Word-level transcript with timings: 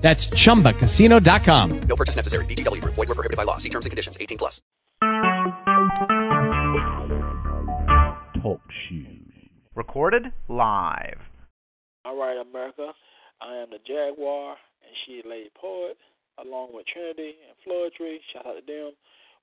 That's 0.00 0.28
chumbacasino.com. 0.28 1.80
No 1.82 1.96
purchase 1.96 2.16
necessary. 2.16 2.44
VGW 2.46 2.80
Group. 2.80 2.94
Void 2.94 3.08
were 3.08 3.14
prohibited 3.14 3.36
by 3.36 3.44
law. 3.44 3.58
See 3.58 3.68
terms 3.68 3.84
and 3.86 3.90
conditions. 3.90 4.16
18 4.20 4.38
plus. 4.38 4.62
Talk 8.42 8.60
shoes. 8.88 9.32
Recorded 9.74 10.32
live. 10.48 11.20
All 12.04 12.16
right, 12.16 12.40
America. 12.40 12.92
I 13.42 13.56
am 13.56 13.68
the 13.70 13.78
Jaguar, 13.86 14.56
and 14.84 14.92
she 15.04 15.20
is 15.20 15.24
Lady 15.28 15.50
Poet, 15.60 15.96
along 16.40 16.70
with 16.72 16.86
Trinity 16.86 17.36
and 17.44 17.56
Floetry. 17.64 18.16
Shout 18.32 18.46
out 18.46 18.56
to 18.56 18.64
them. 18.64 18.92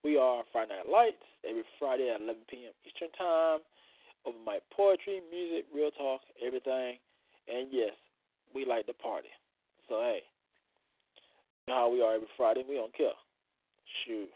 We 0.03 0.17
are 0.17 0.43
Friday 0.51 0.73
Night 0.77 0.89
Lights 0.89 1.25
every 1.47 1.63
Friday 1.79 2.09
at 2.13 2.21
11 2.21 2.41
p.m. 2.49 2.73
Eastern 2.85 3.09
Time. 3.17 3.61
Over 4.25 4.37
my 4.45 4.59
poetry, 4.75 5.21
music, 5.29 5.65
real 5.73 5.91
talk, 5.91 6.21
everything. 6.45 6.97
And 7.47 7.69
yes, 7.71 7.93
we 8.53 8.65
like 8.65 8.85
to 8.87 8.93
party. 8.93 9.29
So, 9.89 10.01
hey, 10.01 10.21
know 11.67 11.75
how 11.75 11.91
we 11.91 12.01
are 12.01 12.15
every 12.15 12.31
Friday. 12.35 12.63
We 12.67 12.75
don't 12.75 12.95
care. 12.95 13.15
Shoot. 14.05 14.29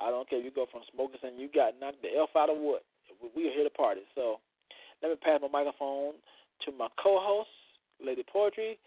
I 0.00 0.10
don't 0.10 0.28
care 0.28 0.38
if 0.38 0.44
you 0.44 0.54
go 0.54 0.66
from 0.70 0.82
smoking 0.92 1.20
and 1.22 1.38
you 1.38 1.48
got 1.52 1.74
knocked 1.80 2.02
the 2.02 2.08
F 2.14 2.30
out 2.36 2.50
of 2.50 2.58
what. 2.58 2.82
We 3.34 3.48
are 3.48 3.52
here 3.52 3.64
to 3.64 3.70
party. 3.70 4.02
So 4.14 4.38
let 5.02 5.10
me 5.10 5.16
pass 5.20 5.40
my 5.42 5.48
microphone 5.48 6.14
to 6.66 6.68
my 6.72 6.88
co-host, 7.02 7.50
Lady 7.98 8.22
Poetry, 8.26 8.78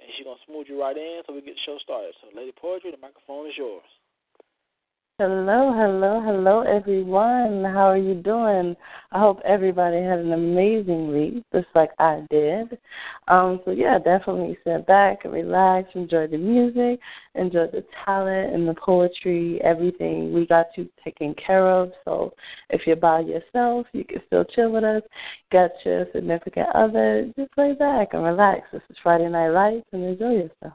and 0.00 0.08
she's 0.16 0.24
gonna 0.24 0.40
smooth 0.46 0.66
you 0.68 0.80
right 0.80 0.96
in 0.96 1.22
so 1.26 1.32
we 1.32 1.40
get 1.40 1.54
the 1.54 1.64
show 1.64 1.78
started. 1.82 2.14
So, 2.20 2.28
Lady 2.36 2.52
Poetry, 2.52 2.90
the 2.90 3.00
microphone 3.00 3.46
is 3.48 3.56
yours. 3.56 3.86
Hello, 5.20 5.72
hello, 5.72 6.20
hello, 6.20 6.62
everyone. 6.62 7.62
How 7.62 7.86
are 7.88 7.96
you 7.96 8.14
doing? 8.14 8.74
I 9.12 9.20
hope 9.20 9.38
everybody 9.44 9.98
had 9.98 10.18
an 10.18 10.32
amazing 10.32 11.06
week, 11.12 11.44
just 11.54 11.68
like 11.76 11.90
I 12.00 12.26
did. 12.30 12.76
Um, 13.28 13.60
so 13.64 13.70
yeah, 13.70 14.00
definitely 14.00 14.58
sit 14.64 14.88
back 14.88 15.18
and 15.22 15.32
relax, 15.32 15.88
enjoy 15.94 16.26
the 16.26 16.36
music, 16.36 16.98
enjoy 17.36 17.66
the 17.68 17.84
talent 18.04 18.54
and 18.54 18.66
the 18.66 18.74
poetry, 18.74 19.60
everything 19.62 20.32
we 20.32 20.48
got 20.48 20.66
you 20.76 20.88
taken 21.04 21.32
care 21.34 21.70
of. 21.70 21.92
So 22.04 22.34
if 22.70 22.84
you're 22.84 22.96
by 22.96 23.20
yourself, 23.20 23.86
you 23.92 24.04
can 24.04 24.20
still 24.26 24.44
chill 24.44 24.72
with 24.72 24.82
us. 24.82 25.02
Got 25.52 25.70
your 25.84 26.06
significant 26.12 26.70
other, 26.74 27.30
just 27.38 27.52
lay 27.56 27.74
back 27.74 28.14
and 28.14 28.24
relax. 28.24 28.62
This 28.72 28.82
is 28.90 28.96
Friday 29.00 29.28
Night 29.28 29.50
Lights 29.50 29.86
and 29.92 30.02
enjoy 30.02 30.32
yourself. 30.32 30.74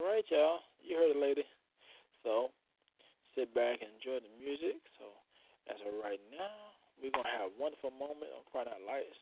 All 0.00 0.06
right, 0.06 0.24
y'all. 0.30 0.60
You 0.82 0.96
heard 0.96 1.14
it, 1.14 1.20
lady. 1.20 1.44
So 2.24 2.48
sit 3.34 3.52
back 3.54 3.80
and 3.80 3.90
enjoy 3.98 4.20
the 4.20 4.32
music. 4.38 4.80
So 4.98 5.06
as 5.70 5.78
of 5.84 5.94
right 6.02 6.20
now, 6.32 6.76
we're 7.00 7.14
gonna 7.14 7.32
have 7.32 7.52
a 7.52 7.58
wonderful 7.58 7.90
moment 7.90 8.30
on 8.32 8.44
Friday 8.52 8.70
Night 8.70 8.86
Lights. 8.86 9.18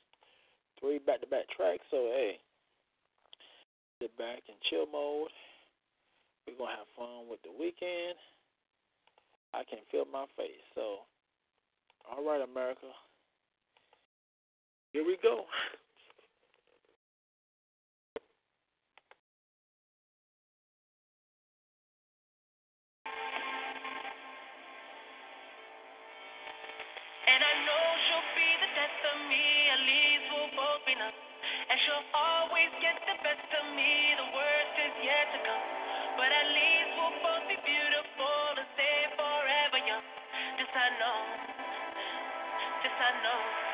Three 0.79 0.99
back 0.99 1.21
to 1.21 1.29
back 1.29 1.49
tracks, 1.53 1.85
so 1.91 2.11
hey, 2.13 2.41
sit 4.01 4.13
back 4.17 4.41
in 4.49 4.57
chill 4.69 4.87
mode. 4.89 5.33
We're 6.47 6.57
gonna 6.57 6.77
have 6.77 6.91
fun 6.97 7.29
with 7.29 7.43
the 7.43 7.53
weekend. 7.53 8.17
I 9.53 9.65
can 9.65 9.81
feel 9.91 10.07
my 10.09 10.25
face. 10.37 10.65
So 10.75 11.05
all 12.09 12.25
right, 12.25 12.41
America. 12.41 12.89
Here 14.93 15.05
we 15.05 15.19
go. 15.23 15.45
Numb. 30.99 31.17
And 31.71 31.77
she'll 31.87 32.09
always 32.15 32.71
get 32.83 32.99
the 33.07 33.17
best 33.23 33.49
of 33.55 33.65
me, 33.75 33.93
the 34.19 34.29
worst 34.35 34.75
is 34.83 34.95
yet 35.07 35.27
to 35.35 35.39
come. 35.47 35.65
But 36.19 36.31
at 36.31 36.47
least 36.51 36.91
we'll 36.99 37.17
both 37.23 37.45
be 37.47 37.59
beautiful 37.63 38.43
and 38.59 38.67
stay 38.75 38.99
forever 39.15 39.81
young. 39.87 40.07
This 40.59 40.73
I 40.75 40.89
know, 40.99 41.21
this 42.83 42.97
I 42.99 43.11
know. 43.23 43.70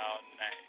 out 0.00 0.22
in 0.32 0.36
that 0.40 0.63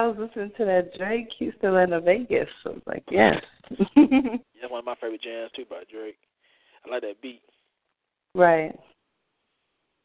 I 0.00 0.06
was 0.06 0.16
listening 0.16 0.50
to 0.56 0.64
that 0.64 0.96
Drake 0.96 1.28
Houstatlantavegas. 1.38 2.48
I 2.64 2.68
was 2.70 2.80
like, 2.86 3.04
yes. 3.10 3.36
yeah, 3.94 4.64
one 4.70 4.78
of 4.78 4.86
my 4.86 4.94
favorite 4.94 5.20
jams 5.20 5.50
too 5.54 5.66
by 5.68 5.82
Drake. 5.92 6.16
I 6.86 6.90
like 6.90 7.02
that 7.02 7.20
beat. 7.20 7.42
right. 8.34 8.72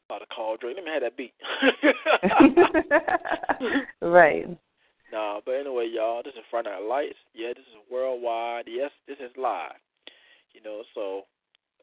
About 0.10 0.20
to 0.20 0.26
call 0.36 0.58
Drake. 0.58 0.76
Let 0.76 0.84
me 0.84 0.92
have 0.92 1.04
that 1.04 1.16
beat. 1.16 1.32
right. 4.02 4.46
Nah, 5.14 5.40
but 5.46 5.54
anyway, 5.54 5.88
y'all, 5.90 6.22
this 6.24 6.34
is 6.34 6.44
Friday 6.52 6.72
Night 6.72 6.84
Lights. 6.84 7.24
Yeah, 7.34 7.56
this 7.56 7.64
is 7.64 7.80
worldwide. 7.90 8.66
Yes, 8.68 8.92
this 9.08 9.18
is 9.24 9.32
live. 9.38 9.80
You 10.52 10.60
know, 10.62 10.84
so 10.94 11.24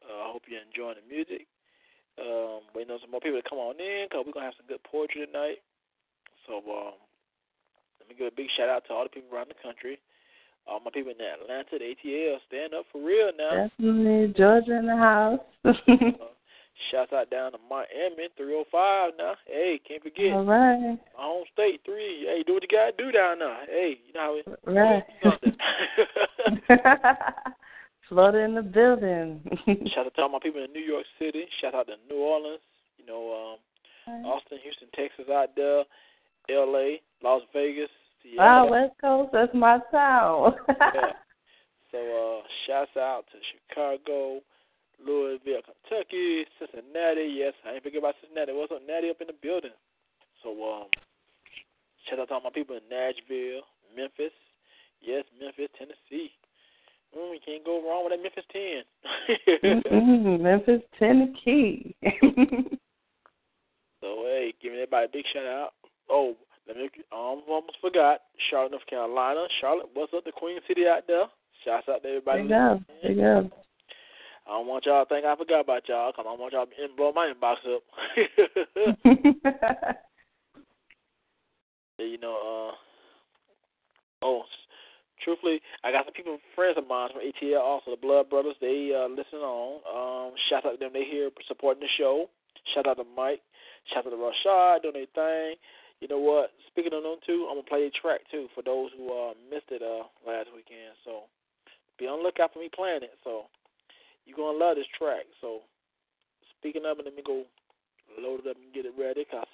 uh, 0.05 0.29
I 0.29 0.31
hope 0.31 0.43
you're 0.45 0.61
enjoying 0.61 1.01
the 1.01 1.09
music. 1.09 1.47
Um, 2.21 2.61
waiting 2.75 2.93
on 2.93 2.99
some 3.01 3.09
more 3.09 3.21
people 3.21 3.41
to 3.41 3.49
come 3.49 3.57
on 3.57 3.81
in 3.81 4.05
because 4.05 4.21
we're 4.23 4.33
gonna 4.33 4.45
have 4.45 4.59
some 4.61 4.69
good 4.69 4.83
poetry 4.85 5.25
tonight. 5.25 5.65
So 6.45 6.61
um, 6.69 6.93
let 8.03 8.09
me 8.09 8.15
give 8.19 8.27
a 8.33 8.35
big 8.35 8.47
shout 8.57 8.67
out 8.67 8.83
to 8.87 8.93
all 8.93 9.03
the 9.03 9.09
people 9.09 9.33
around 9.33 9.47
the 9.47 9.55
country. 9.63 9.97
All 10.67 10.81
my 10.83 10.91
people 10.91 11.11
in 11.11 11.19
Atlanta, 11.19 11.71
the 11.71 11.95
ATL, 11.95 12.37
stand 12.47 12.73
up 12.73 12.85
for 12.91 13.01
real 13.03 13.31
now. 13.37 13.67
Definitely 13.67 14.33
Georgia 14.35 14.77
in 14.77 14.87
the 14.87 14.95
house. 14.95 15.39
Shouts 16.91 17.13
out 17.13 17.29
down 17.29 17.53
to 17.53 17.59
Miami, 17.69 18.27
305 18.35 19.13
now. 19.17 19.35
Hey, 19.45 19.79
can't 19.87 20.03
forget. 20.03 20.33
All 20.33 20.43
right. 20.43 20.97
My 21.15 21.23
home 21.23 21.45
state, 21.53 21.79
three. 21.85 22.25
Hey, 22.27 22.43
do 22.45 22.53
what 22.53 22.63
you 22.63 22.69
gotta 22.69 22.91
do 22.97 23.09
down 23.11 23.39
there. 23.39 23.65
Hey, 23.67 23.99
you 24.05 24.11
know 24.13 24.19
how 24.19 24.35
it. 24.35 24.45
Right. 24.67 25.03
Florida 28.09 28.39
in 28.39 28.55
the 28.55 28.61
building. 28.61 29.41
Shout 29.93 30.07
out 30.07 30.15
to 30.15 30.21
all 30.23 30.29
my 30.29 30.39
people 30.41 30.63
in 30.63 30.73
New 30.73 30.81
York 30.81 31.05
City. 31.19 31.45
Shout 31.61 31.75
out 31.75 31.87
to 31.87 31.95
New 32.09 32.21
Orleans. 32.21 32.59
You 32.97 33.05
know, 33.05 33.57
um, 34.07 34.25
Austin, 34.25 34.57
Houston, 34.63 34.87
Texas, 34.93 35.29
out 35.31 35.55
there, 35.55 35.85
L.A., 36.49 37.01
Las 37.23 37.41
Vegas, 37.53 37.89
wow, 38.37 38.67
Seattle. 38.67 38.71
West 38.71 38.93
Coast, 38.99 39.29
that's 39.31 39.53
my 39.53 39.79
town. 39.91 40.53
yeah. 40.69 41.13
So, 41.91 41.99
uh, 41.99 42.47
shouts 42.67 42.97
out 42.97 43.23
to 43.31 43.37
Chicago, 43.53 44.41
Louisville, 45.05 45.61
Kentucky, 45.63 46.45
Cincinnati. 46.59 47.31
Yes, 47.37 47.53
I 47.65 47.75
ain't 47.75 47.83
forget 47.83 47.99
about 47.99 48.15
Cincinnati. 48.21 48.51
What's 48.51 48.71
up, 48.71 48.81
Natty 48.85 49.09
up 49.09 49.21
in 49.21 49.27
the 49.27 49.39
building? 49.41 49.75
So, 50.41 50.49
um, 50.49 50.87
shout 52.09 52.19
out 52.19 52.27
to 52.27 52.33
all 52.33 52.41
my 52.41 52.49
people 52.49 52.75
in 52.75 52.83
Nashville, 52.89 53.63
Memphis. 53.95 54.33
Yes, 55.01 55.23
Memphis, 55.39 55.69
Tennessee. 55.77 56.31
Mm, 57.15 57.33
you 57.35 57.39
can't 57.45 57.63
go 57.63 57.87
wrong 57.87 58.03
with 58.03 58.13
that 58.13 58.23
Memphis 58.23 58.43
10. 58.51 59.81
mm 59.85 60.39
Memphis, 60.41 60.81
Tennessee. 60.99 61.95
So 64.03 64.27
hey, 64.27 64.53
giving 64.61 64.79
everybody 64.79 65.05
a 65.05 65.15
big 65.15 65.23
shout 65.31 65.47
out. 65.47 65.71
Oh, 66.11 66.35
let 66.67 66.77
me 66.77 66.89
um 67.11 67.43
almost 67.47 67.77
forgot. 67.81 68.21
Charlotte, 68.49 68.71
North 68.71 68.87
Carolina. 68.89 69.47
Charlotte, 69.61 69.89
what's 69.93 70.13
up 70.13 70.23
the 70.23 70.31
Queen 70.31 70.59
City 70.67 70.87
out 70.87 71.03
there? 71.07 71.25
Shouts 71.65 71.87
out 71.89 72.03
to 72.03 72.09
everybody. 72.09 72.47
there 72.47 72.71
you 72.71 72.77
go. 72.77 72.85
There 73.01 73.11
you 73.11 73.21
go. 73.21 73.51
I 74.45 74.49
don't 74.49 74.67
want 74.67 74.85
y'all 74.85 75.05
to 75.05 75.09
think 75.09 75.25
I 75.25 75.35
forgot 75.37 75.61
about 75.61 75.87
y'all, 75.87 76.11
cause 76.11 76.25
I 76.27 76.31
don't 76.31 76.39
want 76.39 76.51
y'all 76.51 76.65
to 76.65 76.71
blow 76.97 77.13
my 77.13 77.31
inbox 77.31 77.63
up. 77.63 77.83
You 81.99 82.17
know, 82.17 82.35
uh 82.35 82.75
oh 84.25 84.43
truthfully, 85.23 85.61
I 85.83 85.91
got 85.91 86.05
some 86.05 86.13
people 86.13 86.37
friends 86.55 86.77
of 86.77 86.87
mine 86.87 87.09
from 87.13 87.21
ATL 87.21 87.61
also, 87.61 87.91
the 87.91 88.01
Blood 88.01 88.29
Brothers, 88.29 88.55
they 88.59 88.91
uh 88.91 89.07
listen 89.07 89.39
on. 89.39 89.79
Um 89.87 90.33
shout 90.49 90.65
out 90.65 90.71
to 90.71 90.77
them, 90.77 90.91
they 90.93 91.05
here 91.05 91.29
supporting 91.47 91.81
the 91.81 91.87
show. 91.97 92.29
Shout 92.73 92.87
out 92.87 92.97
to 92.97 93.05
Mike. 93.15 93.41
Shout 93.93 94.07
out 94.07 94.09
to 94.09 94.15
Rashad 94.15 94.81
doing 94.81 94.93
their 94.93 95.13
thing. 95.13 95.55
You 96.03 96.11
know 96.11 96.19
what? 96.19 96.51
Speaking 96.67 96.91
of 96.91 96.99
them 96.99 97.15
too, 97.23 97.47
I'm 97.47 97.55
gonna 97.55 97.71
play 97.71 97.87
a 97.87 97.91
track 97.95 98.27
too 98.27 98.51
for 98.51 98.59
those 98.59 98.91
who 98.91 99.07
uh 99.07 99.31
missed 99.47 99.71
it 99.71 99.79
uh 99.79 100.03
last 100.27 100.51
weekend. 100.51 100.99
So 101.07 101.31
be 101.95 102.11
on 102.11 102.19
the 102.19 102.27
lookout 102.27 102.51
for 102.51 102.59
me 102.59 102.67
playing 102.67 103.07
it. 103.07 103.15
So 103.23 103.47
you're 104.27 104.35
gonna 104.35 104.59
love 104.59 104.75
this 104.75 104.91
track. 104.99 105.23
So 105.39 105.63
speaking 106.59 106.83
of 106.83 106.99
it, 106.99 107.07
let 107.07 107.15
me 107.15 107.23
go 107.23 107.47
load 108.19 108.43
it 108.43 108.51
up 108.51 108.59
and 108.59 108.75
get 108.75 108.83
it 108.83 108.91
ready, 108.99 109.23
cause 109.31 109.47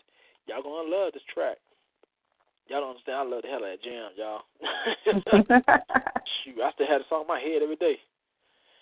y'all 0.50 0.65
gonna 0.65 0.89
love 0.89 1.13
this 1.13 1.22
track. 1.29 1.62
Y'all 2.65 2.82
don't 2.82 2.98
understand. 2.98 3.22
I 3.22 3.29
love 3.29 3.46
the 3.46 3.53
hell 3.53 3.62
out 3.62 3.70
of 3.70 3.77
that 3.77 3.86
jam, 3.86 4.10
y'all. 4.18 4.41
Shoot, 6.41 6.65
I 6.65 6.74
still 6.74 6.89
have 6.89 7.06
the 7.06 7.10
song 7.13 7.29
in 7.29 7.34
my 7.34 7.38
head 7.38 7.62
every 7.62 7.77
day. 7.77 8.01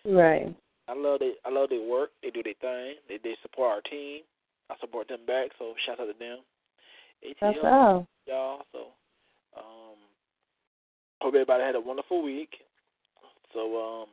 right. 0.08 0.56
I 0.88 0.96
love 0.96 1.20
they 1.20 1.36
I 1.44 1.51
love 1.51 1.68
their 1.68 1.84
work. 1.84 2.16
They 2.24 2.32
do 2.32 2.48
their 2.48 2.56
thing. 2.64 2.96
They 3.12 3.20
they 3.20 3.36
support 3.44 3.75
our 3.75 3.84
team. 3.92 4.24
I 4.72 4.80
support 4.80 5.12
them 5.12 5.27
back. 5.27 5.51
So 5.60 5.75
shout 5.84 6.00
out 6.00 6.08
to 6.08 6.16
them. 6.16 6.48
ATL, 7.24 7.64
all. 7.64 8.08
y'all. 8.27 8.62
So 8.72 8.80
um, 9.58 9.98
hope 11.22 11.34
everybody 11.34 11.64
had 11.64 11.75
a 11.75 11.82
wonderful 11.82 12.24
week. 12.24 12.50
So 13.53 14.03
um, 14.03 14.08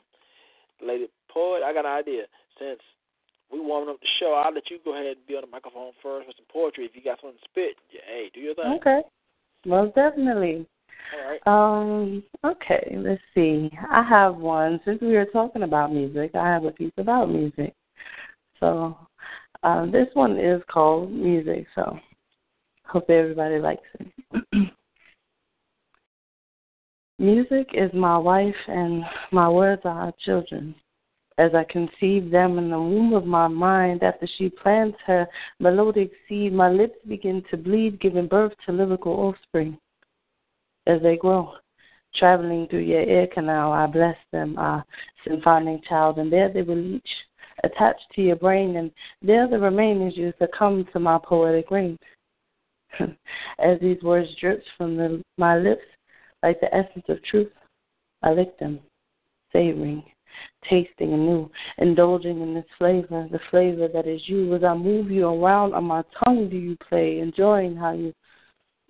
lady 0.87 1.09
poet, 1.33 1.63
I 1.65 1.73
got 1.73 1.87
an 1.87 1.93
idea. 1.93 2.23
Since 2.59 2.81
we 3.53 3.61
warming 3.61 3.91
up 3.91 4.01
the 4.01 4.09
show, 4.21 4.33
I'll 4.35 4.55
let 4.55 4.71
you 4.71 4.79
go 4.85 4.95
ahead 4.95 5.17
and 5.17 5.27
be 5.27 5.35
on 5.35 5.43
the 5.43 5.49
microphone 5.49 5.93
first 6.03 6.27
with 6.27 6.37
some 6.37 6.47
poetry. 6.53 6.85
If 6.85 6.93
you 6.95 7.03
got 7.03 7.21
something 7.21 7.39
to 7.39 7.45
spit, 7.51 7.77
yeah, 7.93 8.01
hey, 8.07 8.31
do 8.33 8.41
your 8.41 8.55
thing. 8.55 8.79
Okay. 8.81 9.01
Most 9.67 9.95
definitely. 9.95 10.67
All 11.15 11.31
right. 11.31 11.41
Um, 11.47 12.23
okay, 12.45 12.97
let's 12.97 13.21
see. 13.35 13.71
I 13.91 14.03
have 14.03 14.37
one. 14.37 14.81
Since 14.85 15.01
we 15.03 15.13
were 15.13 15.27
talking 15.27 15.63
about 15.63 15.93
music, 15.93 16.33
I 16.35 16.47
have 16.49 16.65
a 16.65 16.71
piece 16.71 16.93
about 16.97 17.31
music. 17.31 17.75
So 18.61 18.97
uh, 19.63 19.87
this 19.87 20.09
one 20.15 20.39
is 20.39 20.63
called 20.71 21.13
Music, 21.13 21.67
so 21.75 21.99
hope 22.95 23.11
everybody 23.11 23.59
likes 23.59 23.83
it. 23.99 24.47
music 27.19 27.69
is 27.75 27.91
my 27.93 28.17
wife 28.17 28.55
and 28.69 29.03
my 29.33 29.49
words 29.49 29.83
are 29.85 30.05
our 30.05 30.13
children. 30.25 30.77
As 31.37 31.51
I 31.57 31.65
conceive 31.65 32.31
them 32.31 32.57
in 32.57 32.71
the 32.71 32.79
womb 32.79 33.13
of 33.13 33.27
my 33.27 33.49
mind, 33.49 34.05
after 34.05 34.29
she 34.39 34.49
plants 34.49 34.97
her 35.07 35.27
melodic 35.59 36.13
seed, 36.29 36.53
my 36.53 36.71
lips 36.71 36.95
begin 37.09 37.43
to 37.51 37.57
bleed, 37.57 38.01
giving 38.01 38.29
birth 38.29 38.53
to 38.65 38.73
lyrical 38.73 39.13
offspring 39.13 39.77
as 40.87 41.03
they 41.03 41.17
grow. 41.17 41.55
Traveling 42.15 42.69
through 42.69 42.83
your 42.83 43.03
ear 43.03 43.27
canal, 43.35 43.73
I 43.73 43.87
bless 43.89 44.17
them, 44.31 44.57
our 44.57 44.85
symphonic 45.27 45.85
child, 45.89 46.19
and 46.19 46.33
there 46.33 46.53
they 46.53 46.63
will 46.63 46.79
each 46.79 47.11
attach 47.65 47.97
to 48.15 48.23
your 48.23 48.37
brain, 48.37 48.77
and 48.77 48.93
there 49.21 49.49
the 49.49 49.57
remainings 49.59 50.17
you 50.17 50.33
succumb 50.39 50.87
to 50.93 51.01
my 51.01 51.19
poetic 51.25 51.73
rain. 51.73 51.99
As 53.59 53.81
these 53.81 54.03
words 54.03 54.29
drips 54.41 54.67
from 54.77 54.97
the, 54.97 55.23
my 55.39 55.59
lips, 55.59 55.83
like 56.43 56.61
the 56.61 56.75
essence 56.75 57.05
of 57.09 57.23
truth, 57.25 57.53
I 58.23 58.33
lick 58.33 58.59
them, 58.59 58.81
savoring, 59.53 60.05
tasting 60.69 61.13
anew, 61.13 61.51
indulging 61.79 62.41
in 62.41 62.55
this 62.55 62.65
flavor, 62.79 63.29
the 63.31 63.41
flavor 63.51 63.89
that 63.89 64.07
is 64.07 64.21
you. 64.27 64.55
As 64.55 64.65
I 64.65 64.75
move 64.75 65.11
you 65.11 65.27
around 65.27 65.75
on 65.75 65.85
my 65.85 66.03
tongue, 66.25 66.49
do 66.51 66.57
you 66.57 66.77
play, 66.89 67.21
enjoying 67.21 67.77
how 67.77 67.93
you 67.93 68.13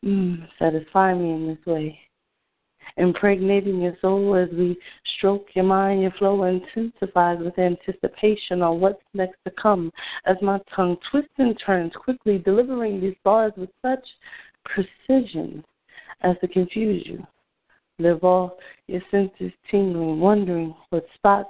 mm, 0.05 0.47
satisfy 0.59 1.15
me 1.15 1.33
in 1.33 1.49
this 1.49 1.67
way. 1.67 1.99
Impregnating 2.97 3.81
your 3.81 3.97
soul 4.01 4.37
as 4.37 4.49
we 4.57 4.77
stroke 5.17 5.47
your 5.55 5.65
mind, 5.65 6.03
your 6.03 6.13
flow 6.13 6.45
intensifies 6.45 7.39
with 7.41 7.59
anticipation 7.59 8.63
on 8.63 8.81
what's 8.81 9.03
next 9.15 9.37
to 9.45 9.53
come. 9.61 9.91
As 10.27 10.37
my 10.43 10.61
tongue 10.75 10.97
twists 11.11 11.33
and 11.39 11.59
turns 11.65 11.93
quickly, 11.97 12.39
delivering 12.39 13.01
these 13.01 13.17
bars 13.25 13.53
with 13.57 13.71
such 13.83 14.05
precision 14.65 15.65
as 16.23 16.37
to 16.41 16.49
confuse 16.49 17.05
you. 17.07 17.27
Live 17.99 18.25
all 18.25 18.59
your 18.87 19.03
senses 19.11 19.53
tingling, 19.71 20.21
wondering 20.21 20.75
what 20.91 21.07
spot 21.15 21.47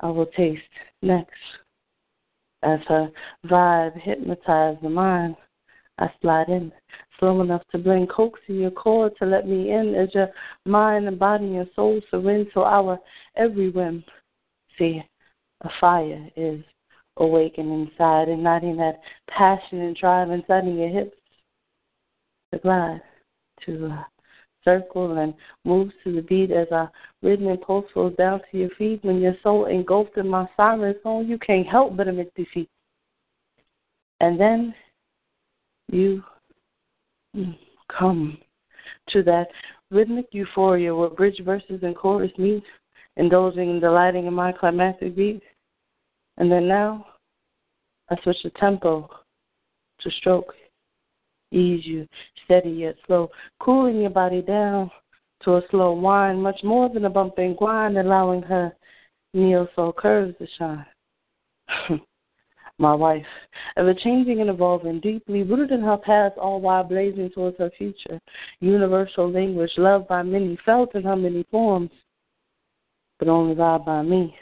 I 0.00 0.08
will 0.08 0.26
taste 0.26 0.62
next. 1.02 1.30
As 2.62 2.80
her 2.88 3.10
vibe 3.46 3.98
hypnotizes 4.00 4.82
the 4.82 4.90
mind, 4.90 5.36
I 5.98 6.10
slide 6.20 6.48
in, 6.48 6.72
slow 7.20 7.40
enough 7.42 7.62
to 7.70 7.78
bring 7.78 8.06
coaxing 8.06 8.56
your 8.56 8.72
cord 8.72 9.12
to 9.18 9.26
let 9.26 9.46
me 9.46 9.70
in 9.70 9.94
as 9.94 10.08
your 10.14 10.28
mind 10.64 11.06
and 11.06 11.18
body 11.18 11.56
and 11.56 11.68
soul 11.76 12.00
surrender 12.10 12.50
to 12.52 12.60
our 12.60 12.98
every 13.36 13.70
whim. 13.70 14.02
See, 14.78 15.00
a 15.60 15.68
fire 15.80 16.28
is 16.36 16.64
awakening 17.18 17.88
inside, 17.92 18.28
igniting 18.28 18.76
that 18.78 19.00
passion 19.28 19.80
and 19.82 19.96
drive 19.96 20.30
inside 20.30 20.64
in 20.64 20.78
your 20.78 20.88
hips 20.88 21.16
to 22.52 22.58
glide, 22.58 23.02
to 23.66 23.86
uh, 23.92 24.02
circle 24.64 25.18
and 25.18 25.34
moves 25.64 25.92
to 26.04 26.14
the 26.14 26.22
beat 26.22 26.50
as 26.50 26.66
our 26.72 26.90
rhythmic 27.22 27.62
pulse 27.62 27.86
flows 27.92 28.16
down 28.16 28.40
to 28.50 28.58
your 28.58 28.70
feet. 28.70 29.04
When 29.04 29.20
your 29.20 29.36
soul 29.42 29.66
engulfed 29.66 30.16
in 30.16 30.28
my 30.28 30.48
silent 30.56 30.96
song, 31.02 31.26
you 31.26 31.38
can't 31.38 31.66
help 31.66 31.96
but 31.96 32.08
emit 32.08 32.32
defeat. 32.34 32.68
And 34.20 34.38
then 34.40 34.74
you 35.90 36.22
come 37.98 38.38
to 39.10 39.22
that 39.22 39.48
rhythmic 39.90 40.26
euphoria 40.32 40.94
where 40.94 41.10
bridge 41.10 41.40
verses 41.44 41.80
and 41.82 41.96
chorus 41.96 42.32
meet, 42.38 42.62
indulging 43.16 43.70
and 43.70 43.80
delighting 43.80 44.26
in 44.26 44.34
my 44.34 44.52
climactic 44.52 45.16
beat. 45.16 45.42
And 46.36 46.50
then 46.50 46.68
now, 46.68 47.06
I 48.10 48.16
switch 48.22 48.38
the 48.42 48.50
tempo 48.50 49.08
to 50.00 50.10
stroke, 50.12 50.54
ease 51.52 51.84
you, 51.84 52.06
steady 52.44 52.70
yet 52.70 52.96
slow, 53.06 53.30
cooling 53.60 54.00
your 54.00 54.10
body 54.10 54.42
down 54.42 54.90
to 55.44 55.56
a 55.56 55.62
slow 55.70 55.92
whine, 55.92 56.40
much 56.40 56.60
more 56.62 56.88
than 56.88 57.04
a 57.04 57.10
bumping 57.10 57.54
grind, 57.54 57.98
allowing 57.98 58.42
her 58.42 58.72
neo 59.34 59.68
soul 59.74 59.92
curves 59.92 60.36
to 60.38 60.46
shine. 60.58 62.00
my 62.80 62.94
wife, 62.94 63.26
ever 63.76 63.94
changing 63.94 64.40
and 64.40 64.50
evolving, 64.50 65.00
deeply 65.00 65.42
rooted 65.42 65.70
in 65.70 65.82
her 65.82 65.98
past, 65.98 66.38
all 66.38 66.60
while 66.60 66.82
blazing 66.82 67.30
towards 67.30 67.58
her 67.58 67.70
future. 67.76 68.18
Universal 68.60 69.30
language, 69.30 69.70
loved 69.76 70.08
by 70.08 70.22
many, 70.22 70.58
felt 70.64 70.94
in 70.94 71.02
her 71.02 71.16
many 71.16 71.44
forms, 71.50 71.90
but 73.18 73.28
only 73.28 73.54
loved 73.54 73.84
by 73.84 74.02
me. 74.02 74.34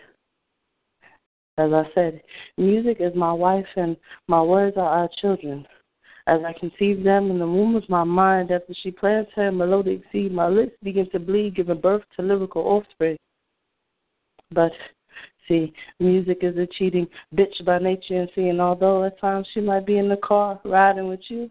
As 1.58 1.72
I 1.72 1.82
said, 1.94 2.22
music 2.56 2.98
is 3.00 3.14
my 3.16 3.32
wife 3.32 3.66
and 3.74 3.96
my 4.28 4.40
words 4.40 4.76
are 4.76 4.88
our 4.88 5.08
children. 5.20 5.66
As 6.28 6.40
I 6.46 6.52
conceive 6.52 7.02
them 7.02 7.30
in 7.30 7.38
the 7.38 7.46
womb 7.46 7.74
of 7.74 7.88
my 7.88 8.04
mind, 8.04 8.52
after 8.52 8.74
she 8.82 8.92
plants 8.92 9.30
her 9.34 9.50
melodic 9.50 10.02
seed, 10.12 10.30
my 10.30 10.46
lips 10.46 10.76
begin 10.84 11.10
to 11.10 11.18
bleed, 11.18 11.56
giving 11.56 11.80
birth 11.80 12.02
to 12.14 12.22
lyrical 12.22 12.62
offspring. 12.62 13.16
But 14.52 14.72
See, 15.48 15.72
music 15.98 16.38
is 16.42 16.56
a 16.58 16.66
cheating 16.66 17.08
bitch 17.34 17.64
by 17.64 17.78
nature, 17.78 18.20
and 18.20 18.30
see, 18.34 18.48
and 18.48 18.60
although 18.60 19.04
at 19.04 19.18
times 19.18 19.48
she 19.54 19.60
might 19.60 19.86
be 19.86 19.96
in 19.96 20.08
the 20.08 20.18
car 20.18 20.60
riding 20.64 21.08
with 21.08 21.20
you, 21.28 21.50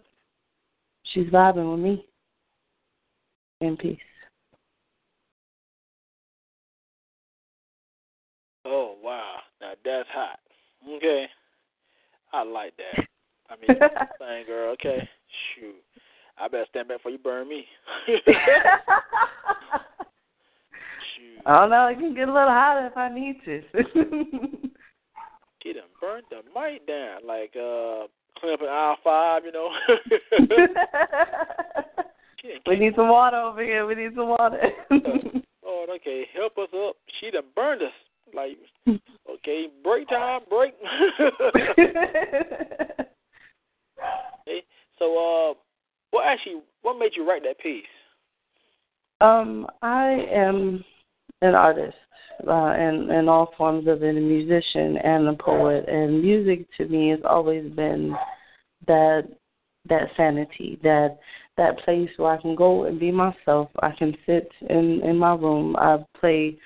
she's 1.13 1.27
vibing 1.27 1.71
with 1.71 1.79
me. 1.83 2.05
In 3.59 3.75
peace. 3.75 3.97
Oh 8.65 8.95
wow, 9.01 9.37
now 9.59 9.71
that's 9.83 10.07
hot. 10.13 10.37
Okay, 10.97 11.25
I 12.33 12.43
like 12.43 12.73
that. 12.77 13.07
I 13.49 13.55
mean, 13.55 13.79
thing, 14.19 14.45
girl. 14.45 14.73
Okay, 14.73 15.09
shoot, 15.55 15.73
I 16.37 16.47
better 16.47 16.65
stand 16.69 16.89
back 16.89 16.97
before 16.97 17.11
you 17.11 17.17
burn 17.17 17.49
me. 17.49 17.65
I 21.45 21.61
don't 21.61 21.69
know. 21.69 21.87
It 21.87 21.99
can 21.99 22.13
get 22.13 22.27
a 22.27 22.33
little 22.33 22.49
hotter 22.49 22.87
if 22.87 22.97
I 22.97 23.07
need 23.09 23.41
to. 23.45 23.63
She 25.63 25.73
done 25.73 25.83
burnt 25.99 26.25
the 26.29 26.43
mic 26.55 26.85
down, 26.87 27.25
like 27.27 27.55
uh 27.55 28.05
clean 28.39 28.53
up 28.53 28.61
an 28.61 28.69
aisle 28.69 28.97
five, 29.03 29.43
you 29.43 29.51
know. 29.51 29.71
We 32.65 32.77
need 32.77 32.95
some 32.95 33.09
water 33.09 33.35
over 33.37 33.61
here. 33.63 33.85
We 33.85 33.93
need 33.95 34.15
some 34.15 34.29
water. 34.29 34.57
Lord, 34.91 35.89
okay, 35.97 36.25
help 36.33 36.57
us 36.57 36.69
up. 36.73 36.95
She 37.19 37.29
done 37.31 37.43
burned 37.55 37.81
us. 37.81 37.91
Like, 38.33 38.57
okay, 38.87 39.67
break 39.83 40.07
time, 40.07 40.41
break. 40.49 40.73
okay, 41.19 41.43
so 44.99 45.05
uh, 45.05 45.53
what 46.11 46.25
actually, 46.25 46.61
what 46.83 46.97
made 46.99 47.11
you 47.15 47.27
write 47.27 47.43
that 47.43 47.59
piece? 47.59 47.83
um, 49.21 49.67
I 49.81 50.25
am 50.31 50.83
an 51.41 51.55
artist 51.55 51.97
uh, 52.47 52.73
in 52.77 53.09
in 53.11 53.27
all 53.29 53.53
forms 53.57 53.87
of 53.87 54.03
it, 54.03 54.17
a 54.17 54.19
musician 54.19 54.97
and 54.97 55.27
a 55.27 55.33
poet. 55.33 55.87
And 55.87 56.21
music 56.21 56.67
to 56.77 56.87
me 56.87 57.09
has 57.09 57.19
always 57.23 57.71
been 57.73 58.15
that 58.87 59.27
that 59.89 60.09
sanity, 60.15 60.79
that 60.83 61.17
that 61.57 61.79
place 61.79 62.09
where 62.17 62.33
I 62.33 62.41
can 62.41 62.55
go 62.55 62.85
and 62.85 62.99
be 62.99 63.11
myself. 63.11 63.69
I 63.81 63.91
can 63.91 64.15
sit 64.25 64.49
in 64.69 65.01
in 65.03 65.17
my 65.17 65.35
room. 65.35 65.75
I 65.77 66.03
play 66.19 66.57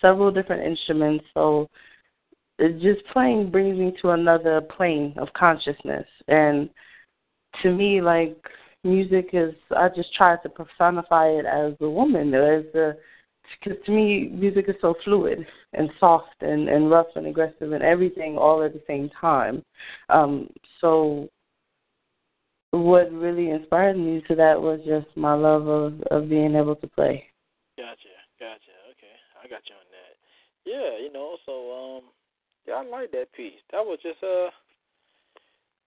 several 0.00 0.30
different 0.30 0.64
instruments, 0.64 1.24
so 1.34 1.68
just 2.58 3.04
playing 3.12 3.50
brings 3.50 3.78
me 3.78 3.94
to 4.02 4.10
another 4.10 4.60
plane 4.60 5.14
of 5.18 5.32
consciousness. 5.34 6.06
And 6.28 6.70
to 7.62 7.72
me, 7.72 8.00
like 8.00 8.36
music 8.84 9.30
is, 9.32 9.54
I 9.76 9.88
just 9.94 10.12
try 10.14 10.36
to 10.36 10.48
personify 10.48 11.28
it 11.28 11.46
as 11.46 11.74
a 11.80 11.88
woman, 11.88 12.34
as 12.34 12.64
a 12.74 12.94
because 13.60 13.78
to 13.86 13.92
me, 13.92 14.28
music 14.28 14.66
is 14.68 14.74
so 14.80 14.94
fluid 15.04 15.46
and 15.72 15.90
soft 15.98 16.34
and, 16.40 16.68
and 16.68 16.90
rough 16.90 17.06
and 17.16 17.26
aggressive 17.26 17.72
and 17.72 17.82
everything 17.82 18.36
all 18.36 18.62
at 18.62 18.72
the 18.72 18.82
same 18.86 19.10
time. 19.20 19.62
Um, 20.08 20.48
so, 20.80 21.28
what 22.70 23.10
really 23.12 23.50
inspired 23.50 23.96
me 23.96 24.22
to 24.28 24.34
that 24.34 24.60
was 24.60 24.80
just 24.86 25.06
my 25.16 25.34
love 25.34 25.66
of 25.68 26.00
of 26.10 26.28
being 26.28 26.54
able 26.54 26.76
to 26.76 26.86
play. 26.88 27.24
Gotcha, 27.76 28.14
gotcha. 28.38 28.74
Okay, 28.92 29.14
I 29.42 29.48
got 29.48 29.62
you 29.68 29.74
on 29.76 29.88
that. 29.90 30.14
Yeah, 30.64 30.98
you 31.02 31.12
know, 31.12 31.36
so 31.46 31.72
um, 31.72 32.02
yeah, 32.66 32.74
I 32.74 32.84
like 32.84 33.10
that 33.12 33.32
piece. 33.32 33.60
That 33.72 33.84
was 33.84 33.98
just 34.02 34.22
uh, 34.22 34.50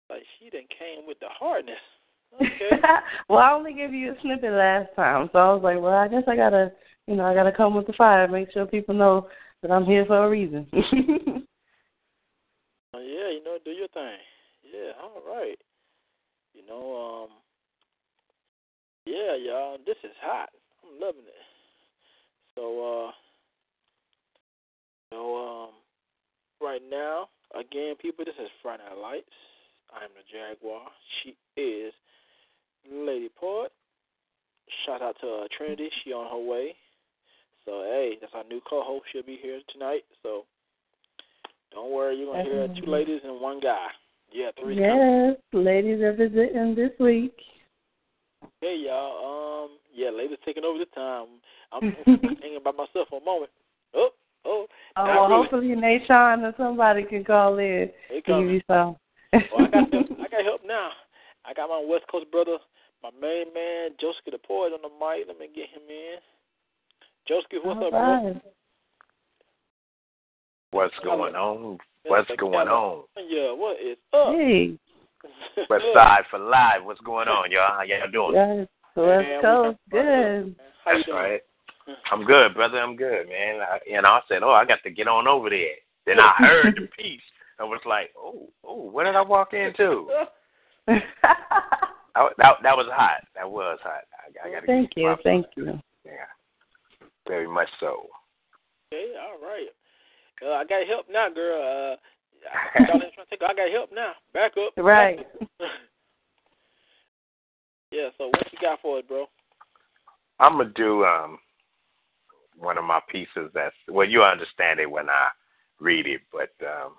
like 0.09 0.23
she 0.39 0.49
done 0.49 0.67
came 0.77 1.05
with 1.05 1.19
the 1.19 1.29
hardness. 1.29 1.75
Okay. 2.35 2.81
well, 3.29 3.39
I 3.39 3.51
only 3.51 3.73
gave 3.73 3.93
you 3.93 4.11
a 4.11 4.21
snippet 4.21 4.51
last 4.51 4.89
time, 4.95 5.29
so 5.31 5.39
I 5.39 5.53
was 5.53 5.63
like, 5.63 5.79
well, 5.79 5.93
I 5.93 6.07
guess 6.07 6.23
I 6.27 6.35
gotta, 6.35 6.71
you 7.07 7.15
know, 7.15 7.25
I 7.25 7.33
gotta 7.33 7.51
come 7.51 7.75
with 7.75 7.87
the 7.87 7.93
fire, 7.93 8.27
make 8.27 8.51
sure 8.51 8.65
people 8.65 8.95
know 8.95 9.27
that 9.61 9.71
I'm 9.71 9.85
here 9.85 10.05
for 10.05 10.25
a 10.25 10.29
reason. 10.29 10.67
Uh, 12.93 12.99
yeah, 12.99 13.31
you 13.31 13.41
know, 13.45 13.57
do 13.63 13.71
your 13.71 13.87
thing. 13.87 14.19
Yeah, 14.63 14.91
all 15.01 15.21
right. 15.25 15.57
You 16.53 16.67
know, 16.67 17.23
um, 17.23 17.29
yeah, 19.05 19.37
y'all, 19.37 19.77
this 19.85 19.95
is 20.03 20.11
hot. 20.21 20.49
I'm 20.83 20.89
I'm 20.91 20.99
loving 20.99 21.21
it. 21.21 21.45
So 22.55 23.07
uh, 23.07 23.11
so 25.11 25.37
um, 25.37 25.69
right 26.61 26.81
now, 26.89 27.27
again, 27.57 27.95
people, 28.01 28.25
this 28.25 28.35
is 28.41 28.49
Friday 28.61 28.83
Night 28.83 29.01
Lights. 29.01 29.35
I 29.93 30.03
am 30.03 30.11
the 30.15 30.23
Jaguar. 30.31 30.87
She 31.23 31.35
is 31.59 31.93
Lady 32.89 33.29
Poet. 33.39 33.71
Shout 34.85 35.01
out 35.01 35.15
to 35.21 35.27
uh, 35.27 35.47
Trinity. 35.57 35.89
She 36.03 36.13
on 36.13 36.29
her 36.31 36.49
way. 36.49 36.75
So 37.65 37.83
hey, 37.83 38.17
that's 38.19 38.33
our 38.35 38.43
new 38.43 38.61
co-host. 38.67 39.05
She'll 39.11 39.23
be 39.23 39.39
here 39.41 39.59
tonight. 39.71 40.03
So 40.23 40.45
don't 41.71 41.91
worry, 41.91 42.17
you're 42.17 42.33
gonna 42.33 42.43
hear 42.43 42.67
two 42.79 42.89
ladies 42.89 43.21
and 43.23 43.39
one 43.39 43.59
guy. 43.59 43.87
Yeah, 44.31 44.49
three. 44.59 44.79
Yes, 44.79 45.37
ladies 45.53 46.01
are 46.01 46.13
visiting 46.13 46.75
this 46.75 46.91
week. 46.99 47.35
Hey 48.61 48.83
y'all. 48.85 49.65
Um, 49.65 49.77
yeah, 49.93 50.09
ladies 50.09 50.37
taking 50.45 50.63
over 50.63 50.79
the 50.79 50.85
time. 50.95 51.27
I'm 51.71 51.81
hanging 52.41 52.59
by 52.63 52.71
myself 52.71 53.07
for 53.09 53.21
a 53.21 53.25
moment. 53.25 53.51
Oh, 53.93 54.09
oh. 54.45 54.65
Oh, 54.97 55.05
well, 55.05 55.27
really. 55.27 55.41
hopefully 55.43 55.67
Nashawn 55.75 56.43
or 56.43 56.53
somebody 56.57 57.03
can 57.03 57.23
call 57.23 57.57
in 57.59 57.89
They 58.09 58.21
give 58.21 58.37
you 58.37 58.61
some. 58.67 58.97
Well, 59.33 59.67
I 59.67 59.69
got 59.69 59.93
help. 59.93 60.07
I 60.19 60.27
got 60.27 60.43
help 60.43 60.61
now. 60.65 60.89
I 61.45 61.53
got 61.53 61.69
my 61.69 61.83
West 61.85 62.05
Coast 62.11 62.29
brother, 62.31 62.57
my 63.01 63.09
main 63.19 63.53
man, 63.53 63.91
Josuke 64.01 64.31
the 64.31 64.37
Poet 64.37 64.73
on 64.73 64.81
the 64.81 64.89
mic. 64.89 65.27
Let 65.27 65.39
me 65.39 65.47
get 65.53 65.69
him 65.69 65.87
in. 65.89 66.19
Josuke, 67.31 67.63
what's 67.63 67.79
All 67.79 67.85
up, 67.85 67.91
bro? 67.91 68.41
What's 70.71 70.95
going 71.01 71.33
on? 71.35 71.77
What's 72.05 72.29
going 72.37 72.67
on? 72.67 73.03
Yeah, 73.29 73.53
what 73.53 73.77
is 73.79 73.97
up? 74.13 74.33
Hey, 74.35 74.73
West 75.69 75.85
Side 75.93 76.23
for 76.29 76.39
Live. 76.39 76.83
What's 76.83 76.99
going 77.01 77.29
on, 77.29 77.49
y'all? 77.49 77.77
How 77.77 77.83
y'all 77.83 78.11
doing? 78.11 78.33
yes, 78.33 78.67
Man, 78.97 79.07
West 79.07 79.27
we 79.27 79.41
Coast, 79.41 79.77
got- 79.91 80.03
good. 80.03 80.55
How 80.83 80.91
you 80.91 80.97
That's 80.97 81.05
doing? 81.05 81.17
right. 81.17 81.41
I'm 82.11 82.25
good, 82.25 82.53
brother. 82.53 82.79
I'm 82.79 82.97
good, 82.97 83.29
man. 83.29 83.61
I, 83.61 83.79
and 83.95 84.05
I 84.05 84.19
said, 84.27 84.43
oh, 84.43 84.51
I 84.51 84.65
got 84.65 84.79
to 84.83 84.91
get 84.91 85.07
on 85.07 85.25
over 85.27 85.49
there. 85.49 85.75
Then 86.05 86.19
I 86.19 86.33
heard 86.37 86.75
the 86.75 86.87
piece 86.97 87.21
and 87.59 87.69
was 87.69 87.79
like, 87.85 88.09
oh, 88.17 88.49
oh, 88.65 88.89
what 88.91 89.05
did 89.05 89.15
I 89.15 89.21
walk 89.21 89.53
into? 89.53 90.09
I, 90.89 90.99
that, 92.37 92.55
that 92.61 92.75
was 92.75 92.87
hot. 92.91 93.23
That 93.35 93.49
was 93.49 93.79
hot. 93.83 94.01
I, 94.11 94.47
I 94.49 94.51
got 94.51 94.59
to 94.61 94.67
thank 94.67 94.91
you, 94.97 95.15
thank 95.23 95.45
you. 95.55 95.79
Yeah, 97.27 97.31
very 97.31 97.47
much 97.47 97.69
so. 97.79 98.07
Okay, 98.93 99.13
all 99.19 99.39
right. 99.41 99.67
Uh, 100.43 100.55
I 100.55 100.65
got 100.65 100.87
help 100.87 101.05
now, 101.11 101.29
girl. 101.33 101.61
Uh, 101.61 101.95
I, 102.49 102.83
y'all 102.87 103.01
ain't 103.03 103.13
trying 103.13 103.25
to 103.25 103.29
take. 103.29 103.41
I 103.43 103.53
got 103.53 103.71
help 103.71 103.91
now. 103.93 104.13
Back 104.33 104.53
up. 104.57 104.73
Right. 104.83 105.19
yeah. 107.91 108.09
So 108.17 108.27
what 108.27 108.51
you 108.51 108.57
got 108.61 108.81
for 108.81 108.97
us, 108.99 109.03
bro? 109.07 109.27
I'm 110.39 110.57
gonna 110.57 110.71
do 110.75 111.05
um 111.05 111.37
one 112.57 112.77
of 112.77 112.83
my 112.83 112.99
pieces 113.09 113.51
that's 113.53 113.75
well 113.87 114.07
you 114.07 114.23
understand 114.23 114.79
it 114.79 114.89
when 114.89 115.09
I 115.09 115.29
read 115.79 116.07
it, 116.07 116.21
but 116.31 116.51
um 116.65 116.93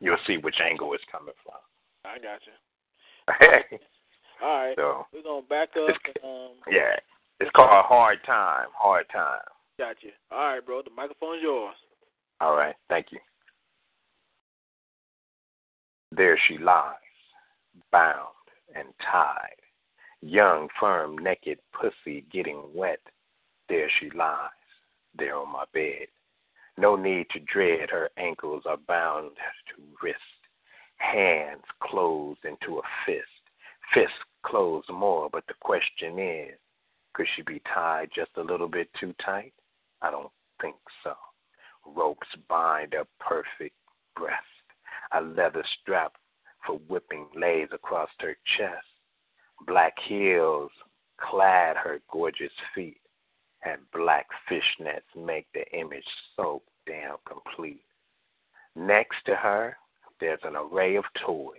you'll 0.00 0.16
see 0.26 0.36
which 0.36 0.56
angle 0.64 0.94
it's 0.94 1.02
coming 1.10 1.34
from. 1.42 1.54
I 2.04 2.18
got 2.18 2.40
you. 2.46 3.78
All 4.42 4.66
right. 4.66 4.76
so 4.76 5.06
We're 5.12 5.22
gonna 5.24 5.46
back 5.46 5.70
up. 5.76 5.96
And, 6.04 6.24
um, 6.24 6.50
yeah. 6.70 6.94
It's 7.40 7.50
called 7.54 7.84
Hard 7.86 8.18
Time. 8.24 8.68
Hard 8.74 9.06
Time. 9.12 9.40
got 9.78 9.96
you. 10.02 10.10
All 10.30 10.54
right, 10.54 10.64
bro. 10.64 10.82
The 10.82 10.90
microphone's 10.90 11.42
yours. 11.42 11.74
All 12.40 12.56
right, 12.56 12.74
thank 12.88 13.06
you. 13.12 13.18
There 16.12 16.38
she 16.48 16.58
lies, 16.58 16.94
bound 17.92 18.28
and 18.74 18.88
tied, 19.10 19.56
young, 20.22 20.68
firm, 20.78 21.18
naked 21.18 21.58
pussy 21.72 22.24
getting 22.32 22.62
wet. 22.74 23.00
There 23.68 23.90
she 23.98 24.10
lies, 24.10 24.50
there 25.18 25.36
on 25.36 25.52
my 25.52 25.64
bed. 25.72 26.06
No 26.78 26.94
need 26.94 27.26
to 27.30 27.40
dread, 27.40 27.90
her 27.90 28.10
ankles 28.18 28.64
are 28.66 28.76
bound 28.76 29.32
to 29.36 29.82
wrist, 30.02 30.18
hands 30.98 31.64
closed 31.82 32.44
into 32.44 32.78
a 32.78 32.82
fist, 33.04 33.24
fist 33.94 34.12
closed 34.44 34.90
more, 34.90 35.28
but 35.30 35.44
the 35.48 35.54
question 35.60 36.18
is, 36.18 36.58
could 37.16 37.26
she 37.34 37.40
be 37.42 37.62
tied 37.72 38.10
just 38.14 38.30
a 38.36 38.42
little 38.42 38.68
bit 38.68 38.90
too 39.00 39.14
tight? 39.24 39.54
I 40.02 40.10
don't 40.10 40.30
think 40.60 40.76
so. 41.02 41.14
Ropes 41.86 42.28
bind 42.46 42.92
a 42.92 43.06
perfect 43.18 43.74
breast. 44.14 44.42
A 45.12 45.22
leather 45.22 45.64
strap 45.80 46.12
for 46.66 46.76
whipping 46.88 47.26
lays 47.34 47.68
across 47.72 48.10
her 48.20 48.36
chest. 48.58 48.84
Black 49.66 49.94
heels 50.06 50.70
clad 51.18 51.76
her 51.78 52.00
gorgeous 52.12 52.52
feet, 52.74 53.00
and 53.64 53.80
black 53.94 54.26
fishnets 54.50 55.08
make 55.16 55.46
the 55.54 55.64
image 55.72 56.04
so 56.36 56.60
damn 56.86 57.16
complete. 57.26 57.84
Next 58.74 59.16
to 59.24 59.36
her, 59.36 59.78
there's 60.20 60.40
an 60.44 60.56
array 60.56 60.96
of 60.96 61.04
toys. 61.24 61.54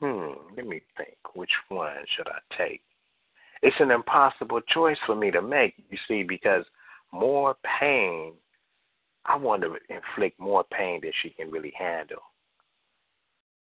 Hmm, 0.00 0.32
let 0.56 0.66
me 0.66 0.80
think. 0.96 1.16
Which 1.34 1.52
one 1.68 2.04
should 2.16 2.26
I 2.26 2.40
take? 2.58 2.82
It's 3.62 3.76
an 3.80 3.90
impossible 3.90 4.60
choice 4.60 4.98
for 5.06 5.14
me 5.14 5.30
to 5.30 5.40
make, 5.40 5.74
you 5.88 5.98
see, 6.08 6.22
because 6.24 6.64
more 7.12 7.56
pain 7.80 8.32
I 9.24 9.36
want 9.36 9.62
to 9.62 9.76
inflict 9.88 10.40
more 10.40 10.64
pain 10.64 11.00
than 11.02 11.12
she 11.22 11.30
can 11.30 11.50
really 11.50 11.72
handle. 11.78 12.22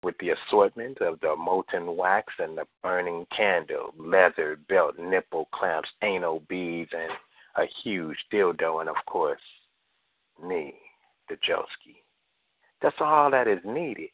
With 0.03 0.17
the 0.19 0.31
assortment 0.31 0.99
of 1.01 1.21
the 1.21 1.37
molten 1.37 1.97
wax 1.97 2.33
and 2.39 2.57
the 2.57 2.67
burning 2.83 3.27
candle, 3.37 3.93
leather, 3.97 4.59
belt, 4.69 4.99
nipple 4.99 5.49
clamps, 5.53 5.91
anal 6.03 6.41
beads, 6.49 6.91
and 6.93 7.13
a 7.57 7.69
huge 7.85 8.17
dildo, 8.33 8.81
and 8.81 8.89
of 8.89 8.97
course, 9.07 9.41
me, 10.43 10.75
the 11.29 11.37
Joski. 11.37 12.03
That's 12.81 12.97
all 12.99 13.31
that 13.31 13.47
is 13.47 13.61
needed. 13.65 14.09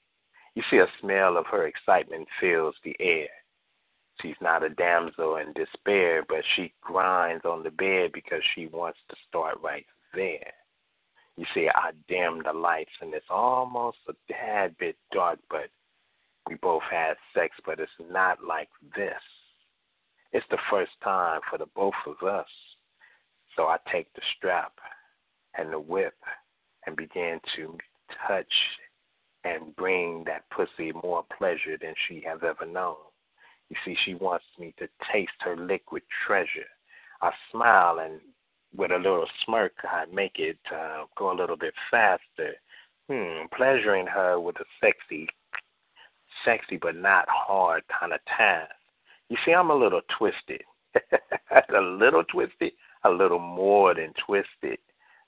You 0.54 0.62
see, 0.70 0.78
a 0.78 0.86
smell 1.00 1.36
of 1.36 1.46
her 1.46 1.66
excitement 1.66 2.26
fills 2.40 2.74
the 2.84 2.96
air. 2.98 3.28
She's 4.20 4.36
not 4.40 4.64
a 4.64 4.68
damsel 4.68 5.36
in 5.36 5.52
despair, 5.52 6.24
but 6.28 6.42
she 6.56 6.72
grinds 6.80 7.44
on 7.44 7.62
the 7.62 7.70
bed 7.70 8.10
because 8.12 8.42
she 8.54 8.66
wants 8.66 8.98
to 9.08 9.16
start 9.28 9.58
right 9.62 9.86
there. 10.14 10.52
You 11.36 11.46
see, 11.54 11.68
I 11.72 11.92
dim 12.08 12.42
the 12.44 12.52
lights, 12.52 12.90
and 13.00 13.14
it's 13.14 13.30
almost 13.30 13.98
a 14.08 14.14
tad 14.32 14.76
bit 14.78 14.96
dark, 15.12 15.38
but 15.48 15.70
we 16.48 16.56
both 16.56 16.82
had 16.90 17.14
sex, 17.32 17.54
but 17.64 17.78
it's 17.78 17.92
not 18.10 18.42
like 18.42 18.70
this. 18.96 19.22
It's 20.32 20.46
the 20.50 20.58
first 20.68 20.92
time 21.02 21.40
for 21.48 21.58
the 21.58 21.66
both 21.76 21.94
of 22.06 22.26
us. 22.26 22.48
So 23.54 23.64
I 23.64 23.76
take 23.92 24.12
the 24.14 24.22
strap 24.36 24.72
and 25.56 25.72
the 25.72 25.78
whip 25.78 26.16
and 26.86 26.96
begin 26.96 27.40
to 27.56 27.78
touch 28.26 28.52
and 29.44 29.74
bring 29.76 30.24
that 30.24 30.48
pussy 30.50 30.92
more 31.02 31.24
pleasure 31.36 31.78
than 31.80 31.94
she 32.08 32.22
has 32.26 32.40
ever 32.42 32.66
known. 32.70 32.96
You 33.70 33.76
see, 33.84 33.96
she 34.04 34.14
wants 34.14 34.46
me 34.58 34.74
to 34.78 34.88
taste 35.12 35.32
her 35.40 35.56
liquid 35.56 36.02
treasure. 36.26 36.68
I 37.20 37.30
smile 37.50 37.98
and 37.98 38.20
with 38.76 38.90
a 38.90 38.96
little 38.96 39.26
smirk, 39.44 39.72
I 39.84 40.04
make 40.12 40.38
it 40.38 40.58
uh, 40.74 41.04
go 41.16 41.32
a 41.32 41.36
little 41.36 41.56
bit 41.56 41.74
faster. 41.90 42.54
Hmm, 43.10 43.46
pleasuring 43.56 44.06
her 44.06 44.38
with 44.38 44.56
a 44.60 44.64
sexy, 44.80 45.28
sexy 46.44 46.76
but 46.76 46.94
not 46.94 47.26
hard 47.28 47.82
kind 47.98 48.12
of 48.12 48.20
task. 48.26 48.70
You 49.30 49.36
see, 49.44 49.52
I'm 49.52 49.70
a 49.70 49.74
little 49.74 50.02
twisted. 50.18 50.62
a 50.94 51.80
little 51.80 52.24
twisted, 52.24 52.72
a 53.04 53.10
little 53.10 53.38
more 53.38 53.94
than 53.94 54.12
twisted 54.26 54.78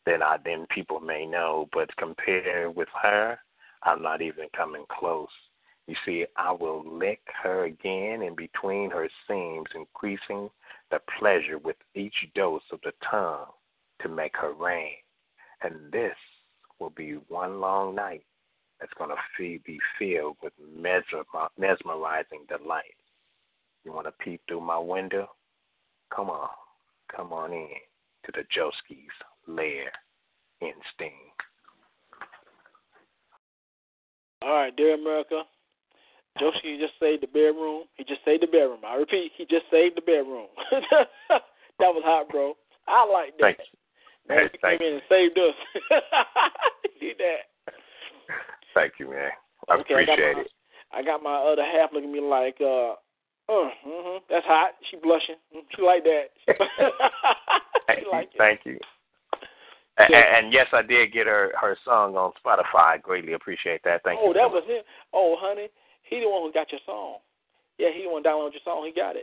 than 0.06 0.22
I 0.22 0.36
than 0.44 0.66
people 0.74 1.00
may 1.00 1.26
know. 1.26 1.68
But 1.72 1.94
compared 1.96 2.74
with 2.74 2.88
her, 3.02 3.38
I'm 3.82 4.02
not 4.02 4.20
even 4.22 4.48
coming 4.56 4.84
close. 4.90 5.28
You 5.90 5.96
see, 6.06 6.24
I 6.36 6.52
will 6.52 6.84
lick 6.86 7.18
her 7.42 7.64
again 7.64 8.22
in 8.22 8.36
between 8.36 8.92
her 8.92 9.08
seams, 9.26 9.66
increasing 9.74 10.48
the 10.92 11.00
pleasure 11.18 11.58
with 11.58 11.74
each 11.96 12.14
dose 12.36 12.62
of 12.70 12.78
the 12.84 12.92
tongue 13.10 13.46
to 14.00 14.08
make 14.08 14.36
her 14.36 14.52
rain. 14.52 14.92
And 15.62 15.90
this 15.90 16.14
will 16.78 16.90
be 16.90 17.14
one 17.26 17.58
long 17.58 17.96
night 17.96 18.22
that's 18.78 18.92
going 18.98 19.10
to 19.10 19.16
be 19.66 19.80
filled 19.98 20.36
with 20.44 20.52
mesmerizing 20.78 22.46
delight. 22.46 22.94
You 23.84 23.92
want 23.92 24.06
to 24.06 24.24
peep 24.24 24.42
through 24.46 24.60
my 24.60 24.78
window? 24.78 25.28
Come 26.14 26.30
on. 26.30 26.50
Come 27.14 27.32
on 27.32 27.52
in 27.52 27.66
to 28.26 28.32
the 28.32 28.44
Joski's 28.56 29.10
lair 29.48 29.90
in 30.60 30.74
Sting. 30.94 31.10
All 34.40 34.50
right, 34.50 34.76
dear 34.76 34.94
America. 34.94 35.42
Joshi 36.38 36.78
just 36.78 36.94
saved 37.00 37.22
the 37.22 37.26
bedroom. 37.26 37.84
He 37.96 38.04
just 38.04 38.24
saved 38.24 38.42
the 38.42 38.46
bedroom. 38.46 38.80
I 38.86 38.94
repeat, 38.96 39.32
he 39.36 39.44
just 39.44 39.66
saved 39.70 39.96
the 39.96 40.00
bedroom. 40.02 40.46
that 41.30 41.90
was 41.92 42.02
hot, 42.04 42.28
bro. 42.28 42.54
I 42.86 43.04
like 43.10 43.36
that. 43.38 43.56
Thank 43.56 43.58
you. 43.58 43.78
Man, 44.28 44.38
Hey, 44.38 44.48
he 44.52 44.58
thank 44.62 44.80
came 44.80 44.88
in 44.88 44.94
and 44.94 45.02
saved 45.08 45.38
us. 45.38 45.56
See 47.00 47.12
that? 47.18 47.74
Thank 48.74 48.92
you, 48.98 49.10
man. 49.10 49.30
I 49.68 49.74
Okay, 49.74 49.94
I 49.94 50.02
appreciate 50.02 50.34
my- 50.36 50.40
it. 50.42 50.48
I 50.92 51.02
got 51.04 51.22
my 51.22 51.36
other 51.36 51.62
half 51.62 51.92
looking 51.92 52.10
at 52.10 52.12
me 52.14 52.20
like, 52.20 52.56
uh, 52.60 52.94
Oh, 53.50 53.68
hmm 53.82 54.18
that's 54.30 54.46
hot. 54.46 54.74
She 54.90 54.96
blushing. 55.02 55.34
Mm, 55.54 55.66
She 55.74 55.82
like 55.82 56.04
that. 56.04 56.30
Thank 57.88 57.98
she 57.98 58.04
you. 58.06 58.10
like 58.12 58.30
it. 58.32 58.38
Thank 58.38 58.60
you. 58.64 58.78
And, 59.98 60.14
and 60.14 60.52
yes, 60.52 60.66
I 60.72 60.82
did 60.82 61.12
get 61.12 61.26
her 61.26 61.52
her 61.60 61.76
song 61.84 62.16
on 62.16 62.30
Spotify. 62.38 62.94
I 62.94 62.98
greatly 62.98 63.32
appreciate 63.32 63.82
that. 63.84 64.02
Thank 64.04 64.20
oh, 64.22 64.26
you. 64.26 64.30
Oh, 64.30 64.34
that 64.34 64.48
so 64.48 64.54
was 64.54 64.64
him. 64.66 64.82
Oh, 65.12 65.34
honey, 65.38 65.66
he 66.10 66.20
the 66.20 66.28
one 66.28 66.42
who 66.42 66.52
got 66.52 66.70
your 66.70 66.80
song. 66.84 67.18
Yeah, 67.78 67.88
he 67.94 68.02
the 68.02 68.10
one 68.10 68.22
download 68.22 68.52
your 68.52 68.60
song. 68.64 68.84
He 68.84 68.92
got 68.92 69.16
it. 69.16 69.22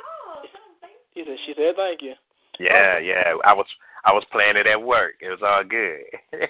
He 1.13 1.23
said, 1.25 1.37
she 1.45 1.53
said, 1.55 1.75
thank 1.75 2.01
you. 2.01 2.13
Yeah, 2.59 2.97
yeah. 2.97 3.33
I 3.45 3.53
was 3.53 3.67
I 4.05 4.13
was 4.13 4.23
playing 4.31 4.55
it 4.57 4.65
at 4.65 4.81
work. 4.81 5.15
It 5.21 5.29
was 5.29 5.43
all 5.43 5.63
good. 5.63 6.01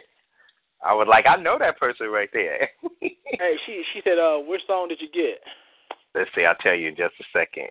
I 0.85 0.93
was 0.93 1.07
like, 1.09 1.25
I 1.27 1.41
know 1.41 1.57
that 1.59 1.79
person 1.79 2.07
right 2.07 2.29
there. 2.31 2.69
Hey, 3.39 3.55
she 3.65 3.83
she 3.93 4.01
said, 4.03 4.17
uh, 4.17 4.37
which 4.37 4.61
song 4.65 4.87
did 4.87 4.99
you 5.01 5.09
get? 5.13 5.43
Let's 6.15 6.29
see. 6.33 6.45
I'll 6.45 6.55
tell 6.55 6.73
you 6.73 6.87
in 6.87 6.95
just 6.95 7.13
a 7.19 7.23
second. 7.31 7.69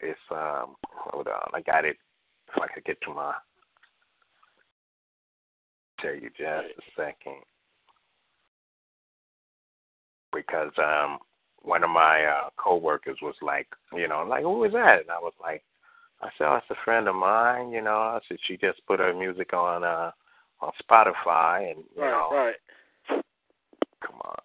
It's 0.00 0.18
um. 0.30 0.74
Hold 0.90 1.28
on. 1.28 1.50
I 1.54 1.60
got 1.62 1.84
it. 1.84 1.96
If 2.48 2.60
I 2.60 2.66
could 2.66 2.84
get 2.84 3.00
to 3.02 3.14
my. 3.14 3.32
Tell 6.00 6.14
you 6.14 6.30
just 6.36 6.42
a 6.42 6.82
second. 6.96 7.40
Because 10.32 10.72
um, 10.78 11.18
one 11.62 11.84
of 11.84 11.90
my 11.90 12.24
uh 12.24 12.48
coworkers 12.56 13.18
was 13.22 13.34
like, 13.42 13.66
you 13.94 14.08
know, 14.08 14.24
like 14.28 14.42
who 14.42 14.64
is 14.64 14.72
that? 14.72 15.00
And 15.00 15.10
I 15.10 15.18
was 15.18 15.34
like, 15.40 15.62
I 16.22 16.28
said, 16.36 16.46
oh, 16.48 16.56
it's 16.56 16.66
a 16.70 16.84
friend 16.84 17.08
of 17.08 17.14
mine. 17.14 17.70
You 17.70 17.82
know, 17.82 17.96
I 17.98 18.20
said 18.28 18.38
she 18.46 18.56
just 18.56 18.84
put 18.86 19.00
her 19.00 19.14
music 19.14 19.52
on 19.52 19.84
uh 19.84 20.10
on 20.60 20.72
Spotify, 20.82 21.70
and 21.70 21.84
you 21.96 22.02
Right, 22.02 22.10
know, 22.10 22.28
right. 22.36 22.54
come 24.04 24.16
on. 24.24 24.38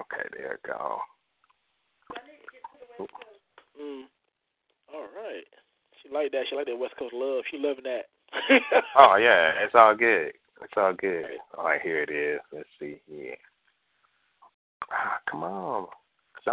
Okay, 0.00 0.28
there 0.36 0.58
you 0.64 0.72
go. 0.72 0.98
Mm. 3.80 4.02
All 4.92 5.02
right. 5.14 5.44
She 6.02 6.08
like 6.12 6.32
that. 6.32 6.44
She 6.50 6.56
like 6.56 6.66
that 6.66 6.76
West 6.78 6.96
Coast 6.98 7.14
love. 7.14 7.44
She 7.50 7.58
loving 7.58 7.84
that. 7.84 8.06
Oh 8.96 9.16
yeah, 9.16 9.52
it's 9.64 9.74
all 9.74 9.94
good. 9.94 10.32
It's 10.62 10.72
all 10.76 10.92
good. 10.94 11.24
All 11.56 11.64
right, 11.64 11.80
here 11.82 12.02
it 12.02 12.10
is. 12.10 12.40
Let's 12.52 12.68
see 12.80 13.00
here. 13.08 13.36
Ah, 14.90 15.18
come 15.30 15.42
on. 15.44 15.86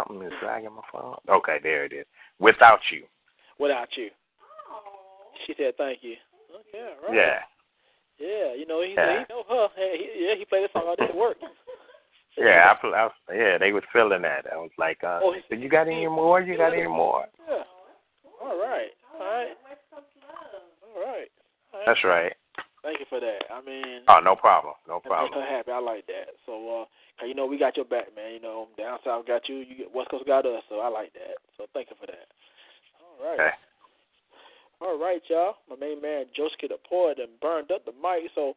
Something 0.08 0.26
is 0.26 0.32
dragging 0.40 0.70
my 0.72 0.82
phone. 0.92 1.16
Okay, 1.28 1.58
there 1.62 1.84
it 1.84 1.92
is. 1.92 2.06
Without 2.38 2.80
you. 2.90 3.04
Without 3.58 3.88
you. 3.96 4.10
She 5.46 5.54
said, 5.56 5.74
thank 5.76 5.98
you. 6.02 6.14
Okay, 6.50 6.84
all 7.02 7.08
right. 7.08 7.16
Yeah. 7.16 7.38
Yeah, 8.18 8.54
you 8.54 8.66
know, 8.66 8.82
he, 8.82 8.94
Yeah. 8.94 9.24
he 9.26 9.32
know 9.32 9.42
her. 9.48 9.68
Hey, 9.76 9.96
he, 9.98 10.26
yeah, 10.26 10.34
he 10.36 10.44
played 10.44 10.64
this 10.64 10.70
song 10.72 10.84
all 10.86 10.96
day 10.96 11.06
at 11.08 11.16
work. 11.16 11.36
Yeah, 12.38 12.72
I, 12.72 12.80
pl- 12.80 12.94
I, 12.94 13.10
yeah, 13.28 13.58
they 13.58 13.72
was 13.74 13.82
feeling 13.92 14.22
that. 14.22 14.46
I 14.50 14.56
was 14.56 14.70
like, 14.78 15.04
uh, 15.04 15.20
Oh, 15.22 15.34
he- 15.34 15.42
"Did 15.54 15.62
you 15.62 15.68
got 15.68 15.82
any 15.86 16.06
more? 16.08 16.40
You 16.40 16.56
got 16.56 16.72
any 16.72 16.88
more?" 16.88 17.26
Yeah. 17.46 17.62
All 18.40 18.56
right. 18.56 18.88
All 19.12 19.20
right. 19.20 19.52
All 19.92 20.96
right. 20.96 21.28
All 21.74 21.80
right. 21.80 21.84
That's 21.84 22.02
right. 22.04 22.32
Thank 22.82 23.00
you 23.00 23.06
for 23.10 23.20
that. 23.20 23.40
I 23.52 23.60
mean, 23.60 24.00
Oh, 24.08 24.20
no 24.24 24.34
problem. 24.34 24.72
No 24.88 24.94
that 24.94 25.04
make 25.04 25.10
problem. 25.12 25.42
her 25.42 25.46
happy. 25.46 25.72
I 25.72 25.78
like 25.78 26.06
that. 26.06 26.28
So, 26.46 26.54
uh, 26.80 26.84
'cause 27.20 27.28
you 27.28 27.34
know, 27.34 27.44
we 27.44 27.58
got 27.58 27.76
your 27.76 27.84
back, 27.84 28.06
man. 28.06 28.08
You 28.08 28.11
know, 28.11 28.11
down 28.92 29.00
south 29.04 29.26
got 29.26 29.48
you. 29.48 29.56
You 29.64 29.74
get 29.76 29.94
West 29.94 30.10
Coast 30.10 30.26
got 30.26 30.44
us. 30.46 30.62
So 30.68 30.80
I 30.80 30.88
like 30.88 31.12
that. 31.14 31.40
So 31.56 31.64
thank 31.72 31.88
you 31.90 31.96
for 31.98 32.06
that. 32.06 32.28
All 33.00 33.16
right. 33.24 33.40
Okay. 33.40 33.56
All 34.80 34.98
right, 34.98 35.22
y'all. 35.30 35.54
My 35.70 35.76
main 35.76 36.02
man, 36.02 36.26
Josuke 36.36 36.68
the 36.68 36.76
poet, 36.88 37.18
and 37.18 37.28
burned 37.40 37.70
up 37.70 37.84
the 37.84 37.92
mic. 37.92 38.28
So 38.34 38.54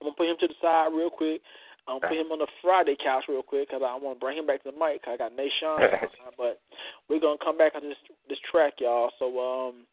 I'm 0.00 0.06
gonna 0.06 0.14
put 0.16 0.28
him 0.28 0.36
to 0.40 0.48
the 0.48 0.54
side 0.62 0.92
real 0.92 1.10
quick. 1.10 1.40
I'm 1.88 2.00
gonna 2.00 2.08
put 2.12 2.20
him 2.20 2.32
on 2.32 2.38
the 2.38 2.46
Friday 2.60 2.96
couch 3.02 3.24
real 3.28 3.42
quick 3.42 3.68
because 3.68 3.82
I 3.82 3.96
want 3.96 4.20
to 4.20 4.20
bring 4.20 4.36
him 4.36 4.46
back 4.46 4.62
to 4.62 4.70
the 4.70 4.76
mic. 4.78 5.02
'cause 5.02 5.14
I 5.14 5.16
got 5.16 5.32
Nation, 5.34 5.80
but 6.36 6.60
we're 7.08 7.18
gonna 7.20 7.40
come 7.42 7.56
back 7.56 7.74
on 7.74 7.82
this 7.82 7.96
this 8.28 8.38
track, 8.50 8.74
y'all. 8.78 9.10
So 9.18 9.32
um, 9.40 9.86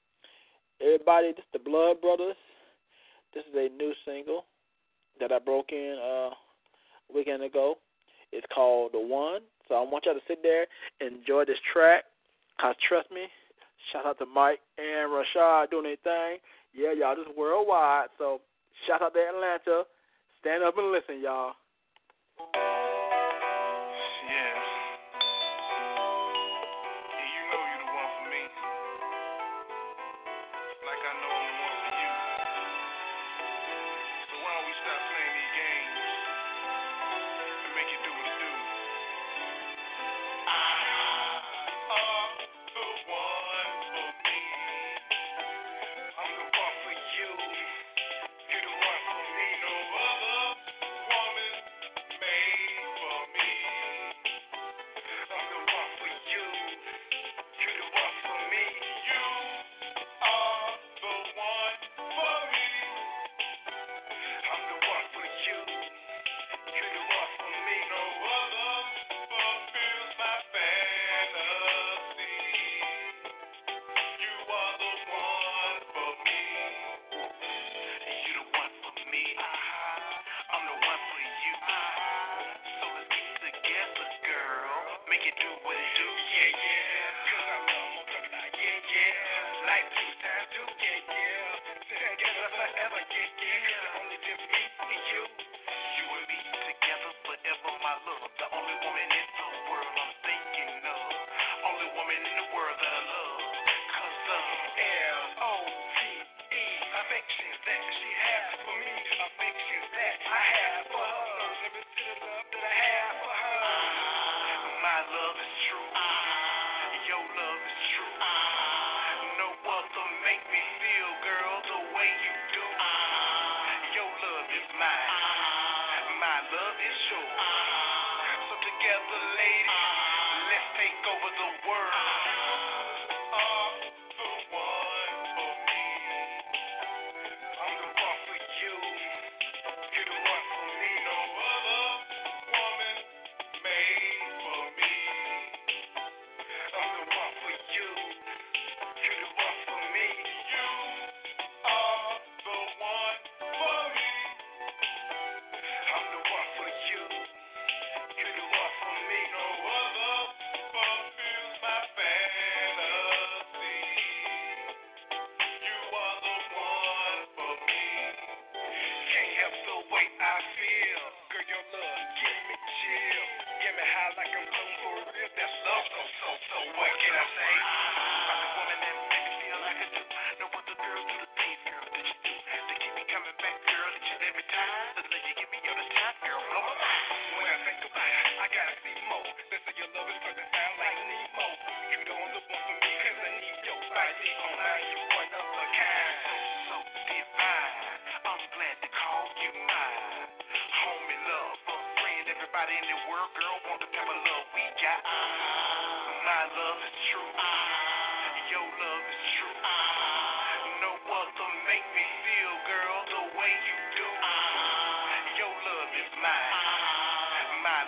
everybody, 0.82 1.32
this 1.32 1.46
the 1.54 1.60
Blood 1.60 2.02
Brothers. 2.02 2.36
This 3.34 3.44
is 3.52 3.56
a 3.56 3.70
new 3.76 3.94
single 4.06 4.46
that 5.20 5.32
I 5.32 5.40
broke 5.40 5.72
in 5.72 5.96
uh 6.00 6.36
a 6.36 7.14
weekend 7.16 7.44
ago. 7.44 7.76
It's 8.32 8.48
called 8.54 8.92
The 8.92 9.00
One. 9.00 9.42
So 9.68 9.76
I 9.76 9.82
want 9.82 10.06
y'all 10.06 10.16
to 10.16 10.28
sit 10.28 10.44
there 10.44 10.66
enjoy 11.02 11.46
this 11.46 11.62
track. 11.74 12.04
Cause 12.60 12.76
trust 12.88 13.12
me, 13.12 13.28
shout 13.92 14.06
out 14.06 14.18
to 14.20 14.26
Mike 14.26 14.60
and 14.78 15.12
Rashad 15.12 15.70
doing 15.70 15.84
their 15.84 16.00
thing. 16.04 16.40
Yeah, 16.74 16.94
y'all, 16.94 17.16
this 17.16 17.28
is 17.28 17.38
worldwide. 17.38 18.08
So 18.18 18.40
shout 18.88 19.02
out 19.02 19.14
to 19.14 19.20
Atlanta. 19.20 19.84
Stand 20.40 20.64
up 20.64 20.78
and 20.78 20.92
listen, 20.92 21.22
y'all. 21.22 21.54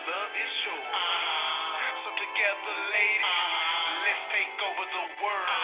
Love 0.05 0.33
is 0.37 0.53
yours. 0.69 1.01
So 2.05 2.09
together, 2.13 2.75
ladies, 2.93 3.41
let's 4.05 4.23
take 4.29 4.53
over 4.61 4.85
the 4.85 5.05
world. 5.23 5.56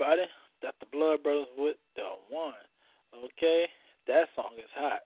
Everybody. 0.00 0.28
That's 0.62 0.76
the 0.80 0.86
Blood 0.92 1.22
Brothers 1.22 1.46
with 1.56 1.76
the 1.96 2.02
one. 2.28 2.54
Okay, 3.14 3.66
that 4.06 4.28
song 4.36 4.52
is 4.58 4.70
hot. 4.74 5.00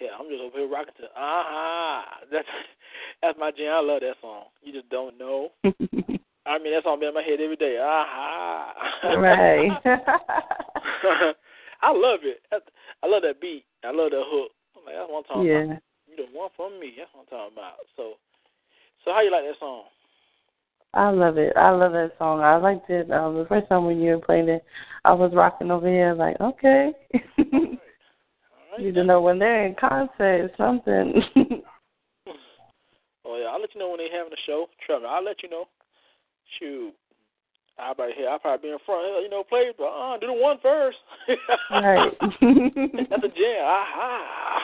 Yeah, 0.00 0.08
I'm 0.18 0.28
just 0.28 0.40
over 0.40 0.58
here 0.58 0.68
rocking 0.68 0.94
to 0.98 1.06
aha. 1.16 2.04
That's 2.32 2.48
that's 3.22 3.38
my 3.38 3.50
jam. 3.50 3.74
I 3.74 3.80
love 3.80 4.00
that 4.00 4.16
song. 4.20 4.44
You 4.62 4.72
just 4.72 4.88
don't 4.88 5.18
know. 5.18 5.50
I 6.46 6.58
mean, 6.58 6.72
that 6.72 6.84
song 6.84 7.00
be 7.00 7.06
in 7.06 7.14
my 7.14 7.22
head 7.22 7.40
every 7.40 7.56
day. 7.56 7.78
Aha. 7.80 8.72
right. 9.18 9.70
I 11.82 11.92
love 11.92 12.20
it. 12.22 12.40
That's- 12.50 12.72
I 13.02 13.06
love 13.06 13.22
that 13.22 13.40
beat. 13.40 13.64
I 13.82 13.92
love 13.92 14.10
that 14.10 14.24
hook. 14.26 14.52
I'm 14.76 14.84
like, 14.84 14.94
that's 14.94 15.08
what 15.08 15.18
I'm 15.18 15.24
talking 15.24 15.48
yeah. 15.48 15.64
about. 15.64 15.82
You 16.06 16.16
the 16.16 16.26
one 16.36 16.50
for 16.56 16.68
me. 16.68 16.92
That's 16.98 17.08
what 17.14 17.24
I'm 17.24 17.32
talking 17.32 17.56
about. 17.56 17.80
So, 17.96 18.20
so 19.04 19.12
how 19.12 19.22
you 19.22 19.30
like 19.32 19.44
that 19.44 19.58
song? 19.58 19.84
I 20.92 21.09
love 21.20 21.38
it. 21.38 21.52
I 21.56 21.70
love 21.70 21.92
that 21.92 22.12
song. 22.18 22.40
I 22.40 22.56
liked 22.56 22.88
it. 22.90 23.10
Um, 23.10 23.36
the 23.36 23.46
first 23.48 23.68
time 23.68 23.84
when 23.84 24.00
you 24.00 24.16
were 24.16 24.22
playing 24.22 24.48
it, 24.48 24.64
I 25.04 25.12
was 25.12 25.32
rocking 25.34 25.70
over 25.70 25.88
here 25.88 26.14
like, 26.14 26.40
okay. 26.40 26.92
All 27.14 27.20
right. 27.52 27.78
you 28.78 28.92
don't 28.92 29.06
know 29.06 29.20
when 29.20 29.38
they're 29.38 29.66
in 29.66 29.74
concert, 29.78 30.12
or 30.18 30.50
something. 30.56 31.22
Oh 33.22 33.38
yeah, 33.38 33.46
I'll 33.52 33.60
let 33.60 33.72
you 33.74 33.78
know 33.78 33.90
when 33.90 33.98
they 33.98 34.08
having 34.10 34.32
a 34.32 34.42
show. 34.44 34.66
Trevor, 34.84 35.06
I'll 35.06 35.22
let 35.22 35.42
you 35.44 35.50
know. 35.50 35.66
Shoot. 36.58 36.92
I'll 37.78 37.94
be 37.94 38.10
here. 38.16 38.28
I'll 38.28 38.40
probably 38.40 38.70
be 38.70 38.72
in 38.72 38.78
front. 38.84 39.22
You 39.22 39.30
know, 39.30 39.44
play, 39.44 39.70
but 39.78 39.84
uh, 39.84 40.18
do 40.18 40.26
the 40.26 40.32
one 40.32 40.56
first. 40.60 40.98
right. 41.70 42.10
That's 42.20 43.22
a 43.22 43.28
jam. 43.28 43.62
Aha. 43.62 44.58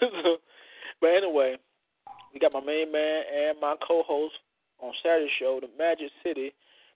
So, 0.00 0.36
but 1.00 1.10
anyway, 1.10 1.56
we 2.32 2.40
got 2.40 2.52
my 2.52 2.60
main 2.60 2.90
man 2.90 3.22
and 3.32 3.60
my 3.60 3.76
co-host 3.86 4.34
show, 5.38 5.60
the 5.60 5.68
Magic 5.78 6.10
City. 6.24 6.52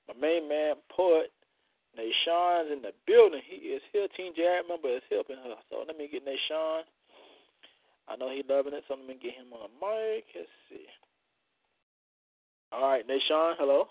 My 0.09 0.15
main 0.21 0.49
man, 0.49 0.75
poet 0.95 1.33
Nashawn's 1.99 2.71
in 2.73 2.83
the 2.83 2.93
building. 3.07 3.41
He 3.49 3.57
is 3.75 3.83
here. 3.93 4.07
Team 4.17 4.33
Jag 4.37 4.69
member 4.69 4.95
is 4.95 5.03
helping 5.11 5.37
her. 5.37 5.55
So 5.71 5.85
let 5.87 5.97
me 5.97 6.09
get 6.11 6.25
Nashawn. 6.25 6.83
I 8.09 8.17
know 8.17 8.31
he 8.31 8.43
loving 8.49 8.75
it, 8.75 8.85
so 8.87 8.95
let 8.95 9.07
me 9.07 9.17
get 9.21 9.35
him 9.35 9.53
on 9.53 9.69
the 9.69 9.87
mic. 9.87 10.25
Let's 10.35 10.49
see. 10.71 10.87
All 12.73 12.89
right, 12.89 13.07
Nashawn, 13.07 13.55
hello. 13.59 13.87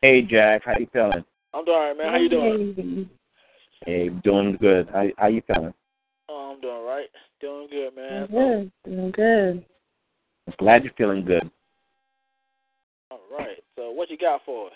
Hey 0.00 0.22
Jack, 0.22 0.62
how 0.64 0.78
you 0.78 0.88
feeling? 0.92 1.24
I'm 1.52 1.64
doing 1.64 1.76
all 1.76 1.88
right, 1.88 1.96
man. 1.96 2.12
How 2.12 2.18
you 2.18 2.28
doing? 2.28 3.10
Hey, 3.86 4.08
doing 4.24 4.56
good. 4.60 4.88
How 4.92 5.06
how 5.16 5.28
you 5.28 5.42
feeling? 5.46 5.74
Oh, 6.28 6.52
I'm 6.54 6.60
doing 6.60 6.74
all 6.74 6.84
right. 6.84 7.08
Doing 7.40 7.68
good, 7.70 7.94
man. 7.94 8.28
Doing 8.28 8.72
good. 8.84 8.92
Doing 8.92 9.10
good. 9.12 9.64
Glad 10.58 10.84
you're 10.84 10.92
feeling 10.94 11.24
good. 11.24 11.50
All 13.10 13.20
right. 13.30 13.62
So 13.76 13.90
what 13.90 14.10
you 14.10 14.18
got 14.18 14.40
for 14.44 14.68
us? 14.68 14.72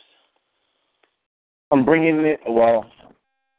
I'm 1.71 1.85
bringing 1.85 2.25
it. 2.25 2.41
Well, 2.49 2.91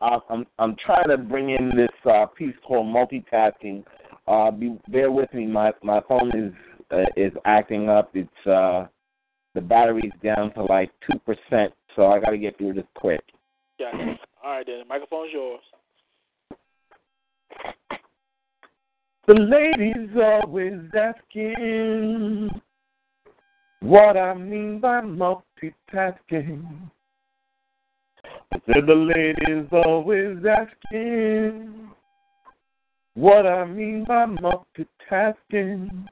uh, 0.01 0.20
I'm 0.30 0.45
I'm 0.57 0.76
trying 0.84 1.10
to 1.10 1.18
bring 1.18 1.49
in 1.51 1.72
this 1.76 1.89
uh, 2.12 2.26
piece 2.26 2.55
called 2.66 2.88
multitasking. 2.88 3.84
Uh, 4.28 4.51
be, 4.51 4.80
bear 4.89 5.12
with 5.12 5.34
me. 5.34 5.45
My 5.45 5.72
my 5.84 6.01
phone 6.07 6.32
is 6.36 6.53
uh, 6.91 7.05
is 7.16 7.34
acting 7.45 7.89
up. 7.89 8.10
It's 8.14 8.47
uh, 8.47 8.88
the 9.55 9.62
battery's 9.62 10.12
down 10.24 10.53
to 10.53 10.64
like 10.64 10.91
two 11.10 11.20
percent, 11.20 11.74
so 11.95 12.07
I 12.07 12.20
got 12.20 12.32
to 12.32 12.38
get 12.38 12.57
through 12.57 12.74
this 12.74 12.86
quick. 12.95 13.22
It. 13.80 14.20
All 14.43 14.51
right, 14.51 14.66
then. 14.66 14.80
The 14.80 14.86
microphone's 14.86 15.32
yours. 15.32 15.62
The 19.28 19.34
ladies 19.36 20.10
always 20.16 20.80
asking 20.97 22.49
what 23.82 24.18
I 24.18 24.34
mean 24.34 24.80
by 24.80 25.01
multitasking. 25.01 26.89
Said 28.52 28.88
the 28.88 28.95
ladies 28.95 29.68
always 29.72 30.38
asking 30.43 31.89
What 33.14 33.45
I 33.45 33.66
mean 33.66 34.06
by 34.06 34.26
multitasking, 34.26 36.08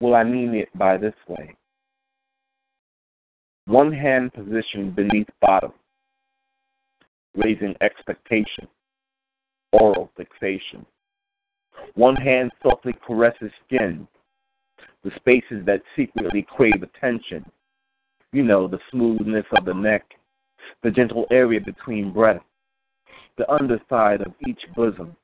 well, 0.00 0.14
I 0.14 0.24
mean 0.24 0.54
it 0.54 0.68
by 0.76 0.96
this 0.96 1.14
way. 1.28 1.56
One 3.66 3.92
hand 3.92 4.32
positioned 4.32 4.96
beneath 4.96 5.28
bottom, 5.40 5.72
raising 7.34 7.74
expectation, 7.80 8.68
oral 9.72 10.10
fixation. 10.16 10.86
One 11.94 12.16
hand 12.16 12.52
softly 12.62 12.94
caresses 13.06 13.52
skin, 13.66 14.06
the 15.04 15.10
spaces 15.16 15.64
that 15.66 15.82
secretly 15.96 16.46
crave 16.48 16.82
attention. 16.82 17.44
You 18.32 18.44
know, 18.44 18.68
the 18.68 18.78
smoothness 18.90 19.46
of 19.56 19.64
the 19.64 19.74
neck, 19.74 20.04
the 20.82 20.90
gentle 20.90 21.26
area 21.30 21.60
between 21.60 22.12
breasts, 22.12 22.44
the 23.36 23.50
underside 23.50 24.20
of 24.20 24.32
each 24.46 24.60
bosom, 24.76 25.16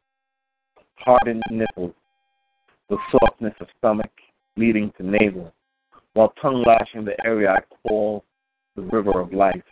hardened 0.96 1.42
nipples, 1.50 1.94
the 2.88 2.98
softness 3.12 3.54
of 3.60 3.68
stomach 3.78 4.10
leading 4.56 4.92
to 4.96 5.06
navel, 5.06 5.52
while 6.14 6.32
tongue 6.42 6.64
lashing 6.66 7.04
the 7.04 7.16
area 7.24 7.50
I 7.50 7.60
call 7.86 8.24
the 8.74 8.82
river 8.82 9.20
of 9.20 9.32
life, 9.32 9.62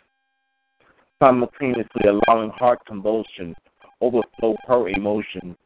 simultaneously 1.21 2.03
allowing 2.07 2.51
heart 2.51 2.81
convulsion 2.87 3.55
overflow 4.01 4.55
her 4.67 4.89
emotions, 4.89 5.57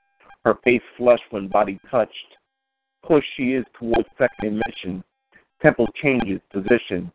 her 0.44 0.54
face 0.64 0.82
flushed 0.96 1.24
when 1.30 1.48
body 1.48 1.78
touched. 1.90 2.36
Push 3.06 3.24
she 3.36 3.54
is 3.54 3.64
towards 3.78 4.08
second 4.16 4.60
emission, 4.62 5.02
temple 5.60 5.88
changes 6.00 6.40
position, 6.52 7.12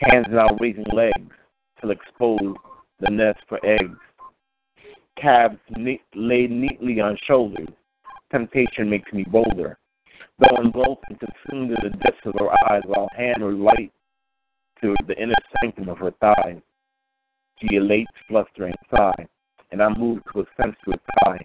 hands 0.00 0.26
now 0.30 0.48
raising 0.60 0.84
legs 0.92 1.32
till 1.80 1.90
expose 1.90 2.56
the 3.00 3.10
nest 3.10 3.38
for 3.48 3.58
eggs. 3.64 3.98
Calves 5.20 5.58
laid 6.14 6.50
neatly 6.50 7.00
on 7.00 7.18
shoulders, 7.26 7.68
temptation 8.30 8.88
makes 8.88 9.12
me 9.12 9.24
bolder. 9.24 9.78
Though 10.38 10.62
engulfed 10.62 11.04
and 11.10 11.20
consumed 11.20 11.70
in 11.72 11.82
the 11.82 11.96
depths 11.98 12.24
of 12.24 12.34
her 12.38 12.50
eyes, 12.70 12.82
while 12.86 13.08
hand 13.14 13.44
relight 13.44 13.92
to 14.80 14.94
the 15.06 15.22
inner 15.22 15.34
sanctum 15.60 15.88
of 15.90 15.98
her 15.98 16.12
thighs. 16.20 16.60
She 17.58 17.76
elates, 17.76 18.10
flustering 18.26 18.74
sigh, 18.90 19.26
and 19.70 19.82
I 19.82 19.90
move 19.90 20.20
to 20.32 20.40
a 20.40 20.44
sensuous 20.56 21.00
high. 21.22 21.44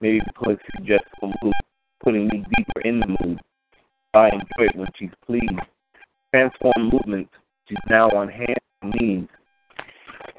Maybe 0.00 0.20
because 0.24 0.56
suggests 0.74 1.10
a 1.22 1.26
move, 1.26 1.52
putting 2.02 2.26
me 2.28 2.42
deeper 2.56 2.80
in 2.84 3.00
the 3.00 3.16
mood. 3.20 3.40
I 4.14 4.28
enjoy 4.28 4.70
it 4.70 4.76
when 4.76 4.88
she's 4.98 5.10
pleased. 5.26 5.60
Transform 6.34 6.90
movements, 6.90 7.30
she's 7.72 7.90
now 7.90 8.08
on 8.10 8.28
hands 8.28 8.56
and 8.82 8.94
knees. 8.94 9.28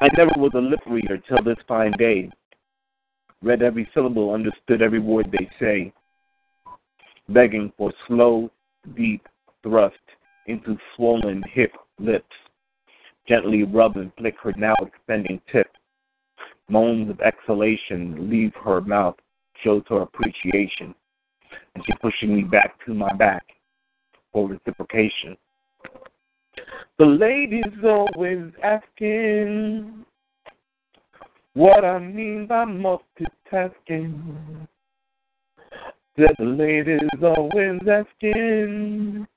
I 0.02 0.08
never 0.16 0.32
was 0.38 0.52
a 0.54 0.60
lip 0.60 0.82
reader 0.86 1.18
till 1.18 1.44
this 1.44 1.58
fine 1.68 1.94
day. 1.98 2.30
Read 3.42 3.62
every 3.62 3.90
syllable, 3.94 4.34
understood 4.34 4.82
every 4.82 5.00
word 5.00 5.32
they 5.32 5.50
say. 5.60 5.94
Begging 7.30 7.72
for 7.78 7.92
slow, 8.08 8.52
deep 8.96 9.28
thrust 9.64 9.96
into 10.48 10.78
swollen 10.96 11.44
hip 11.52 11.72
lips. 12.00 12.26
Gently 13.28 13.64
rub 13.64 13.98
and 13.98 14.12
flick 14.18 14.36
her 14.44 14.54
now 14.58 14.76
extending 14.82 15.42
tip. 15.52 15.68
Moans 16.70 17.10
of 17.10 17.20
exhalation 17.22 18.30
leave 18.30 18.54
her 18.64 18.82
mouth, 18.82 19.16
shows 19.64 19.84
her 19.90 20.02
appreciation. 20.02 20.94
And 21.74 21.84
she's 21.86 21.96
pushing 22.02 22.36
me 22.36 22.44
back 22.44 22.74
to 22.86 22.94
my 22.94 23.12
back 23.14 23.44
for 24.32 24.48
reciprocation. 24.48 25.38
The 27.00 27.06
lady's 27.06 27.84
always 27.84 28.52
asking 28.64 30.06
what 31.54 31.84
I 31.84 32.00
mean 32.00 32.48
by 32.48 32.66
multitasking. 32.66 34.68
That 36.16 36.36
the 36.38 36.46
lady's 36.46 37.00
always 37.22 37.82
asking 37.88 39.28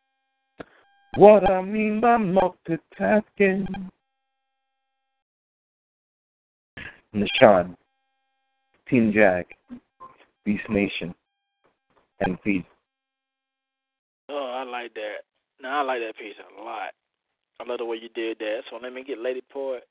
what 1.16 1.50
I 1.50 1.62
mean 1.62 2.00
by 2.00 2.18
multitasking. 2.18 3.66
Nishan, 7.14 7.74
Team 8.88 9.12
Jag, 9.12 9.46
Beast 10.44 10.68
Nation, 10.68 11.14
and 12.20 12.40
Peace. 12.42 12.62
Oh, 14.28 14.52
I 14.54 14.64
like 14.64 14.92
that. 14.94 15.24
No, 15.62 15.70
I 15.70 15.82
like 15.82 16.00
that 16.00 16.16
piece 16.18 16.34
a 16.38 16.62
lot. 16.62 16.90
I 17.60 17.68
love 17.68 17.78
the 17.78 17.84
way 17.84 17.98
you 18.00 18.08
did 18.10 18.38
that. 18.38 18.60
So 18.70 18.78
let 18.82 18.92
me 18.92 19.04
get 19.04 19.18
Lady 19.18 19.42
Poet 19.52 19.84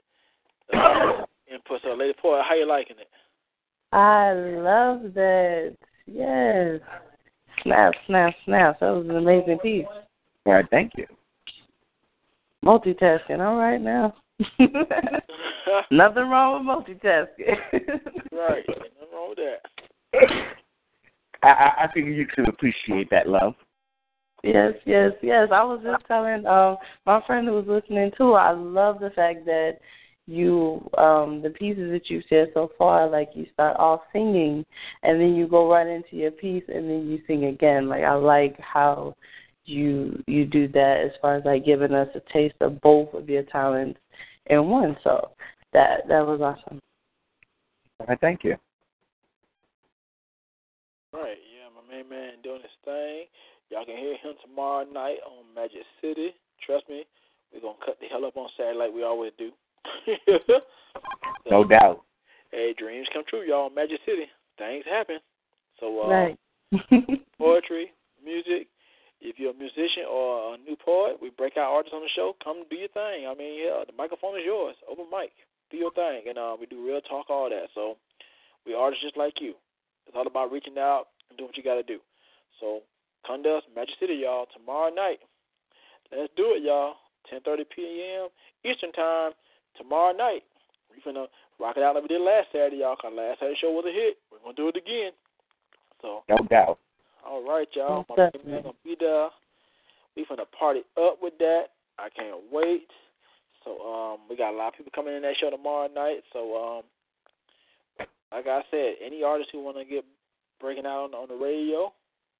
uh, 0.74 1.24
input. 1.52 1.82
So, 1.84 1.94
Lady 1.94 2.14
Poet, 2.22 2.44
how 2.48 2.56
you 2.56 2.68
liking 2.68 2.98
it? 3.00 3.10
I 3.92 4.34
love 4.34 5.14
that. 5.14 5.76
Yes. 6.06 6.80
Snap, 7.64 7.94
snap, 8.08 8.34
snap. 8.46 8.80
That 8.80 8.92
was 8.92 9.06
an 9.10 9.16
amazing 9.16 9.60
piece. 9.60 9.86
All 10.46 10.54
right, 10.54 10.66
thank 10.70 10.92
you. 10.98 11.08
Multitasking. 12.64 13.40
All 13.40 13.58
right 13.58 13.82
now. 13.82 14.16
Nothing 15.92 16.30
wrong 16.30 16.66
with 16.66 17.02
multitasking. 17.02 17.58
right. 18.32 18.64
Nothing 18.68 19.14
wrong 19.14 19.30
with 19.30 19.40
that. 19.40 20.20
I, 21.42 21.48
I, 21.48 21.84
I 21.84 21.88
think 21.94 22.08
you 22.08 22.28
can 22.28 22.46
appreciate 22.48 23.10
that 23.12 23.28
love. 23.28 23.56
Yes, 24.46 24.74
yes, 24.86 25.12
yes. 25.24 25.48
I 25.52 25.64
was 25.64 25.82
just 25.84 26.06
telling 26.06 26.46
um 26.46 26.78
my 27.08 27.20
friend 27.26 27.48
who 27.48 27.54
was 27.56 27.66
listening 27.68 28.12
too. 28.16 28.34
I 28.34 28.52
love 28.52 29.00
the 29.00 29.10
fact 29.10 29.44
that 29.46 29.80
you 30.28 30.88
um 31.00 31.42
the 31.42 31.50
pieces 31.50 31.92
that 31.92 32.12
you 32.12 32.22
said 32.30 32.50
so 32.54 32.70
far, 32.78 33.10
like 33.10 33.30
you 33.34 33.48
start 33.54 33.76
off 33.80 34.02
singing 34.14 34.64
and 35.02 35.20
then 35.20 35.34
you 35.34 35.48
go 35.48 35.68
right 35.72 35.88
into 35.88 36.16
your 36.16 36.30
piece 36.30 36.64
and 36.68 36.88
then 36.88 37.08
you 37.10 37.22
sing 37.26 37.46
again. 37.46 37.90
Like 37.90 38.04
I 38.04 38.14
like 38.14 38.56
how 38.60 39.16
you 39.66 40.22
you 40.28 40.46
do 40.46 40.68
that 40.68 41.02
as 41.04 41.12
far 41.24 41.38
as 41.38 41.46
like 41.46 41.66
giving 41.66 41.96
us 41.96 42.10
a 42.14 42.22
taste 42.32 42.62
of 42.62 42.80
both 42.82 43.16
of 43.16 43.28
your 43.28 43.44
talents 43.44 44.00
in 44.46 44.70
one. 44.70 44.96
So 45.04 45.32
that 45.74 46.08
that 46.08 46.24
was 46.24 46.40
awesome. 46.42 46.80
All 48.00 48.06
right, 48.08 48.22
thank 48.22 48.44
you. 48.44 48.58
Right, 51.14 51.38
yeah, 51.50 51.72
my 51.74 51.96
main 51.96 52.08
man 52.10 52.34
doing 52.44 52.62
his 52.62 52.70
thing. 52.84 53.26
Y'all 53.70 53.86
can 53.86 53.98
hear 53.98 54.14
him 54.14 54.36
tomorrow 54.46 54.86
night 54.86 55.18
on 55.26 55.44
Magic 55.56 55.84
City. 56.02 56.36
Trust 56.66 56.88
me, 56.90 57.04
we're 57.54 57.62
gonna 57.62 57.78
cut 57.86 57.98
the 58.00 58.08
hell 58.08 58.26
up 58.26 58.38
on 58.38 58.50
Saturday 58.58 58.78
like 58.78 58.94
we 58.94 59.04
always 59.04 59.32
do. 59.38 59.52
No 61.50 61.64
doubt. 61.64 62.02
Hey, 62.52 62.74
dreams 62.78 63.08
come 63.14 63.24
true, 63.28 63.44
y'all. 63.44 63.70
Magic 63.70 64.00
City, 64.06 64.26
things 64.58 64.84
happen. 64.90 65.20
So, 65.80 66.02
uh, 66.02 66.10
Right. 66.10 66.40
poetry, 67.38 67.92
music. 68.24 68.68
If 69.22 69.40
you're 69.40 69.52
a 69.52 69.54
musician 69.54 70.06
or 70.10 70.56
a 70.56 70.58
new 70.58 70.76
poet, 70.76 71.18
we 71.22 71.30
break 71.30 71.58
out 71.58 71.72
artists 71.72 71.94
on 71.94 72.02
the 72.02 72.10
show. 72.16 72.36
Come 72.44 72.64
do 72.70 72.76
your 72.76 72.90
thing. 72.90 73.28
I 73.28 73.34
mean, 73.36 73.60
yeah, 73.64 73.84
the 73.86 73.94
microphone 73.98 74.38
is 74.38 74.46
yours. 74.46 74.76
Open 74.90 75.06
mic. 75.12 75.32
Do 75.72 75.78
your 75.78 75.92
thing. 75.92 76.24
And 76.28 76.38
uh, 76.38 76.56
we 76.60 76.66
do 76.66 76.86
real 76.86 77.02
talk, 77.02 77.30
all 77.30 77.50
that. 77.50 77.68
So 77.74 77.98
we 78.66 78.74
artists 78.74 79.04
just 79.04 79.18
like 79.18 79.40
you. 79.40 79.54
It's 80.08 80.16
all 80.16 80.28
about 80.28 80.52
reaching 80.52 80.78
out 80.78 81.08
and 81.30 81.38
doing 81.38 81.48
what 81.50 81.58
you 81.58 81.64
got 81.64 81.76
to 81.76 81.84
do. 81.84 82.00
So 82.60 82.82
come 83.26 83.44
to 83.44 83.56
us, 83.58 83.64
Magic 83.76 83.96
City, 84.00 84.16
y'all, 84.24 84.46
tomorrow 84.56 84.94
night. 84.94 85.20
Let's 86.12 86.32
do 86.38 86.54
it, 86.56 86.64
y'all. 86.64 86.96
10:30 87.34 87.66
p.m. 87.76 88.28
Eastern 88.64 88.92
Time 88.92 89.32
tomorrow 89.78 90.16
night. 90.16 90.44
We 90.94 91.02
finna 91.02 91.26
rock 91.60 91.78
it 91.78 91.84
out 91.84 91.96
like 91.96 92.04
we 92.04 92.08
did 92.10 92.22
last 92.22 92.48
Saturday, 92.52 92.78
y'all. 92.78 92.96
Cause 92.96 93.12
last 93.16 93.40
Saturday 93.40 93.58
show 93.60 93.72
was 93.72 93.86
a 93.88 93.92
hit. 93.92 94.18
We're 94.32 94.40
gonna 94.40 94.54
do 94.54 94.68
it 94.70 94.78
again. 94.78 95.12
So 96.02 96.24
No 96.30 96.38
doubt. 96.50 96.78
all 97.26 97.42
right, 97.44 97.68
y'all. 97.76 98.06
Most 98.08 98.10
My 98.10 98.16
man 98.18 98.32
definitely. 98.34 98.62
gonna 98.62 98.84
be 98.86 98.96
there. 99.00 99.30
We 100.16 100.26
finna 100.26 100.46
party 100.58 100.82
up 101.02 101.18
with 101.22 101.34
that. 101.40 101.74
I 101.98 102.10
can't 102.10 102.38
wait. 102.52 102.88
So 103.64 103.82
um, 103.82 104.20
we 104.30 104.38
got 104.38 104.54
a 104.54 104.58
lot 104.58 104.68
of 104.70 104.74
people 104.76 104.92
coming 104.94 105.16
in 105.16 105.24
that 105.24 105.36
show 105.42 105.50
tomorrow 105.50 105.88
night. 105.90 106.22
So 106.32 106.54
um, 106.56 106.84
like 108.32 108.46
I 108.48 108.62
said, 108.70 108.96
any 109.04 109.24
artist 109.24 109.50
who 109.52 109.64
wanna 109.64 109.84
get 109.84 110.06
breaking 110.62 110.86
out 110.86 111.06
on, 111.06 111.14
on 111.16 111.28
the 111.28 111.36
radio, 111.36 111.92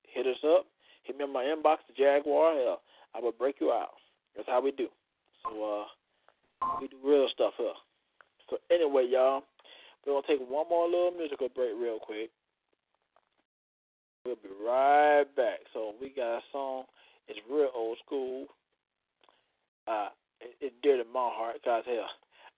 hit 0.08 0.28
us 0.28 0.38
up. 0.46 0.68
Hit 1.06 1.18
me 1.18 1.24
in 1.24 1.34
my 1.34 1.44
inbox, 1.44 1.78
the 1.88 1.94
Jaguar. 1.96 2.56
Hell, 2.56 2.82
I 3.16 3.20
will 3.20 3.32
break 3.32 3.56
you 3.62 3.72
out. 3.72 3.94
That's 4.36 4.48
how 4.48 4.62
we 4.62 4.72
do. 4.72 4.88
So 5.44 5.84
uh, 6.62 6.68
we 6.82 6.88
do 6.88 6.98
real 7.04 7.28
stuff 7.34 7.54
here. 7.58 7.74
So 8.50 8.58
anyway, 8.72 9.08
y'all, 9.10 9.44
we're 10.06 10.14
gonna 10.14 10.28
take 10.28 10.48
one 10.48 10.68
more 10.70 10.86
little 10.86 11.12
musical 11.12 11.50
break 11.50 11.72
real 11.80 12.00
quick. 12.00 12.30
We'll 14.26 14.36
be 14.36 14.50
right 14.66 15.26
back. 15.36 15.60
So 15.74 15.94
we 16.02 16.10
got 16.10 16.38
a 16.38 16.42
song. 16.52 16.84
It's 17.28 17.40
real 17.50 17.70
old 17.76 17.98
school. 18.06 18.48
Uh, 19.88 20.10
it, 20.42 20.56
it's 20.62 20.76
dear 20.82 20.98
to 20.98 21.04
my 21.06 21.30
heart 21.32 21.58
because 21.62 21.84
hell, 21.86 22.10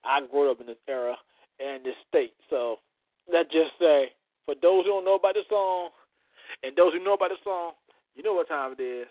I 0.03 0.25
grew 0.31 0.51
up 0.51 0.61
in 0.61 0.67
this 0.67 0.77
era 0.87 1.15
and 1.59 1.85
this 1.85 1.95
state. 2.07 2.33
So 2.49 2.77
let's 3.31 3.51
just 3.51 3.71
say, 3.79 4.11
for 4.45 4.55
those 4.55 4.85
who 4.85 4.91
don't 4.91 5.05
know 5.05 5.15
about 5.15 5.35
the 5.35 5.43
song, 5.49 5.89
and 6.63 6.75
those 6.75 6.93
who 6.93 7.03
know 7.03 7.13
about 7.13 7.29
the 7.29 7.41
song, 7.43 7.73
you 8.17 8.23
know 8.23 8.33
what 8.33 8.49
time 8.49 8.73
it 8.73 8.81
is. 8.81 9.05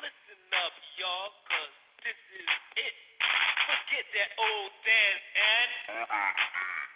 Listen 0.00 0.40
up, 0.56 0.72
y'all, 0.96 1.36
cause 1.52 1.74
this 2.00 2.16
is 2.32 2.48
it. 2.80 2.96
Forget 3.68 4.08
that 4.08 4.30
old 4.40 4.72
dance 4.88 5.26
and... 5.36 6.00
Uh, 6.00 6.00
uh, 6.00 6.16
uh. 6.16 6.89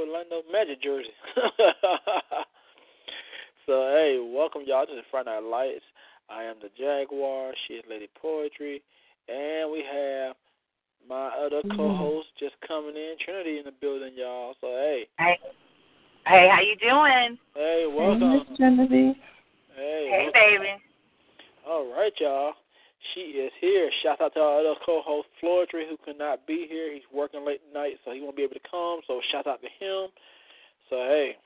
Nikes 0.00 0.06
Orlando 0.08 0.42
Magic 0.52 0.82
jersey. 0.82 1.08
so, 3.66 3.90
hey, 3.92 4.18
welcome 4.34 4.62
y'all 4.66 4.86
to 4.86 4.94
the 4.94 5.02
Friday 5.10 5.30
Night 5.30 5.42
Lights. 5.42 5.84
I 6.28 6.44
am 6.44 6.56
the 6.62 6.68
Jaguar. 6.78 7.52
She 7.66 7.74
is 7.74 7.84
Lady 7.88 8.08
Poetry. 8.20 8.82
And 9.28 9.70
we 9.70 9.84
have 9.92 10.36
my 11.08 11.28
other 11.44 11.62
mm-hmm. 11.62 11.76
co-host 11.76 12.28
just 12.38 12.54
coming 12.66 12.96
in, 12.96 13.14
Trinity 13.24 13.58
in 13.58 13.64
the 13.64 13.72
building, 13.72 14.12
y'all. 14.16 14.54
So, 14.60 14.68
hey, 14.68 15.08
Hey, 15.18 15.38
hey, 16.26 16.48
how 16.50 16.60
you 16.60 16.76
doing? 16.76 17.38
hey, 17.54 17.86
Hey, 17.88 17.94
welcome. 17.94 18.32
Miss 18.48 18.56
Trinity. 18.56 19.20
Hey, 19.76 20.08
Hey, 20.10 20.22
welcome. 20.24 20.32
baby. 20.34 20.82
All 21.68 21.92
right, 21.92 22.12
y'all. 22.20 22.54
Shout 24.02 24.20
out 24.20 24.34
to 24.34 24.40
our 24.40 24.60
other 24.60 24.74
co-host 24.84 25.28
Floetry, 25.42 25.88
who 25.88 25.96
could 26.04 26.18
not 26.18 26.46
be 26.46 26.66
here. 26.68 26.92
He's 26.92 27.02
working 27.12 27.44
late 27.44 27.60
night, 27.74 27.94
so 28.04 28.12
he 28.12 28.20
won't 28.20 28.36
be 28.36 28.42
able 28.42 28.54
to 28.54 28.70
come. 28.70 29.00
So 29.06 29.20
shout 29.30 29.46
out 29.46 29.60
to 29.60 29.68
him. 29.68 30.08
So 30.88 30.96
hey, 30.96 31.36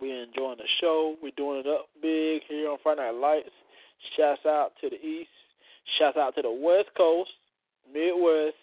we're 0.00 0.22
enjoying 0.22 0.58
the 0.58 0.68
show. 0.80 1.16
We're 1.22 1.32
doing 1.36 1.60
it 1.60 1.66
up 1.66 1.88
big 2.00 2.42
here 2.48 2.70
on 2.70 2.78
Friday 2.82 3.02
Night 3.02 3.14
Lights. 3.14 3.50
Shouts 4.16 4.46
out 4.46 4.72
to 4.80 4.90
the 4.90 5.04
East. 5.04 5.30
Shouts 5.98 6.16
out 6.16 6.34
to 6.36 6.42
the 6.42 6.50
West 6.50 6.88
Coast, 6.96 7.30
Midwest, 7.92 8.54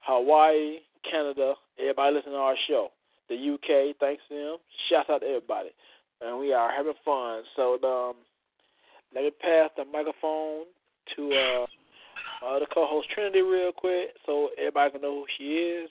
Hawaii, 0.00 0.78
Canada. 1.10 1.54
Everybody 1.78 2.16
listening 2.16 2.34
to 2.34 2.38
our 2.38 2.56
show. 2.68 2.88
The 3.28 3.34
UK, 3.36 3.96
thanks 4.00 4.22
to 4.28 4.34
them. 4.34 4.56
Shouts 4.90 5.08
out 5.10 5.20
to 5.20 5.26
everybody. 5.26 5.70
And 6.20 6.38
we 6.38 6.52
are 6.52 6.70
having 6.70 6.94
fun. 7.04 7.42
So 7.56 7.78
um, 7.84 8.16
let 9.14 9.24
me 9.24 9.30
pass 9.40 9.70
the 9.76 9.84
microphone 9.84 10.64
to 11.16 11.32
uh, 11.32 11.66
co-host 12.78 13.10
Trinity 13.10 13.42
real 13.42 13.72
quick, 13.72 14.14
so 14.24 14.50
everybody 14.56 14.92
can 14.92 15.02
know 15.02 15.22
who 15.22 15.26
she 15.36 15.58
is 15.58 15.90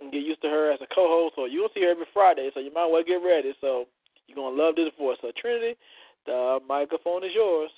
and 0.00 0.10
get 0.10 0.26
used 0.26 0.42
to 0.42 0.48
her 0.48 0.72
as 0.72 0.80
a 0.82 0.90
co-host. 0.90 1.34
So 1.36 1.46
you'll 1.46 1.70
see 1.74 1.82
her 1.82 1.90
every 1.94 2.10
Friday, 2.12 2.50
so 2.54 2.60
you 2.60 2.74
might 2.74 2.90
well 2.90 3.06
get 3.06 3.22
ready. 3.22 3.54
So 3.60 3.86
you're 4.26 4.36
gonna 4.36 4.56
love 4.56 4.74
this 4.74 4.90
voice. 4.98 5.18
So 5.22 5.30
Trinity, 5.38 5.78
the 6.26 6.58
microphone 6.66 7.22
is 7.22 7.30
yours. 7.34 7.70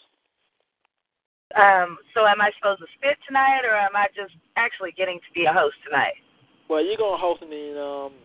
Um, 1.53 1.99
so 2.14 2.24
am 2.26 2.41
I 2.41 2.51
supposed 2.57 2.80
to 2.80 2.88
spit 2.97 3.18
tonight, 3.26 3.68
or 3.68 3.76
am 3.76 3.93
I 3.95 4.07
just 4.16 4.32
actually 4.57 4.93
getting 4.97 5.18
to 5.18 5.30
be 5.34 5.45
a 5.45 5.53
host 5.53 5.76
tonight? 5.84 6.16
Well, 6.68 6.80
you're 6.80 6.97
gonna 6.97 7.20
host 7.20 7.43
and 7.43 7.53
then 7.53 7.76
um, 7.76 8.16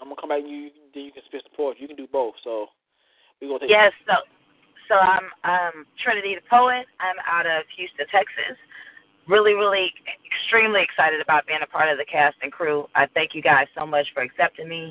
I'm 0.00 0.08
gonna 0.10 0.18
come 0.18 0.30
back 0.30 0.42
and 0.42 0.50
you 0.50 0.70
then 0.94 1.04
you 1.04 1.12
can 1.12 1.22
spit 1.26 1.44
the 1.44 1.54
poetry. 1.54 1.82
You 1.82 1.88
can 1.88 2.00
do 2.00 2.08
both. 2.10 2.34
So 2.42 2.74
we're 3.38 3.48
gonna 3.48 3.60
take 3.60 3.70
Yes. 3.70 3.92
So, 4.08 4.24
so 4.88 4.94
I'm 4.98 5.30
um, 5.44 5.86
Trinity 6.02 6.34
the 6.34 6.46
poet. 6.48 6.88
I'm 6.98 7.20
out 7.28 7.46
of 7.46 7.62
Houston, 7.76 8.08
Texas. 8.10 8.58
Really, 9.30 9.54
really, 9.54 9.94
extremely 10.26 10.82
excited 10.82 11.20
about 11.20 11.46
being 11.46 11.60
a 11.62 11.66
part 11.66 11.88
of 11.88 11.98
the 11.98 12.04
cast 12.04 12.34
and 12.42 12.50
crew. 12.50 12.88
I 12.96 13.06
thank 13.14 13.30
you 13.32 13.40
guys 13.40 13.68
so 13.78 13.86
much 13.86 14.08
for 14.12 14.24
accepting 14.24 14.68
me, 14.68 14.90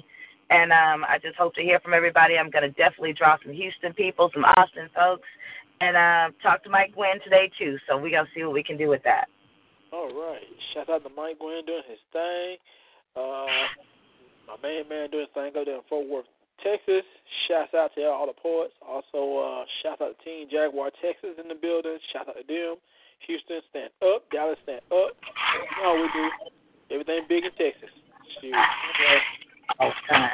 and 0.49 0.71
um, 0.71 1.03
I 1.03 1.19
just 1.21 1.35
hope 1.35 1.53
to 1.55 1.61
hear 1.61 1.77
from 1.81 1.93
everybody. 1.93 2.37
I'm 2.37 2.49
gonna 2.49 2.69
definitely 2.69 3.11
draw 3.11 3.35
some 3.43 3.51
Houston 3.51 3.91
people, 3.91 4.31
some 4.33 4.45
Austin 4.45 4.87
folks, 4.95 5.27
and 5.81 5.97
uh, 5.97 6.31
talk 6.41 6.63
to 6.63 6.69
Mike 6.69 6.95
Gwynn 6.95 7.19
today 7.21 7.51
too. 7.59 7.75
So 7.83 7.97
we're 7.97 8.15
gonna 8.15 8.31
see 8.33 8.45
what 8.45 8.53
we 8.53 8.63
can 8.63 8.77
do 8.77 8.87
with 8.87 9.03
that. 9.03 9.27
All 9.91 10.07
right. 10.07 10.47
Shout 10.73 10.87
out 10.87 11.03
to 11.03 11.09
Mike 11.09 11.39
Gwynn 11.39 11.65
doing 11.67 11.83
his 11.89 11.99
thing. 12.13 12.55
Uh, 13.19 13.43
my 14.47 14.55
main 14.63 14.87
man 14.87 15.09
doing 15.11 15.27
his 15.27 15.33
thing 15.33 15.51
up 15.51 15.65
there 15.65 15.75
in 15.75 15.81
Fort 15.89 16.07
Worth, 16.07 16.31
Texas. 16.63 17.03
Shouts 17.49 17.73
out 17.75 17.91
to 17.95 18.05
all 18.05 18.25
the 18.25 18.39
poets. 18.39 18.71
Also, 18.87 19.19
uh, 19.35 19.65
shout 19.83 19.99
out 19.99 20.15
to 20.15 20.23
Team 20.23 20.47
Jaguar 20.49 20.91
Texas 21.03 21.35
in 21.35 21.49
the 21.49 21.59
building. 21.59 21.99
Shout 22.15 22.29
out 22.29 22.39
to 22.39 22.47
them. 22.47 22.79
Houston, 23.27 23.61
stand 23.69 23.91
up. 24.01 24.29
Dallas, 24.31 24.57
stand 24.63 24.81
up. 24.91 25.15
You 25.77 25.83
know 25.83 25.95
we 25.95 26.07
do. 26.13 26.29
Everything 26.91 27.25
big 27.29 27.43
in 27.45 27.51
Texas. 27.51 27.89
Shoot. 28.41 28.53
Anyway, 29.79 30.29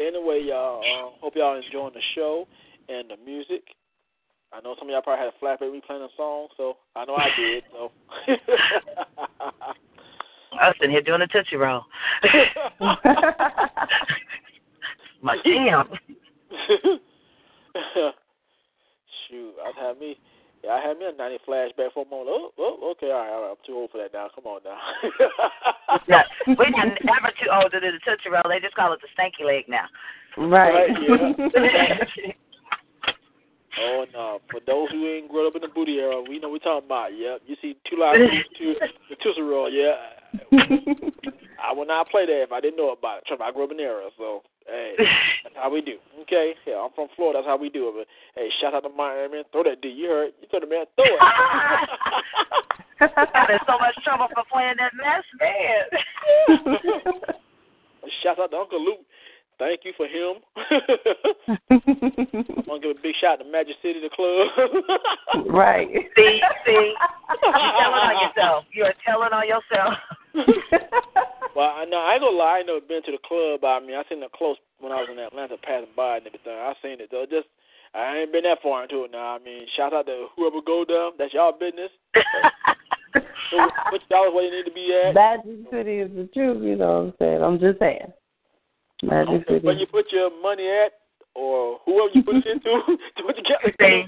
anyway 0.00 0.42
y'all, 0.46 0.80
uh, 0.80 1.10
hope 1.20 1.34
y'all 1.36 1.56
enjoying 1.56 1.94
the 1.94 2.02
show 2.14 2.46
and 2.88 3.10
the 3.10 3.16
music. 3.24 3.62
I 4.52 4.60
know 4.60 4.74
some 4.78 4.88
of 4.88 4.92
y'all 4.92 5.02
probably 5.02 5.26
had 5.26 5.32
a 5.34 5.44
flashback 5.44 5.68
replaying 5.68 6.06
the 6.06 6.08
song, 6.16 6.48
so 6.56 6.78
I 6.96 7.04
know 7.04 7.16
I 7.16 7.28
did. 7.36 7.64
So. 7.70 7.92
I 10.60 10.68
was 10.68 10.76
sitting 10.80 10.90
here 10.90 11.02
doing 11.02 11.20
a 11.20 11.26
tootsie 11.26 11.56
roll. 11.56 11.82
My 15.22 15.36
jam. 15.44 15.88
Shoot, 19.28 19.54
I 19.62 19.72
had 19.78 19.98
me. 19.98 20.18
Yeah, 20.68 20.74
I 20.74 20.80
had 20.86 20.98
me 20.98 21.06
a 21.08 21.12
ninety 21.16 21.38
flashback 21.48 21.92
for 21.94 22.04
a 22.04 22.10
moment. 22.10 22.28
Oh, 22.28 22.50
oh, 22.58 22.90
okay, 22.92 23.10
all 23.10 23.24
right, 23.24 23.32
all 23.32 23.40
right. 23.42 23.50
I'm 23.56 23.56
too 23.64 23.72
old 23.72 23.90
for 23.90 23.96
that 23.96 24.12
now. 24.12 24.28
Come 24.34 24.44
on 24.44 24.60
now. 24.64 24.76
No, 26.06 26.20
we're 26.46 26.68
never 26.68 27.32
too 27.40 27.48
old 27.50 27.72
to 27.72 27.80
do 27.80 27.90
the 27.90 27.98
tootsie 28.04 28.28
roll. 28.28 28.42
They 28.46 28.60
just 28.60 28.76
call 28.76 28.92
it 28.92 29.00
the 29.00 29.08
stanky 29.16 29.46
leg 29.46 29.64
now. 29.66 29.88
Right. 30.36 30.90
oh 33.80 34.04
no! 34.12 34.40
For 34.50 34.60
those 34.66 34.90
who 34.90 35.08
ain't 35.08 35.30
grown 35.30 35.46
up 35.46 35.56
in 35.56 35.62
the 35.62 35.68
booty 35.68 35.96
era, 35.96 36.20
we 36.20 36.38
know 36.38 36.48
what 36.50 36.60
we're 36.60 36.70
talking 36.70 36.86
about. 36.86 37.16
Yep, 37.16 37.40
you 37.46 37.56
see 37.62 37.78
two 37.88 37.96
live 37.96 38.16
two 38.58 38.74
the 39.08 39.16
Tootsie 39.22 39.40
Roll. 39.40 39.72
Yeah, 39.72 39.96
I 40.52 41.72
would 41.72 41.88
not 41.88 42.10
play 42.10 42.26
that 42.26 42.42
if 42.42 42.52
I 42.52 42.60
didn't 42.60 42.76
know 42.76 42.92
about 42.92 43.18
it. 43.18 43.24
Trust 43.26 43.40
me, 43.40 43.46
I 43.48 43.52
grew 43.52 43.64
up 43.64 43.70
in 43.70 43.78
the 43.78 43.84
era, 43.84 44.10
so 44.18 44.42
hey, 44.68 44.94
that's 45.44 45.56
how 45.56 45.70
we 45.70 45.80
do. 45.80 45.96
Okay, 46.22 46.54
yeah, 46.66 46.76
I'm 46.76 46.92
from 46.94 47.08
Florida. 47.16 47.38
That's 47.40 47.48
how 47.48 47.56
we 47.56 47.70
do 47.70 47.88
it. 47.88 47.94
But 47.98 48.06
hey, 48.40 48.48
shout 48.60 48.74
out 48.74 48.82
to 48.84 48.90
Miami. 48.90 49.36
Man. 49.36 49.44
Throw 49.52 49.64
that 49.64 49.80
D. 49.80 49.88
You 49.88 50.08
heard? 50.08 50.32
You 50.40 50.48
told 50.48 50.62
the 50.62 50.68
man 50.68 50.84
throw 50.94 51.04
it. 51.04 51.20
I 53.00 53.26
got 53.32 53.50
in 53.50 53.58
so 53.66 53.78
much 53.78 53.94
trouble 54.04 54.26
for 54.34 54.44
playing 54.50 54.74
that 54.78 54.92
mess, 54.94 55.24
man. 55.38 55.84
Shout 58.22 58.38
out 58.40 58.50
to 58.50 58.56
Uncle 58.56 58.82
Luke. 58.84 59.00
Thank 59.58 59.80
you 59.84 59.92
for 59.96 60.06
him. 60.06 60.38
I'm 61.70 62.64
gonna 62.66 62.80
give 62.80 62.96
a 62.96 63.02
big 63.02 63.14
shout 63.20 63.40
out 63.40 63.44
to 63.44 63.50
Magic 63.50 63.74
City, 63.82 64.00
the 64.00 64.10
club. 64.10 64.46
right. 65.50 65.88
See, 66.16 66.40
see, 66.64 66.94
you're 67.34 67.52
telling 67.52 68.04
on 68.06 68.22
yourself. 68.22 68.64
You're 68.72 68.94
telling 69.04 69.32
on 69.32 69.48
yourself. 69.48 69.94
well, 71.56 71.74
I 71.74 71.84
know 71.86 71.98
I 71.98 72.14
ain't 72.14 72.22
gonna 72.22 72.36
lie. 72.36 72.56
I 72.56 72.58
ain't 72.58 72.66
never 72.68 72.80
been 72.80 73.02
to 73.02 73.12
the 73.12 73.18
club. 73.26 73.64
I 73.64 73.80
mean, 73.84 73.96
I 73.96 74.04
seen 74.08 74.22
it 74.22 74.30
close 74.32 74.56
when 74.78 74.92
I 74.92 75.02
was 75.02 75.08
in 75.10 75.18
Atlanta, 75.18 75.56
passing 75.58 75.90
by 75.96 76.18
and 76.18 76.26
everything. 76.26 76.54
I 76.54 76.74
seen 76.80 77.00
it 77.00 77.10
though. 77.10 77.26
Just 77.28 77.48
I 77.94 78.18
ain't 78.22 78.32
been 78.32 78.44
that 78.44 78.62
far 78.62 78.84
into 78.84 79.04
it 79.04 79.10
now. 79.10 79.34
I 79.34 79.38
mean, 79.42 79.66
shout 79.76 79.92
out 79.92 80.06
to 80.06 80.28
whoever 80.36 80.62
go 80.64 80.84
there. 80.86 81.10
That's 81.18 81.34
y'all 81.34 81.58
business. 81.58 81.90
so 83.50 83.56
what 83.90 84.02
y'all 84.10 84.30
where 84.34 84.44
you 84.46 84.54
need 84.54 84.70
to 84.70 84.74
be 84.74 84.94
at. 84.94 85.14
Magic 85.14 85.66
City 85.72 85.98
is 85.98 86.10
the 86.14 86.28
truth, 86.32 86.62
you 86.62 86.76
know 86.76 87.10
what 87.10 87.10
I'm 87.10 87.14
saying? 87.18 87.42
I'm 87.42 87.58
just 87.58 87.78
saying. 87.80 88.12
Magic 89.02 89.42
Okay, 89.42 89.54
City. 89.54 89.66
where 89.66 89.76
you 89.76 89.86
put 89.86 90.10
your 90.12 90.30
money 90.42 90.66
at, 90.68 90.92
or 91.34 91.78
whoever 91.86 92.10
you 92.14 92.22
put 92.22 92.36
it 92.36 92.46
into, 92.46 92.70
to 93.16 93.22
what 93.24 93.36
you 93.36 93.44
got. 93.44 93.62
See? 93.78 94.04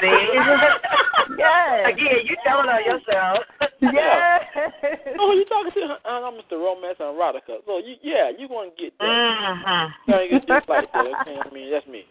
See? 0.00 0.08
yes. 1.38 1.88
Again, 1.92 2.18
you 2.24 2.36
telling 2.44 2.68
on 2.68 2.84
yourself. 2.84 3.38
Yes. 3.82 4.42
Oh, 5.18 5.30
who 5.32 5.38
you 5.38 5.44
talking 5.46 5.72
to? 5.74 5.98
Uh, 6.08 6.22
I'm 6.22 6.34
Mr. 6.34 6.52
Romance 6.52 6.96
and 7.00 7.18
Erotica. 7.18 7.66
So 7.66 7.78
you, 7.78 7.96
yeah, 8.02 8.30
you 8.30 8.46
gonna 8.48 8.70
get 8.78 8.92
that. 8.98 9.04
Mm-hmm. 9.06 10.10
Thing 10.12 10.28
is 10.38 10.44
just 10.46 10.68
like 10.68 10.90
that. 10.92 11.06
Okay? 11.22 11.36
I 11.44 11.52
mean, 11.52 11.70
that's 11.70 11.86
me. 11.88 12.04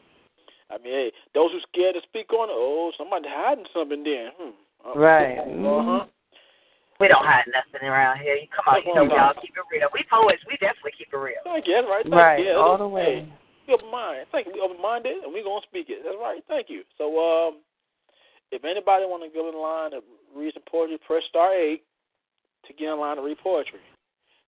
I 0.69 0.77
mean, 0.83 0.91
hey, 0.91 1.11
those 1.33 1.51
who 1.51 1.59
scared 1.71 1.95
to 1.95 2.01
speak 2.03 2.31
on 2.33 2.49
it, 2.49 2.55
oh, 2.55 2.91
somebody 2.97 3.25
hiding 3.29 3.65
something 3.73 4.03
then. 4.03 4.29
Hmm. 4.37 4.51
Uh, 4.85 4.99
Right. 4.99 5.37
Uh 5.39 5.83
huh. 5.83 6.05
We 7.01 7.09
don't 7.09 7.25
hide 7.25 7.49
nothing 7.49 7.81
around 7.81 8.19
here. 8.21 8.35
You 8.37 8.45
come 8.53 8.69
on, 8.69 8.85
you 8.85 8.93
know 8.93 9.09
we 9.09 9.17
all 9.17 9.33
keep 9.41 9.57
it 9.57 9.65
real. 9.73 9.89
We 9.89 10.05
poets, 10.05 10.45
we 10.45 10.53
definitely 10.61 10.93
keep 10.93 11.09
it 11.09 11.17
real. 11.17 11.41
Thank 11.43 11.65
you. 11.65 11.73
That's 11.73 11.89
right. 11.89 12.05
Thank 12.05 12.13
Right, 12.13 12.39
you. 12.39 12.53
Yeah, 12.53 12.61
all 12.61 12.77
the 12.77 12.87
way. 12.87 13.25
Hey, 13.25 13.33
we 13.67 13.73
open 13.73 13.89
mind. 13.89 14.29
Thank 14.31 14.45
you. 14.45 14.53
We 14.53 14.61
open 14.61 14.77
minded, 14.77 15.25
and 15.25 15.33
we 15.33 15.41
gonna 15.41 15.65
speak 15.65 15.89
it. 15.89 16.05
That's 16.05 16.15
right. 16.21 16.45
Thank 16.47 16.69
you. 16.69 16.85
So, 17.01 17.09
um, 17.17 17.65
if 18.53 18.61
anybody 18.63 19.09
want 19.09 19.25
to 19.25 19.33
go 19.33 19.49
in 19.49 19.57
line 19.57 19.97
to 19.97 20.05
read 20.37 20.53
some 20.53 20.63
poetry, 20.69 21.01
press 21.01 21.25
star 21.25 21.57
eight 21.57 21.81
to 22.69 22.73
get 22.77 22.93
in 22.93 22.99
line 23.01 23.17
to 23.17 23.23
read 23.25 23.41
poetry. 23.41 23.81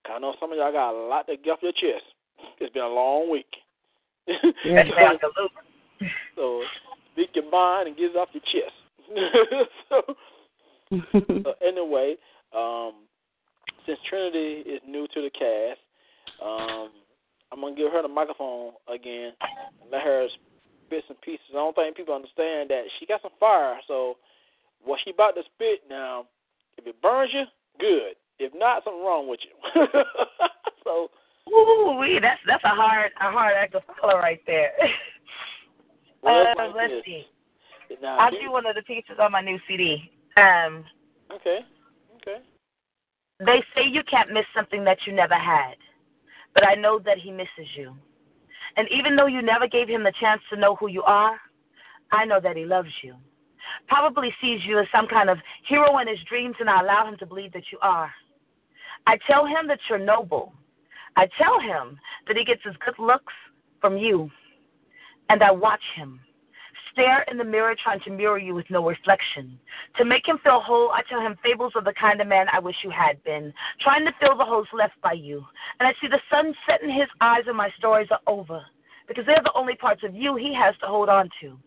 'Cause 0.06 0.14
I 0.18 0.20
know 0.20 0.36
some 0.39 0.51
of 0.51 0.58
y'all 0.58 0.72
got 0.72 0.93
a 0.93 1.06
lot 1.10 1.26
to 1.28 1.38
get 1.38 1.58
off 1.58 1.64
your 1.64 1.72
chest. 1.74 2.06
It's 2.60 2.74
been 2.74 2.84
a 2.84 2.88
long 2.88 3.30
week. 3.30 3.49
That 4.28 4.88
sounds 4.93 4.93
like 4.93 5.24
a 5.24 5.32
loop. 5.41 5.51
so 6.36 6.64
speak 7.14 7.34
your 7.34 7.49
mind 7.49 7.88
and 7.88 7.97
get 7.97 8.12
it 8.12 8.18
off 8.18 8.30
your 8.34 8.43
chest. 8.45 8.78
so, 9.89 10.16
so 11.43 11.56
anyway, 11.66 12.18
um, 12.56 12.93
since 13.86 13.99
Trinity 14.10 14.64
is 14.70 14.82
new 14.88 15.08
to 15.14 15.22
the 15.22 15.30
cast, 15.30 15.80
um, 16.41 16.89
I'm 17.51 17.62
gonna 17.62 17.76
give 17.76 17.91
her 17.91 18.01
the 18.01 18.08
microphone 18.08 18.74
again 18.88 19.34
and 19.41 19.91
let 19.91 20.01
her 20.04 20.28
spit 20.86 21.04
some 21.08 21.18
pieces. 21.18 21.45
I 21.51 21.56
don't 21.56 21.76
think 21.76 21.95
people 21.95 22.16
understand 22.16 22.70
that 22.70 22.84
she 22.99 23.06
got 23.06 23.22
some 23.22 23.32
fire. 23.39 23.78
So 23.88 24.18
what 24.84 24.99
she 25.04 25.12
about 25.12 25.36
to 25.36 25.43
spit 25.56 25.82
now, 25.89 26.26
if 26.78 26.88
it 26.88 27.01
burns 27.01 27.32
you, 27.34 27.43
good. 27.80 28.16
If 28.39 28.54
not, 28.56 28.84
something 28.84 29.04
wrong 29.04 29.28
with 29.28 29.39
you. 29.43 29.86
so 30.84 31.10
Ooh, 31.51 31.97
wee, 31.99 32.20
that's 32.22 32.39
that's 32.47 32.64
a 32.64 32.70
hard 32.70 33.12
a 33.22 33.32
hard 33.32 33.54
act 33.58 33.74
to 33.74 33.82
follow 34.01 34.16
right 34.16 34.41
there. 34.47 34.72
well, 36.24 36.47
uh, 36.58 36.72
let's 36.76 36.93
see. 37.06 37.26
Now, 38.01 38.18
I'll 38.18 38.32
do 38.32 38.51
one 38.51 38.66
of 38.66 38.76
the 38.76 38.82
pieces 38.82 39.18
on 39.20 39.32
my 39.32 39.41
new 39.41 39.60
CD. 39.68 40.10
Um, 40.38 40.84
Okay. 41.32 41.60
Okay. 42.26 42.39
they 43.39 43.61
say 43.76 43.86
you 43.86 44.01
can't 44.09 44.32
miss 44.32 44.45
something 44.55 44.84
that 44.86 44.99
you 45.05 45.13
never 45.13 45.36
had, 45.36 45.76
but 46.53 46.65
I 46.65 46.76
know 46.76 46.99
that 46.99 47.17
he 47.17 47.32
misses 47.32 47.67
you. 47.76 47.93
And 48.78 48.88
even 48.89 49.15
though 49.15 49.28
you 49.28 49.41
never 49.41 49.67
gave 49.67 49.88
him 49.88 50.03
the 50.03 50.13
chance 50.19 50.41
to 50.49 50.59
know 50.59 50.76
who 50.76 50.88
you 50.88 51.03
are, 51.03 51.38
I 52.11 52.26
know 52.26 52.39
that 52.41 52.55
he 52.55 52.65
loves 52.65 52.89
you. 53.03 53.15
Probably 53.88 54.34
sees 54.41 54.61
you 54.65 54.80
as 54.80 54.88
some 54.93 55.07
kind 55.07 55.30
of 55.30 55.38
hero 55.67 55.99
in 55.99 56.07
his 56.07 56.19
dreams, 56.30 56.55
and 56.59 56.69
I 56.69 56.82
allow 56.82 57.07
him 57.07 57.17
to 57.17 57.26
believe 57.26 57.53
that 57.53 57.71
you 57.71 57.80
are. 57.82 58.11
I 59.05 59.17
tell 59.28 59.45
him 59.45 59.67
that 59.67 59.80
you're 59.89 59.99
noble. 59.99 60.53
I 61.15 61.28
tell 61.38 61.59
him 61.59 61.99
that 62.28 62.38
he 62.38 62.45
gets 62.45 62.61
his 62.63 62.76
good 62.86 62.97
looks 62.97 63.34
from 63.82 63.97
you. 63.97 64.32
And 65.30 65.43
I 65.43 65.51
watch 65.51 65.84
him 65.95 66.19
stare 66.93 67.25
in 67.29 67.37
the 67.37 67.43
mirror 67.43 67.75
trying 67.81 67.99
to 68.01 68.11
mirror 68.11 68.37
you 68.37 68.55
with 68.55 68.69
no 68.69 68.87
reflection. 68.87 69.59
To 69.97 70.05
make 70.05 70.27
him 70.27 70.39
feel 70.43 70.61
whole, 70.61 70.91
I 70.91 71.01
tell 71.09 71.19
him 71.19 71.37
fables 71.43 71.73
of 71.75 71.83
the 71.83 71.93
kind 71.99 72.21
of 72.21 72.27
man 72.27 72.47
I 72.53 72.59
wish 72.59 72.75
you 72.83 72.89
had 72.89 73.21
been, 73.23 73.53
trying 73.81 74.05
to 74.05 74.13
fill 74.19 74.37
the 74.37 74.45
holes 74.45 74.67
left 74.71 74.93
by 75.01 75.13
you. 75.13 75.43
And 75.79 75.87
I 75.87 75.93
see 75.99 76.07
the 76.07 76.21
sun 76.31 76.53
set 76.67 76.81
in 76.81 76.89
his 76.89 77.09
eyes 77.19 77.43
and 77.47 77.57
my 77.57 77.69
stories 77.77 78.07
are 78.11 78.21
over, 78.27 78.61
because 79.07 79.25
they're 79.25 79.41
the 79.43 79.53
only 79.55 79.75
parts 79.75 80.03
of 80.03 80.15
you 80.15 80.35
he 80.35 80.53
has 80.53 80.75
to 80.79 80.87
hold 80.87 81.09
on 81.09 81.29
to. 81.41 81.57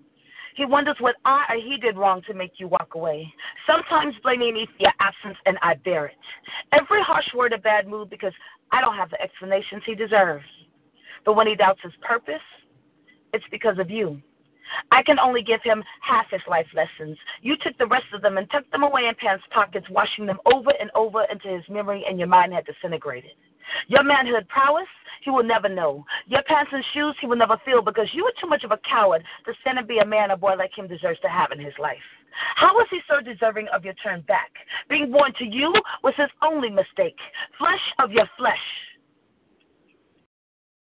He 0.57 0.65
wonders 0.65 0.97
what 1.01 1.17
I 1.27 1.45
or 1.51 1.57
he 1.57 1.77
did 1.77 1.99
wrong 1.99 2.23
to 2.27 2.35
make 2.35 2.53
you 2.57 2.67
walk 2.67 2.95
away. 2.95 3.31
Sometimes 3.67 4.15
blaming 4.23 4.55
me 4.55 4.67
for 4.67 4.85
your 4.85 4.93
absence, 5.01 5.37
and 5.45 5.59
I 5.61 5.75
bear 5.75 6.07
it. 6.07 6.17
Every 6.73 7.03
harsh 7.03 7.27
word 7.35 7.53
a 7.53 7.59
bad 7.59 7.87
mood 7.87 8.09
because 8.09 8.33
I 8.73 8.81
don't 8.81 8.97
have 8.97 9.11
the 9.11 9.21
explanations 9.21 9.83
he 9.85 9.95
deserves. 9.95 10.47
But 11.27 11.37
when 11.37 11.47
he 11.47 11.57
doubts 11.57 11.81
his 11.83 11.93
purpose, 12.01 12.41
it's 13.35 13.45
because 13.51 13.79
of 13.79 13.91
you. 13.91 14.23
I 14.91 15.03
can 15.03 15.19
only 15.19 15.43
give 15.43 15.61
him 15.63 15.83
half 16.01 16.27
his 16.31 16.41
life 16.49 16.67
lessons. 16.75 17.17
You 17.43 17.57
took 17.63 17.77
the 17.79 17.87
rest 17.87 18.07
of 18.15 18.23
them 18.23 18.39
and 18.39 18.51
tucked 18.51 18.73
them 18.73 18.83
away 18.83 19.07
in 19.09 19.15
pants 19.15 19.45
pockets, 19.53 19.87
washing 19.91 20.27
them 20.27 20.39
over 20.53 20.71
and 20.81 20.91
over 20.95 21.25
into 21.31 21.49
his 21.49 21.65
memory, 21.69 22.05
and 22.09 22.19
your 22.19 22.29
mind 22.29 22.53
had 22.53 22.67
disintegrated. 22.67 23.33
Your 23.89 24.05
manhood 24.05 24.49
prowess, 24.49 24.89
he 25.23 25.31
will 25.31 25.43
never 25.43 25.69
know. 25.69 26.05
Your 26.27 26.43
pants 26.43 26.71
and 26.73 26.85
shoes, 26.95 27.17
he 27.21 27.27
will 27.27 27.37
never 27.37 27.61
feel 27.65 27.83
because 27.83 28.09
you 28.13 28.25
were 28.25 28.33
too 28.41 28.49
much 28.49 28.65
of 28.65 28.71
a 28.71 28.79
coward 28.89 29.25
to 29.45 29.53
stand 29.61 29.79
and 29.79 29.89
be 29.89 29.99
a 29.99 30.07
man 30.07 30.31
a 30.31 30.37
boy 30.37 30.55
like 30.55 30.77
him 30.77 30.87
deserves 30.87 31.21
to 31.21 31.29
have 31.29 31.51
in 31.53 31.59
his 31.59 31.75
life. 31.79 31.97
How 32.57 32.75
was 32.75 32.87
he 32.91 33.01
so 33.09 33.21
deserving 33.21 33.67
of 33.75 33.85
your 33.85 33.95
turn 33.95 34.21
back? 34.23 34.51
Being 34.89 35.11
born 35.11 35.33
to 35.39 35.45
you 35.45 35.73
was 36.03 36.15
his 36.17 36.31
only 36.43 36.69
mistake. 36.69 37.17
Flesh 37.59 37.81
of 37.99 38.13
your 38.13 38.29
flesh. 38.39 38.55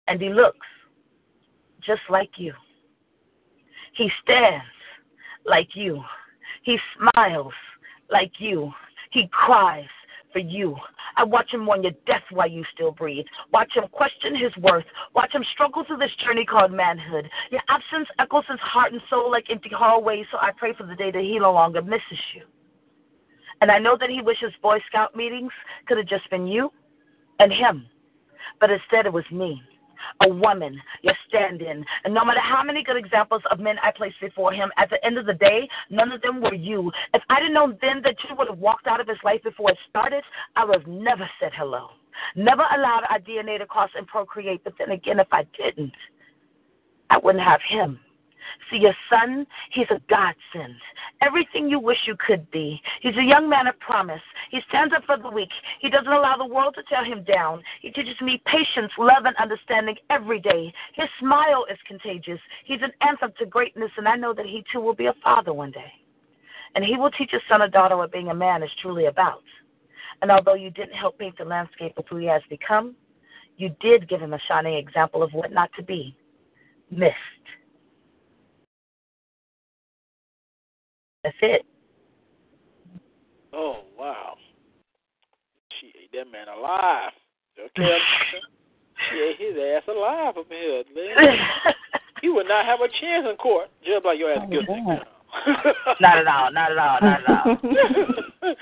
And 0.08 0.22
he 0.22 0.30
looks 0.30 0.68
just 1.86 2.02
like 2.10 2.32
you. 2.38 2.54
He 3.94 4.10
stands 4.24 4.66
like 5.46 5.70
you. 5.74 6.02
He 6.64 6.78
smiles 6.98 7.54
like 8.10 8.32
you. 8.40 8.72
He 9.12 9.28
cries 9.32 9.88
for 10.32 10.40
you. 10.40 10.76
I 11.18 11.24
watch 11.24 11.54
him 11.54 11.68
on 11.68 11.84
your 11.84 11.92
death 12.08 12.24
while 12.32 12.50
you 12.50 12.64
still 12.74 12.92
breathe. 12.92 13.26
Watch 13.52 13.72
him 13.76 13.84
question 13.92 14.36
his 14.36 14.56
worth. 14.58 14.86
Watch 15.14 15.34
him 15.34 15.44
struggle 15.54 15.84
through 15.86 15.98
this 15.98 16.16
journey 16.26 16.46
called 16.46 16.72
manhood. 16.72 17.30
Your 17.52 17.62
absence 17.68 18.08
echoes 18.18 18.46
his 18.50 18.60
heart 18.62 18.94
and 18.94 19.02
soul 19.10 19.30
like 19.30 19.46
empty 19.50 19.72
hallways, 19.74 20.26
so 20.32 20.38
I 20.38 20.52
pray 20.56 20.74
for 20.74 20.86
the 20.86 20.96
day 20.96 21.12
that 21.12 21.22
he 21.22 21.38
no 21.38 21.52
longer 21.52 21.82
misses 21.82 22.20
you. 22.34 22.44
And 23.60 23.70
I 23.70 23.78
know 23.78 23.98
that 24.00 24.10
he 24.10 24.22
wishes 24.22 24.54
Boy 24.62 24.80
Scout 24.88 25.16
meetings 25.16 25.52
could 25.86 25.98
have 25.98 26.08
just 26.08 26.30
been 26.30 26.48
you 26.48 26.72
and 27.40 27.52
him, 27.52 27.86
but 28.60 28.72
instead 28.72 29.06
it 29.06 29.14
was 29.14 29.26
me 29.32 29.62
a 30.22 30.30
woman, 30.30 30.80
your 31.02 31.16
stand 31.28 31.62
in. 31.62 31.86
And 32.04 32.14
no 32.14 32.26
matter 32.26 32.40
how 32.40 32.64
many 32.64 32.84
good 32.84 32.98
examples 32.98 33.42
of 33.52 33.60
men 33.60 33.78
I 33.84 33.92
placed 33.92 34.20
before 34.22 34.52
him, 34.54 34.72
at 34.78 34.90
the 34.90 35.04
end 35.06 35.18
of 35.18 35.26
the 35.26 35.34
day, 35.34 35.68
none 35.90 36.12
of 36.12 36.22
them 36.22 36.42
were 36.42 36.54
you. 36.54 36.92
If 37.14 37.22
I'd 37.30 37.44
have 37.44 37.52
known 37.52 37.78
then 37.82 38.02
that 38.04 38.16
you 38.30 38.36
would 38.36 38.48
have 38.48 38.60
walked 38.60 38.88
out 38.88 39.00
of 39.00 39.08
his 39.08 39.18
life 39.24 39.44
before 39.44 39.72
it 39.72 39.78
started, 39.90 40.24
I 40.56 40.66
would 40.66 40.80
have 40.82 40.88
never 40.88 41.30
said 41.40 41.52
hello. 41.56 41.90
Never 42.36 42.64
allowed 42.76 43.04
our 43.10 43.20
DNA 43.20 43.60
to 43.60 43.66
cross 43.66 43.90
and 43.96 44.08
procreate. 44.08 44.64
But 44.64 44.74
then 44.78 44.92
again, 44.92 45.20
if 45.20 45.28
I 45.32 45.46
didn't, 45.58 45.94
I 47.10 47.18
wouldn't 47.18 47.44
have 47.44 47.62
him. 47.68 48.00
See, 48.70 48.78
your 48.78 48.96
son, 49.10 49.46
he's 49.72 49.88
a 49.90 50.00
godsend. 50.10 50.76
Everything 51.22 51.70
you 51.70 51.80
wish 51.80 51.98
you 52.08 52.16
could 52.16 52.50
be. 52.52 52.82
He's 53.02 53.16
a 53.18 53.24
young 53.24 53.50
man 53.50 53.68
of 53.68 53.80
promise. 53.80 54.22
He 54.50 54.60
stands 54.70 54.94
up 54.96 55.04
for 55.06 55.18
the 55.18 55.30
weak. 55.30 55.50
He 55.80 55.90
doesn't 55.90 56.12
allow 56.12 56.38
the 56.38 56.46
world 56.46 56.76
to 56.76 56.84
tear 56.84 57.04
him 57.06 57.24
down. 57.24 57.62
He 57.82 57.92
teaches 57.92 58.20
me 58.22 58.42
patience, 58.46 58.92
love, 58.98 59.26
and 59.26 59.36
understanding 59.38 59.96
every 60.10 60.40
day. 60.40 60.74
His 60.94 61.08
smile 61.20 61.66
is 61.72 61.78
contagious. 61.88 62.40
He's 62.66 62.82
an 62.82 62.92
anthem 63.02 63.32
to 63.40 63.46
greatness, 63.46 63.92
and 63.98 64.08
I 64.08 64.16
know 64.16 64.34
that 64.34 64.46
he 64.46 64.64
too 64.72 64.80
will 64.80 64.96
be 64.96 65.08
a 65.08 65.16
father 65.24 65.54
one 65.54 65.72
day. 65.72 65.92
And 66.76 66.86
he 66.86 66.96
will 66.96 67.12
teach 67.12 67.32
his 67.32 67.42
son 67.50 67.62
or 67.62 67.68
daughter 67.68 67.98
what 67.98 68.12
being 68.12 68.30
a 68.30 68.34
man 68.34 68.64
is 68.64 68.70
truly 68.82 69.06
about. 69.06 69.44
And 70.22 70.32
although 70.32 70.54
you 70.54 70.70
didn't 70.70 70.94
help 70.94 71.18
paint 71.18 71.38
the 71.38 71.46
landscape 71.46 71.94
of 71.98 72.06
who 72.10 72.18
he 72.18 72.28
has 72.28 72.42
become, 72.50 72.96
you 73.58 73.76
did 73.82 74.08
give 74.08 74.22
him 74.22 74.34
a 74.34 74.40
shining 74.48 74.76
example 74.76 75.24
of 75.24 75.34
what 75.34 75.52
not 75.52 75.70
to 75.78 75.84
be 75.84 76.16
missed. 76.90 77.16
That's 81.24 81.36
it. 81.42 81.66
Oh 83.54 83.82
wow. 83.98 84.36
She 85.80 85.88
ate 85.88 86.12
that 86.14 86.32
man 86.32 86.48
alive. 86.48 87.12
Okay. 87.60 87.98
she 89.10 89.18
ate 89.18 89.38
his 89.40 89.58
ass 89.58 89.84
alive 89.88 90.38
up 90.38 90.46
here, 90.50 90.84
man. 90.96 91.38
he 92.22 92.30
would 92.30 92.48
not 92.48 92.66
have 92.66 92.80
a 92.82 92.88
chance 92.88 93.28
in 93.30 93.36
court. 93.38 93.70
Just 93.86 94.06
like 94.06 94.18
your 94.20 94.34
ass 94.34 94.40
Oh, 94.44 94.50
guilty. 94.50 94.82
Not 96.02 96.18
at 96.18 96.28
all. 96.28 96.52
Not 96.52 96.72
at 96.72 96.78
all. 96.78 96.98
Not 97.02 97.22
at 97.22 97.30
all. 97.30 98.56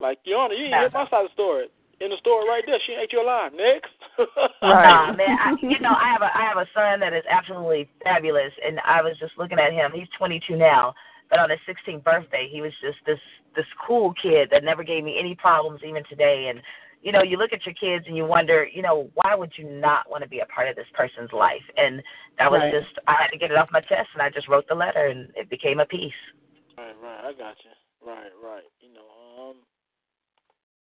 like 0.00 0.18
Your 0.24 0.38
Honor, 0.38 0.54
you 0.54 0.64
didn't 0.64 0.78
hear 0.78 0.90
my 0.94 1.10
side 1.10 1.24
of 1.24 1.30
the 1.30 1.32
story. 1.34 1.66
In 2.00 2.10
the 2.10 2.16
story 2.18 2.48
right 2.48 2.62
there, 2.64 2.78
she 2.86 2.92
ate 2.92 3.12
you 3.12 3.22
alive. 3.22 3.52
Next. 3.54 3.90
Nah, 4.62 5.12
man. 5.12 5.38
I, 5.38 5.54
you 5.62 5.78
know, 5.80 5.94
I 5.94 6.10
have 6.12 6.22
a 6.22 6.30
I 6.36 6.42
have 6.42 6.58
a 6.58 6.66
son 6.74 7.00
that 7.00 7.12
is 7.12 7.24
absolutely 7.30 7.88
fabulous, 8.02 8.52
and 8.64 8.80
I 8.84 9.02
was 9.02 9.16
just 9.18 9.32
looking 9.38 9.58
at 9.58 9.72
him. 9.72 9.92
He's 9.94 10.08
22 10.18 10.56
now, 10.56 10.94
but 11.30 11.38
on 11.38 11.50
his 11.50 11.60
16th 11.68 12.02
birthday, 12.02 12.48
he 12.50 12.60
was 12.60 12.72
just 12.82 12.98
this 13.06 13.20
this 13.54 13.66
cool 13.86 14.12
kid 14.20 14.48
that 14.50 14.64
never 14.64 14.82
gave 14.82 15.04
me 15.04 15.16
any 15.18 15.34
problems 15.34 15.80
even 15.86 16.02
today. 16.08 16.48
And 16.50 16.60
you 17.02 17.12
know, 17.12 17.22
you 17.22 17.36
look 17.36 17.52
at 17.52 17.64
your 17.64 17.74
kids 17.74 18.04
and 18.08 18.16
you 18.16 18.24
wonder, 18.24 18.66
you 18.66 18.82
know, 18.82 19.08
why 19.14 19.34
would 19.34 19.52
you 19.56 19.70
not 19.70 20.10
want 20.10 20.24
to 20.24 20.28
be 20.28 20.40
a 20.40 20.46
part 20.46 20.68
of 20.68 20.74
this 20.74 20.90
person's 20.94 21.32
life? 21.32 21.62
And 21.76 22.02
that 22.38 22.50
was 22.50 22.60
Right. 22.60 22.72
just 22.72 22.98
I 23.06 23.14
had 23.14 23.28
to 23.28 23.38
get 23.38 23.50
it 23.50 23.56
off 23.56 23.70
my 23.70 23.80
chest, 23.80 24.10
and 24.14 24.22
I 24.22 24.30
just 24.30 24.48
wrote 24.48 24.66
the 24.68 24.74
letter, 24.74 25.06
and 25.06 25.30
it 25.36 25.48
became 25.48 25.78
a 25.80 25.86
piece. 25.86 26.12
Right, 26.76 26.94
right. 27.02 27.24
I 27.24 27.32
got 27.32 27.56
you. 27.64 27.70
Right, 28.06 28.30
right. 28.42 28.64
You 28.80 28.94
know, 28.94 29.50
um, 29.50 29.56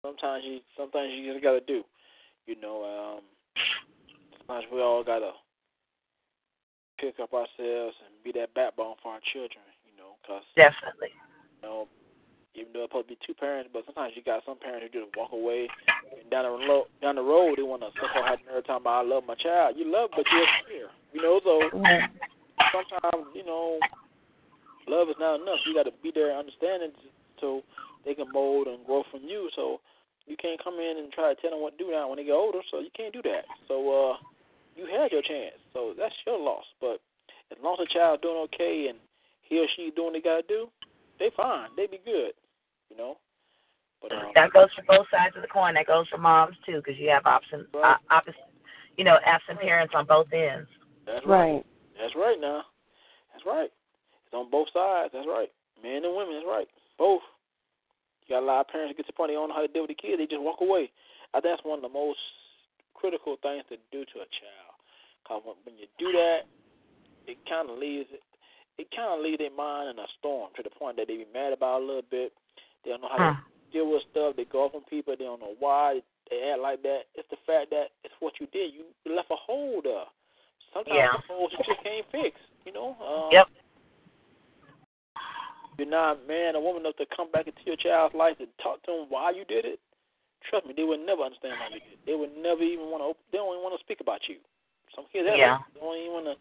sometimes 0.02 0.44
you, 0.44 0.60
sometimes 0.76 1.10
you 1.12 1.32
just 1.32 1.42
gotta 1.42 1.60
do. 1.60 1.84
You 2.48 2.56
know, 2.56 2.80
um, 2.80 3.20
sometimes 4.40 4.64
we 4.72 4.80
all 4.80 5.04
gotta 5.04 5.36
pick 6.96 7.20
up 7.20 7.36
ourselves 7.36 7.92
and 8.00 8.16
be 8.24 8.32
that 8.40 8.56
backbone 8.56 8.96
for 9.04 9.12
our 9.12 9.20
children. 9.36 9.60
You 9.84 9.92
know, 10.00 10.16
cause 10.24 10.40
Definitely. 10.56 11.12
you 11.12 11.60
know, 11.60 11.92
even 12.56 12.72
though 12.72 12.88
it's 12.88 12.96
supposed 12.96 13.12
to 13.12 13.14
be 13.14 13.20
two 13.20 13.36
parents, 13.36 13.68
but 13.68 13.84
sometimes 13.84 14.16
you 14.16 14.24
got 14.24 14.48
some 14.48 14.56
parents 14.56 14.88
who 14.88 15.04
just 15.04 15.12
walk 15.12 15.36
away 15.36 15.68
and 16.16 16.24
down 16.32 16.48
the 16.48 16.56
road. 16.56 16.88
Down 17.04 17.20
the 17.20 17.26
road, 17.28 17.60
they 17.60 17.68
want 17.68 17.84
to 17.84 17.92
suck 18.00 18.16
on 18.16 18.24
her 18.24 18.40
every 18.48 18.64
time 18.64 18.88
I 18.88 19.04
love 19.04 19.28
my 19.28 19.36
child. 19.36 19.76
You 19.76 19.84
love, 19.84 20.08
but 20.16 20.24
you're 20.32 20.48
scared. 20.64 20.96
You 21.12 21.20
know, 21.20 21.44
so 21.44 21.68
sometimes 22.72 23.28
you 23.36 23.44
know, 23.44 23.76
love 24.88 25.12
is 25.12 25.20
not 25.20 25.44
enough. 25.44 25.60
You 25.68 25.76
got 25.76 25.84
to 25.84 25.92
be 26.00 26.16
there, 26.16 26.32
understanding, 26.32 26.96
so 27.44 27.60
they 28.08 28.16
can 28.16 28.32
mold 28.32 28.72
and 28.72 28.80
grow 28.88 29.04
from 29.12 29.28
you. 29.28 29.52
So 29.52 29.84
you 30.28 30.36
can't 30.36 30.62
come 30.62 30.74
in 30.74 30.98
and 30.98 31.12
try 31.12 31.34
to 31.34 31.40
tell 31.40 31.50
them 31.50 31.60
what 31.60 31.76
to 31.78 31.84
do 31.84 31.90
now 31.90 32.08
when 32.08 32.16
they 32.18 32.24
get 32.24 32.32
older. 32.36 32.60
So 32.70 32.80
you 32.80 32.90
can't 32.96 33.12
do 33.12 33.22
that. 33.22 33.44
So 33.66 33.80
uh, 33.88 34.16
you 34.76 34.86
had 34.86 35.10
your 35.12 35.22
chance. 35.22 35.56
So 35.72 35.94
that's 35.98 36.14
your 36.26 36.38
loss. 36.38 36.64
But 36.80 37.00
as 37.50 37.58
long 37.62 37.76
as 37.80 37.88
the 37.88 37.94
child's 37.94 38.22
doing 38.22 38.46
okay 38.52 38.86
and 38.88 38.98
he 39.42 39.58
or 39.58 39.66
she 39.76 39.90
doing 39.96 40.12
what 40.12 40.14
they 40.14 40.20
got 40.20 40.46
to 40.46 40.48
do, 40.48 40.68
they 41.18 41.30
fine. 41.36 41.68
They 41.76 41.86
be 41.86 42.00
good. 42.04 42.32
You 42.90 42.96
know. 42.96 43.16
But 44.00 44.12
um, 44.12 44.30
That 44.34 44.52
goes 44.52 44.68
for 44.76 44.82
both 44.86 45.06
sides 45.10 45.34
of 45.34 45.42
the 45.42 45.48
coin. 45.48 45.74
That 45.74 45.86
goes 45.86 46.06
for 46.08 46.18
moms 46.18 46.56
too, 46.64 46.76
because 46.84 46.98
you 46.98 47.10
have 47.10 47.26
option, 47.26 47.66
Right. 47.74 47.96
uh, 47.96 48.14
opposite, 48.14 48.46
you 48.96 49.04
know, 49.04 49.18
absent 49.24 49.58
parents 49.60 49.94
on 49.96 50.06
both 50.06 50.32
ends. 50.32 50.68
that's 51.04 51.26
right. 51.26 51.54
Right. 51.54 51.66
That's 51.98 52.14
right 52.14 52.38
now. 52.40 52.62
That's 53.32 53.44
right. 53.44 53.70
It's 54.26 54.34
on 54.34 54.50
both 54.50 54.68
sides. 54.72 55.10
That's 55.12 55.26
right. 55.26 55.50
Men 55.82 56.04
and 56.04 56.14
women. 56.14 56.34
That's 56.34 56.46
right. 56.46 56.68
Both. 56.98 57.22
You 58.28 58.36
got 58.36 58.44
a 58.44 58.46
lot 58.46 58.60
of 58.60 58.68
parents 58.68 58.92
that 58.92 58.96
get 59.00 59.08
to 59.08 59.12
the 59.12 59.16
point 59.16 59.32
they 59.32 59.40
don't 59.40 59.48
know 59.48 59.56
how 59.56 59.64
to 59.64 59.72
deal 59.72 59.88
with 59.88 59.96
the 59.96 59.96
kids. 59.96 60.20
They 60.20 60.28
just 60.28 60.44
walk 60.44 60.60
away. 60.60 60.92
I 61.32 61.40
think 61.40 61.48
that's 61.56 61.64
one 61.64 61.80
of 61.80 61.86
the 61.86 61.92
most 61.92 62.20
critical 62.92 63.40
things 63.40 63.64
to 63.72 63.80
do 63.88 64.04
to 64.04 64.16
a 64.20 64.28
child. 64.28 64.76
Cause 65.24 65.40
when, 65.44 65.56
when 65.64 65.76
you 65.80 65.88
do 65.96 66.12
that, 66.12 66.44
it 67.24 67.40
kind 67.48 67.72
of 67.72 67.80
leaves 67.80 68.08
it. 68.12 68.20
It 68.76 68.88
kind 68.94 69.10
of 69.16 69.24
leaves 69.24 69.40
their 69.40 69.52
mind 69.52 69.90
in 69.90 69.98
a 69.98 70.08
storm 70.20 70.52
to 70.56 70.62
the 70.62 70.70
point 70.70 70.96
that 71.00 71.08
they 71.08 71.16
be 71.16 71.26
mad 71.32 71.52
about 71.56 71.82
a 71.82 71.84
little 71.84 72.06
bit. 72.08 72.32
They 72.84 72.92
don't 72.92 73.02
know 73.02 73.10
how 73.10 73.18
to 73.32 73.38
deal 73.72 73.90
with 73.90 74.04
stuff. 74.12 74.36
They 74.36 74.44
go 74.44 74.68
off 74.68 74.76
on 74.76 74.84
people. 74.88 75.16
They 75.18 75.24
don't 75.24 75.40
know 75.40 75.56
why 75.58 76.00
they 76.30 76.52
act 76.52 76.60
like 76.60 76.82
that. 76.84 77.08
It's 77.16 77.28
the 77.32 77.40
fact 77.48 77.72
that 77.72 77.96
it's 78.04 78.14
what 78.20 78.38
you 78.40 78.46
did. 78.52 78.72
You 78.76 78.84
left 79.08 79.32
a 79.32 79.40
hole 79.40 79.80
there. 79.82 80.06
Sometimes 80.72 80.94
Yeah. 80.96 81.16
the 81.16 81.24
holes 81.26 81.50
you 81.52 81.58
just 81.64 81.82
can't 81.82 82.06
fix. 82.12 82.38
You 82.64 82.72
know. 82.72 82.94
Um, 83.00 83.32
Yep. 83.32 83.48
You're 85.78 85.88
not 85.88 86.18
a 86.18 86.26
man 86.26 86.56
or 86.56 86.62
woman 86.62 86.82
enough 86.82 86.96
to 86.98 87.06
come 87.14 87.30
back 87.30 87.46
into 87.46 87.62
your 87.64 87.78
child's 87.78 88.14
life 88.14 88.36
and 88.42 88.48
talk 88.62 88.82
to 88.84 88.90
them 88.90 89.06
why 89.08 89.30
you 89.30 89.46
did 89.46 89.64
it. 89.64 89.78
Trust 90.50 90.66
me, 90.66 90.74
they 90.76 90.82
would 90.82 91.00
never 91.00 91.22
understand 91.22 91.54
why 91.54 91.70
you 91.70 91.80
did 91.80 91.94
it. 91.94 92.02
They 92.06 92.14
would 92.18 92.34
never 92.34 92.62
even 92.62 92.90
want 92.90 93.06
to. 93.06 93.14
They 93.30 93.38
don't 93.38 93.54
even 93.54 93.62
want 93.62 93.78
to 93.78 93.84
speak 93.84 94.02
about 94.02 94.26
you. 94.28 94.42
Some 94.94 95.06
kids 95.12 95.30
have 95.30 95.38
Yeah. 95.38 95.58
They 95.74 95.80
don't 95.80 95.96
even 95.96 96.12
want 96.12 96.26
to. 96.26 96.34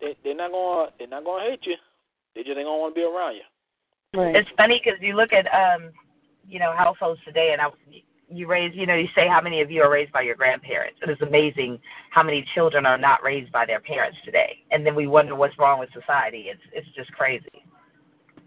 They 0.00 0.16
they're 0.24 0.34
not 0.34 0.50
gonna 0.50 0.90
they're 0.98 1.12
not 1.12 1.24
gonna 1.24 1.44
hate 1.44 1.64
you. 1.68 1.76
They 2.34 2.42
just 2.42 2.56
ain't 2.56 2.66
gonna 2.66 2.80
want 2.80 2.96
to 2.96 2.98
be 2.98 3.04
around 3.04 3.36
you. 3.36 3.46
Right. 4.14 4.36
It's 4.36 4.48
funny 4.56 4.80
because 4.82 5.00
you 5.00 5.16
look 5.16 5.32
at, 5.32 5.46
um, 5.52 5.90
you 6.46 6.58
know, 6.58 6.72
households 6.76 7.20
today, 7.24 7.50
and 7.52 7.60
I, 7.60 7.68
you 8.28 8.46
raise, 8.46 8.72
you 8.74 8.86
know, 8.86 8.94
you 8.94 9.08
say 9.14 9.28
how 9.28 9.40
many 9.40 9.60
of 9.60 9.70
you 9.70 9.82
are 9.82 9.90
raised 9.90 10.12
by 10.12 10.22
your 10.22 10.36
grandparents. 10.36 10.98
It 11.02 11.10
is 11.10 11.20
amazing 11.20 11.78
how 12.10 12.22
many 12.22 12.46
children 12.54 12.86
are 12.86 12.98
not 12.98 13.22
raised 13.22 13.50
by 13.52 13.66
their 13.66 13.80
parents 13.80 14.18
today, 14.24 14.58
and 14.70 14.86
then 14.86 14.94
we 14.94 15.06
wonder 15.06 15.34
what's 15.34 15.58
wrong 15.58 15.80
with 15.80 15.90
society. 15.92 16.46
It's 16.48 16.62
it's 16.72 16.88
just 16.96 17.10
crazy. 17.12 17.64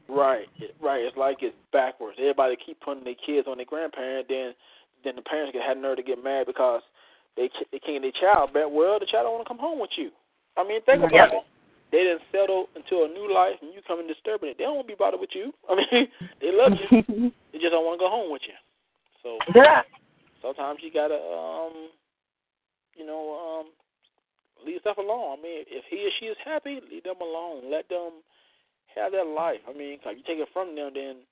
Right, 0.09 0.47
right. 0.81 1.03
It's 1.03 1.17
like 1.17 1.37
it's 1.41 1.55
backwards. 1.73 2.17
Everybody 2.19 2.55
keep 2.55 2.79
putting 2.79 3.03
their 3.03 3.19
kids 3.19 3.47
on 3.47 3.57
their 3.57 3.65
grandparent, 3.65 4.27
then 4.29 4.53
then 5.03 5.15
the 5.15 5.21
parents 5.21 5.51
get 5.53 5.63
had 5.63 5.77
nerve 5.77 5.97
to 5.97 6.03
get 6.03 6.23
mad 6.23 6.47
because 6.47 6.81
they 7.35 7.49
they 7.71 7.79
can't 7.79 8.01
get 8.01 8.13
their 8.13 8.21
child 8.21 8.53
back. 8.53 8.67
Well, 8.71 8.99
the 8.99 9.05
child 9.05 9.27
don't 9.27 9.35
want 9.35 9.45
to 9.45 9.51
come 9.51 9.59
home 9.59 9.79
with 9.79 9.91
you. 9.97 10.11
I 10.55 10.63
mean, 10.63 10.81
think 10.83 11.03
about 11.03 11.31
Yep. 11.31 11.43
it. 11.43 11.45
They 11.91 12.03
didn't 12.03 12.23
settle 12.31 12.67
into 12.75 13.03
a 13.03 13.07
new 13.07 13.31
life, 13.31 13.55
and 13.61 13.73
you 13.73 13.79
come 13.87 13.99
and 13.99 14.07
disturbing 14.07 14.49
it. 14.49 14.57
They 14.57 14.63
don't 14.63 14.75
want 14.75 14.87
to 14.87 14.93
be 14.95 14.99
bothered 14.99 15.19
with 15.19 15.35
you. 15.35 15.53
I 15.69 15.75
mean, 15.75 16.07
they 16.41 16.51
love 16.51 16.73
you. 16.75 16.87
they 17.51 17.59
just 17.59 17.71
don't 17.71 17.85
want 17.85 17.99
to 17.99 18.03
go 18.03 18.09
home 18.09 18.31
with 18.31 18.43
you. 18.47 18.55
So 19.23 19.39
Yeah. 19.55 19.83
sometimes 20.41 20.79
you 20.81 20.91
gotta, 20.91 21.19
um, 21.19 21.91
you 22.95 23.05
know, 23.05 23.35
um, 23.35 23.71
leave 24.65 24.81
stuff 24.81 24.97
alone. 24.97 25.37
I 25.39 25.41
mean, 25.41 25.63
if 25.67 25.85
he 25.89 26.07
or 26.07 26.11
she 26.19 26.25
is 26.25 26.37
happy, 26.43 26.79
leave 26.91 27.03
them 27.03 27.21
alone. 27.21 27.69
Let 27.69 27.87
them 27.89 28.23
have 28.97 29.11
their 29.11 29.25
life. 29.25 29.61
I 29.67 29.73
mean, 29.73 29.99
'cause 29.99 30.15
you 30.17 30.23
take 30.23 30.39
it 30.39 30.49
from 30.53 30.75
them, 30.75 30.93
then 30.93 31.25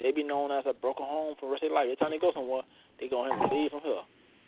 they 0.00 0.10
be 0.12 0.22
known 0.22 0.50
as 0.50 0.64
a 0.66 0.72
broken 0.72 1.04
home 1.06 1.34
for 1.36 1.46
the 1.46 1.52
rest 1.52 1.62
of 1.64 1.70
their 1.70 1.76
life. 1.76 1.84
Every 1.86 1.96
time 1.96 2.10
they 2.10 2.18
go 2.18 2.32
somewhere, 2.32 2.62
they 2.98 3.08
go 3.08 3.24
ahead 3.24 3.36
and 3.40 3.52
leave 3.52 3.70
from 3.70 3.80
here, 3.82 4.02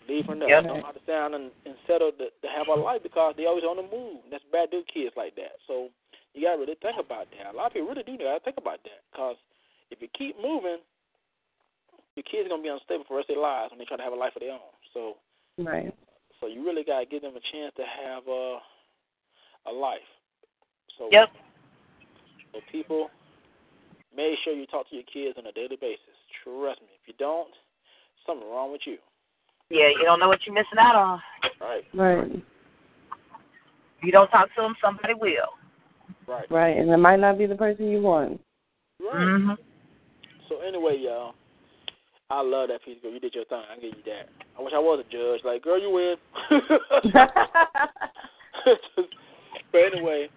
leave 0.08 0.24
from 0.24 0.38
there. 0.40 0.48
Don't 0.62 0.66
know 0.68 0.80
how 0.86 0.92
to 0.92 1.00
sound 1.06 1.34
and, 1.34 1.52
and 1.66 1.76
settle 1.86 2.12
to, 2.12 2.30
to 2.30 2.48
have 2.48 2.68
a 2.68 2.74
life 2.74 3.02
because 3.02 3.34
they 3.36 3.46
always 3.46 3.64
on 3.64 3.76
the 3.76 3.82
move. 3.82 4.22
That's 4.30 4.44
bad 4.52 4.70
do 4.70 4.82
kids 4.84 5.14
like 5.16 5.34
that. 5.36 5.58
So 5.66 5.90
you 6.34 6.42
gotta 6.42 6.58
really 6.58 6.76
think 6.80 6.98
about 6.98 7.28
that. 7.36 7.52
A 7.52 7.56
lot 7.56 7.66
of 7.68 7.72
people 7.74 7.88
really 7.88 8.02
do 8.04 8.16
gotta 8.16 8.40
think 8.40 8.56
about 8.56 8.82
that 8.84 9.02
because 9.12 9.36
if 9.90 10.00
you 10.00 10.08
keep 10.16 10.36
moving, 10.40 10.78
your 12.16 12.24
kids 12.24 12.46
are 12.46 12.50
gonna 12.50 12.62
be 12.62 12.68
unstable 12.68 13.04
for 13.04 13.14
the 13.14 13.18
rest 13.18 13.30
of 13.30 13.36
their 13.36 13.42
lives 13.42 13.70
when 13.72 13.78
they 13.78 13.84
try 13.84 13.96
to 13.96 14.02
have 14.02 14.12
a 14.12 14.16
life 14.16 14.36
of 14.36 14.40
their 14.40 14.52
own. 14.52 14.72
So 14.92 15.16
Right. 15.58 15.92
so 16.40 16.46
you 16.46 16.64
really 16.64 16.84
gotta 16.84 17.06
give 17.06 17.22
them 17.22 17.36
a 17.36 17.40
chance 17.52 17.74
to 17.76 17.84
have 17.84 18.26
a 18.28 18.60
a 19.66 19.72
life. 19.72 20.08
So 20.98 21.08
Yep. 21.12 21.30
So 22.52 22.60
people, 22.70 23.10
make 24.14 24.34
sure 24.44 24.52
you 24.52 24.66
talk 24.66 24.88
to 24.90 24.94
your 24.94 25.04
kids 25.12 25.36
on 25.38 25.46
a 25.46 25.52
daily 25.52 25.76
basis. 25.80 25.98
Trust 26.44 26.80
me, 26.82 26.88
if 27.00 27.08
you 27.08 27.14
don't, 27.18 27.48
something 28.26 28.46
wrong 28.48 28.70
with 28.72 28.82
you. 28.86 28.98
Yeah, 29.70 29.88
you 29.88 30.04
don't 30.04 30.20
know 30.20 30.28
what 30.28 30.40
you're 30.44 30.54
missing 30.54 30.78
out 30.78 30.94
on. 30.94 31.20
Right, 31.60 31.84
Right. 31.94 32.42
If 33.98 34.04
you 34.06 34.12
don't 34.12 34.28
talk 34.28 34.48
to 34.56 34.62
them, 34.62 34.74
somebody 34.82 35.14
will. 35.14 35.54
right, 36.26 36.50
Right. 36.50 36.76
And 36.76 36.90
it 36.90 36.96
might 36.96 37.20
not 37.20 37.38
be 37.38 37.46
the 37.46 37.54
person 37.54 37.88
you 37.88 38.02
want. 38.02 38.40
right. 39.00 39.28
hmm 39.28 39.52
So 40.48 40.60
anyway, 40.60 40.98
y'all, 41.00 41.34
I 42.28 42.42
love 42.42 42.68
that 42.68 42.84
piece, 42.84 42.98
girl. 43.02 43.12
You 43.12 43.20
did 43.20 43.34
your 43.34 43.44
thing. 43.46 43.62
I 43.70 43.76
give 43.76 43.94
you 43.96 44.02
that. 44.06 44.28
I 44.58 44.62
wish 44.62 44.72
I 44.74 44.78
was 44.78 45.04
a 45.06 45.10
judge. 45.10 45.40
Like, 45.44 45.62
girl, 45.62 45.80
you 45.80 45.90
win. 45.90 46.16
but 49.72 49.78
anyway, 49.78 50.28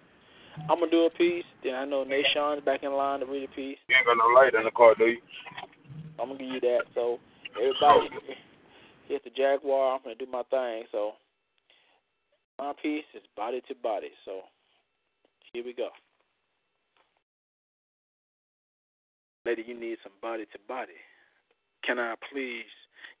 I'm 0.68 0.80
gonna 0.80 0.90
do 0.90 1.06
a 1.06 1.10
piece. 1.10 1.44
Then 1.62 1.74
I 1.74 1.84
know 1.84 2.04
Nashawn's 2.04 2.64
back 2.64 2.82
in 2.82 2.92
line 2.92 3.20
to 3.20 3.26
read 3.26 3.44
a 3.44 3.54
piece. 3.54 3.78
You 3.88 3.96
ain't 3.96 4.06
got 4.06 4.16
no 4.16 4.32
light 4.34 4.54
in 4.54 4.64
the 4.64 4.70
car, 4.70 4.94
do 4.96 5.06
you? 5.06 5.20
I'm 6.20 6.28
gonna 6.28 6.38
give 6.38 6.48
you 6.48 6.60
that. 6.60 6.82
So 6.94 7.18
everybody, 7.54 8.08
oh. 8.12 8.34
here's 9.08 9.22
the 9.24 9.30
Jaguar. 9.30 9.94
I'm 9.94 10.02
gonna 10.02 10.14
do 10.14 10.26
my 10.26 10.42
thing. 10.50 10.84
So 10.90 11.12
my 12.58 12.72
piece 12.82 13.04
is 13.14 13.22
body 13.36 13.60
to 13.68 13.74
body. 13.74 14.10
So 14.24 14.40
here 15.52 15.64
we 15.64 15.72
go. 15.72 15.88
Lady, 19.44 19.62
you 19.66 19.78
need 19.78 19.98
some 20.02 20.12
body 20.20 20.44
to 20.52 20.58
body. 20.66 20.98
Can 21.84 21.98
I 21.98 22.14
please 22.32 22.66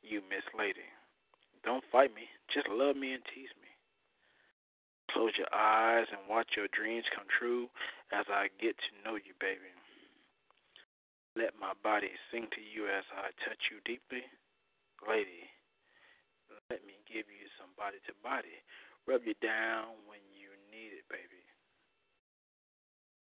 you, 0.02 0.20
Miss 0.28 0.42
Lady? 0.58 0.86
Don't 1.64 1.84
fight 1.92 2.14
me. 2.14 2.22
Just 2.52 2.68
love 2.68 2.96
me 2.96 3.12
and 3.12 3.22
tease 3.34 3.52
me. 3.62 3.65
Close 5.16 5.32
your 5.40 5.48
eyes 5.48 6.04
and 6.12 6.28
watch 6.28 6.60
your 6.60 6.68
dreams 6.76 7.08
come 7.16 7.24
true 7.24 7.72
as 8.12 8.28
I 8.28 8.52
get 8.60 8.76
to 8.76 8.90
know 9.00 9.16
you, 9.16 9.32
baby. 9.40 9.72
Let 11.32 11.56
my 11.56 11.72
body 11.80 12.12
sing 12.28 12.44
to 12.52 12.60
you 12.60 12.84
as 12.84 13.08
I 13.16 13.32
touch 13.40 13.72
you 13.72 13.80
deeply. 13.88 14.28
Lady, 15.08 15.48
let 16.68 16.84
me 16.84 17.00
give 17.08 17.24
you 17.32 17.48
some 17.56 17.72
body 17.80 17.96
to 18.04 18.12
body. 18.20 18.60
Rub 19.08 19.24
you 19.24 19.32
down 19.40 19.96
when 20.04 20.20
you 20.36 20.52
need 20.68 20.92
it, 20.92 21.08
baby. 21.08 21.40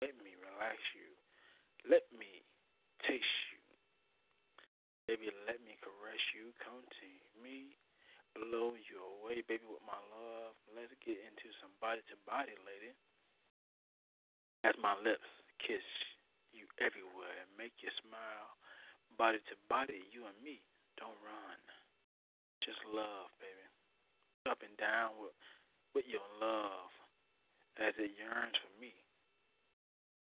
Let 0.07 0.15
me 0.23 0.39
relax 0.39 0.79
you. 0.95 1.11
Let 1.91 2.07
me 2.15 2.47
taste 3.11 3.39
you. 3.51 3.59
Baby, 5.11 5.35
let 5.51 5.59
me 5.67 5.75
caress 5.83 6.23
you. 6.31 6.55
Come 6.63 6.87
to 6.87 7.11
me. 7.43 7.75
Blow 8.33 8.73
you 8.77 8.99
away, 9.21 9.45
baby, 9.45 9.67
with 9.69 9.85
my 9.85 9.99
love. 10.13 10.57
Let's 10.73 10.93
get 11.05 11.21
into 11.21 11.53
some 11.61 11.73
body 11.81 12.01
to 12.09 12.17
body, 12.25 12.57
lady. 12.65 12.97
As 14.65 14.77
my 14.81 14.97
lips 15.01 15.29
kiss 15.61 15.85
you 16.55 16.65
everywhere 16.81 17.35
and 17.45 17.51
make 17.61 17.75
you 17.85 17.91
smile. 18.07 18.57
Body 19.21 19.43
to 19.53 19.55
body, 19.69 20.01
you 20.15 20.25
and 20.25 20.39
me. 20.41 20.65
Don't 20.97 21.19
run. 21.21 21.59
Just 22.65 22.81
love, 22.89 23.29
baby. 23.43 23.67
Up 24.49 24.63
and 24.65 24.75
down 24.81 25.19
with 25.21 25.37
with 25.93 26.09
your 26.09 26.25
love 26.41 26.89
as 27.77 27.93
it 28.01 28.17
yearns 28.17 28.57
for 28.57 28.73
me. 28.81 28.93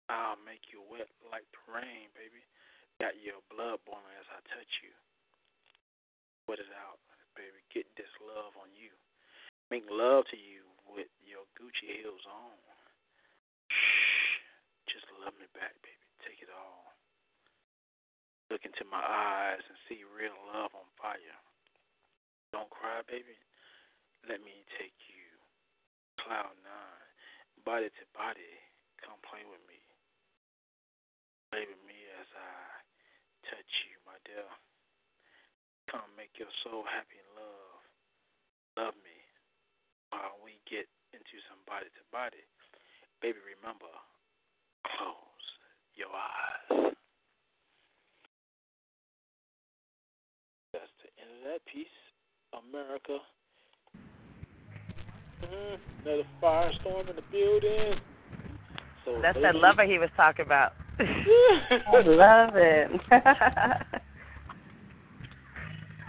I'll 0.06 0.38
make 0.46 0.70
you 0.70 0.78
wet 0.86 1.10
like 1.26 1.46
the 1.50 1.62
rain, 1.66 2.06
baby. 2.14 2.42
Got 3.02 3.18
your 3.18 3.42
blood 3.50 3.82
boiling 3.82 4.16
as 4.22 4.30
I 4.30 4.38
touch 4.46 4.72
you. 4.86 4.94
Put 6.46 6.62
it 6.62 6.70
out, 6.70 7.02
baby. 7.36 7.60
Get 7.70 7.86
this 7.94 8.10
love 8.24 8.56
on 8.56 8.72
you. 8.72 8.90
Make 9.68 9.84
love 9.92 10.24
to 10.32 10.38
you 10.40 10.64
with 10.88 11.12
your 11.20 11.44
Gucci 11.54 12.00
heels 12.00 12.24
on. 12.24 12.56
Shh. 13.68 14.40
Just 14.88 15.06
love 15.20 15.36
me 15.36 15.46
back, 15.52 15.76
baby. 15.84 16.06
Take 16.24 16.40
it 16.40 16.50
all. 16.50 16.96
Look 18.48 18.64
into 18.64 18.86
my 18.88 19.02
eyes 19.02 19.62
and 19.66 19.78
see 19.86 20.06
real 20.06 20.38
love 20.54 20.72
on 20.72 20.88
fire. 20.96 21.40
Don't 22.54 22.70
cry, 22.70 23.02
baby. 23.10 23.36
Let 24.24 24.40
me 24.40 24.64
take 24.78 24.96
you 25.10 25.26
cloud 26.22 26.54
nine, 26.62 27.06
body 27.66 27.90
to 27.90 28.04
body. 28.14 28.54
Come 29.02 29.18
play 29.26 29.42
with 29.44 29.62
me. 29.66 29.78
Play 31.50 31.66
with 31.66 31.82
me 31.86 31.98
as 32.22 32.28
I 32.34 32.54
touch 33.50 33.72
you, 33.90 33.98
my 34.06 34.18
dear. 34.26 34.46
Come 35.90 36.06
make 36.18 36.34
your 36.38 36.50
soul 36.62 36.82
happy. 36.86 37.25
Love 38.76 38.92
me 39.00 39.16
while 40.10 40.36
we 40.44 40.60
get 40.68 40.84
into 41.16 41.40
some 41.48 41.58
body 41.66 41.88
to 41.96 42.02
body. 42.12 42.44
Baby, 43.24 43.40
remember, 43.56 43.88
close 44.84 45.46
your 45.96 46.12
eyes. 46.12 46.92
That's 50.76 50.92
the 51.00 51.08
end 51.16 51.32
of 51.40 51.56
that 51.56 51.64
piece. 51.72 51.86
America. 52.52 53.18
Mm, 55.42 55.78
another 56.04 56.28
firestorm 56.42 57.08
in 57.08 57.16
the 57.16 57.24
building. 57.32 57.98
So 59.04 59.20
That's 59.22 59.38
that 59.40 59.54
lover 59.54 59.84
he 59.84 59.98
was 59.98 60.10
talking 60.16 60.44
about. 60.44 60.72
I 61.00 62.02
love 62.04 62.56
it. 62.56 62.90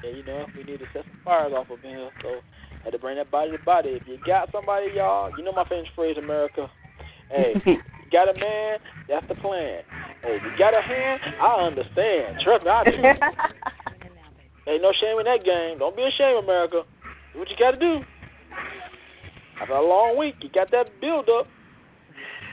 Yeah, 0.03 0.11
you 0.11 0.23
know, 0.23 0.47
we 0.55 0.63
need 0.63 0.79
to 0.79 0.85
set 0.93 1.05
some 1.05 1.17
fires 1.25 1.53
off 1.55 1.71
up 1.71 1.79
in 1.83 1.89
here. 1.89 2.09
So 2.21 2.41
had 2.83 2.91
to 2.91 2.99
bring 2.99 3.17
that 3.17 3.31
body 3.31 3.51
to 3.51 3.57
body. 3.63 3.89
If 3.89 4.03
you 4.05 4.17
got 4.25 4.49
somebody, 4.51 4.87
y'all, 4.95 5.31
you 5.37 5.43
know 5.43 5.51
my 5.51 5.65
famous 5.65 5.89
phrase, 5.95 6.17
America. 6.17 6.67
Hey, 7.29 7.53
you 7.65 7.81
got 8.11 8.29
a 8.29 8.39
man, 8.39 8.77
that's 9.09 9.27
the 9.27 9.35
plan. 9.35 9.81
Hey, 10.23 10.37
you 10.43 10.51
got 10.57 10.73
a 10.77 10.81
hand, 10.81 11.19
I 11.41 11.65
understand. 11.65 12.37
Trust 12.43 12.63
me, 12.63 12.71
I 12.71 12.83
do. 12.83 12.97
Ain't 14.71 14.81
no 14.81 14.91
shame 14.99 15.17
in 15.17 15.25
that 15.25 15.45
game. 15.45 15.79
Don't 15.79 15.95
be 15.95 16.03
ashamed, 16.03 16.43
America. 16.43 16.83
Do 17.33 17.39
what 17.39 17.49
you 17.49 17.55
got 17.57 17.71
to 17.71 17.79
do. 17.79 17.99
After 19.61 19.73
a 19.73 19.81
long 19.81 20.17
week, 20.17 20.35
you 20.41 20.49
got 20.53 20.69
that 20.71 20.99
build 21.01 21.29
up. 21.29 21.47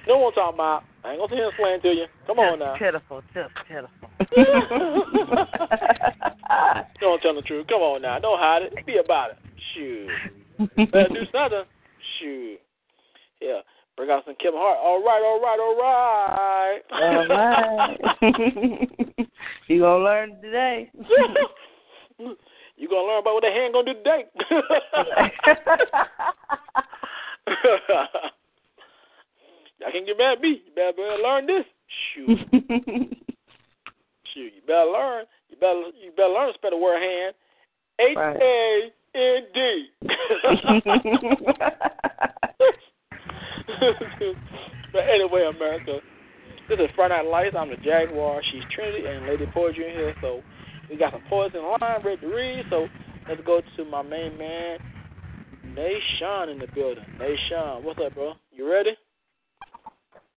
You 0.07 0.13
know 0.13 0.19
what 0.19 0.35
I'm 0.39 0.55
talking 0.55 0.57
about. 0.57 0.85
I 1.05 1.13
ain't 1.13 1.19
gonna 1.21 1.29
sit 1.29 1.37
here 1.37 1.45
and 1.45 1.53
explain 1.53 1.81
to 1.83 2.01
you. 2.01 2.07
Come 2.27 2.39
on 2.39 2.59
now. 2.59 2.77
Pitiful, 2.79 3.23
just 3.35 3.53
pitiful. 3.69 4.09
Don't 7.01 7.23
tell 7.23 7.35
the 7.35 7.43
truth. 7.47 7.67
Come 7.69 7.83
on 7.83 8.03
now. 8.03 8.19
Don't 8.19 8.39
hide 8.39 8.63
it. 8.63 8.87
Be 8.87 8.97
about 8.97 9.31
it. 9.31 9.39
Shoot. 9.75 10.09
Better 10.93 11.09
do 11.09 11.25
something. 11.33 11.65
Shoot. 12.19 12.59
Yeah. 13.41 13.61
Bring 13.97 14.11
out 14.11 14.25
some 14.25 14.35
Kevin 14.43 14.59
Hart. 14.61 14.79
All 14.83 15.05
right, 15.05 15.23
all 15.23 15.41
right, 15.41 15.61
all 15.61 15.77
right. 15.77 16.81
All 16.91 17.27
right. 17.29 17.97
you 19.69 19.79
gonna 19.81 20.05
learn 20.05 20.41
today. 20.43 20.91
you 22.19 22.89
gonna 22.89 23.07
learn 23.07 23.21
about 23.21 23.35
what 23.35 23.45
the 23.45 23.51
hand 23.51 23.73
gonna 23.73 23.93
do 23.93 23.99
today. 23.99 24.25
Y'all 29.81 29.93
can 29.93 30.05
get 30.07 30.19
mad 30.19 30.39
at 30.39 30.41
me. 30.41 30.63
You 30.67 30.73
better, 30.75 30.93
better 30.97 31.23
learn 31.23 31.47
this. 31.47 31.65
Shoot. 32.15 32.39
Shoot. 34.35 34.53
You 34.55 34.61
better 34.67 34.91
learn. 34.91 35.25
You 35.49 35.57
better 35.57 35.83
you 36.03 36.11
better 36.17 36.29
learn 36.29 36.53
to 36.53 36.59
spell 36.59 36.71
the 36.71 36.77
word 36.77 37.01
hand. 37.01 37.35
H 38.01 38.19
A 38.19 38.91
N 39.15 39.43
D. 39.55 39.87
but 44.93 45.05
anyway, 45.07 45.45
America, 45.55 46.01
this 46.69 46.81
is 46.81 46.91
Friday 46.97 47.15
Night 47.15 47.27
Lights. 47.31 47.55
I'm 47.57 47.71
the 47.71 47.77
Jaguar. 47.77 48.43
She's 48.51 48.65
Trinity 48.75 49.07
and 49.07 49.25
Lady 49.27 49.47
Poetry 49.55 49.89
in 49.89 49.95
here. 49.95 50.17
So 50.21 50.43
we 50.91 50.97
got 50.97 51.13
some 51.13 51.23
poets 51.29 51.55
in 51.55 51.63
line 51.63 52.03
ready 52.05 52.21
to 52.23 52.27
read. 52.27 52.65
So 52.71 52.89
let's 53.29 53.41
go 53.47 53.61
to 53.77 53.85
my 53.85 54.03
main 54.03 54.37
man, 54.37 54.81
Nation 55.63 56.49
in 56.51 56.59
the 56.59 56.67
building. 56.75 57.07
Nation, 57.21 57.85
what's 57.85 58.01
up, 58.05 58.15
bro? 58.15 58.35
You 58.51 58.69
ready? 58.69 58.97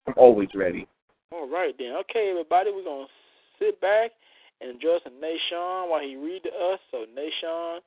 I'm 0.05 0.13
always 0.17 0.49
ready. 0.53 0.87
All 1.31 1.49
right 1.49 1.73
then. 1.79 1.95
Okay, 2.01 2.29
everybody, 2.29 2.69
we're 2.71 2.83
gonna 2.83 3.07
sit 3.59 3.79
back 3.81 4.11
and 4.61 4.71
enjoy 4.71 4.97
some 5.03 5.19
Nation 5.19 5.89
while 5.89 6.01
he 6.01 6.15
read 6.15 6.43
to 6.43 6.49
us. 6.49 6.79
So 6.91 7.05
Nation, 7.15 7.81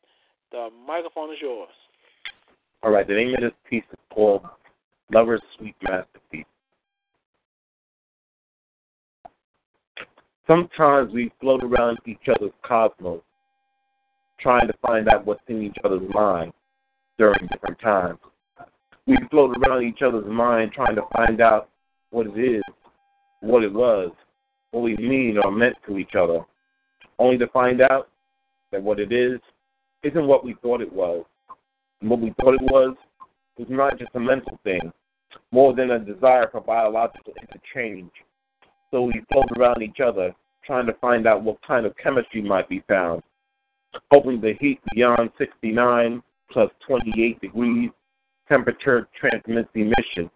the 0.52 0.68
microphone 0.86 1.32
is 1.32 1.38
yours. 1.40 1.68
All 2.82 2.90
right, 2.90 3.06
the 3.06 3.14
name 3.14 3.34
of 3.34 3.40
this 3.40 3.52
piece 3.68 3.84
is 3.92 3.98
called 4.12 4.42
Lover's 5.12 5.42
Sweet 5.58 5.74
Masterpiece. 5.82 6.46
Sometimes 10.46 11.12
we 11.12 11.30
float 11.40 11.62
around 11.62 11.98
each 12.06 12.28
other's 12.28 12.52
cosmos, 12.66 13.20
trying 14.40 14.66
to 14.66 14.74
find 14.82 15.08
out 15.08 15.26
what's 15.26 15.42
in 15.48 15.62
each 15.62 15.76
other's 15.84 16.08
mind 16.12 16.52
during 17.18 17.46
different 17.52 17.78
times. 17.80 18.18
We 19.06 19.16
float 19.30 19.56
around 19.58 19.84
each 19.84 20.02
other's 20.02 20.26
mind 20.26 20.72
trying 20.72 20.96
to 20.96 21.02
find 21.14 21.40
out 21.40 21.68
what 22.10 22.26
it 22.26 22.38
is, 22.38 22.62
what 23.40 23.62
it 23.62 23.72
was, 23.72 24.10
what 24.70 24.82
we 24.82 24.96
mean 24.96 25.38
or 25.42 25.50
meant 25.50 25.76
to 25.86 25.98
each 25.98 26.14
other, 26.14 26.40
only 27.18 27.38
to 27.38 27.46
find 27.48 27.80
out 27.80 28.08
that 28.72 28.82
what 28.82 29.00
it 29.00 29.12
is 29.12 29.40
isn't 30.02 30.26
what 30.26 30.44
we 30.44 30.54
thought 30.62 30.80
it 30.80 30.92
was. 30.92 31.24
And 32.00 32.10
what 32.10 32.20
we 32.20 32.32
thought 32.40 32.54
it 32.54 32.62
was 32.62 32.96
was 33.58 33.68
not 33.68 33.98
just 33.98 34.10
a 34.14 34.20
mental 34.20 34.58
thing, 34.64 34.92
more 35.52 35.74
than 35.74 35.90
a 35.90 35.98
desire 35.98 36.48
for 36.50 36.60
biological 36.60 37.34
interchange. 37.40 38.10
So 38.90 39.02
we 39.02 39.22
float 39.30 39.50
around 39.56 39.82
each 39.82 40.00
other, 40.04 40.34
trying 40.64 40.86
to 40.86 40.94
find 40.94 41.26
out 41.26 41.42
what 41.42 41.58
kind 41.66 41.84
of 41.86 41.96
chemistry 41.96 42.42
might 42.42 42.68
be 42.68 42.82
found, 42.88 43.22
hoping 44.10 44.40
the 44.40 44.54
heat 44.58 44.80
beyond 44.94 45.30
69 45.38 46.22
plus 46.50 46.70
28 46.86 47.40
degrees 47.40 47.90
temperature 48.48 49.08
transmits 49.18 49.68
emission, 49.74 50.28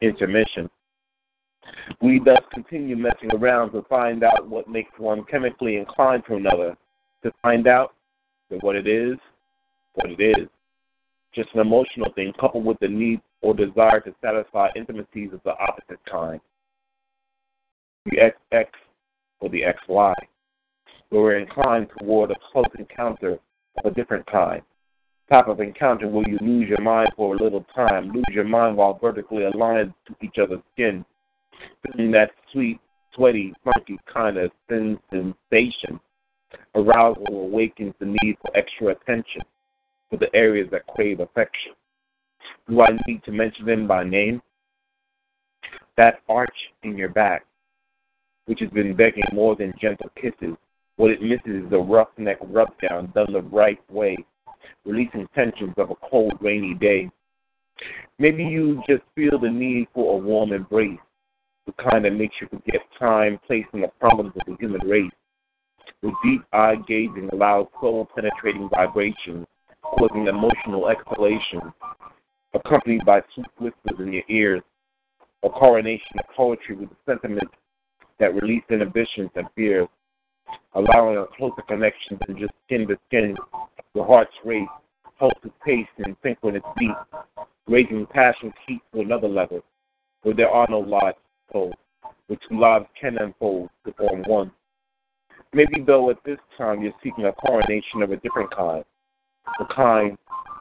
intermission. 0.00 0.70
We 2.00 2.20
thus 2.24 2.42
continue 2.52 2.96
messing 2.96 3.30
around 3.32 3.72
to 3.72 3.82
find 3.82 4.24
out 4.24 4.48
what 4.48 4.68
makes 4.68 4.90
one 4.98 5.24
chemically 5.24 5.76
inclined 5.76 6.24
to 6.28 6.36
another, 6.36 6.76
to 7.22 7.32
find 7.42 7.66
out 7.66 7.94
that 8.50 8.62
what 8.62 8.76
it 8.76 8.86
is, 8.86 9.16
what 9.94 10.10
it 10.10 10.20
is. 10.20 10.48
Just 11.34 11.48
an 11.54 11.60
emotional 11.60 12.12
thing 12.14 12.32
coupled 12.38 12.64
with 12.64 12.78
the 12.80 12.88
need 12.88 13.20
or 13.40 13.54
desire 13.54 14.00
to 14.00 14.14
satisfy 14.20 14.68
intimacies 14.76 15.30
of 15.32 15.40
the 15.44 15.52
opposite 15.58 16.00
kind. 16.10 16.40
The 18.06 18.32
XX 18.52 18.66
or 19.40 19.48
the 19.48 19.62
XY, 19.62 20.14
where 21.08 21.22
we're 21.22 21.38
inclined 21.38 21.88
toward 21.98 22.30
a 22.30 22.36
close 22.52 22.66
encounter 22.78 23.38
of 23.78 23.92
a 23.92 23.94
different 23.94 24.26
kind. 24.26 24.62
Type 25.30 25.48
of 25.48 25.60
encounter 25.60 26.08
where 26.08 26.28
you 26.28 26.38
lose 26.42 26.68
your 26.68 26.80
mind 26.82 27.10
for 27.16 27.34
a 27.34 27.38
little 27.38 27.64
time, 27.74 28.12
lose 28.12 28.24
your 28.30 28.44
mind 28.44 28.76
while 28.76 28.98
vertically 29.00 29.44
aligned 29.44 29.94
to 30.06 30.14
each 30.20 30.36
other's 30.38 30.60
skin, 30.74 31.04
feeling 31.82 32.10
that 32.12 32.30
sweet, 32.52 32.80
sweaty, 33.14 33.52
funky 33.64 33.98
kind 34.12 34.36
of 34.38 34.50
thin 34.68 34.98
sensation. 35.10 36.00
Arousal 36.74 37.26
awakens 37.28 37.94
the 37.98 38.06
need 38.06 38.36
for 38.42 38.56
extra 38.56 38.88
attention 38.88 39.42
for 40.10 40.18
the 40.18 40.34
areas 40.34 40.68
that 40.70 40.86
crave 40.86 41.20
affection. 41.20 41.72
Do 42.68 42.82
I 42.82 42.90
need 43.06 43.22
to 43.24 43.32
mention 43.32 43.64
them 43.64 43.86
by 43.86 44.04
name? 44.04 44.42
That 45.96 46.20
arch 46.28 46.54
in 46.82 46.96
your 46.96 47.08
back, 47.08 47.44
which 48.46 48.60
has 48.60 48.70
been 48.70 48.94
begging 48.94 49.24
more 49.32 49.56
than 49.56 49.72
gentle 49.80 50.10
kisses. 50.20 50.56
What 50.96 51.10
it 51.10 51.22
misses 51.22 51.64
is 51.64 51.70
the 51.70 51.78
roughneck 51.78 52.38
rubdown 52.42 53.10
done 53.14 53.32
the 53.32 53.42
right 53.42 53.80
way, 53.90 54.16
releasing 54.84 55.26
tensions 55.34 55.74
of 55.78 55.90
a 55.90 55.94
cold, 56.10 56.34
rainy 56.40 56.74
day. 56.74 57.10
Maybe 58.18 58.44
you 58.44 58.82
just 58.88 59.02
feel 59.14 59.38
the 59.38 59.50
need 59.50 59.88
for 59.94 60.14
a 60.14 60.22
warm 60.22 60.52
embrace, 60.52 60.98
the 61.66 61.72
kind 61.72 62.04
that 62.04 62.12
makes 62.12 62.34
you 62.40 62.48
forget 62.48 62.80
time, 62.98 63.38
place, 63.46 63.64
and 63.72 63.82
the 63.82 63.88
problems 64.00 64.32
of 64.36 64.42
the 64.46 64.56
human 64.58 64.86
race. 64.86 65.10
With 66.02 66.14
deep 66.24 66.42
eye 66.52 66.76
gazing 66.88 67.30
allows 67.32 67.66
soul 67.80 68.08
penetrating 68.14 68.68
vibrations, 68.68 69.46
causing 69.82 70.26
emotional 70.26 70.88
exhalations, 70.88 71.72
accompanied 72.54 73.04
by 73.04 73.22
sweet 73.34 73.46
whispers 73.58 74.00
in 74.00 74.12
your 74.12 74.22
ears, 74.28 74.62
a 75.44 75.48
coronation 75.48 76.18
of 76.18 76.24
poetry 76.36 76.76
with 76.76 76.88
the 76.88 76.96
sentiments 77.06 77.52
that 78.18 78.34
release 78.34 78.62
inhibitions 78.68 79.30
and 79.36 79.46
fears, 79.54 79.88
allowing 80.74 81.18
a 81.18 81.26
closer 81.36 81.62
connection 81.68 82.18
than 82.26 82.38
just 82.38 82.52
skin 82.66 82.86
to 82.88 82.96
skin. 83.06 83.36
Your 83.94 84.06
heart's 84.06 84.32
race, 84.44 84.68
pulse 85.18 85.32
pace 85.64 85.86
in 85.98 86.16
sync 86.22 86.38
with 86.42 86.56
its 86.56 86.66
beat, 86.78 86.90
raising 87.68 88.06
passion's 88.06 88.54
heat 88.66 88.80
to 88.92 89.00
another 89.00 89.28
level, 89.28 89.62
where 90.22 90.34
there 90.34 90.50
are 90.50 90.66
no 90.68 90.80
lives 90.80 91.16
where 91.52 92.38
two 92.48 92.58
lives 92.58 92.86
can 93.00 93.18
unfold 93.18 93.68
to 93.86 93.92
form 93.92 94.22
one. 94.26 94.50
Maybe, 95.52 95.82
though, 95.86 96.10
at 96.10 96.16
this 96.24 96.38
time 96.56 96.82
you're 96.82 96.94
seeking 97.02 97.26
a 97.26 97.32
coronation 97.32 98.02
of 98.02 98.10
a 98.10 98.16
different 98.16 98.54
kind, 98.54 98.84
the 99.58 99.66
kind 99.74 100.16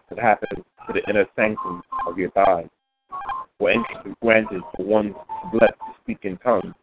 that 0.09 0.19
happens 0.19 0.65
to 0.87 0.93
the 0.93 1.09
inner 1.09 1.25
sanctum 1.35 1.81
of 2.07 2.17
your 2.17 2.31
thighs, 2.31 2.67
where 3.57 3.73
entry 3.73 4.11
is 4.11 4.17
granted 4.21 4.61
for 4.75 4.85
one 4.85 5.15
blessed 5.51 5.73
to 5.73 5.93
speak 6.01 6.19
in 6.23 6.37
tongues. 6.37 6.73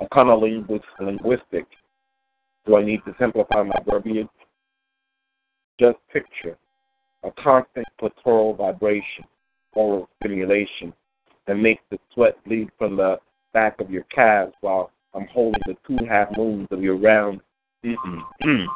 A 0.00 0.08
kind 0.08 0.28
of 0.28 0.42
linguist, 0.42 0.84
linguistic. 1.00 1.66
Do 2.66 2.76
I 2.76 2.84
need 2.84 3.00
to 3.04 3.14
simplify 3.18 3.62
my 3.62 3.78
verbiage? 3.88 4.26
Just 5.78 5.98
picture 6.12 6.56
a 7.24 7.30
constant 7.42 7.86
clitoral 8.00 8.56
vibration, 8.56 9.24
oral 9.74 10.08
stimulation, 10.18 10.92
that 11.46 11.56
makes 11.56 11.82
the 11.90 11.98
sweat 12.12 12.42
bleed 12.44 12.68
from 12.78 12.96
the 12.96 13.18
back 13.52 13.80
of 13.80 13.90
your 13.90 14.04
calves 14.14 14.52
while 14.60 14.90
I'm 15.14 15.26
holding 15.32 15.60
the 15.66 15.76
two 15.86 16.04
half 16.06 16.28
moons 16.36 16.68
of 16.70 16.82
your 16.82 16.96
round 16.96 17.40
mm-mm, 17.84 18.66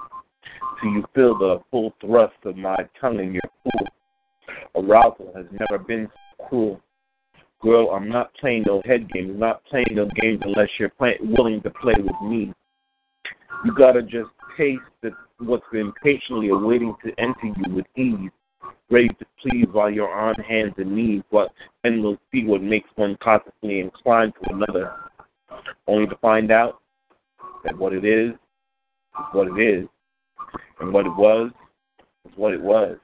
so 0.81 0.89
you 0.89 1.05
feel 1.15 1.39
the 1.39 1.61
full 1.71 1.95
thrust 2.01 2.35
of 2.45 2.57
my 2.57 2.77
tongue 3.01 3.21
in 3.21 3.35
your 3.35 3.43
pool. 3.63 3.87
Arousal 4.75 5.33
has 5.35 5.47
never 5.53 5.83
been 5.83 6.09
so 6.39 6.49
cruel. 6.49 6.81
Girl, 7.63 7.91
I'm 7.91 8.09
not 8.09 8.35
playing 8.35 8.65
no 8.67 8.83
head 8.85 9.11
games. 9.11 9.31
I'm 9.33 9.39
not 9.39 9.65
playing 9.65 9.89
no 9.93 10.07
games 10.21 10.41
unless 10.45 10.69
you're 10.79 10.91
play- 10.91 11.19
willing 11.21 11.63
to 11.63 11.71
play 11.71 11.95
with 11.99 12.15
me. 12.23 12.53
You 13.65 13.75
gotta 13.75 14.03
just 14.03 14.29
taste 14.59 14.83
the, 15.03 15.11
what's 15.39 15.65
been 15.73 15.93
patiently 16.03 16.51
awaiting 16.51 16.95
to 17.05 17.13
enter 17.19 17.47
you 17.47 17.75
with 17.75 17.87
ease, 17.97 18.31
ready 18.91 19.09
to 19.09 19.27
please 19.43 19.67
while 19.73 19.91
you're 19.91 20.13
on 20.13 20.35
hands 20.37 20.75
and 20.79 20.95
knees, 20.95 21.23
what 21.31 21.51
and 21.85 22.03
will 22.03 22.19
see 22.33 22.45
what 22.45 22.63
makes 22.63 22.89
one 22.97 23.17
constantly 23.23 23.81
inclined 23.81 24.33
to 24.43 24.55
another, 24.55 24.93
only 25.87 26.07
to 26.07 26.17
find 26.17 26.51
out 26.51 26.81
that 27.65 27.77
what 27.77 27.93
it 27.93 28.05
is 28.05 28.31
is 28.31 29.27
what 29.33 29.49
it 29.49 29.61
is, 29.61 29.89
and 30.81 30.93
what 30.93 31.07
it 31.07 31.17
was 31.17 31.51
is 32.27 32.33
what 32.37 32.53
it 32.53 32.61
was, 32.61 32.97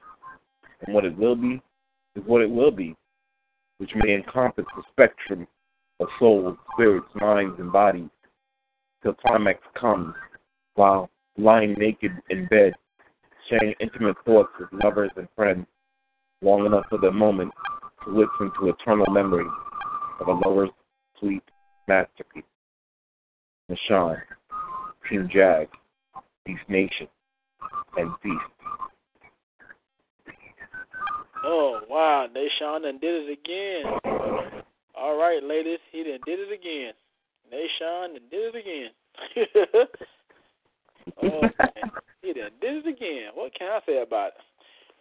and 0.85 0.93
what 0.93 1.05
it 1.05 1.17
will 1.17 1.35
be 1.35 1.61
is 2.15 2.23
what 2.25 2.41
it 2.41 2.49
will 2.49 2.71
be, 2.71 2.95
which 3.79 3.91
may 3.95 4.13
encompass 4.13 4.65
the 4.75 4.83
spectrum 4.91 5.47
of 5.99 6.07
souls, 6.19 6.57
spirits, 6.73 7.07
minds, 7.15 7.55
and 7.59 7.71
bodies, 7.71 8.09
till 9.01 9.13
climax 9.15 9.59
comes, 9.79 10.13
while 10.75 11.09
lying 11.37 11.73
naked 11.73 12.11
in 12.29 12.45
bed, 12.47 12.73
sharing 13.49 13.73
intimate 13.79 14.15
thoughts 14.25 14.49
with 14.59 14.69
lovers 14.83 15.11
and 15.17 15.27
friends, 15.35 15.65
long 16.43 16.65
enough 16.65 16.85
for 16.89 16.97
the 16.97 17.11
moment 17.11 17.51
to 18.03 18.11
listen 18.11 18.51
to 18.59 18.69
eternal 18.69 19.11
memory 19.11 19.45
of 20.19 20.27
a 20.27 20.31
lover's 20.31 20.69
sweet 21.19 21.43
masterpiece. 21.87 22.43
Nashawn, 23.71 24.17
Team 25.09 25.29
Jag, 25.33 25.67
Beast 26.45 26.61
Nation, 26.67 27.07
and 27.97 28.11
Beast. 28.21 28.35
Oh 31.45 31.81
wow, 31.89 32.27
Nashawn 32.29 32.83
done 32.83 32.99
did 32.99 33.29
it 33.29 33.39
again. 33.39 34.63
All 34.95 35.17
right, 35.17 35.41
ladies, 35.43 35.79
he 35.91 36.03
done 36.03 36.19
did 36.25 36.39
it 36.39 36.53
again. 36.53 36.93
Nashawn 37.51 38.13
done 38.13 38.29
did 38.29 38.55
it 38.55 38.59
again. 38.59 39.87
oh 41.23 41.41
man, 41.41 41.91
he 42.21 42.33
done 42.33 42.51
did 42.61 42.85
it 42.85 42.87
again. 42.87 43.31
What 43.33 43.53
can 43.57 43.69
I 43.69 43.79
say 43.85 44.01
about 44.01 44.27
it? 44.27 44.33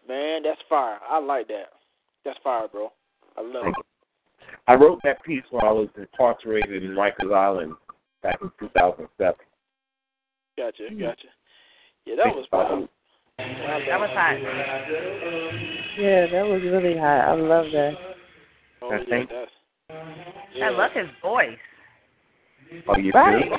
Man, 0.09 0.43
that's 0.43 0.61
fire. 0.69 0.99
I 1.09 1.19
like 1.19 1.49
that. 1.49 1.71
That's 2.25 2.39
fire, 2.43 2.69
bro. 2.69 2.93
I 3.37 3.41
love 3.43 3.67
it. 3.67 3.75
I 4.69 4.75
wrote 4.75 5.01
that 5.05 5.23
piece 5.25 5.43
while 5.51 5.67
I 5.69 5.73
was 5.73 5.89
incarcerated 5.97 6.83
in 6.85 6.91
Rikers 6.91 7.35
Island 7.35 7.75
back 8.23 8.39
in 8.43 8.51
2007. 8.61 9.35
Gotcha, 10.57 10.83
mm-hmm. 10.83 11.01
gotcha. 11.01 11.29
Yeah, 12.05 12.17
that 12.17 12.35
was 12.35 12.47
fire. 12.51 12.87
That 13.39 13.99
was 14.01 14.11
hot. 14.13 14.37
Yeah, 15.99 16.27
that 16.31 16.47
was 16.47 16.63
really 16.63 16.97
hot. 16.99 17.29
I 17.29 17.35
love 17.35 17.67
that. 17.73 17.93
Oh 18.83 18.91
I 18.91 18.99
yeah, 18.99 19.05
think- 19.09 19.31
that's. 19.31 19.51
I 20.63 20.69
love 20.71 20.91
his 20.95 21.09
voice. 21.21 21.59
Oh, 22.89 22.97
you 22.97 23.11
Right. 23.13 23.45
do? 23.45 23.57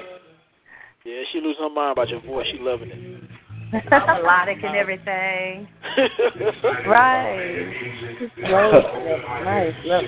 Yeah, 1.09 1.21
she 1.31 1.39
losing 1.41 1.61
her 1.63 1.69
mind 1.69 1.91
about 1.91 2.09
your 2.09 2.21
voice. 2.21 2.47
She 2.51 2.57
loving 2.59 2.89
it. 2.89 3.23
Melodic 3.73 4.63
and 4.63 4.75
everything. 4.75 5.67
Right. 6.87 7.73
Just 8.19 8.37
nice. 8.37 9.73
Love. 9.85 10.03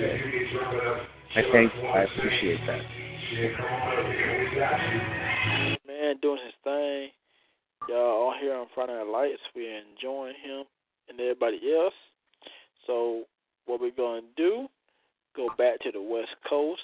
I 1.36 1.42
thank 1.52 1.74
you. 1.74 1.82
I 1.88 2.04
appreciate 2.04 2.60
that. 2.68 2.82
Man, 5.88 6.16
doing 6.22 6.40
his 6.46 6.56
thing. 6.64 7.10
Y'all 7.90 8.00
all 8.00 8.34
here 8.40 8.56
on 8.56 8.68
Friday 8.74 8.94
Night 8.94 9.08
Lights. 9.08 9.42
We're 9.56 9.78
enjoying 9.78 10.36
him 10.44 10.66
and 11.10 11.20
everybody 11.20 11.60
else. 11.76 11.94
So 12.88 13.24
what 13.66 13.82
we're 13.82 13.92
gonna 13.92 14.22
do? 14.38 14.70
Go 15.36 15.50
back 15.58 15.80
to 15.82 15.92
the 15.92 16.02
West 16.02 16.36
Coast. 16.48 16.82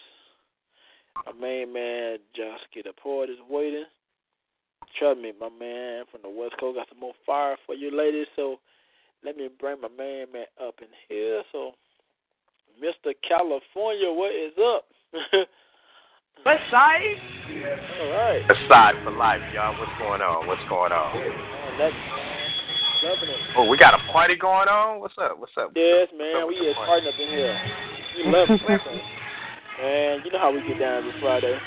Our 1.27 1.33
main 1.33 1.71
man, 1.73 2.17
Josh 2.35 2.59
Get 2.73 2.85
a 2.85 2.93
Poet, 2.93 3.29
is 3.29 3.39
waiting. 3.49 3.85
Trust 4.97 5.19
me, 5.19 5.31
my 5.39 5.49
man 5.49 6.03
from 6.11 6.21
the 6.23 6.29
West 6.29 6.55
Coast 6.59 6.77
got 6.77 6.89
some 6.89 6.99
more 6.99 7.13
fire 7.25 7.55
for 7.65 7.75
you 7.75 7.95
ladies. 7.95 8.27
So 8.35 8.59
let 9.23 9.37
me 9.37 9.49
bring 9.59 9.79
my 9.81 9.89
man, 9.89 10.27
man 10.33 10.45
up 10.61 10.75
in 10.81 10.87
here. 11.07 11.43
So, 11.51 11.71
Mr. 12.81 13.13
California, 13.27 14.11
what 14.11 14.33
is 14.33 14.53
up? 14.57 14.85
West 16.45 16.63
side? 16.71 17.15
All 18.01 18.09
right. 18.09 18.41
Aside 18.49 18.95
for 19.03 19.11
life, 19.11 19.41
y'all. 19.53 19.77
What's 19.77 19.93
going 19.99 20.21
on? 20.21 20.47
What's 20.47 20.65
going 20.69 20.91
on? 20.91 21.13
Man, 21.13 21.77
that's 21.77 21.95
loving 23.03 23.29
it. 23.29 23.39
Oh, 23.57 23.65
we 23.69 23.77
got 23.77 23.93
a 23.93 24.01
party 24.11 24.35
going 24.35 24.67
on. 24.67 24.99
What's 24.99 25.13
up? 25.21 25.37
What's 25.37 25.53
up? 25.59 25.71
Yes, 25.75 26.09
man, 26.17 26.45
What's 26.45 26.57
we 26.57 26.69
up 26.69 26.73
is 26.73 26.77
with 26.77 26.89
partying 26.89 27.07
up 27.13 27.19
in 27.21 27.29
here. 27.29 27.55
We 28.17 28.31
love 28.31 28.49
it. 28.49 28.61
man, 29.77 30.21
you 30.25 30.31
know 30.31 30.39
how 30.39 30.51
we 30.51 30.65
get 30.67 30.79
down 30.79 31.05
every 31.05 31.13
Friday. 31.21 31.57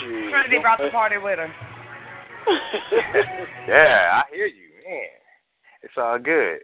Shoot. 0.00 0.30
Trinity 0.30 0.58
brought 0.60 0.78
the 0.78 0.90
party 0.90 1.18
with 1.18 1.38
her. 1.38 1.50
Yeah, 3.68 4.22
I 4.22 4.34
hear 4.34 4.46
you, 4.46 4.68
man. 4.86 5.08
It's 5.82 5.94
all 5.96 6.18
good. 6.18 6.58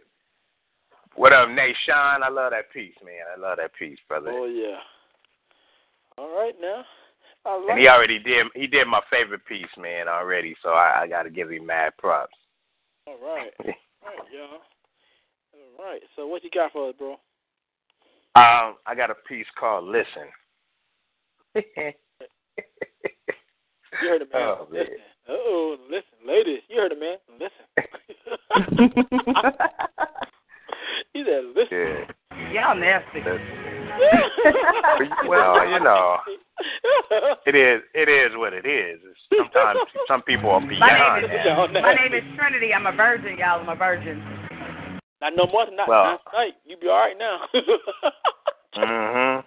What 1.15 1.33
up, 1.33 1.49
Nate 1.49 1.75
Sean? 1.85 2.23
I 2.23 2.29
love 2.29 2.51
that 2.51 2.71
piece, 2.71 2.93
man. 3.03 3.25
I 3.35 3.39
love 3.39 3.57
that 3.57 3.73
piece, 3.73 3.97
brother. 4.07 4.31
oh 4.31 4.45
yeah. 4.45 4.77
All 6.17 6.29
right 6.35 6.53
now. 6.61 6.83
I 7.45 7.55
like 7.57 7.69
and 7.69 7.79
he 7.79 7.87
already 7.87 8.19
did. 8.19 8.45
He 8.53 8.67
did 8.67 8.85
my 8.87 9.01
favorite 9.09 9.45
piece, 9.45 9.65
man, 9.77 10.07
already. 10.07 10.55
So 10.61 10.69
I, 10.69 11.01
I 11.01 11.07
got 11.07 11.23
to 11.23 11.31
give 11.31 11.49
him 11.49 11.65
mad 11.65 11.93
props. 11.97 12.35
All 13.07 13.15
right. 13.15 13.51
All 13.59 13.65
right, 14.05 14.31
y'all. 14.31 14.61
All 15.79 15.85
right. 15.85 16.01
So 16.15 16.27
what 16.27 16.43
you 16.43 16.51
got 16.53 16.71
for 16.71 16.89
us, 16.89 16.95
bro? 16.97 17.13
Um, 18.35 18.75
I 18.85 18.93
got 18.95 19.09
a 19.09 19.15
piece 19.27 19.47
called 19.59 19.85
"Listen." 19.85 20.29
You 24.01 24.07
heard 24.09 24.21
it, 24.21 24.33
man. 24.33 24.41
Oh, 24.41 24.67
man. 24.71 24.85
Listen. 25.27 25.29
Uh 25.29 25.33
oh, 25.37 25.75
listen, 25.89 26.17
ladies. 26.27 26.61
You 26.69 26.77
heard 26.77 26.91
it, 26.91 26.99
man. 26.99 27.17
Listen. 27.39 27.65
he 31.13 31.23
said, 31.25 31.43
listen. 31.55 31.67
yeah. 31.71 32.05
Y'all 32.51 32.75
nasty. 32.75 33.21
well, 35.27 35.67
you 35.69 35.79
know, 35.79 36.17
it 37.45 37.55
is. 37.55 37.81
It 37.93 38.09
is 38.09 38.31
what 38.37 38.53
it 38.53 38.65
is. 38.65 38.99
Sometimes 39.37 39.79
some 40.07 40.21
people 40.23 40.49
are 40.49 40.59
My 40.61 40.67
beyond 40.67 41.21
name 41.23 41.31
is 41.31 41.37
that. 41.45 41.71
my 41.81 41.93
name 41.95 42.13
is 42.13 42.23
Trinity. 42.37 42.73
I'm 42.73 42.85
a 42.87 42.91
virgin, 42.93 43.37
y'all. 43.37 43.59
I'm 43.61 43.69
a 43.69 43.75
virgin. 43.75 44.21
Not 45.21 45.33
no 45.35 45.45
more. 45.51 45.65
Not 45.71 45.87
Well- 45.87 46.03
not 46.05 46.21
tonight. 46.31 46.55
You 46.65 46.77
be 46.77 46.87
all 46.87 46.99
right 46.99 47.17
now. 47.17 47.47
Mhm. 48.75 49.43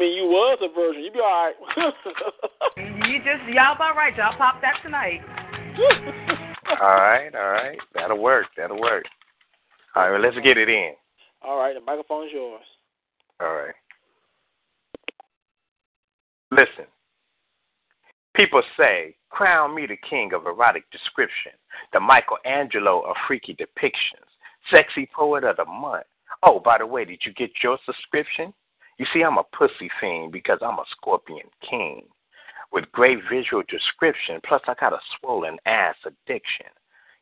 You 0.00 0.06
mean 0.06 0.16
you 0.16 0.24
was 0.24 0.58
a 0.62 0.74
virgin? 0.74 1.02
You 1.02 1.12
be 1.12 1.20
all 1.20 1.46
right. 1.46 1.54
you 3.08 3.18
just 3.18 3.48
y'all 3.48 3.74
about 3.74 3.96
right. 3.96 4.16
Y'all 4.16 4.36
pop 4.36 4.60
that 4.62 4.76
tonight. 4.82 5.20
All 6.80 6.94
right. 6.94 7.34
All 7.34 7.50
right. 7.50 7.78
That'll 7.94 8.18
work. 8.18 8.46
That'll 8.56 8.80
work. 8.80 9.04
All 9.96 10.02
right. 10.04 10.10
Well, 10.12 10.20
let's 10.20 10.36
get 10.46 10.56
it 10.56 10.68
in. 10.68 10.92
all 11.42 11.58
right, 11.58 11.74
the 11.74 11.80
microphone's 11.80 12.30
yours. 12.32 12.62
All 13.40 13.54
right. 13.54 13.74
Listen. 16.52 16.86
People 18.36 18.62
say, 18.78 19.16
crown 19.30 19.74
me 19.74 19.86
the 19.86 19.96
king 20.08 20.32
of 20.32 20.46
erotic 20.46 20.84
description, 20.92 21.52
the 21.92 21.98
Michelangelo 21.98 23.00
of 23.00 23.16
freaky 23.26 23.54
depictions, 23.54 24.28
sexy 24.72 25.08
poet 25.12 25.42
of 25.42 25.56
the 25.56 25.64
month. 25.64 26.06
Oh, 26.44 26.60
by 26.60 26.78
the 26.78 26.86
way, 26.86 27.04
did 27.04 27.20
you 27.24 27.32
get 27.32 27.50
your 27.62 27.78
subscription? 27.84 28.54
You 29.00 29.06
see, 29.14 29.22
I'm 29.22 29.38
a 29.38 29.44
pussy 29.56 29.88
fiend 29.98 30.30
because 30.30 30.58
I'm 30.60 30.78
a 30.78 30.84
scorpion 30.90 31.48
king 31.68 32.02
with 32.70 32.92
great 32.92 33.20
visual 33.32 33.62
description, 33.66 34.42
plus 34.46 34.60
I 34.68 34.74
got 34.78 34.92
a 34.92 34.98
swollen 35.18 35.56
ass 35.64 35.94
addiction. 36.04 36.66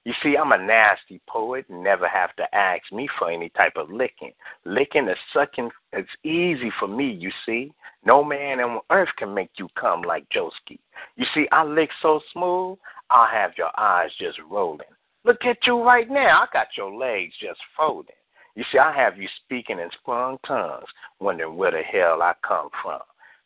You 0.04 0.12
see, 0.20 0.34
I'm 0.36 0.50
a 0.50 0.58
nasty 0.58 1.20
poet, 1.28 1.66
never 1.70 2.08
have 2.08 2.34
to 2.34 2.52
ask 2.52 2.82
me 2.90 3.08
for 3.16 3.30
any 3.30 3.50
type 3.50 3.74
of 3.76 3.92
licking. 3.92 4.32
Licking 4.64 5.06
is 5.06 5.16
sucking, 5.32 5.70
it's 5.92 6.10
easy 6.24 6.72
for 6.80 6.88
me, 6.88 7.12
you 7.12 7.30
see. 7.46 7.72
No 8.04 8.24
man 8.24 8.58
on 8.58 8.80
earth 8.90 9.10
can 9.16 9.32
make 9.32 9.50
you 9.56 9.68
come 9.78 10.02
like 10.02 10.26
Joski. 10.30 10.80
You 11.14 11.26
see, 11.32 11.46
I 11.52 11.62
lick 11.62 11.90
so 12.02 12.18
smooth, 12.32 12.76
I'll 13.08 13.30
have 13.30 13.52
your 13.56 13.70
eyes 13.78 14.10
just 14.18 14.40
rolling. 14.50 14.80
Look 15.24 15.44
at 15.44 15.58
you 15.64 15.80
right 15.80 16.10
now. 16.10 16.42
I 16.42 16.46
got 16.52 16.66
your 16.76 16.92
legs 16.92 17.34
just 17.40 17.60
folding. 17.76 18.17
You 18.58 18.64
see, 18.72 18.78
I 18.78 18.92
have 18.92 19.16
you 19.16 19.28
speaking 19.44 19.78
in 19.78 19.88
sprung 20.00 20.36
tongues, 20.44 20.88
wondering 21.20 21.54
where 21.56 21.70
the 21.70 21.78
hell 21.78 22.20
I 22.20 22.32
come 22.44 22.70
from. 22.82 22.98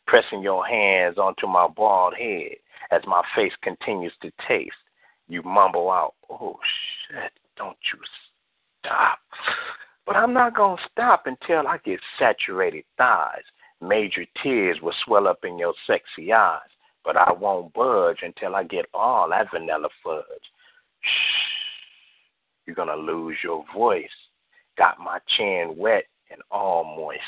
Pressing 0.07 0.43
your 0.43 0.65
hands 0.67 1.19
onto 1.19 1.47
my 1.47 1.69
bald 1.69 2.15
head 2.19 2.53
as 2.91 3.03
my 3.07 3.21
face 3.37 3.53
continues 3.63 4.15
to 4.23 4.33
taste. 4.49 4.73
You 5.29 5.43
mumble 5.43 5.91
out, 5.91 6.15
Oh 6.31 6.57
shit, 7.11 7.31
don't 7.59 7.77
you 7.93 7.99
stop. 8.81 9.19
But 10.07 10.17
I'm 10.17 10.33
not 10.33 10.57
going 10.57 10.79
to 10.79 10.83
stop 10.91 11.27
until 11.27 11.69
I 11.69 11.77
get 11.85 12.01
saturated 12.19 12.85
thighs. 12.97 13.45
Major 13.83 14.25
tears 14.43 14.79
will 14.81 14.95
swell 15.05 15.29
up 15.29 15.45
in 15.45 15.59
your 15.59 15.75
sexy 15.87 16.33
eyes. 16.33 16.61
But 17.05 17.19
I 17.19 17.33
won't 17.33 17.75
budge 17.75 18.21
until 18.23 18.57
I 18.57 18.65
get 18.65 18.87
all 18.95 19.29
that 19.29 19.49
vanilla 19.53 19.91
fudge. 20.03 20.23
Shh. 21.03 22.65
You're 22.65 22.77
going 22.77 22.89
to 22.89 22.97
lose 22.97 23.37
your 23.45 23.63
voice. 23.75 24.09
Got 24.79 24.99
my 24.99 25.19
chin 25.37 25.75
wet 25.77 26.05
and 26.31 26.41
all 26.51 26.85
moist. 26.85 27.21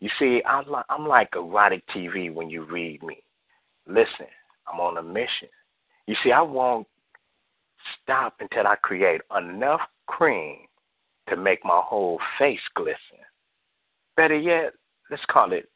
You 0.00 0.10
see, 0.18 0.42
I'm 0.48 0.66
like, 0.68 0.86
I'm 0.88 1.06
like 1.06 1.30
erotic 1.34 1.84
TV 1.94 2.32
when 2.32 2.48
you 2.50 2.64
read 2.64 3.02
me. 3.02 3.22
Listen, 3.86 4.26
I'm 4.70 4.80
on 4.80 4.96
a 4.98 5.02
mission. 5.02 5.48
You 6.06 6.16
see, 6.24 6.32
I 6.32 6.40
won't 6.42 6.86
stop 8.02 8.34
until 8.40 8.66
I 8.66 8.76
create 8.76 9.20
enough 9.36 9.80
cream 10.06 10.58
to 11.28 11.36
make 11.36 11.64
my 11.64 11.80
whole 11.84 12.18
face 12.38 12.60
glisten. 12.74 13.18
Better 14.16 14.38
yet, 14.38 14.72
let's 15.10 15.22
call 15.30 15.52
it 15.52 15.68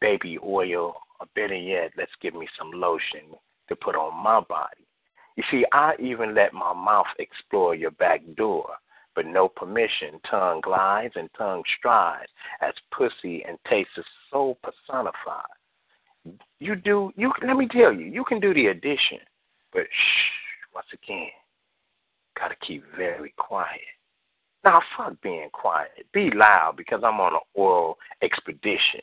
baby 0.00 0.38
oil, 0.44 0.94
or 1.20 1.26
better 1.34 1.54
yet, 1.54 1.92
let's 1.96 2.12
give 2.20 2.34
me 2.34 2.48
some 2.58 2.70
lotion 2.72 3.34
to 3.68 3.76
put 3.76 3.94
on 3.94 4.22
my 4.22 4.40
body. 4.40 4.86
You 5.36 5.44
see, 5.50 5.64
I 5.72 5.94
even 6.00 6.34
let 6.34 6.52
my 6.54 6.72
mouth 6.72 7.06
explore 7.18 7.74
your 7.74 7.90
back 7.92 8.22
door, 8.36 8.68
but 9.16 9.26
no 9.26 9.48
permission. 9.48 10.20
Tongue 10.30 10.60
glides 10.60 11.14
and 11.16 11.28
tongue 11.36 11.62
strides 11.78 12.30
as 12.60 12.74
pussy 12.96 13.42
and 13.48 13.58
taste 13.68 13.88
is 13.96 14.04
so 14.30 14.56
personified. 14.62 15.42
You 16.60 16.76
do, 16.76 17.10
you 17.16 17.32
let 17.44 17.56
me 17.56 17.66
tell 17.66 17.92
you, 17.92 18.04
you 18.04 18.24
can 18.24 18.38
do 18.40 18.52
the 18.52 18.66
addition, 18.66 19.18
but 19.72 19.84
shh, 19.84 20.74
once 20.74 20.86
again, 20.92 21.30
gotta 22.38 22.56
keep 22.66 22.84
very 22.96 23.32
quiet. 23.38 23.80
Now, 24.64 24.82
fuck 24.96 25.14
being 25.22 25.48
quiet. 25.52 26.06
Be 26.12 26.30
loud 26.34 26.74
because 26.76 27.02
I'm 27.04 27.20
on 27.20 27.34
an 27.34 27.40
oral 27.54 27.98
expedition. 28.20 29.00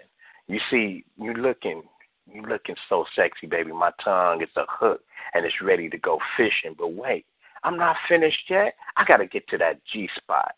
You 0.48 0.60
see, 0.70 1.06
you 1.18 1.34
looking, 1.34 1.84
you 2.28 2.42
looking 2.42 2.76
so 2.90 3.06
sexy, 3.16 3.48
baby. 3.48 3.72
My 3.72 3.92
tongue 4.04 4.42
is 4.42 4.50
a 4.58 4.66
hook 4.68 5.02
and 5.34 5.46
it's 5.46 5.62
ready 5.62 5.90
to 5.90 5.98
go 5.98 6.20
fishing. 6.36 6.76
But 6.78 6.94
wait, 6.94 7.26
I'm 7.64 7.78
not 7.78 7.96
finished 8.08 8.50
yet. 8.50 8.76
I 8.98 9.04
gotta 9.06 9.26
get 9.26 9.48
to 9.50 9.58
that 9.60 9.80
G 9.92 10.10
spot. 10.18 10.56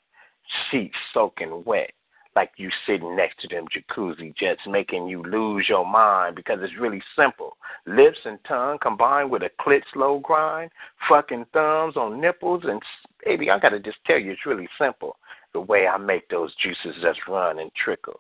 Sheets 0.70 0.96
soaking 1.14 1.64
wet, 1.66 1.92
like 2.36 2.52
you 2.58 2.70
sitting 2.86 3.16
next 3.16 3.40
to 3.42 3.48
them 3.48 3.66
jacuzzi 3.68 4.36
jets, 4.36 4.62
making 4.68 5.08
you 5.08 5.24
lose 5.24 5.68
your 5.70 5.86
mind 5.86 6.36
because 6.36 6.60
it's 6.62 6.80
really 6.80 7.02
simple. 7.16 7.58
Lips 7.86 8.20
and 8.26 8.40
tongue 8.48 8.78
combined 8.82 9.32
with 9.32 9.44
a 9.44 9.50
clit 9.60 9.82
slow 9.94 10.20
grind, 10.20 10.72
fucking 11.08 11.46
thumbs 11.54 11.96
on 11.96 12.20
nipples, 12.20 12.64
and 12.66 12.82
baby, 13.24 13.50
I 13.50 13.60
gotta 13.60 13.80
just 13.80 13.98
tell 14.06 14.20
you, 14.20 14.32
it's 14.32 14.46
really 14.46 14.70
simple. 14.80 15.18
The 15.54 15.62
way 15.62 15.88
I 15.88 15.98
make 15.98 16.28
those 16.30 16.54
juices 16.56 17.02
just 17.02 17.20
run 17.28 17.60
and 17.60 17.72
trickle, 17.74 18.20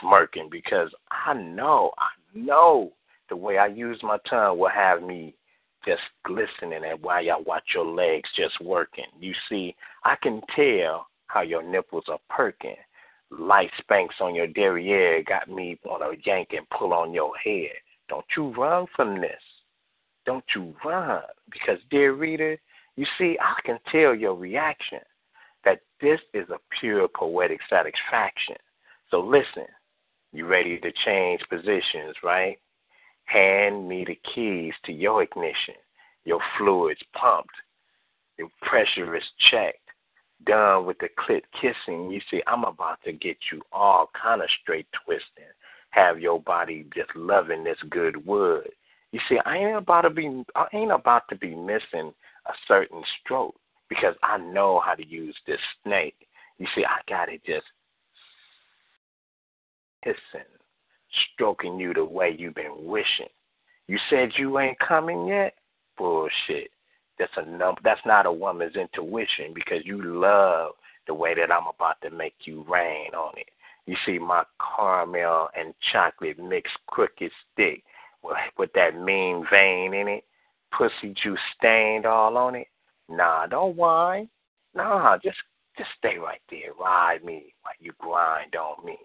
smirking 0.00 0.48
because 0.50 0.90
I 1.10 1.34
know, 1.34 1.92
I 1.98 2.38
know 2.38 2.92
the 3.28 3.36
way 3.36 3.58
I 3.58 3.66
use 3.68 4.00
my 4.02 4.18
tongue 4.28 4.58
will 4.58 4.68
have 4.68 5.02
me 5.02 5.34
just 5.84 6.02
glistening 6.24 6.84
and 6.84 7.02
while 7.02 7.22
y'all 7.22 7.42
watch 7.44 7.64
your 7.74 7.86
legs 7.86 8.28
just 8.36 8.60
working. 8.60 9.06
You 9.18 9.32
see, 9.48 9.74
I 10.04 10.16
can 10.22 10.40
tell 10.54 11.06
how 11.26 11.42
your 11.42 11.62
nipples 11.62 12.04
are 12.08 12.20
perking. 12.28 12.76
Light 13.30 13.70
spanks 13.78 14.16
on 14.20 14.34
your 14.34 14.46
derriere 14.46 15.22
got 15.24 15.48
me 15.48 15.78
want 15.84 16.02
to 16.02 16.30
yank 16.30 16.48
and 16.52 16.68
pull 16.70 16.92
on 16.92 17.14
your 17.14 17.32
head. 17.42 17.70
Don't 18.08 18.26
you 18.36 18.52
run 18.54 18.86
from 18.94 19.20
this. 19.20 19.40
Don't 20.26 20.44
you 20.54 20.74
run. 20.84 21.22
Because, 21.50 21.78
dear 21.90 22.12
reader, 22.12 22.58
you 22.96 23.06
see, 23.18 23.38
I 23.40 23.54
can 23.64 23.78
tell 23.90 24.14
your 24.14 24.34
reaction 24.34 25.00
that 25.64 25.80
this 26.00 26.20
is 26.34 26.48
a 26.50 26.58
pure 26.80 27.08
poetic 27.08 27.60
satisfaction. 27.70 28.56
So 29.10 29.20
listen, 29.20 29.66
you 30.32 30.46
ready 30.46 30.78
to 30.78 30.92
change 31.04 31.40
positions, 31.48 32.16
right? 32.22 32.58
Hand 33.32 33.88
me 33.88 34.04
the 34.06 34.18
keys 34.34 34.74
to 34.84 34.92
your 34.92 35.22
ignition. 35.22 35.74
Your 36.24 36.40
fluids 36.58 37.00
pumped. 37.14 37.54
Your 38.38 38.48
pressure 38.60 39.16
is 39.16 39.22
checked. 39.50 39.78
Done 40.44 40.84
with 40.84 40.98
the 40.98 41.08
clit 41.18 41.42
kissing. 41.58 42.10
You 42.10 42.20
see, 42.30 42.42
I'm 42.46 42.64
about 42.64 42.98
to 43.04 43.12
get 43.12 43.38
you 43.50 43.62
all 43.72 44.10
kind 44.20 44.42
of 44.42 44.48
straight 44.60 44.86
twisting. 45.04 45.50
Have 45.90 46.20
your 46.20 46.40
body 46.42 46.84
just 46.94 47.14
loving 47.16 47.64
this 47.64 47.78
good 47.88 48.26
wood. 48.26 48.68
You 49.12 49.20
see, 49.28 49.38
I 49.46 49.56
ain't 49.56 49.78
about 49.78 50.02
to 50.02 50.10
be 50.10 50.44
I 50.54 50.66
ain't 50.74 50.92
about 50.92 51.22
to 51.30 51.36
be 51.36 51.54
missing 51.54 52.12
a 52.46 52.52
certain 52.68 53.02
stroke 53.20 53.54
because 53.88 54.14
I 54.22 54.38
know 54.38 54.80
how 54.84 54.94
to 54.94 55.06
use 55.06 55.36
this 55.46 55.60
snake. 55.84 56.26
You 56.58 56.66
see, 56.74 56.84
I 56.84 57.00
got 57.08 57.30
it 57.30 57.42
just 57.46 57.66
hissing, 60.02 60.48
stroking 61.34 61.78
you 61.78 61.94
the 61.94 62.04
way 62.04 62.34
you've 62.36 62.54
been 62.54 62.84
wishing. 62.84 63.28
You 63.88 63.98
said 64.08 64.30
you 64.36 64.58
ain't 64.58 64.78
coming 64.78 65.26
yet? 65.26 65.54
Bullshit. 65.98 66.70
That's 67.18 67.32
a 67.36 67.44
num- 67.44 67.76
that's 67.84 68.00
not 68.06 68.26
a 68.26 68.32
woman's 68.32 68.76
intuition 68.76 69.52
because 69.54 69.84
you 69.84 70.02
love 70.02 70.72
the 71.06 71.14
way 71.14 71.34
that 71.34 71.52
I'm 71.52 71.66
about 71.66 72.00
to 72.02 72.10
make 72.10 72.34
you 72.44 72.64
rain 72.68 73.14
on 73.14 73.32
it. 73.36 73.48
You 73.86 73.96
see 74.06 74.18
my 74.18 74.44
caramel 74.76 75.48
and 75.58 75.74
chocolate 75.92 76.38
mixed 76.38 76.76
crooked 76.86 77.30
stick 77.52 77.82
with, 78.22 78.36
with 78.56 78.72
that 78.74 78.98
mean 78.98 79.44
vein 79.50 79.94
in 79.94 80.08
it, 80.08 80.24
pussy 80.76 81.14
juice 81.22 81.40
stained 81.58 82.06
all 82.06 82.36
on 82.36 82.54
it. 82.54 82.68
Nah, 83.08 83.46
don't 83.46 83.76
whine. 83.76 84.28
Nah, 84.74 85.18
just 85.18 85.38
just 85.76 85.90
stay 85.98 86.18
right 86.18 86.40
there. 86.50 86.72
Ride 86.78 87.24
me 87.24 87.54
while 87.62 87.74
you 87.80 87.92
grind 87.98 88.54
on 88.54 88.84
me. 88.84 88.96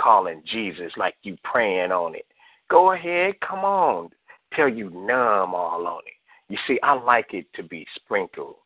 Calling 0.00 0.42
Jesus 0.50 0.92
like 0.96 1.14
you 1.22 1.36
praying 1.44 1.92
on 1.92 2.14
it. 2.14 2.26
Go 2.70 2.92
ahead, 2.92 3.34
come 3.40 3.60
on. 3.60 4.10
Till 4.56 4.68
you 4.68 4.90
numb 4.90 5.54
all 5.54 5.86
on 5.86 6.00
it. 6.06 6.14
You 6.48 6.58
see, 6.66 6.78
I 6.82 6.94
like 6.94 7.32
it 7.32 7.46
to 7.54 7.62
be 7.62 7.86
sprinkled 7.96 8.56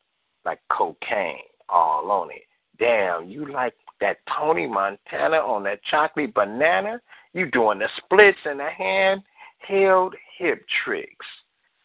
like 0.44 0.60
cocaine 0.70 1.38
all 1.68 2.10
on 2.10 2.30
it. 2.30 2.42
Damn, 2.78 3.28
you 3.28 3.50
like 3.50 3.74
that 4.00 4.18
Tony 4.38 4.66
Montana 4.66 5.36
on 5.36 5.64
that 5.64 5.80
chocolate 5.90 6.34
banana? 6.34 7.00
You 7.34 7.50
doing 7.50 7.78
the 7.78 7.88
splits 7.96 8.38
and 8.44 8.60
the 8.60 8.70
hand 8.70 9.22
held 9.58 10.14
hip 10.38 10.64
tricks. 10.84 11.26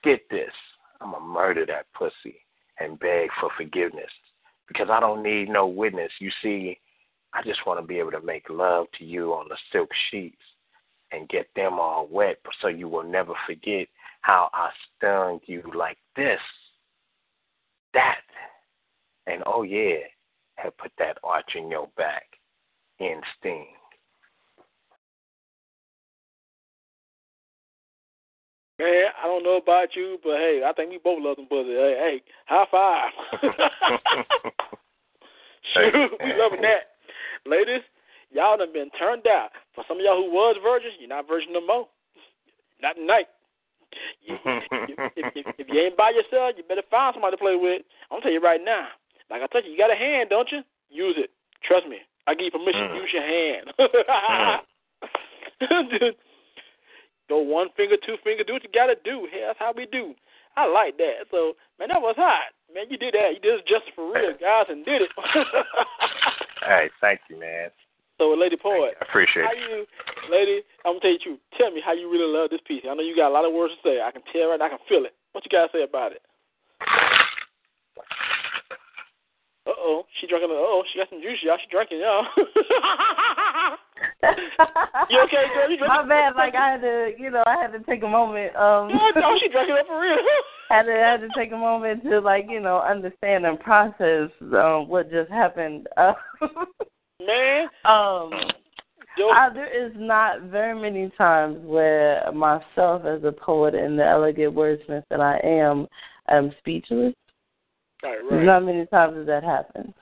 Get 0.03 0.22
this. 0.30 0.52
I'm 1.02 1.11
going 1.11 1.24
to 1.24 1.28
murder 1.28 1.65
that 1.65 1.88
pussy 1.94 2.38
and 2.80 2.99
beg 2.99 3.30
for 3.40 3.49
forgiveness 3.57 4.11
because 4.68 4.88
I 4.90 4.99
don't 4.99 5.24
need 5.24 5.49
no 5.49 5.68
witness. 5.68 6.11
You 6.20 6.32
see, 6.41 6.80
I 7.34 7.41
just 7.43 7.65
want 7.65 7.80
to 7.80 7.85
be 7.85 7.97
able 7.97 8.11
to 8.11 8.22
make 8.22 8.49
love 8.49 8.85
to 8.99 9.05
you 9.05 9.34
on 9.34 9.47
the 9.49 9.57
silk 9.72 9.89
sheets 10.11 10.38
and 11.11 11.27
get 11.30 11.47
them 11.55 11.73
all 11.73 12.07
wet 12.10 12.38
so 12.61 12.68
you 12.68 12.88
will 12.88 13.03
never 13.03 13.34
forget 13.47 13.88
how 14.22 14.49
I 14.53 14.69
stung 14.97 15.39
you 15.45 15.64
like 15.76 15.97
this, 16.15 16.39
that, 17.93 18.22
and 19.27 19.43
oh 19.45 19.64
yeah, 19.64 19.97
have 20.55 20.77
put 20.77 20.91
that 20.99 21.18
arch 21.23 21.51
in 21.55 21.69
your 21.69 21.89
back 21.97 22.23
in 22.99 23.19
sting. 23.39 23.68
Man, 28.80 29.05
I 29.22 29.27
don't 29.27 29.43
know 29.43 29.57
about 29.57 29.95
you, 29.95 30.18
but 30.23 30.38
hey, 30.38 30.61
I 30.65 30.73
think 30.73 30.89
we 30.89 30.97
both 31.03 31.22
love 31.22 31.35
them 31.35 31.45
pussy. 31.47 31.69
Hey, 31.69 31.95
hey, 31.99 32.23
high 32.45 32.65
five. 32.72 33.11
Shoot, 35.73 36.11
we 36.23 36.34
loving 36.38 36.61
that. 36.61 36.93
Ladies, 37.45 37.84
y'all 38.32 38.57
done 38.57 38.74
been 38.74 38.90
turned 38.98 39.28
out. 39.28 39.49
For 39.76 39.84
some 39.88 39.98
of 39.98 40.03
y'all 40.03 40.24
who 40.24 40.32
was 40.32 40.56
virgins, 40.64 40.94
you're 40.99 41.10
not 41.10 41.28
virgin 41.28 41.53
no 41.53 41.65
more. 41.65 41.88
Not 42.82 42.95
tonight. 42.95 43.28
You, 44.24 44.38
if, 45.15 45.34
if, 45.36 45.45
if 45.60 45.68
you 45.70 45.80
ain't 45.82 45.98
by 45.98 46.11
yourself, 46.11 46.56
you 46.57 46.64
better 46.64 46.88
find 46.90 47.14
somebody 47.14 47.36
to 47.36 47.41
play 47.41 47.56
with. 47.56 47.82
I'm 48.11 48.22
tell 48.22 48.32
you 48.32 48.41
right 48.41 48.61
now. 48.64 48.88
Like 49.30 49.41
I 49.41 49.48
told 49.48 49.65
you, 49.65 49.72
you 49.72 49.78
got 49.78 49.91
a 49.91 49.95
hand, 49.95 50.30
don't 50.30 50.52
you? 50.52 50.61
Use 50.90 51.15
it. 51.18 51.30
Trust 51.64 51.88
me. 51.88 51.98
I 52.28 52.36
give 52.36 52.45
you 52.45 52.52
permission. 52.52 52.90
Mm. 52.90 53.02
Use 53.02 53.11
your 53.14 53.28
hand. 53.28 53.74
Dude, 55.60 56.15
Go 57.30 57.40
one 57.40 57.70
finger, 57.76 57.95
two 58.06 58.15
finger, 58.24 58.44
do 58.44 58.53
what 58.53 58.64
you 58.64 58.70
gotta 58.74 58.95
do. 59.03 59.28
Hey, 59.32 59.44
that's 59.48 59.60
how 59.60 59.74
we 59.76 59.86
do. 59.86 60.14
I 60.56 60.68
like 60.68 60.98
that. 60.98 61.26
So, 61.32 61.53
man, 61.80 61.90
that 61.90 62.02
was 62.02 62.15
hot. 62.18 62.53
Man, 62.74 62.86
you 62.90 62.98
did 62.98 63.14
that. 63.14 63.34
You 63.34 63.40
did 63.40 63.60
it 63.60 63.68
just 63.68 63.86
for 63.95 64.11
real, 64.11 64.34
guys, 64.40 64.65
and 64.70 64.86
did 64.86 65.02
it. 65.02 65.10
Hey, 66.65 66.90
thank 67.02 67.19
you, 67.30 67.40
man. 67.40 67.69
So, 68.18 68.34
Lady 68.38 68.56
Poet, 68.56 68.95
I 69.02 69.06
appreciate 69.06 69.44
how 69.44 69.52
it. 69.52 69.57
you, 69.57 69.85
lady? 70.31 70.61
I'm 70.85 70.94
gonna 70.94 71.02
tell 71.02 71.11
you 71.11 71.18
the 71.18 71.23
truth. 71.23 71.40
Tell 71.57 71.72
me 71.72 71.81
how 71.84 71.94
you 71.94 72.10
really 72.11 72.30
love 72.30 72.49
this 72.52 72.61
piece. 72.68 72.84
I 72.88 72.94
know 72.94 73.02
you 73.02 73.15
got 73.15 73.30
a 73.30 73.35
lot 73.35 73.45
of 73.45 73.53
words 73.53 73.73
to 73.73 73.81
say. 73.81 74.02
I 74.02 74.11
can 74.11 74.22
tell 74.31 74.49
right. 74.49 74.60
now. 74.60 74.65
I 74.65 74.69
can 74.69 74.84
feel 74.88 75.03
it. 75.03 75.15
What 75.34 75.44
you 75.44 75.52
gotta 75.52 75.72
say 75.73 75.84
about 75.84 76.14
it? 76.14 76.22
Uh 79.65 79.72
oh, 79.80 80.06
she 80.19 80.27
drinking. 80.27 80.52
Uh 80.52 80.61
oh, 80.61 80.84
she 80.91 80.99
got 80.99 81.10
some 81.10 81.22
juice, 81.22 81.40
y'all. 81.41 81.57
She 81.57 81.68
drinking, 81.72 81.99
y'all. 81.99 82.23
you 85.10 85.20
okay, 85.24 85.45
girl? 85.54 85.70
You? 85.70 85.78
My 85.88 86.08
bad. 86.08 86.36
Like 86.36 86.56
I 86.56 86.72
had 86.72 86.82
to, 86.82 87.12
you 87.18 87.30
know, 87.30 87.44
I 87.45 87.62
had 87.62 87.72
to 87.74 87.80
take 87.84 88.04
a 88.04 88.08
moment. 88.08 88.56
Um, 88.56 88.90
oh, 88.94 89.38
she 89.41 89.50
drinking 89.50 89.76
up 89.80 89.88
for 89.88 90.00
real. 90.00 90.18
had 90.70 90.84
to 90.84 90.91
had 90.91 91.22
to 91.22 91.30
take 91.38 91.52
a 91.52 91.58
moment 91.58 92.04
to 92.04 92.20
like 92.20 92.45
you 92.50 92.60
know 92.60 92.80
understand 92.80 93.45
and 93.45 93.60
process 93.60 94.30
um, 94.41 94.88
what 94.88 95.12
just 95.12 95.30
happened. 95.30 95.88
Uh, 95.98 96.14
Man, 97.22 97.68
um, 97.86 98.32
I, 99.32 99.50
there 99.54 99.86
is 99.86 99.94
not 99.95 100.44
very 100.44 100.80
many 100.80 101.12
times 101.18 101.58
where 101.64 102.30
myself 102.34 103.06
as 103.06 103.24
a 103.24 103.32
poet 103.32 103.76
and 103.76 103.98
the 103.98 104.06
elegant 104.06 104.56
wordsmith 104.56 105.04
that 105.10 105.22
I 105.22 105.38
am, 105.44 105.88
am 106.28 106.52
speechless. 106.60 107.14
right, 108.04 108.18
There's 108.30 108.45
not 108.45 108.66
many 108.66 108.86
times 108.88 109.16
that 109.16 109.26
that 109.28 109.44
happens. 109.44 109.94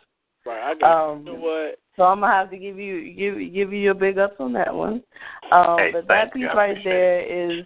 Right. 0.45 0.71
I 0.71 0.73
got 0.75 1.11
Um, 1.11 1.19
you. 1.19 1.33
You 1.33 1.37
know 1.37 1.43
what? 1.43 1.79
So 1.97 2.03
I'm 2.03 2.21
gonna 2.21 2.33
have 2.33 2.49
to 2.51 2.57
give 2.57 2.79
you 2.79 3.13
give 3.13 3.35
give 3.53 3.73
you 3.73 3.79
your 3.79 3.93
big 3.93 4.17
ups 4.17 4.35
on 4.39 4.53
that 4.53 4.73
one. 4.73 5.03
Um, 5.51 5.77
Hey, 5.77 5.91
but 5.91 6.07
that 6.07 6.33
piece 6.33 6.47
I 6.51 6.55
right 6.55 6.83
there 6.83 7.19
is 7.21 7.65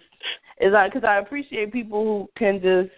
is 0.60 0.74
I 0.74 0.88
because 0.88 1.04
I 1.04 1.18
appreciate 1.18 1.72
people 1.72 2.04
who 2.04 2.30
can 2.36 2.60
just 2.60 2.90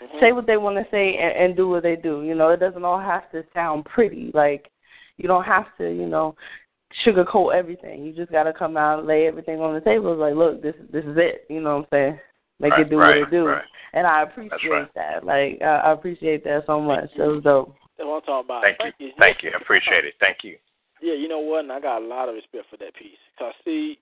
Mhm. 0.00 0.20
say 0.20 0.32
what 0.32 0.46
they 0.46 0.56
want 0.56 0.76
to 0.76 0.90
say 0.90 1.16
and, 1.16 1.36
and 1.36 1.56
do 1.56 1.68
what 1.68 1.82
they 1.82 1.96
do. 1.96 2.22
You 2.22 2.34
know, 2.34 2.50
it 2.50 2.60
doesn't 2.60 2.84
all 2.84 2.98
have 2.98 3.30
to 3.32 3.44
sound 3.54 3.84
pretty. 3.84 4.30
Like 4.34 4.70
you 5.16 5.28
don't 5.28 5.44
have 5.44 5.66
to, 5.78 5.88
you 5.90 6.06
know, 6.06 6.34
sugarcoat 7.04 7.54
everything. 7.54 8.04
You 8.04 8.12
just 8.12 8.32
got 8.32 8.44
to 8.44 8.52
come 8.52 8.76
out 8.76 9.00
and 9.00 9.08
lay 9.08 9.26
everything 9.26 9.60
on 9.60 9.74
the 9.74 9.80
table. 9.80 10.12
It's 10.12 10.20
like, 10.20 10.34
look, 10.34 10.62
this 10.62 10.74
this 10.92 11.04
is 11.04 11.16
it. 11.16 11.46
You 11.48 11.60
know 11.60 11.76
what 11.76 11.82
I'm 11.82 11.86
saying? 11.90 12.20
Make 12.60 12.72
right, 12.72 12.80
it 12.80 12.90
do 12.90 12.98
right, 12.98 13.20
what 13.20 13.28
it 13.28 13.30
do. 13.30 13.46
Right. 13.46 13.64
And 13.92 14.06
I 14.06 14.22
appreciate 14.22 14.70
right. 14.70 14.94
that. 14.94 15.24
Like 15.24 15.60
I, 15.62 15.76
I 15.76 15.92
appreciate 15.92 16.44
that 16.44 16.64
so 16.66 16.80
much. 16.80 17.10
It 17.16 17.22
was 17.22 17.42
dope. 17.42 17.74
That's 17.96 18.06
what 18.06 18.16
I'm 18.16 18.22
talking 18.22 18.46
about. 18.46 18.64
Thank 18.78 18.94
you. 18.98 19.10
Thank 19.18 19.42
you. 19.42 19.50
I 19.54 19.60
appreciate 19.60 20.04
it. 20.04 20.14
Thank 20.20 20.38
you. 20.42 20.56
Yeah, 21.02 21.12
you 21.12 21.28
know 21.28 21.40
what? 21.40 21.64
And 21.64 21.72
I 21.72 21.80
got 21.80 22.00
a 22.00 22.06
lot 22.06 22.30
of 22.30 22.34
respect 22.34 22.64
for 22.70 22.78
that 22.78 22.94
piece. 22.94 23.20
Cause 23.38 23.52
see, 23.62 23.98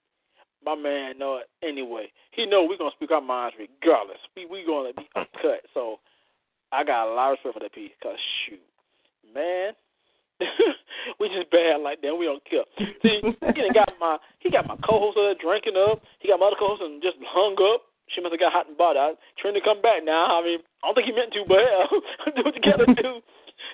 my 0.65 0.77
man 0.77 1.19
know 1.19 1.43
it 1.43 1.51
anyway. 1.67 2.13
He 2.31 2.47
know 2.47 2.63
we 2.63 2.79
gonna 2.79 2.95
speak 2.95 3.11
our 3.11 3.21
minds 3.21 3.57
regardless. 3.59 4.23
We 4.37 4.47
we 4.47 4.63
gonna 4.65 4.93
be 4.95 5.09
uncut. 5.17 5.67
So 5.75 5.99
I 6.71 6.85
got 6.85 7.11
a 7.11 7.15
lot 7.15 7.33
of 7.33 7.39
respect 7.43 7.55
for 7.55 7.61
that 7.61 7.75
piece. 7.75 7.91
Cause 8.03 8.15
shoot, 8.45 8.63
man, 9.35 9.73
we 11.19 11.29
just 11.29 11.51
bad 11.51 11.81
like 11.83 12.03
that. 12.03 12.15
We 12.15 12.27
don't 12.27 12.45
care. 12.45 12.69
See, 13.03 13.19
he 13.19 13.69
got 13.75 13.91
my 13.99 14.19
he 14.39 14.51
got 14.51 14.69
my 14.69 14.77
co-host 14.87 15.17
there 15.17 15.35
drinking 15.35 15.81
up. 15.81 16.03
He 16.21 16.29
got 16.29 16.39
my 16.39 16.47
other 16.47 16.61
co-host 16.61 16.83
and 16.83 17.03
just 17.03 17.17
hung 17.27 17.57
up. 17.75 17.83
She 18.15 18.21
must 18.21 18.33
have 18.33 18.41
got 18.41 18.53
hot 18.53 18.69
and 18.69 18.77
bothered. 18.77 19.17
I 19.17 19.41
trying 19.41 19.55
to 19.55 19.65
come 19.65 19.81
back 19.81 20.05
now. 20.05 20.39
I 20.39 20.45
mean, 20.45 20.61
I 20.83 20.87
don't 20.87 20.95
think 20.95 21.07
he 21.09 21.17
meant 21.17 21.33
to, 21.33 21.45
but 21.49 21.65
hell, 21.65 21.99
do 22.37 22.43
what 22.45 22.55
you 22.55 22.63
gotta 22.63 22.87
do. 22.95 23.23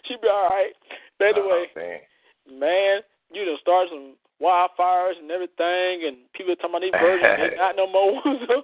She 0.06 0.16
be 0.20 0.28
all 0.28 0.48
right. 0.48 0.72
But 1.18 1.36
uh-huh, 1.36 1.40
anyway. 1.40 1.64
Oh, 1.66 1.80
man. 1.80 2.00
Man, 2.48 3.00
you 3.32 3.44
done 3.44 3.60
started 3.60 3.90
some 3.92 4.16
wildfires 4.40 5.18
and 5.20 5.30
everything, 5.30 6.06
and 6.06 6.16
people 6.32 6.54
talking 6.56 6.70
about 6.70 6.82
these 6.82 6.96
virgins 6.96 7.52
ain't 7.52 7.56
got 7.62 7.76
no 7.76 7.86
more. 7.90 8.22
so, 8.48 8.62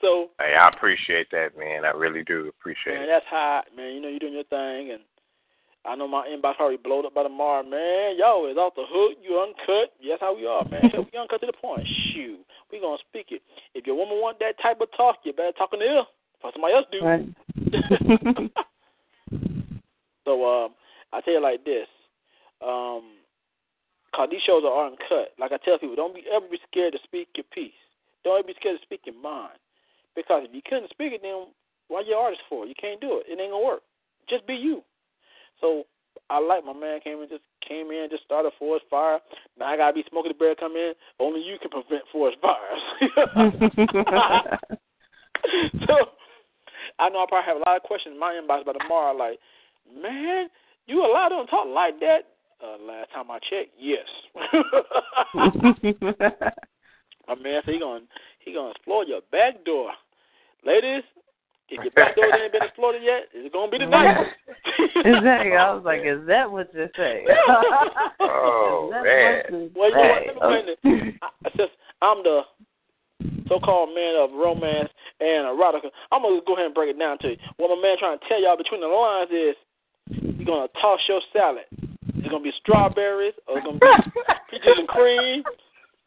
so 0.00 0.10
Hey, 0.40 0.54
I 0.58 0.68
appreciate 0.68 1.30
that, 1.30 1.56
man. 1.56 1.84
I 1.84 1.90
really 1.90 2.24
do 2.24 2.48
appreciate 2.48 2.94
man, 2.94 3.04
it. 3.04 3.12
that's 3.12 3.26
hot, 3.28 3.66
man. 3.76 3.94
You 3.94 4.00
know 4.00 4.08
you're 4.08 4.18
doing 4.18 4.34
your 4.34 4.50
thing, 4.50 4.90
and 4.90 5.00
I 5.84 5.94
know 5.94 6.08
my 6.08 6.26
inbox 6.26 6.58
already 6.58 6.82
blowed 6.82 7.06
up 7.06 7.14
by 7.14 7.22
tomorrow, 7.22 7.62
man. 7.62 8.18
Yo, 8.18 8.50
is 8.50 8.56
off 8.56 8.74
the 8.74 8.86
hook. 8.86 9.18
You 9.22 9.38
uncut. 9.38 9.94
Yes, 10.00 10.18
how 10.20 10.34
we 10.34 10.46
are, 10.46 10.64
man. 10.68 10.90
Hell, 10.90 11.06
we 11.12 11.18
uncut 11.18 11.40
to 11.40 11.46
the 11.46 11.52
point. 11.52 11.86
Shoot, 12.12 12.40
we 12.70 12.80
gonna 12.80 12.98
speak 13.08 13.26
it. 13.30 13.42
If 13.74 13.86
your 13.86 13.96
woman 13.96 14.18
want 14.18 14.38
that 14.40 14.58
type 14.62 14.80
of 14.80 14.88
talk, 14.96 15.18
you 15.24 15.32
better 15.32 15.52
talk 15.52 15.70
in 15.72 15.80
the 15.80 15.86
ear. 15.86 16.04
For 16.40 16.50
somebody 16.52 16.74
else 16.74 16.86
do. 16.90 17.06
Right. 17.06 18.50
So 20.24 20.44
um, 20.44 20.74
I 21.12 21.20
tell 21.20 21.34
you 21.34 21.42
like 21.42 21.64
this, 21.64 21.88
um, 22.62 23.18
cause 24.14 24.28
these 24.30 24.42
shows 24.46 24.62
are 24.64 24.86
uncut. 24.86 25.34
Like 25.38 25.52
I 25.52 25.58
tell 25.64 25.78
people, 25.78 25.96
don't 25.96 26.14
be 26.14 26.24
ever 26.32 26.46
be 26.50 26.58
scared 26.70 26.92
to 26.92 26.98
speak 27.04 27.28
your 27.36 27.46
piece. 27.52 27.72
Don't 28.24 28.38
ever 28.38 28.46
be 28.46 28.54
scared 28.58 28.78
to 28.78 28.82
speak 28.82 29.00
your 29.04 29.20
mind, 29.20 29.58
because 30.14 30.44
if 30.44 30.54
you 30.54 30.62
couldn't 30.64 30.90
speak 30.90 31.12
it, 31.12 31.20
then 31.22 31.46
why 31.88 32.02
you 32.06 32.14
artist 32.14 32.42
for? 32.48 32.66
You 32.66 32.74
can't 32.80 33.00
do 33.00 33.20
it. 33.20 33.26
It 33.28 33.40
ain't 33.40 33.52
gonna 33.52 33.64
work. 33.64 33.82
Just 34.28 34.46
be 34.46 34.54
you. 34.54 34.82
So 35.60 35.84
I 36.30 36.38
like 36.38 36.64
my 36.64 36.72
man 36.72 37.00
came 37.00 37.20
in, 37.20 37.28
just 37.28 37.42
came 37.66 37.90
in, 37.90 38.08
just 38.10 38.24
started 38.24 38.48
a 38.48 38.58
forest 38.58 38.86
fire. 38.88 39.18
Now 39.58 39.66
I 39.66 39.76
gotta 39.76 39.92
be 39.92 40.04
smoking 40.08 40.32
the 40.32 40.38
bear 40.38 40.54
come 40.54 40.76
in. 40.76 40.92
Only 41.18 41.40
you 41.40 41.58
can 41.60 41.70
prevent 41.70 42.04
forest 42.12 42.38
fires. 42.40 42.82
so 45.86 45.94
I 46.98 47.08
know 47.08 47.22
I 47.22 47.26
probably 47.28 47.46
have 47.46 47.56
a 47.56 47.64
lot 47.66 47.76
of 47.76 47.82
questions 47.82 48.14
in 48.14 48.20
my 48.20 48.32
inbox 48.32 48.64
by 48.64 48.72
tomorrow. 48.72 49.16
Like, 49.16 49.38
man, 50.00 50.48
you 50.86 51.04
allowed 51.04 51.30
them 51.30 51.46
to 51.46 51.50
talk 51.50 51.66
like 51.68 51.98
that? 52.00 52.20
Uh, 52.62 52.76
last 52.86 53.10
time 53.12 53.30
I 53.30 53.38
checked, 53.50 53.74
yes. 53.78 54.06
my 57.28 57.34
man 57.34 57.60
said 57.64 57.74
he 57.74 57.80
gonna 57.80 58.00
he 58.44 58.52
gonna 58.52 58.70
explore 58.70 59.04
your 59.04 59.20
back 59.32 59.64
door, 59.64 59.90
ladies. 60.64 61.02
If 61.68 61.82
your 61.82 61.90
back 61.92 62.14
door 62.16 62.26
ain't 62.26 62.52
been 62.52 62.62
explored 62.62 62.96
yet, 63.02 63.22
it's 63.32 63.52
gonna 63.52 63.70
be 63.70 63.78
tonight. 63.78 64.26
exactly. 64.96 65.56
I 65.56 65.72
was 65.72 65.82
like, 65.84 66.02
is 66.04 66.26
that 66.26 66.50
what 66.50 66.68
you're 66.74 66.90
saying? 66.96 67.26
Oh, 68.20 68.92
Is 68.92 69.02
man. 69.02 69.70
what 69.72 69.90
you're 69.90 69.90
Well, 69.90 69.90
you 69.90 69.96
know 69.96 70.02
what? 70.02 70.22
saying? 70.22 70.36
Let 70.38 70.50
me 70.50 70.72
explain 70.72 71.06
this. 71.10 71.14
I, 71.22 71.50
since 71.56 71.70
I'm 72.02 72.22
the 72.22 72.42
so-called 73.48 73.94
man 73.94 74.16
of 74.20 74.32
romance 74.32 74.90
and 75.20 75.46
erotica, 75.48 75.88
I'm 76.12 76.22
gonna 76.22 76.40
go 76.46 76.54
ahead 76.54 76.66
and 76.66 76.74
break 76.74 76.90
it 76.94 76.98
down 76.98 77.18
to 77.18 77.30
you. 77.30 77.36
What 77.56 77.68
my 77.74 77.80
man 77.80 77.96
trying 77.98 78.18
to 78.18 78.24
tell 78.28 78.42
y'all 78.42 78.56
between 78.56 78.80
the 78.82 78.86
lines 78.88 79.30
is, 79.32 79.56
you're 80.42 80.56
gonna 80.56 80.68
toss 80.80 81.00
your 81.08 81.20
salad. 81.32 81.64
It's 82.18 82.28
gonna 82.28 82.42
be 82.42 82.52
strawberries 82.60 83.34
or 83.46 83.58
it's 83.58 83.66
gonna 83.66 83.78
be 83.78 83.86
peaches 84.50 84.74
and 84.78 84.88
cream. 84.88 85.42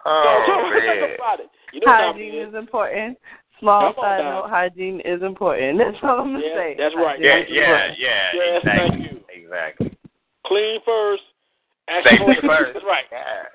Oh, 0.06 0.44
Don't 0.48 0.72
think 0.74 0.86
man. 1.02 1.16
about 1.16 1.40
it. 1.40 1.50
You 1.74 1.80
know 1.82 1.88
what 1.88 1.98
time 1.98 2.10
it 2.16 2.22
hygiene 2.22 2.36
is. 2.42 2.48
is 2.50 2.56
important. 2.56 3.18
Small 3.60 3.94
Come 3.94 4.04
on 4.04 4.06
side 4.06 4.24
now. 4.24 4.42
note, 4.42 4.50
hygiene 4.50 5.00
is 5.06 5.22
important. 5.24 5.78
That's 5.82 5.98
all 6.04 6.20
I'm 6.20 6.34
gonna 6.36 6.44
Yeah, 6.46 6.56
say. 6.56 6.76
that's 6.78 6.96
right. 6.96 7.20
Yeah, 7.20 7.40
Hygiene 7.40 7.56
yeah, 7.56 7.88
yeah. 7.98 8.28
Yes, 8.36 8.62
exactly. 8.62 8.90
thank 8.90 9.04
you. 9.04 9.16
Exactly. 9.32 9.90
Clean 10.46 10.78
first. 10.86 11.24
action 11.90 12.18
Safety 12.20 12.36
first. 12.44 12.48
first. 12.52 12.70
That's 12.76 12.86
right. 12.86 13.08
Yeah. 13.12 13.48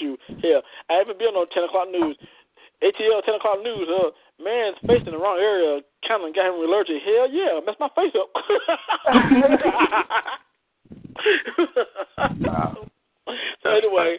Shoot, 0.00 0.20
hell, 0.42 0.60
I 0.90 0.94
haven't 1.00 1.18
been 1.18 1.32
on 1.32 1.46
10 1.54 1.64
o'clock 1.64 1.88
news. 1.88 2.16
ATL 2.84 3.24
10 3.24 3.34
o'clock 3.40 3.62
news, 3.64 3.88
uh, 3.88 4.10
man's 4.42 4.76
face 4.86 5.02
in 5.06 5.12
the 5.12 5.18
wrong 5.18 5.38
area 5.38 5.80
kind 6.06 6.24
of 6.24 6.34
got 6.34 6.46
him 6.46 6.62
allergic. 6.62 7.02
Hell 7.02 7.30
yeah, 7.30 7.60
messed 7.64 7.80
my 7.80 7.88
face 7.96 8.14
up. 8.14 8.30
Wow. 12.40 12.86
so 13.62 13.70
anyway, 13.70 14.18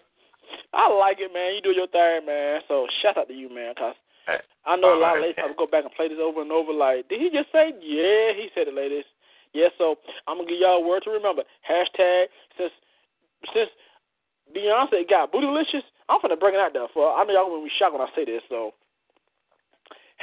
I 0.74 0.94
like 0.94 1.18
it, 1.20 1.34
man. 1.34 1.56
You 1.56 1.62
do 1.62 1.72
your 1.72 1.88
thing, 1.88 2.26
man. 2.26 2.62
So 2.68 2.88
shout 3.02 3.18
out 3.18 3.28
to 3.28 3.34
you, 3.34 3.54
man, 3.54 3.74
cause 3.78 3.96
I 4.66 4.76
know 4.76 4.98
a 4.98 5.00
lot 5.00 5.16
of 5.16 5.22
ladies 5.22 5.36
probably 5.40 5.56
go 5.58 5.68
back 5.68 5.86
and 5.86 5.94
play 5.96 6.10
this 6.10 6.20
over 6.22 6.42
and 6.42 6.52
over. 6.52 6.74
Like, 6.74 7.08
did 7.08 7.22
he 7.22 7.30
just 7.32 7.52
say? 7.52 7.72
Yeah, 7.80 8.36
he 8.36 8.50
said 8.54 8.68
it, 8.68 8.76
ladies. 8.76 9.06
Yeah, 9.54 9.70
so 9.78 9.96
I'm 10.28 10.38
gonna 10.38 10.50
give 10.50 10.60
y'all 10.60 10.84
a 10.84 10.88
word 10.88 11.04
to 11.04 11.12
remember. 11.12 11.44
Hashtag 11.64 12.26
since 12.58 12.74
since 13.54 13.70
Beyonce 14.52 15.08
got 15.08 15.32
bootylicious, 15.32 15.88
I'm 16.10 16.20
gonna 16.22 16.36
bring 16.36 16.56
it 16.56 16.60
out 16.60 16.74
there 16.74 16.88
for. 16.94 17.16
I 17.16 17.24
know 17.24 17.34
y'all 17.34 17.50
gonna 17.50 17.64
be 17.64 17.72
shocked 17.80 17.94
when 17.94 18.04
I 18.04 18.12
say 18.16 18.26
this. 18.26 18.44
So 18.50 18.74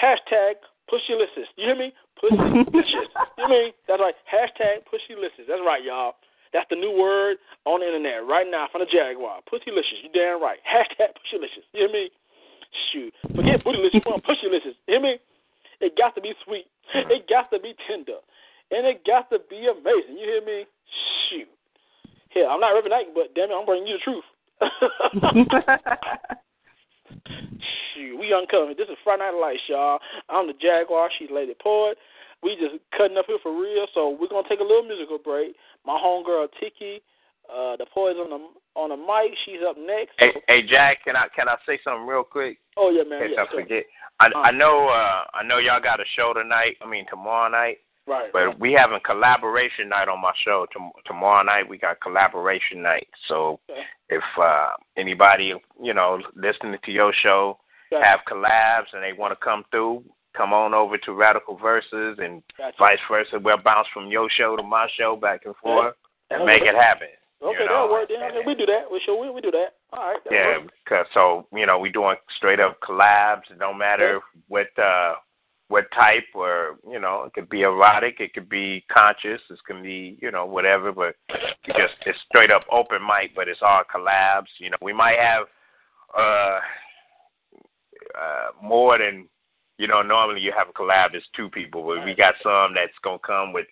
hashtag 0.01 0.61
pushylicious. 0.91 1.49
You 1.57 1.66
hear 1.66 1.77
me? 1.77 1.93
Pushylicious. 2.23 2.65
you 3.39 3.47
hear 3.47 3.49
me? 3.49 3.73
That's 3.89 4.01
right. 4.01 4.15
Hashtag 4.29 4.85
pushylicious. 4.91 5.47
That's 5.49 5.62
right, 5.65 5.83
y'all. 5.83 6.15
That's 6.53 6.66
the 6.71 6.77
new 6.77 6.97
word 6.97 7.39
on 7.65 7.81
the 7.81 7.87
internet 7.87 8.27
right 8.27 8.47
now 8.49 8.69
from 8.71 8.83
the 8.83 8.87
Jaguar. 8.87 9.41
Pussylicious. 9.51 10.03
You 10.03 10.11
damn 10.15 10.41
right. 10.41 10.59
Hashtag 10.62 11.11
pushylicious. 11.19 11.66
You 11.73 11.89
hear 11.89 11.93
me? 11.93 12.11
Shoot. 12.93 13.15
Forget 13.35 13.65
bootylicious. 13.65 13.95
You 13.95 14.03
want 14.07 14.25
pushylicious. 14.25 14.79
You 14.87 14.99
hear 14.99 15.01
me? 15.01 15.19
It 15.81 15.97
got 15.97 16.15
to 16.15 16.21
be 16.21 16.33
sweet. 16.45 16.66
It 16.95 17.29
got 17.29 17.51
to 17.51 17.59
be 17.59 17.75
tender. 17.89 18.19
And 18.71 18.87
it 18.87 19.05
got 19.05 19.31
to 19.31 19.39
be 19.51 19.66
amazing. 19.66 20.16
You 20.19 20.27
hear 20.27 20.45
me? 20.45 20.65
Shoot. 21.29 21.49
Hell, 22.31 22.49
I'm 22.51 22.61
not 22.61 22.71
Reverend 22.71 22.91
Knight, 22.91 23.15
but 23.15 23.35
damn 23.35 23.51
it, 23.51 23.55
I'm 23.55 23.66
bringing 23.66 23.87
you 23.87 23.99
the 23.99 24.03
truth. 24.03 24.25
Shoot, 27.95 28.19
we 28.19 28.33
uncovered. 28.33 28.77
This 28.77 28.89
is 28.89 28.97
Friday 29.05 29.23
Night 29.23 29.39
Lights, 29.41 29.62
y'all. 29.69 29.99
I'm 30.29 30.47
the 30.47 30.55
Jaguar. 30.55 31.09
She's 31.19 31.29
Lady 31.31 31.55
Poet. 31.62 31.97
We 32.43 32.57
just 32.57 32.77
cutting 32.97 33.16
up 33.16 33.27
here 33.27 33.39
for 33.43 33.53
real, 33.59 33.87
so 33.95 34.11
we're 34.11 34.29
gonna 34.29 34.49
take 34.49 34.61
a 34.61 34.65
little 34.65 34.83
musical 34.83 35.19
break. 35.19 35.55
My 35.87 35.99
homegirl 36.03 36.49
Tiki, 36.61 37.01
uh, 37.49 37.77
the 37.77 37.87
poet's 37.93 38.19
on 38.19 38.31
the 38.31 38.41
on 38.79 38.91
the 38.91 38.97
mic. 38.97 39.37
She's 39.45 39.61
up 39.66 39.77
next. 39.79 40.12
Hey, 40.19 40.33
hey, 40.49 40.62
Jack, 40.66 41.05
can 41.05 41.16
I 41.16 41.29
can 41.35 41.49
I 41.49 41.57
say 41.66 41.79
something 41.85 42.07
real 42.07 42.25
quick? 42.25 42.59
Oh 42.77 42.91
yeah, 42.91 43.03
man. 43.09 43.23
In 43.23 43.29
case 43.29 43.35
Yeah, 43.37 43.45
I 43.45 43.51
sure. 43.51 43.61
forget. 43.62 43.85
I 44.21 44.27
Uh. 44.27 44.39
I 44.41 44.51
know 44.51 44.89
uh 44.89 45.25
I 45.33 45.43
know 45.45 45.59
y'all 45.59 45.81
got 45.81 46.01
a 46.01 46.05
show 46.16 46.33
tonight. 46.35 46.77
I 46.83 46.87
mean 46.89 47.07
tomorrow 47.09 47.49
night. 47.51 47.79
Right. 48.07 48.31
But 48.31 48.61
we 48.61 48.73
having 48.75 48.99
collaboration 49.07 49.89
night 49.89 50.09
on 50.09 50.21
my 50.21 50.33
show 50.45 50.66
Tom- 50.75 50.93
tomorrow 51.07 51.43
night. 51.43 51.66
We 51.66 51.79
got 51.79 52.01
collaboration 52.03 52.83
night. 52.83 53.09
So 53.29 53.61
Okay. 53.71 53.81
if 54.11 54.25
uh 54.39 54.71
anybody 54.99 55.55
you 55.83 55.95
know 55.95 56.21
listening 56.37 56.79
to 56.85 56.91
your 56.93 57.12
show 57.23 57.59
Gotcha. 57.95 58.07
have 58.07 58.21
collabs 58.29 58.93
and 58.93 59.03
they 59.03 59.12
want 59.19 59.33
to 59.33 59.45
come 59.45 59.65
through, 59.71 60.05
come 60.37 60.53
on 60.53 60.75
over 60.75 60.99
to 60.99 61.12
Radical 61.12 61.57
Verses 61.57 62.19
and 62.19 62.43
Gotcha. 62.59 62.77
vice 62.79 62.99
versa. 63.11 63.39
We'll 63.43 63.59
bounce 63.59 63.89
from 63.93 64.09
your 64.09 64.29
show 64.31 64.57
to 64.57 64.62
my 64.62 64.89
show 64.99 65.16
back 65.16 65.43
and 65.45 65.55
forth 65.57 65.95
and 66.31 66.41
That'll 66.41 66.47
make 66.47 66.62
it 66.62 66.75
happen. 66.75 67.09
Okay, 67.43 67.59
you 67.61 67.66
know? 67.66 67.73
that'll 67.73 67.91
work. 67.91 68.09
Then 68.09 68.47
we 68.47 68.55
do 68.55 68.66
that. 68.66 68.91
We 68.91 69.01
sure 69.05 69.21
we 69.21 69.31
we 69.31 69.41
do 69.41 69.51
that. 69.51 69.75
All 69.93 70.12
right. 70.12 70.21
Yeah, 70.31 70.59
work. 70.59 70.71
cause 70.89 71.07
so 71.12 71.47
you 71.55 71.66
know 71.66 71.79
we 71.79 71.91
doing 71.91 72.16
straight 72.37 72.61
up 72.61 72.79
collabs. 72.81 73.51
It 73.51 73.59
don't 73.59 73.79
matter 73.79 74.21
what 74.49 74.69
uh 74.79 75.15
what 75.69 75.85
type 75.93 76.25
or 76.35 76.77
you 76.91 76.99
know 76.99 77.25
it 77.25 77.35
could 77.35 77.49
be 77.49 77.62
erotic, 77.62 78.16
it 78.21 78.33
could 78.33 78.49
be 78.49 78.85
conscious, 78.95 79.41
it 79.51 79.59
can 79.66 79.83
be 79.83 80.19
you 80.23 80.31
know 80.31 80.47
whatever. 80.47 80.91
But 80.93 81.16
just 81.66 81.95
it's 82.07 82.19
straight 82.31 82.51
up 82.51 82.62
open 82.73 83.01
mic, 83.03 83.35
but 83.37 83.49
it's 83.49 83.61
all 83.62 83.83
collabs. 83.95 84.49
You 84.59 84.71
know 84.71 84.79
we 84.81 84.95
might 84.95 85.19
have 85.19 85.47
uh 86.16 86.61
uh 88.19 88.49
more 88.62 88.99
than 88.99 89.28
you 89.78 89.86
know 89.89 90.03
normally 90.03 90.41
you 90.41 90.53
have 90.57 90.69
a 90.69 90.73
collab 90.73 91.15
is 91.15 91.23
two 91.36 91.49
people, 91.51 91.82
but 91.85 92.05
we 92.05 92.15
got 92.15 92.35
some 92.43 92.74
that's 92.74 92.93
gonna 93.03 93.19
come 93.19 93.53
with 93.53 93.66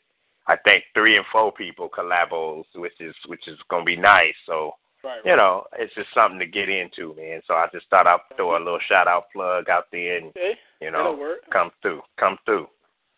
I 0.49 0.57
think 0.69 0.85
three 0.95 1.17
and 1.17 1.27
four 1.31 1.53
people 1.53 1.89
collabos, 1.89 2.65
which 2.75 3.01
is 3.01 3.15
which 3.27 3.47
is 3.49 3.59
gonna 3.71 3.85
be 3.85 3.97
nice. 3.97 4.35
So 4.47 4.75
Right. 5.05 5.19
you 5.25 5.35
know, 5.35 5.67
it's 5.79 5.93
just 5.97 6.15
something 6.15 6.39
to 6.39 6.47
get 6.47 6.69
into, 6.69 7.13
man. 7.19 7.43
So 7.49 7.55
I 7.55 7.67
just 7.73 7.89
thought 7.91 8.07
I'd 8.07 8.21
throw 8.37 8.57
a 8.57 8.63
little 8.63 8.79
shout 8.89 9.09
out 9.09 9.33
plug 9.33 9.69
out 9.69 9.87
there 9.91 10.17
and 10.19 10.27
Okay. 10.29 10.55
you 10.81 10.93
know, 10.93 11.37
come 11.51 11.73
through, 11.83 12.03
come 12.19 12.39
through. 12.45 12.69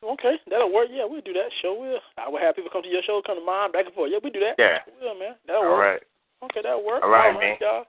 Okay, 0.03 0.37
that'll 0.49 0.73
work. 0.73 0.89
Yeah, 0.91 1.05
we'll 1.05 1.21
do 1.21 1.33
that. 1.35 1.49
Sure 1.61 1.79
will. 1.79 2.01
I 2.17 2.29
will 2.29 2.39
have 2.39 2.57
people 2.57 2.71
come 2.71 2.83
to 2.83 2.89
your 2.89 3.03
show, 3.03 3.21
come 3.25 3.39
to 3.39 3.45
mine, 3.45 3.73
back 3.73 3.85
and 3.87 3.95
forth. 3.95 4.11
Yeah, 4.13 4.19
we 4.23 4.31
do 4.31 4.41
that. 4.41 4.57
Yeah. 4.59 4.81
Sure 4.85 5.13
will, 5.13 5.19
man. 5.19 5.35
That'll 5.47 5.63
All 5.65 5.73
work. 5.77 5.81
right. 5.81 6.03
Okay, 6.45 6.61
that'll 6.63 6.85
work. 6.85 7.03
All 7.03 7.09
right, 7.11 7.33
man. 7.39 7.57
y'all. 7.61 7.85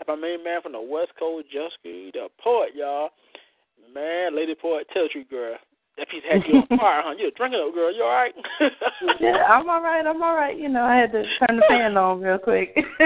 Like 0.00 0.16
my 0.16 0.28
main 0.28 0.42
man 0.42 0.62
from 0.62 0.72
the 0.72 0.80
West 0.80 1.12
Coast, 1.18 1.46
Joski, 1.54 2.12
the 2.12 2.28
poet, 2.42 2.70
y'all. 2.74 3.10
Man, 3.92 4.34
lady 4.34 4.54
poet, 4.54 4.86
tell 4.92 5.08
truth, 5.08 5.28
girl. 5.28 5.56
That 5.98 6.08
piece 6.08 6.22
had 6.30 6.42
you 6.48 6.60
on 6.60 6.66
fire, 6.78 7.02
huh? 7.04 7.14
You 7.18 7.28
a 7.28 7.30
drinking 7.32 7.60
up, 7.66 7.74
girl. 7.74 7.94
You 7.94 8.04
all 8.04 8.08
right? 8.08 8.34
yeah, 9.20 9.44
I'm 9.44 9.68
all 9.68 9.82
right. 9.82 10.06
I'm 10.06 10.22
all 10.22 10.34
right. 10.34 10.56
You 10.56 10.68
know, 10.68 10.84
I 10.84 10.96
had 10.96 11.12
to 11.12 11.22
turn 11.22 11.56
the 11.56 11.64
fan 11.68 11.96
on 11.96 12.20
real 12.20 12.38
quick. 12.38 12.74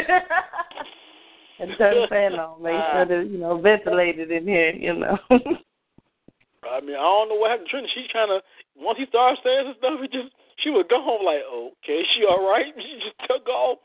to 1.58 1.76
turn 1.76 2.02
the 2.02 2.06
fan 2.08 2.34
on, 2.34 2.62
make 2.62 2.72
sure 2.72 3.02
ah. 3.02 3.04
that 3.04 3.28
you 3.28 3.38
know 3.38 3.60
ventilated 3.60 4.30
in 4.30 4.46
here. 4.46 4.70
You 4.70 4.94
know. 4.94 5.18
I 5.30 6.80
mean, 6.80 6.96
I 6.96 7.02
don't 7.02 7.28
know 7.28 7.36
what 7.36 7.50
happened 7.50 7.66
to 7.66 7.70
Trinity. 7.70 7.92
She's 7.94 8.10
trying 8.10 8.28
to 8.28 8.40
once 8.76 8.98
he 8.98 9.06
started 9.06 9.38
saying 9.42 9.74
stuff, 9.78 9.98
it 10.02 10.12
just 10.12 10.32
she 10.62 10.70
would 10.70 10.88
go 10.88 11.02
home 11.02 11.24
like, 11.24 11.42
okay, 11.50 12.02
she 12.14 12.24
all 12.24 12.46
right? 12.48 12.72
She 12.76 13.00
just 13.02 13.18
took 13.28 13.48
off. 13.48 13.78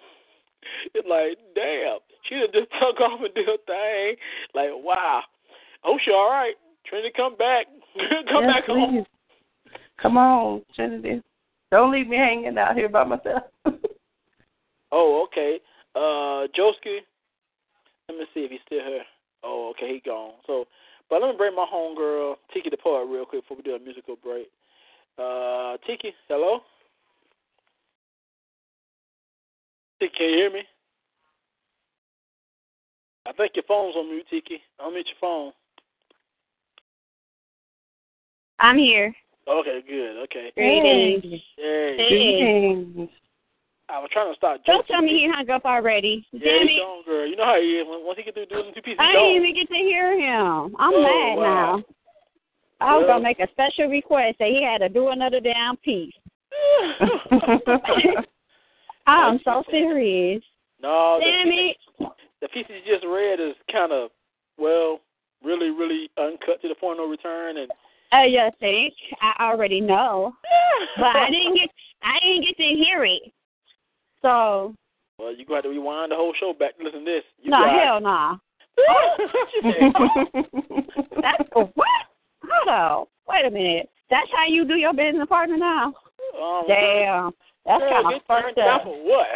It's 0.93 1.07
like, 1.07 1.37
damn, 1.55 1.99
she 2.27 2.35
just 2.53 2.69
took 2.81 2.99
off 3.01 3.19
and 3.23 3.33
did 3.33 3.47
her 3.47 3.57
thing. 3.65 4.15
Like, 4.53 4.69
wow. 4.73 5.21
Oh, 5.83 5.97
she 6.03 6.11
all 6.11 6.29
right? 6.29 6.55
Trinity, 6.85 7.11
come 7.15 7.35
back, 7.37 7.67
come 8.31 8.43
Yes, 8.43 8.53
back 8.53 8.65
home. 8.65 9.05
please. 9.05 9.73
Come 10.01 10.17
on, 10.17 10.61
Trinity. 10.75 11.21
Don't 11.71 11.91
leave 11.91 12.07
me 12.07 12.17
hanging 12.17 12.57
out 12.57 12.75
here 12.75 12.89
by 12.89 13.03
myself. 13.03 13.43
Oh, 14.91 15.27
okay. 15.27 15.59
Uh, 15.95 16.47
Joski, 16.57 16.97
let 18.09 18.17
me 18.17 18.25
see 18.33 18.39
if 18.41 18.51
he's 18.51 18.59
still 18.65 18.79
here. 18.83 19.03
Oh, 19.43 19.71
okay, 19.71 19.93
he 19.93 20.01
gone. 20.03 20.33
So, 20.47 20.65
but 21.09 21.21
let 21.21 21.29
me 21.29 21.37
bring 21.37 21.55
my 21.55 21.67
homegirl 21.71 22.35
Tiki 22.53 22.69
the 22.69 22.77
poet 22.77 23.05
real 23.05 23.25
quick 23.25 23.43
before 23.43 23.57
we 23.57 23.63
do 23.63 23.75
a 23.75 23.79
musical 23.79 24.15
break. 24.15 24.47
Uh, 25.17 25.77
Tiki, 25.85 26.13
hello. 26.27 26.61
Tiki, 29.99 30.13
can 30.17 30.29
you 30.29 30.35
hear 30.35 30.51
me? 30.51 30.61
I 33.27 33.33
think 33.33 33.51
your 33.55 33.63
phone's 33.67 33.95
on 33.95 34.09
mute, 34.09 34.25
Tiki. 34.29 34.61
Unmute 34.81 35.05
your 35.05 35.19
phone. 35.19 35.51
I'm 38.59 38.77
here. 38.77 39.13
Okay, 39.47 39.81
good. 39.87 40.23
Okay. 40.23 40.51
Greetings. 40.55 41.41
Hey. 41.57 41.95
Greetings. 42.09 43.09
I 43.89 43.99
was 43.99 44.09
trying 44.13 44.31
to 44.31 44.37
start. 44.37 44.61
Don't 44.65 44.85
tell 44.87 45.01
me 45.01 45.09
he 45.09 45.29
hung 45.33 45.49
up 45.49 45.65
already. 45.65 46.25
Yeah, 46.31 46.39
Damn 46.59 46.67
he's 46.67 46.77
it. 46.77 46.79
gone, 46.79 47.03
girl. 47.05 47.27
You 47.27 47.35
know 47.35 47.45
how 47.45 47.59
he 47.59 47.67
is. 47.67 47.85
Once 47.87 48.17
he 48.17 48.23
get 48.23 48.35
through 48.35 48.45
doing 48.45 48.65
them 48.65 48.73
two 48.75 48.81
pieces, 48.81 48.99
I 48.99 49.07
he's 49.07 49.13
didn't 49.13 49.35
even 49.37 49.55
get 49.55 49.67
to 49.69 49.75
hear 49.75 50.13
him. 50.19 50.75
I'm 50.77 50.93
Oh, 50.93 51.01
mad 51.01 51.37
wow. 51.37 51.75
now. 51.77 51.83
I 52.81 52.95
was 52.97 53.05
Well. 53.07 53.17
gonna 53.17 53.23
make 53.23 53.39
a 53.39 53.47
special 53.51 53.87
request 53.89 54.37
that 54.39 54.49
he 54.49 54.63
had 54.63 54.79
to 54.79 54.89
do 54.89 55.09
another 55.09 55.39
damn 55.39 55.75
piece. 55.77 56.13
I'm 59.09 59.39
so 59.43 59.63
serious. 59.69 60.43
No, 60.81 61.19
piece, 61.21 62.07
the 62.41 62.47
piece 62.49 62.65
you 62.69 62.93
just 62.93 63.05
read 63.05 63.39
is 63.39 63.55
kind 63.71 63.91
of, 63.91 64.11
well, 64.57 64.99
really, 65.43 65.69
really 65.69 66.09
uncut 66.17 66.61
to 66.61 66.67
the 66.69 66.75
point 66.75 66.99
of 66.99 67.05
no 67.05 67.09
return, 67.09 67.57
and 67.57 67.71
Uh, 68.13 68.23
you 68.23 68.49
think? 68.59 68.93
I 69.21 69.43
already 69.51 69.81
know, 69.81 70.33
but 70.97 71.15
I 71.15 71.29
didn't 71.29 71.55
get. 71.55 71.69
I 72.01 72.17
didn't 72.23 72.45
get 72.45 72.57
to 72.57 72.63
hear 72.63 73.03
it. 73.05 73.23
So 74.21 74.73
well, 75.17 75.33
you 75.35 75.45
gonna 75.45 75.57
have 75.57 75.63
to 75.63 75.69
rewind 75.69 76.11
the 76.11 76.15
whole 76.15 76.33
show 76.39 76.53
back 76.57 76.77
to 76.77 76.83
listen 76.83 76.99
to 77.03 77.05
this. 77.05 77.23
You 77.41 77.51
no, 77.51 77.57
got- 77.57 77.83
hell 77.83 78.01
no. 78.01 78.39
That's 81.21 81.49
what? 81.53 82.03
Hold 82.49 82.69
on. 82.69 83.05
Wait 83.27 83.45
a 83.45 83.51
minute. 83.51 83.89
That's 84.09 84.29
how 84.35 84.45
you 84.47 84.65
do 84.65 84.75
your 84.75 84.93
business 84.93 85.27
partner 85.27 85.57
now? 85.57 85.93
Um, 86.41 86.63
Damn. 86.67 87.31
That's 87.69 87.81
girl, 87.85 87.93
kind 87.93 88.05
of 88.05 88.11
get 88.17 88.25
fucked 88.25 88.55
turned 88.57 88.65
up. 88.65 88.83
for 88.83 88.97
what? 89.05 89.29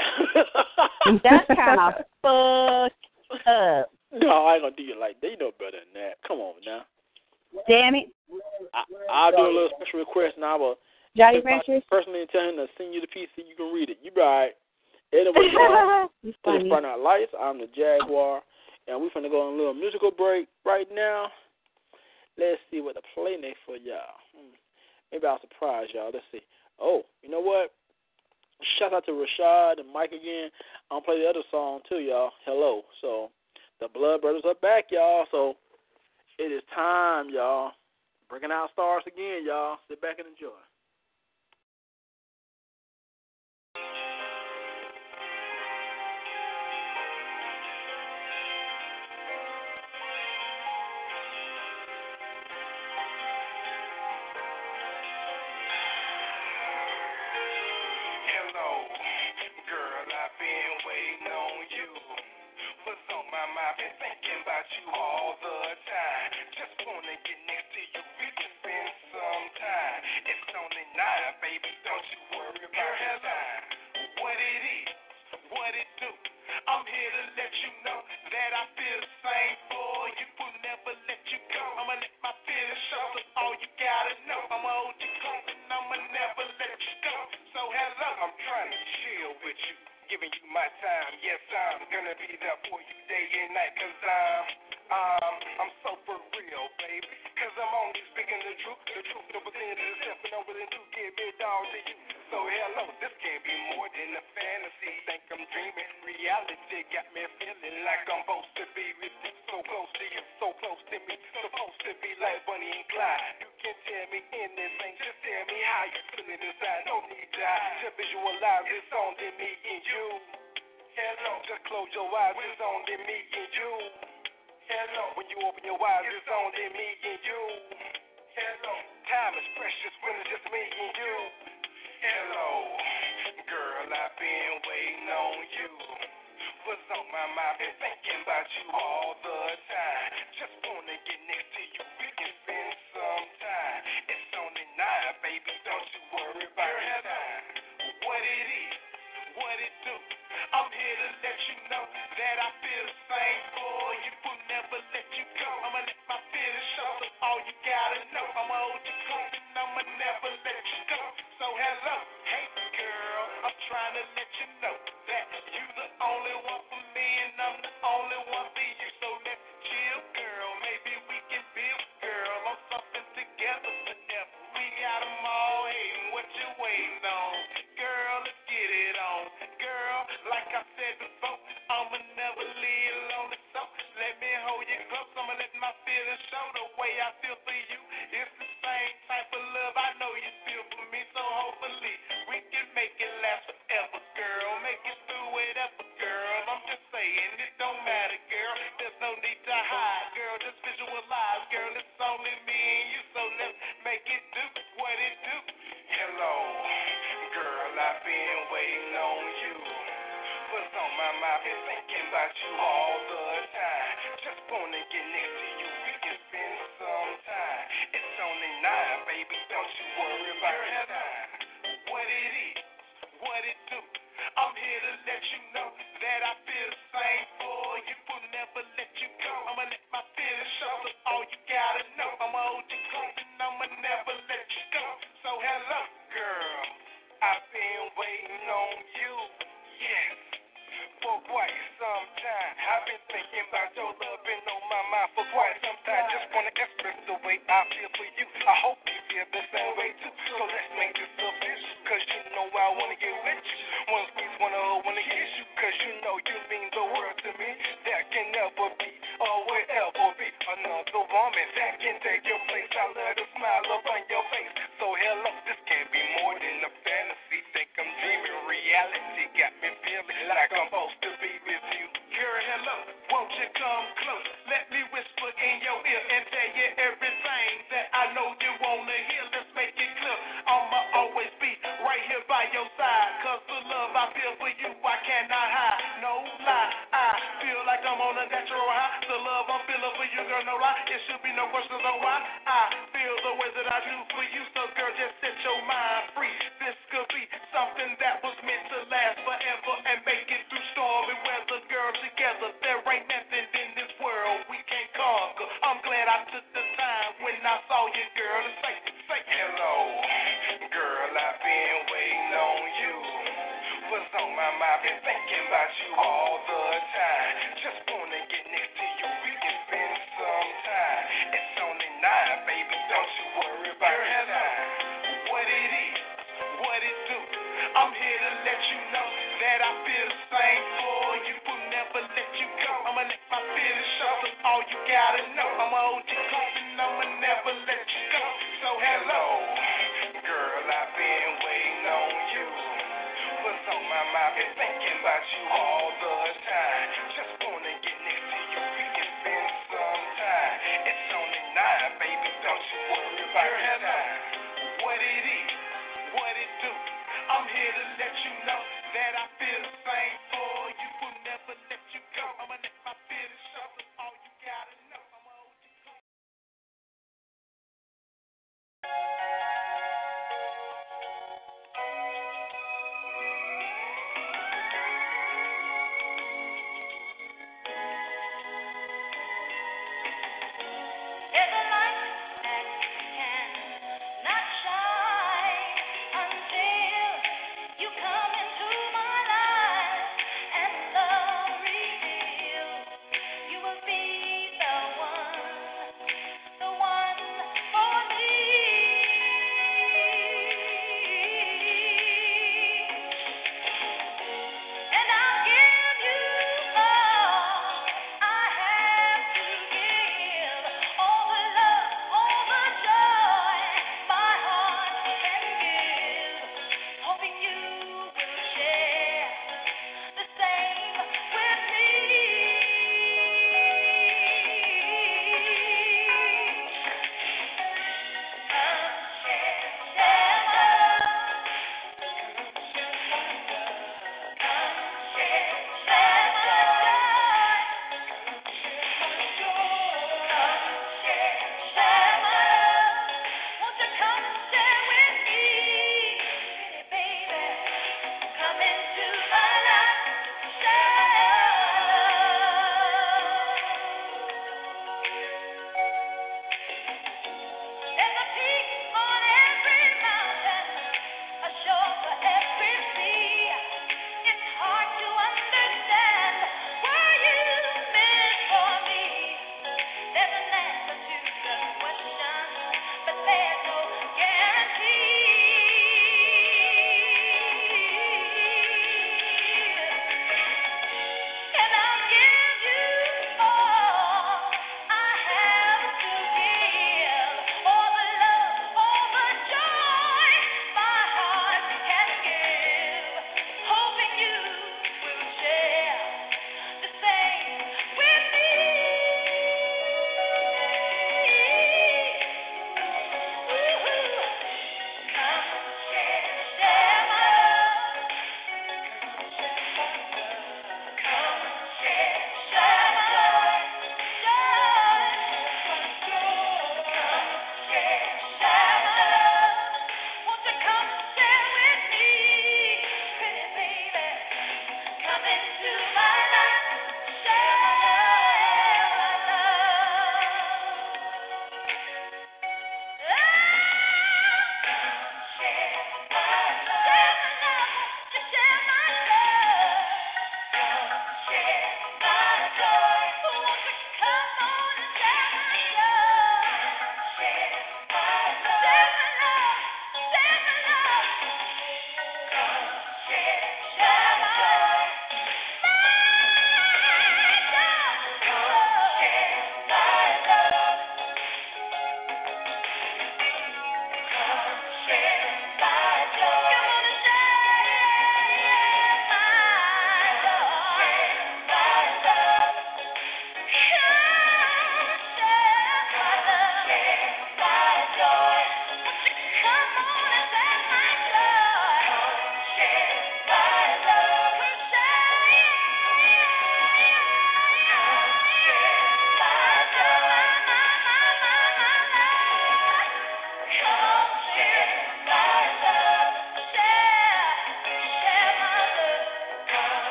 That's 1.24 1.48
kind 1.54 1.80
of 1.80 1.94
fucked 2.26 3.46
up. 3.46 3.94
No, 4.10 4.46
I 4.50 4.58
ain't 4.58 4.64
gonna 4.66 4.76
do 4.76 4.82
you 4.82 4.98
like 5.00 5.22
that. 5.22 5.30
You 5.30 5.38
know 5.38 5.52
better 5.62 5.78
than 5.86 5.94
that. 6.02 6.18
Come 6.28 6.40
on 6.42 6.58
now. 6.66 6.82
Damn 7.70 7.94
it. 7.94 8.10
I, 8.74 8.82
I'll 9.14 9.32
do 9.32 9.46
a 9.46 9.54
little 9.54 9.70
special 9.78 10.00
request 10.02 10.38
now, 10.42 10.58
but 10.58 10.82
Johnny 11.16 11.38
if 11.38 11.46
I 11.46 11.62
Precious? 11.62 11.86
personally 11.90 12.26
tell 12.34 12.42
him 12.50 12.58
to 12.58 12.66
send 12.78 12.94
you 12.94 13.02
the 13.02 13.08
piece 13.14 13.30
so 13.38 13.46
you 13.46 13.54
can 13.56 13.70
read 13.74 13.90
it. 13.94 13.98
You 14.02 14.10
be 14.10 14.22
all 14.22 14.50
right. 14.50 14.58
Anyway, 15.14 15.54
y'all, 15.54 16.10
It's 16.26 16.34
to 16.42 16.58
the 16.58 16.66
funny. 16.66 16.70
Friday 16.70 16.88
Night 16.90 17.00
Lights. 17.06 17.34
I'm 17.38 17.60
the 17.62 17.70
Jaguar, 17.70 18.42
and 18.90 18.98
we're 18.98 19.14
gonna 19.14 19.30
go 19.30 19.46
on 19.46 19.54
a 19.54 19.58
little 19.58 19.78
musical 19.78 20.10
break 20.10 20.48
right 20.66 20.88
now. 20.92 21.30
Let's 22.38 22.58
see 22.72 22.82
what 22.82 22.96
the 22.98 23.06
play 23.14 23.38
next 23.38 23.62
for 23.66 23.78
y'all. 23.78 24.18
Hmm. 24.34 24.58
Maybe 25.12 25.26
I'll 25.28 25.38
surprise 25.42 25.94
y'all. 25.94 26.10
Let's 26.12 26.26
see. 26.32 26.42
Oh, 26.82 27.06
you 27.22 27.30
know 27.30 27.42
what? 27.42 27.70
Shout 28.80 28.94
out 28.94 29.06
to 29.06 29.12
Rashad 29.12 29.80
and 29.80 29.92
Mike 29.92 30.12
again. 30.12 30.50
I'll 30.92 31.02
play 31.02 31.22
the 31.22 31.30
other 31.30 31.44
song 31.52 31.82
too, 31.88 32.00
y'all. 32.00 32.32
Hello. 32.46 32.82
So 33.02 33.30
the 33.80 33.88
Blood 33.88 34.22
Brothers 34.22 34.44
are 34.46 34.56
back, 34.56 34.86
y'all. 34.92 35.26
So 35.32 35.56
it 36.40 36.52
is 36.52 36.64
time, 36.74 37.28
y'all. 37.30 37.72
Bringing 38.30 38.52
out 38.52 38.70
stars 38.74 39.04
again, 39.06 39.46
y'all. 39.46 39.78
Sit 39.88 40.02
back 40.02 40.20
and 40.20 40.28
enjoy. 40.28 40.50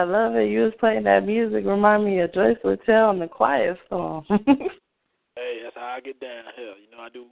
I 0.00 0.04
love 0.04 0.10
it. 0.10 0.14
I 0.14 0.26
love 0.26 0.36
it. 0.36 0.50
You 0.50 0.60
was 0.62 0.72
playing 0.80 1.04
that 1.04 1.26
music. 1.26 1.64
Remind 1.64 2.04
me 2.04 2.20
of 2.20 2.32
Joyce 2.32 2.56
Littel 2.64 3.10
and 3.10 3.20
the 3.20 3.28
Quiet 3.28 3.76
Storm. 3.86 4.24
Hey, 5.36 5.62
that's 5.64 5.76
how 5.76 5.96
I 5.96 6.00
get 6.00 6.20
down. 6.20 6.44
Hell, 6.52 6.76
you 6.76 6.90
know 6.92 7.00
I 7.00 7.08
do. 7.08 7.24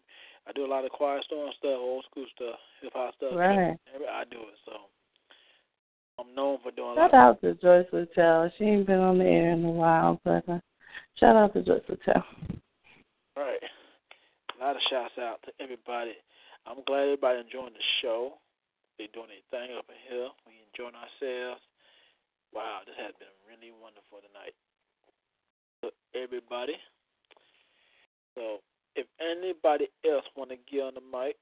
I 0.49 0.53
do 0.53 0.65
a 0.65 0.71
lot 0.71 0.85
of 0.85 0.93
quiet 0.93 1.23
storm 1.27 1.51
stuff, 1.59 1.77
old 1.77 2.05
school 2.11 2.25
stuff, 2.35 2.57
hip 2.81 2.93
hop 2.95 3.13
stuff. 3.17 3.37
Right. 3.37 3.77
I 3.77 4.25
do 4.31 4.41
it. 4.49 4.57
So 4.65 4.89
I'm 6.19 6.35
known 6.35 6.57
for 6.63 6.71
doing. 6.73 6.97
shout 6.97 7.13
out 7.13 7.41
to 7.43 7.53
Joyce 7.61 7.85
Littel. 7.93 8.51
She 8.57 8.65
ain't 8.65 8.87
been 8.87 9.01
on 9.01 9.19
the 9.19 9.27
air 9.29 9.53
in 9.53 9.63
a 9.65 9.71
while, 9.71 10.21
but 10.25 10.49
uh, 10.49 10.61
shout 11.21 11.37
out 11.37 11.53
to 11.53 11.63
Joyce 11.63 11.85
Littel. 11.91 12.25
Right. 13.37 13.61
A 14.57 14.65
lot 14.65 14.75
of 14.75 14.83
shouts 14.89 15.15
out 15.21 15.45
to 15.45 15.53
everybody. 15.61 16.17
I'm 16.67 16.83
glad 16.87 17.13
everybody 17.13 17.41
enjoying 17.45 17.77
the 17.77 17.87
show. 18.01 18.41
They 18.97 19.09
doing 19.13 19.29
their 19.29 19.45
thing 19.53 19.77
up 19.77 19.85
in 19.93 20.01
here. 20.09 20.33
We 20.49 20.59
enjoying 20.73 20.97
ourselves. 20.97 21.61
Wow, 22.57 22.89
this 22.89 22.97
has 22.97 23.13
been 23.21 23.31
really 23.45 23.71
wonderful 23.71 24.25
tonight. 24.25 24.57
To 25.85 25.93
everybody. 26.17 26.75
So 28.35 28.59
if 28.95 29.07
anybody 29.23 29.87
else 30.07 30.25
want 30.37 30.51
to 30.51 30.57
get 30.71 30.83
on 30.83 30.95
the 30.95 31.03
mic, 31.03 31.37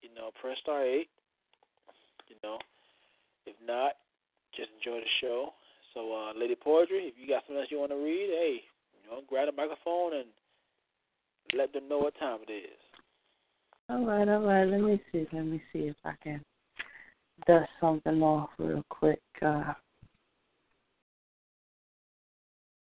you 0.00 0.08
know, 0.14 0.30
press 0.40 0.56
star 0.62 0.84
eight. 0.84 1.08
You 2.28 2.36
know, 2.42 2.58
if 3.46 3.56
not, 3.66 3.92
just 4.56 4.70
enjoy 4.76 5.00
the 5.00 5.12
show. 5.20 5.52
So, 5.92 6.12
uh, 6.12 6.32
Lady 6.38 6.54
Poetry, 6.54 7.12
if 7.12 7.14
you 7.20 7.28
got 7.28 7.42
something 7.44 7.60
else 7.60 7.68
you 7.70 7.78
want 7.78 7.92
to 7.92 7.96
read, 7.96 8.28
hey, 8.32 8.60
you 8.92 9.10
know, 9.10 9.20
grab 9.28 9.46
the 9.46 9.52
microphone 9.52 10.14
and 10.14 10.28
let 11.54 11.72
them 11.74 11.88
know 11.88 11.98
what 11.98 12.18
time 12.18 12.38
it 12.48 12.52
is. 12.52 12.80
All 13.90 14.06
right, 14.06 14.26
all 14.26 14.40
right. 14.40 14.64
Let 14.64 14.80
me 14.80 15.00
see. 15.12 15.26
Let 15.32 15.44
me 15.44 15.62
see 15.72 15.80
if 15.80 15.96
I 16.04 16.14
can 16.22 16.42
dust 17.46 17.68
something 17.80 18.22
off 18.22 18.48
real 18.58 18.82
quick. 18.88 19.20
Uh, 19.44 19.74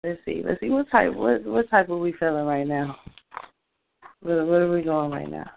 let's 0.05 0.19
see. 0.23 0.41
Let's 0.45 0.61
see. 0.61 0.69
What 0.69 0.79
type? 0.91 1.13
What 1.13 1.43
what 1.45 1.69
type 1.69 1.89
are 1.89 1.97
we 1.97 2.13
feeling 2.13 2.45
right 2.45 2.67
now? 2.67 2.97
Where, 4.21 4.45
where 4.45 4.63
are 4.63 4.71
we 4.71 4.83
going 4.83 5.11
right 5.11 5.29
now? 5.29 5.49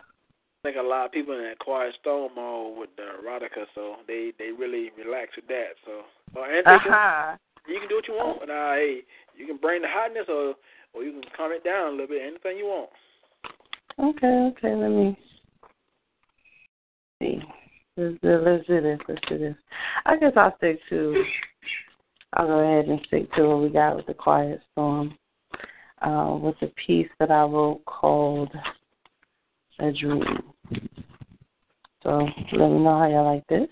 I 0.65 0.69
think 0.69 0.77
a 0.78 0.86
lot 0.86 1.05
of 1.05 1.12
people 1.12 1.35
in 1.35 1.43
that 1.43 1.59
quiet 1.59 1.94
storm 2.01 2.32
mode 2.35 2.78
with 2.78 2.90
the 2.97 3.02
erotica, 3.02 3.66
so 3.74 3.97
they 4.06 4.32
they 4.39 4.51
really 4.51 4.90
relax 4.97 5.36
with 5.36 5.47
that. 5.48 5.77
So, 5.85 6.40
uh, 6.40 6.44
and 6.44 6.65
they 6.65 6.78
can- 6.85 7.39
you 7.66 7.81
can 7.81 7.89
do 7.89 7.97
what 7.97 8.09
you 8.09 8.15
want. 8.15 8.43
And 8.43 8.51
uh, 8.51 8.73
hey, 8.74 9.01
you 9.36 9.47
can 9.47 9.56
bring 9.59 9.82
the 9.82 9.89
hotness, 9.89 10.27
or 10.28 10.55
or 10.94 11.02
you 11.02 11.12
can 11.12 11.23
calm 11.36 11.52
it 11.52 11.65
down 11.65 11.89
a 11.89 11.90
little 11.90 12.06
bit. 12.06 12.23
Anything 12.23 12.59
you 12.59 12.66
want. 12.66 12.90
Okay, 13.98 14.52
okay. 14.56 14.74
Let 14.74 14.89
me 14.90 15.19
see. 17.20 17.40
Let's 17.97 18.16
do, 18.23 18.39
let's 18.44 18.66
do 18.66 18.81
this. 18.81 18.98
Let's 19.09 19.20
do 19.28 19.39
this. 19.39 19.55
I 20.06 20.16
guess 20.16 20.32
I'll 20.36 20.56
stick 20.56 20.81
to. 20.90 21.24
I'll 22.35 22.47
go 22.48 22.59
ahead 22.59 22.89
and 22.89 23.01
stick 23.06 23.32
to 23.35 23.48
what 23.48 23.62
we 23.62 23.69
got 23.69 23.97
with 23.97 24.06
the 24.06 24.15
quiet 24.15 24.61
with 26.45 26.57
a 26.61 26.66
piece 26.87 27.09
that 27.19 27.31
I 27.31 27.43
wrote 27.45 27.83
called 27.87 28.53
"A 29.79 29.91
Dream." 29.93 30.53
So 32.03 32.29
let 32.53 32.69
me 32.71 32.79
know 32.81 32.99
how 32.99 33.09
y'all 33.09 33.35
like 33.35 33.47
this. 33.49 33.69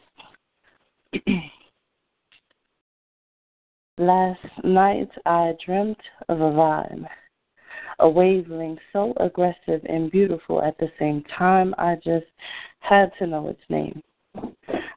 Last 3.98 4.40
night 4.64 5.10
I 5.26 5.52
dreamt 5.64 6.00
of 6.30 6.40
a 6.40 6.50
vibe, 6.50 7.06
a 7.98 8.08
wavelength 8.08 8.80
so 8.90 9.12
aggressive 9.20 9.82
and 9.86 10.10
beautiful 10.10 10.62
at 10.62 10.78
the 10.78 10.90
same 10.98 11.22
time 11.36 11.74
I 11.76 11.96
just 11.96 12.24
had 12.80 13.12
to 13.18 13.26
know 13.26 13.48
its 13.48 13.60
name. 13.68 14.02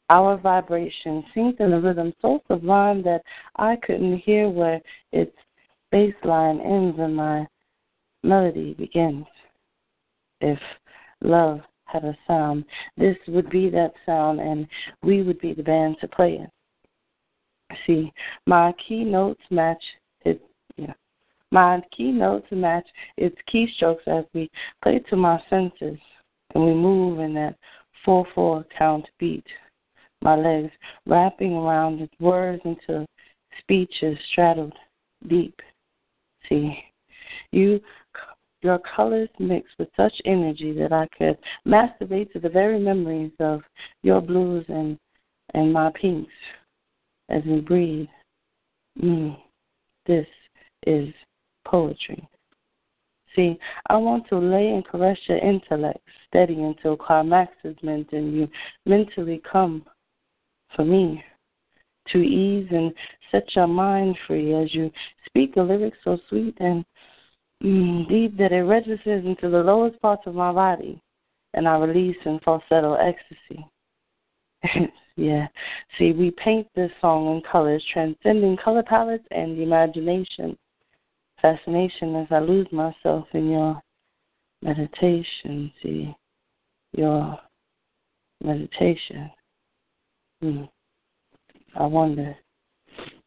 Our 0.10 0.38
vibration 0.38 1.26
synced 1.36 1.60
in 1.60 1.74
a 1.74 1.82
rhythm 1.82 2.14
so 2.22 2.40
sublime 2.48 3.04
that 3.04 3.22
I 3.58 3.76
couldn't 3.86 4.20
hear 4.20 4.48
where 4.48 4.80
its 5.12 5.36
bass 5.92 6.14
line 6.24 6.62
ends 6.62 6.98
and 7.00 7.18
my 7.18 7.46
melody 8.26 8.74
begins. 8.74 9.26
If 10.42 10.60
love 11.22 11.62
had 11.86 12.04
a 12.04 12.18
sound, 12.28 12.66
this 12.98 13.16
would 13.28 13.50
be 13.50 13.70
that 13.70 13.94
sound 14.06 14.40
and 14.40 14.68
we 15.04 15.24
would 15.24 15.40
be 15.40 15.54
the 15.54 15.64
band 15.64 15.98
to 16.02 16.08
play 16.08 16.42
it. 16.42 16.50
See, 17.88 18.12
my 18.46 18.74
keynotes 18.88 19.42
match 19.50 19.82
it 20.24 20.42
yeah. 20.78 20.94
My 21.52 21.82
keynotes 21.96 22.48
match 22.52 22.86
its 23.18 23.38
keystrokes 23.52 24.08
as 24.08 24.26
we 24.34 24.50
play 24.84 25.00
to 25.10 25.16
my 25.16 25.40
senses 25.50 25.98
and 26.54 26.66
we 26.66 26.74
move 26.74 27.20
in 27.20 27.34
that 27.36 27.56
four 28.04 28.26
four 28.36 28.66
count 28.78 29.06
beat. 29.20 29.46
My 30.22 30.36
legs 30.36 30.72
wrapping 31.06 31.54
around 31.54 32.02
its 32.02 32.14
words 32.20 32.62
until 32.66 33.06
speech 33.60 33.94
is 34.02 34.18
straddled 34.32 34.74
deep. 35.28 35.60
See, 36.50 36.78
you 37.52 37.80
your 38.66 38.80
colors 38.80 39.30
mixed 39.40 39.76
with 39.78 39.90
such 39.96 40.14
energy 40.26 40.74
that 40.74 40.92
I 40.92 41.08
could 41.16 41.38
masturbate 41.68 42.32
to 42.34 42.40
the 42.40 42.50
very 42.50 42.80
memories 42.80 43.32
of 43.40 43.62
your 44.02 44.20
blues 44.20 44.66
and 44.68 44.98
and 45.54 45.72
my 45.72 45.92
pinks 46.02 46.34
as 47.30 47.44
we 47.46 47.62
breathe. 47.62 48.08
Mm, 49.02 49.38
this 50.08 50.26
is 50.88 51.14
poetry. 51.66 52.28
See, 53.36 53.60
I 53.90 53.98
want 53.98 54.28
to 54.30 54.40
lay 54.40 54.70
and 54.70 54.86
caress 54.86 55.18
your 55.28 55.38
intellect 55.38 56.00
steady 56.28 56.62
until 56.62 56.98
climax 56.98 57.52
is 57.64 57.76
meant 57.84 58.12
and 58.14 58.34
you 58.34 58.48
mentally 58.86 59.42
come 59.50 59.86
for 60.76 60.84
me 60.84 61.24
to 62.12 62.20
ease 62.20 62.68
and 62.72 62.94
set 63.32 63.44
your 63.56 63.68
mind 63.68 64.18
free 64.26 64.54
as 64.54 64.74
you 64.74 64.92
speak 65.28 65.54
the 65.54 65.64
lyrics 65.64 65.98
so 66.04 66.18
sweet 66.30 66.56
and 66.60 66.86
mm, 67.64 68.08
deep 68.08 68.38
that 68.38 68.52
it 68.52 68.64
registers 68.64 69.26
into 69.26 69.50
the 69.50 69.64
lowest 69.64 70.02
parts 70.02 70.24
of 70.26 70.36
my 70.36 70.52
body 70.52 71.02
and 71.56 71.68
I 71.68 71.78
release 71.78 72.18
in 72.26 72.40
falsetto 72.44 72.96
ecstasy. 72.96 73.66
yeah. 75.16 75.48
See, 75.98 76.12
we 76.12 76.32
paint 76.32 76.68
this 76.76 76.92
song 77.02 77.34
in 77.36 77.42
colors, 77.50 77.84
transcending 77.92 78.58
color 78.64 78.84
palettes 78.84 79.26
and 79.32 79.60
imagination. 79.60 80.58
Fascination 81.42 82.16
as 82.16 82.28
I 82.30 82.40
lose 82.40 82.68
myself 82.72 83.26
in 83.34 83.50
your 83.50 83.82
meditation. 84.62 85.72
See, 85.82 86.14
your 86.94 87.40
meditation. 88.44 89.32
Hmm. 90.42 90.64
I 91.78 91.86
wonder, 91.86 92.36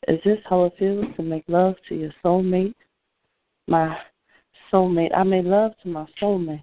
is 0.07 0.21
this 0.25 0.39
how 0.49 0.65
it 0.65 0.75
feels 0.79 1.05
to 1.17 1.23
make 1.23 1.45
love 1.49 1.75
to 1.89 1.95
your 1.95 2.13
soulmate? 2.25 2.75
My 3.67 3.97
soulmate. 4.73 5.17
I 5.17 5.23
made 5.23 5.45
love 5.45 5.73
to 5.83 5.89
my 5.89 6.07
soulmate. 6.21 6.63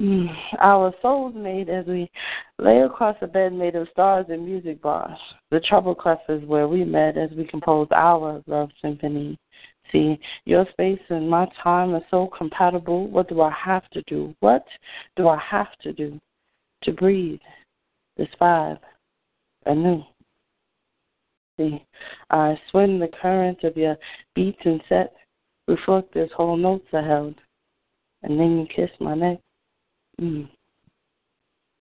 Mm, 0.00 0.34
our 0.60 0.94
souls 1.02 1.34
made 1.36 1.68
as 1.68 1.84
we 1.86 2.10
lay 2.58 2.80
across 2.80 3.16
a 3.20 3.26
bed 3.26 3.52
made 3.52 3.76
of 3.76 3.86
stars 3.92 4.26
and 4.30 4.46
music 4.46 4.80
bars. 4.80 5.18
The 5.50 5.60
treble 5.60 5.94
clef 5.94 6.20
is 6.28 6.42
where 6.44 6.68
we 6.68 6.84
met 6.84 7.18
as 7.18 7.30
we 7.36 7.44
composed 7.44 7.92
our 7.92 8.42
love 8.46 8.70
symphony. 8.80 9.38
See, 9.92 10.18
your 10.46 10.66
space 10.72 11.00
and 11.10 11.28
my 11.28 11.46
time 11.62 11.94
are 11.94 12.04
so 12.10 12.30
compatible. 12.36 13.08
What 13.08 13.28
do 13.28 13.42
I 13.42 13.50
have 13.50 13.88
to 13.90 14.02
do? 14.02 14.34
What 14.40 14.64
do 15.16 15.28
I 15.28 15.38
have 15.38 15.76
to 15.82 15.92
do 15.92 16.18
to 16.84 16.92
breathe 16.92 17.40
this 18.16 18.28
vibe 18.40 18.78
anew? 19.66 20.02
See, 21.58 21.84
I 22.30 22.58
swim 22.70 22.98
the 23.00 23.10
current 23.20 23.64
of 23.64 23.76
your 23.76 23.96
beats 24.34 24.60
and 24.64 24.80
set, 24.88 25.12
reflect 25.70 26.16
as 26.16 26.28
whole 26.36 26.56
notes 26.56 26.86
I 26.92 27.02
held, 27.02 27.36
and 28.22 28.38
then 28.38 28.58
you 28.58 28.66
kiss 28.74 28.90
my 29.00 29.14
neck. 29.14 29.38
Mm. 30.20 30.48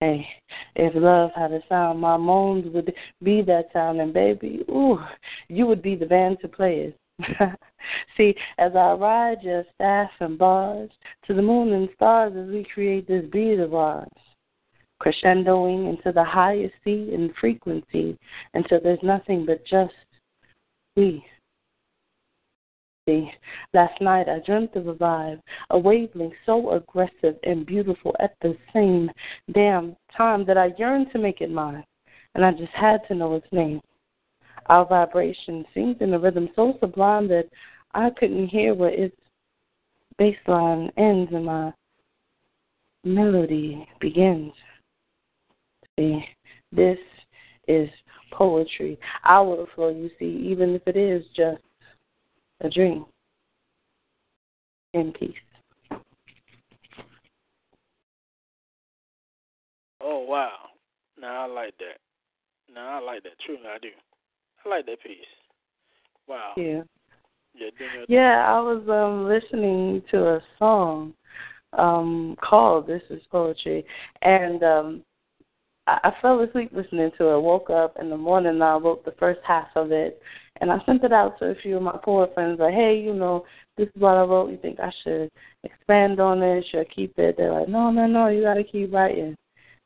Hey, 0.01 0.27
if 0.75 0.93
love 0.95 1.31
had 1.35 1.53
a 1.53 1.61
sound, 1.69 2.01
my 2.01 2.17
moans 2.17 2.67
would 2.75 2.93
be 3.23 3.43
that 3.43 3.69
sound, 3.73 4.01
and 4.01 4.13
baby, 4.13 4.65
ooh, 4.69 4.99
you 5.49 5.67
would 5.67 5.83
be 5.83 5.95
the 5.95 6.07
band 6.07 6.39
to 6.43 6.49
play 6.49 6.93
it. 6.93 6.99
See, 8.17 8.35
as 8.59 8.73
I 8.75 8.93
ride 8.93 9.43
your 9.43 9.65
staff 9.75 10.11
and 10.21 10.39
bars 10.39 10.91
to 11.27 11.35
the 11.35 11.43
moon 11.43 11.73
and 11.73 11.89
stars 11.95 12.35
as 12.37 12.49
we 12.51 12.67
create 12.75 13.09
this 13.09 13.25
beat 13.33 13.59
of 13.59 13.75
ours, 13.75 14.09
crescendoing 15.03 15.89
into 15.89 16.13
the 16.13 16.25
highest 16.25 16.75
C 16.85 17.11
in 17.13 17.33
frequency 17.41 18.19
until 18.55 18.81
there's 18.83 19.03
nothing 19.03 19.47
but 19.47 19.65
just 19.67 19.95
we. 20.97 21.25
See, 23.09 23.31
last 23.73 24.01
night 24.01 24.29
I 24.29 24.41
dreamt 24.45 24.75
of 24.75 24.89
a 24.89 24.95
vibe, 24.95 25.41
a 25.71 25.79
wavelength 25.79 26.35
so 26.45 26.73
aggressive 26.73 27.37
and 27.45 27.65
beautiful 27.65 28.17
at 28.19 28.35
the 28.43 28.57
same 28.73 29.11
damn 29.53 29.95
time 30.17 30.45
that 30.47 30.59
I 30.59 30.75
yearned 30.77 31.13
to 31.13 31.19
make 31.21 31.41
it 31.41 31.51
mine, 31.51 31.85
and 32.35 32.45
I 32.45 32.51
just 32.51 32.73
had 32.73 33.07
to 33.07 33.15
know 33.15 33.35
its 33.37 33.47
name. 33.53 33.81
Our 34.67 34.85
vibration 34.85 35.65
sings 35.73 35.99
in 36.01 36.15
a 36.15 36.19
rhythm 36.19 36.49
so 36.57 36.77
sublime 36.81 37.29
that 37.29 37.49
I 37.95 38.11
couldn't 38.11 38.49
hear 38.49 38.75
where 38.75 38.91
its 38.91 39.17
bass 40.19 40.37
line 40.49 40.91
ends 40.97 41.31
and 41.33 41.45
my 41.45 41.73
melody 43.05 43.87
begins. 44.01 44.53
See, 45.97 46.25
this 46.73 46.99
is 47.69 47.89
poetry. 48.33 48.99
Our 49.25 49.67
flow, 49.77 49.91
you 49.91 50.11
see, 50.19 50.49
even 50.51 50.75
if 50.75 50.83
it 50.87 50.97
is 50.97 51.25
just 51.37 51.63
a 52.61 52.69
dream. 52.69 53.05
In 54.95 55.13
peace. 55.13 55.35
Oh 60.01 60.21
wow. 60.21 60.53
Now 61.21 61.45
I 61.45 61.47
like 61.47 61.77
that. 61.79 61.99
Now 62.73 62.99
I 62.99 63.05
like 63.05 63.23
that. 63.25 63.33
Truly 63.45 63.63
I 63.67 63.79
do. 63.79 63.89
I 64.65 64.69
like 64.69 64.87
that 64.87 65.03
piece. 65.03 65.17
Wow. 66.29 66.53
Yeah. 66.57 66.83
Yeah, 67.59 67.69
Yeah, 68.09 68.45
I 68.47 68.61
was 68.61 68.83
um 68.89 69.27
listening 69.27 70.03
to 70.11 70.35
a 70.35 70.41
song 70.59 71.15
um 71.73 72.37
called 72.43 72.87
This 72.87 73.03
is 73.11 73.23
Poetry 73.31 73.85
and 74.23 74.63
um 74.63 75.03
I, 75.87 75.99
I 76.05 76.13
fell 76.21 76.41
asleep 76.41 76.71
listening 76.73 77.11
to 77.19 77.29
it. 77.35 77.41
Woke 77.41 77.71
up 77.71 77.97
in 77.99 78.11
the 78.11 78.17
morning 78.17 78.51
and 78.51 78.65
I 78.65 78.77
wrote 78.77 79.05
the 79.05 79.15
first 79.19 79.41
half 79.47 79.69
of 79.75 79.91
it 79.91 80.21
and 80.61 80.73
I 80.73 80.79
sent 80.87 81.05
it 81.05 81.13
out 81.13 81.39
to 81.39 81.47
a 81.47 81.55
few 81.55 81.77
of 81.77 81.83
my 81.83 81.99
poet 82.03 82.33
friends 82.35 82.61
like, 82.61 82.75
Hey, 82.75 82.99
you 82.99 83.15
know, 83.15 83.45
this 83.77 83.89
is 83.89 84.01
what 84.01 84.17
I 84.17 84.23
wrote, 84.23 84.51
you 84.51 84.59
think 84.59 84.81
I 84.81 84.93
should 85.05 85.31
expand 85.65 86.21
on 86.21 86.43
it, 86.43 86.65
should 86.71 86.81
I 86.81 86.85
keep 86.85 87.19
it? 87.19 87.37
They're 87.37 87.53
like, 87.53 87.69
No, 87.69 87.91
no, 87.91 88.07
no, 88.07 88.29
you 88.29 88.43
gotta 88.43 88.65
keep 88.65 88.93
writing 88.93 89.37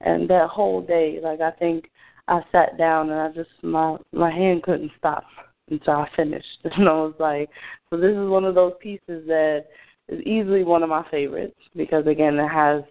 and 0.03 0.29
that 0.31 0.49
whole 0.49 0.81
day, 0.81 1.19
like 1.23 1.41
I 1.41 1.51
think 1.53 1.91
I 2.29 2.41
sat 2.53 2.79
down 2.79 3.11
and 3.11 3.21
I 3.21 3.29
just 3.31 3.51
my 3.63 3.97
my 4.13 4.31
hand 4.31 4.63
couldn't 4.63 4.93
stop 4.99 5.25
until 5.71 5.95
I 5.95 6.09
finished. 6.17 6.47
And 6.65 6.89
I 6.89 6.93
was 6.93 7.15
like, 7.19 7.51
so 7.89 7.97
this 7.97 8.11
is 8.17 8.29
one 8.29 8.45
of 8.45 8.55
those 8.55 8.73
pieces 8.81 9.27
that 9.27 9.67
is 10.09 10.21
easily 10.23 10.65
one 10.65 10.83
of 10.83 10.89
my 10.89 11.07
favorites 11.11 11.59
because 11.77 12.07
again 12.07 12.39
it 12.39 12.49
has 12.49 12.83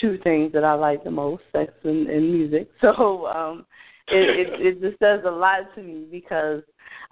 two 0.00 0.18
things 0.24 0.52
that 0.52 0.64
I 0.64 0.74
like 0.74 1.04
the 1.04 1.10
most, 1.10 1.42
sex 1.52 1.72
and, 1.84 2.08
and 2.08 2.32
music. 2.32 2.68
So 2.80 3.26
um 3.26 3.66
it, 4.08 4.48
it 4.48 4.60
it 4.66 4.80
just 4.80 4.98
says 4.98 5.20
a 5.26 5.30
lot 5.30 5.74
to 5.74 5.82
me 5.82 6.06
because 6.10 6.62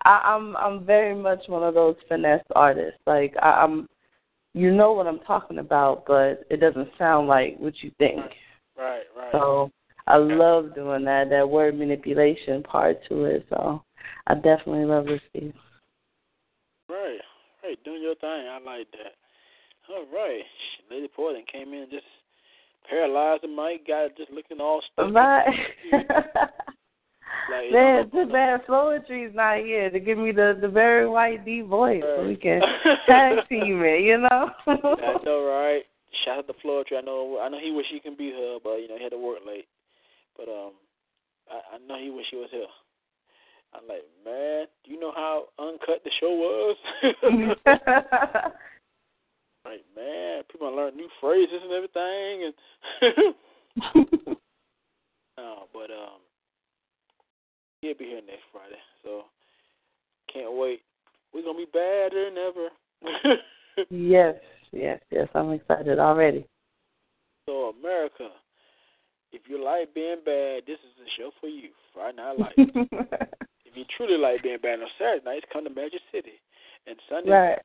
I, 0.04 0.20
I'm 0.24 0.56
I'm 0.56 0.84
very 0.84 1.14
much 1.14 1.40
one 1.46 1.62
of 1.62 1.74
those 1.74 1.96
finesse 2.08 2.44
artists. 2.54 3.00
Like 3.06 3.34
I, 3.42 3.50
I'm 3.50 3.88
you 4.54 4.70
know 4.70 4.92
what 4.92 5.06
I'm 5.06 5.20
talking 5.20 5.58
about, 5.58 6.04
but 6.06 6.44
it 6.50 6.60
doesn't 6.60 6.88
sound 6.98 7.28
like 7.28 7.56
what 7.58 7.74
you 7.82 7.90
think. 7.98 8.20
Right, 8.76 9.02
right. 9.16 9.32
So 9.32 9.70
I 10.06 10.16
love 10.16 10.74
doing 10.74 11.04
that, 11.04 11.30
that 11.30 11.48
word 11.48 11.78
manipulation 11.78 12.62
part 12.62 12.98
to 13.08 13.24
it. 13.24 13.46
So 13.48 13.82
I 14.26 14.34
definitely 14.34 14.84
love 14.84 15.06
this 15.06 15.20
piece. 15.32 15.54
Right. 16.88 17.18
Right, 17.62 17.82
doing 17.84 18.02
your 18.02 18.16
thing. 18.16 18.28
I 18.28 18.58
like 18.64 18.90
that. 18.90 19.14
All 19.88 20.04
right. 20.12 20.42
Lady 20.90 21.08
Poison 21.14 21.44
came 21.50 21.72
in 21.72 21.86
just 21.90 22.04
paralyzed 22.88 23.44
the 23.44 23.48
mic, 23.48 23.86
got 23.86 24.16
just 24.16 24.30
looking 24.32 24.60
all 24.60 24.82
stupid. 24.92 25.14
Right. 25.14 25.46
Like, 27.50 27.72
Man, 27.72 28.10
too 28.10 28.26
bad 28.32 28.66
Poetry's 28.66 29.34
not 29.34 29.58
here 29.58 29.90
to 29.90 30.00
give 30.00 30.18
me 30.18 30.32
the 30.32 30.56
the 30.60 30.68
very 30.68 31.08
white 31.08 31.44
D 31.44 31.60
voice 31.62 32.02
so 32.02 32.26
we 32.26 32.36
can 32.36 32.60
tag 33.06 33.48
team 33.48 33.82
it, 33.82 34.02
you 34.02 34.18
know? 34.18 34.50
I 34.66 35.18
know, 35.24 35.44
right? 35.44 35.82
Shout 36.24 36.38
out 36.38 36.46
to 36.46 36.54
Floetry. 36.64 36.98
I 36.98 37.00
know 37.00 37.38
I 37.42 37.48
know 37.48 37.58
he 37.60 37.70
wish 37.70 37.86
he 37.90 38.00
can 38.00 38.16
be 38.16 38.26
here, 38.26 38.58
but 38.62 38.76
you 38.76 38.88
know, 38.88 38.96
he 38.96 39.02
had 39.02 39.12
to 39.12 39.18
work 39.18 39.38
late. 39.46 39.66
But 40.36 40.48
um 40.48 40.72
I, 41.50 41.76
I 41.76 41.78
know 41.86 41.98
he 41.98 42.10
wish 42.10 42.26
he 42.30 42.36
was 42.36 42.50
here. 42.50 42.66
I'm 43.74 43.88
like, 43.88 44.04
man, 44.24 44.66
do 44.84 44.90
you 44.90 45.00
know 45.00 45.12
how 45.14 45.44
uncut 45.58 46.04
the 46.04 46.10
show 46.20 46.30
was? 46.30 46.76
like, 49.64 49.84
man, 49.96 50.42
people 50.50 50.74
learn 50.76 50.94
new 50.96 51.08
phrases 51.20 51.62
and 51.62 51.72
everything 51.72 52.52
and 53.00 53.36
No, 55.38 55.64
but 55.72 55.90
um 55.90 56.20
he'll 57.82 57.98
be 57.98 58.06
here 58.06 58.22
next 58.26 58.48
Friday. 58.50 58.80
So 59.04 59.22
can't 60.32 60.56
wait. 60.56 60.80
We're 61.34 61.42
gonna 61.42 61.58
be 61.58 61.66
better 61.70 62.30
than 62.30 62.38
ever. 62.38 62.68
yes, 63.90 64.36
yes, 64.72 65.00
yes. 65.10 65.28
I'm 65.34 65.50
excited 65.52 65.98
already. 65.98 66.46
So 67.46 67.74
America, 67.78 68.28
if 69.32 69.42
you 69.48 69.62
like 69.62 69.92
being 69.94 70.22
bad, 70.24 70.62
this 70.66 70.78
is 70.78 70.94
the 70.96 71.08
show 71.18 71.30
for 71.40 71.48
you. 71.48 71.70
Friday 71.92 72.16
Night 72.16 72.38
Lightz. 72.38 72.88
if 73.66 73.74
you 73.74 73.84
truly 73.96 74.16
like 74.16 74.42
being 74.42 74.58
bad 74.62 74.80
on 74.80 74.88
Saturday 74.98 75.24
nights, 75.24 75.46
come 75.52 75.64
to 75.64 75.70
Magic 75.70 76.00
City. 76.10 76.40
And 76.86 76.96
Sunday, 77.08 77.30
Right. 77.30 77.58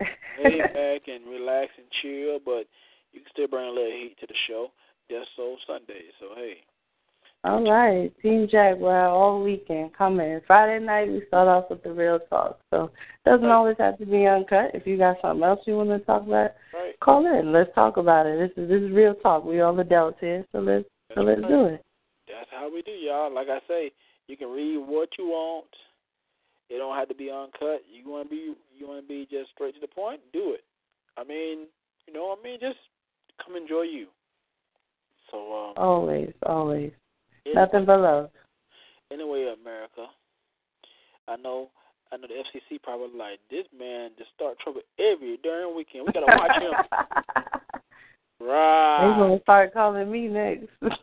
lay 0.44 0.61
back 0.61 1.07
and 1.07 1.26
relax 1.26 1.72
and 1.77 1.88
chill, 2.02 2.39
but 2.44 2.68
you 3.14 3.22
can 3.22 3.30
still 3.31 3.48
bring 3.48 3.65
a 3.65 3.72
little 3.72 3.91
heat 3.91 4.15
to 4.19 4.27
the 4.27 4.38
show. 4.48 4.72
Just 5.10 5.30
so 5.35 5.56
Sunday. 5.65 6.11
So 6.19 6.35
hey, 6.35 6.61
All 7.44 7.64
right, 7.64 8.12
Team 8.22 8.48
Jaguar 8.52 9.08
all 9.08 9.44
weekend 9.44 9.94
coming. 9.96 10.42
Friday 10.48 10.84
night 10.84 11.08
we 11.08 11.22
start 11.28 11.48
off 11.48 11.70
with 11.70 11.84
the 11.84 11.92
real 11.94 12.20
talk, 12.30 12.60
so 12.72 12.86
it 12.86 13.30
doesn't 13.30 13.50
always 13.50 13.78
have 13.80 13.98
to 14.00 14.06
be 14.06 14.26
uncut. 14.26 14.72
If 14.74 14.86
you 14.86 14.98
got 14.98 15.18
something 15.22 15.44
else 15.44 15.60
you 15.66 15.78
want 15.78 15.90
to 15.90 16.00
talk 16.00 16.24
about, 16.24 16.52
right. 16.74 17.00
call 17.00 17.26
in. 17.26 17.54
Let's 17.54 17.74
talk 17.76 17.98
about 17.98 18.26
it. 18.26 18.38
This 18.38 18.64
is 18.64 18.70
this 18.70 18.82
is 18.82 18.92
real 18.92 19.14
talk. 19.16 19.46
We 19.46 19.62
all 19.62 19.80
adults 19.80 20.18
here, 20.20 20.46
so 20.52 20.60
let's 20.60 20.86
so 21.16 21.22
let's 21.22 21.42
do 21.42 21.66
it. 21.66 21.86
That's 22.28 22.50
how 22.52 22.70
we 22.74 22.82
do, 22.82 22.92
y'all. 22.92 23.34
Like 23.34 23.48
I 23.50 23.60
say, 23.68 23.92
you 24.28 24.36
can 24.36 24.50
read 24.50 24.78
what 24.78 25.10
you 25.18 25.28
want. 25.28 25.66
It 26.70 26.80
don't 26.80 26.98
have 26.98 27.08
to 27.08 27.16
be 27.16 27.32
uncut. 27.32 27.84
You 27.90 28.10
want 28.10 28.30
to 28.30 28.30
be, 28.30 28.54
you 28.78 28.88
want 28.88 29.02
to 29.02 29.08
be 29.08 29.26
just 29.32 29.52
straight 29.52 29.74
to 29.76 29.80
the 29.80 29.88
point. 29.88 30.20
Do 30.34 30.54
it. 30.54 30.64
I 31.18 31.24
mean, 31.24 31.68
you 32.08 32.14
know 32.14 32.36
I 32.38 32.44
mean? 32.44 32.60
Just 32.60 32.78
come 33.44 33.56
enjoy 33.56 33.84
you. 33.84 34.08
So, 35.32 35.38
um, 35.38 35.74
Always, 35.78 36.34
always. 36.46 36.92
Anyway- 37.48 37.61
Nothing 37.61 37.86
but 37.86 37.99
love. 37.99 38.30
Anyway, 39.11 39.53
America, 39.61 40.07
I 41.28 41.36
know, 41.38 41.69
I 42.11 42.18
know 42.18 42.28
the 42.28 42.36
FCC 42.36 42.78
probably 42.82 43.18
like 43.18 43.40
this 43.49 43.65
man 43.78 44.11
just 44.18 44.32
start 44.36 44.60
trouble 44.60 44.82
every 44.99 45.38
darn 45.44 45.76
weekend. 45.76 46.06
We 46.07 46.14
gotta 46.14 46.38
watch 46.38 46.61
him. 46.61 46.74
They 48.40 48.45
Right. 48.45 49.15
gonna 49.18 49.40
start 49.41 49.74
calling 49.74 50.11
me 50.11 50.28
next. 50.28 50.68
like, 50.82 51.02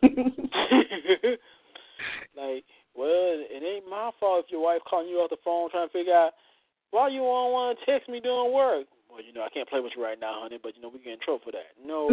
well, 2.95 3.43
it 3.43 3.61
ain't 3.63 3.89
my 3.89 4.11
fault 4.19 4.45
if 4.45 4.51
your 4.51 4.61
wife 4.63 4.81
calling 4.89 5.09
you 5.09 5.17
off 5.17 5.29
the 5.29 5.35
phone 5.43 5.69
trying 5.69 5.87
to 5.87 5.91
figure 5.93 6.13
out 6.13 6.31
why 6.91 7.09
you 7.09 7.19
don't 7.19 7.51
want 7.51 7.77
to 7.77 7.85
text 7.85 8.07
me 8.07 8.21
doing 8.21 8.53
work. 8.53 8.85
Well, 9.11 9.21
you 9.21 9.33
know, 9.33 9.43
I 9.43 9.49
can't 9.49 9.67
play 9.67 9.81
with 9.81 9.91
you 9.97 10.03
right 10.03 10.17
now, 10.19 10.39
honey, 10.43 10.59
but 10.63 10.77
you 10.77 10.81
know 10.81 10.87
we 10.87 10.99
get 10.99 11.11
in 11.13 11.19
trouble 11.19 11.41
for 11.43 11.51
that. 11.51 11.73
No, 11.85 12.07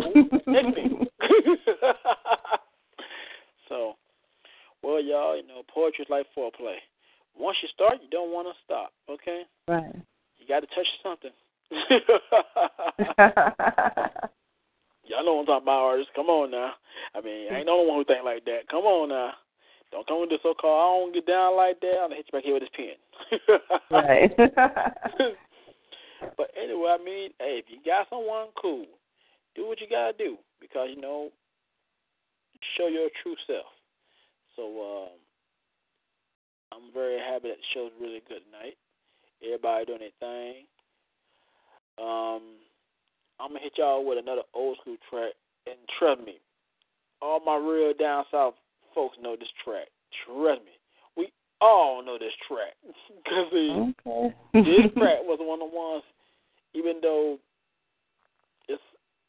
text 0.53 0.77
me. 0.77 1.07
so, 3.69 3.95
well, 4.83 5.03
y'all, 5.03 5.37
you 5.37 5.47
know, 5.47 5.63
poetry 5.73 6.05
is 6.05 6.11
like 6.11 6.27
foreplay. 6.37 6.77
Once 7.39 7.57
you 7.63 7.69
start, 7.75 7.99
you 8.03 8.09
don't 8.11 8.33
want 8.33 8.49
to 8.49 8.55
stop. 8.65 8.93
Okay, 9.09 9.43
right. 9.69 9.95
you 10.39 10.47
got 10.47 10.61
to 10.61 10.67
touch 10.67 10.87
something. 11.03 11.31
Y'all 15.05 15.25
know 15.25 15.35
what 15.35 15.41
I'm 15.41 15.47
talking 15.47 15.65
about, 15.65 15.83
artists. 15.83 16.13
Come 16.15 16.27
on 16.27 16.51
now. 16.51 16.73
I 17.15 17.21
mean, 17.21 17.53
I 17.53 17.59
ain't 17.59 17.67
the 17.67 17.73
only 17.73 17.89
one 17.89 17.99
who 17.99 18.05
think 18.05 18.25
like 18.25 18.45
that. 18.45 18.69
Come 18.71 18.85
on 18.85 19.09
now. 19.09 19.33
Don't 19.91 20.07
come 20.07 20.21
with 20.21 20.31
this 20.31 20.39
so 20.43 20.55
called 20.55 20.81
I 20.81 20.85
don't 21.05 21.15
get 21.15 21.27
down 21.27 21.57
like 21.57 21.81
that. 21.81 21.99
I'm 22.01 22.09
gonna 22.09 22.17
hit 22.17 22.27
you 22.33 22.39
back 22.39 22.45
here 22.45 22.55
with 22.55 22.63
this 22.63 22.71
pen. 22.73 22.97
right. 23.91 24.31
but 26.37 26.51
anyway, 26.57 26.89
I 26.89 26.99
mean, 27.05 27.31
hey, 27.39 27.59
if 27.61 27.67
you 27.69 27.79
got 27.85 28.09
someone 28.09 28.49
cool, 28.61 28.87
do 29.55 29.67
what 29.67 29.81
you 29.81 29.87
gotta 29.91 30.17
do 30.17 30.39
because 30.61 30.89
you 30.95 31.01
know, 31.01 31.31
show 32.79 32.87
your 32.89 33.09
true 33.23 33.37
self. 33.47 33.67
So 34.57 34.63
um, 34.63 35.17
I'm 36.73 36.93
very 36.93 37.19
happy 37.19 37.49
that 37.49 37.57
the 37.59 37.69
show's 37.75 37.93
really 38.01 38.23
good 38.29 38.41
tonight. 38.51 38.77
Everybody 39.45 39.87
doing 39.87 39.99
their 40.01 40.19
thing. 40.21 40.65
Um, 41.99 42.63
I'm 43.41 43.49
gonna 43.51 43.61
hit 43.61 43.75
y'all 43.77 44.05
with 44.05 44.19
another 44.19 44.43
old 44.55 44.79
school 44.81 44.97
track, 45.11 45.33
and 45.67 45.77
trust 45.99 46.23
me, 46.23 46.39
all 47.21 47.41
my 47.45 47.57
real 47.57 47.93
down 47.93 48.25
south 48.31 48.55
folks 48.95 49.17
know 49.21 49.37
this 49.37 49.49
track. 49.65 49.89
Trust 50.25 50.63
me, 50.65 50.73
we 51.17 51.33
all 51.61 52.05
know 52.05 52.19
this 52.19 52.33
track 52.49 52.75
because 52.85 53.53
okay. 53.53 54.35
this 54.55 54.93
track 54.97 55.21
was 55.25 55.39
one 55.41 55.61
of 55.61 55.71
the 55.71 55.77
ones. 55.77 56.05
Even 56.75 57.01
though 57.03 57.39
it's 58.69 58.83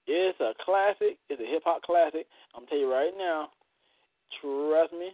it's 0.07 0.39
a 0.39 0.53
classic, 0.63 1.17
it's 1.29 1.41
a 1.41 1.45
hip 1.45 1.63
hop 1.65 1.81
classic. 1.81 2.25
I'm 2.55 2.65
tell 2.67 2.77
you 2.77 2.91
right 2.91 3.11
now, 3.17 3.49
Trust 4.41 4.93
me, 4.93 5.11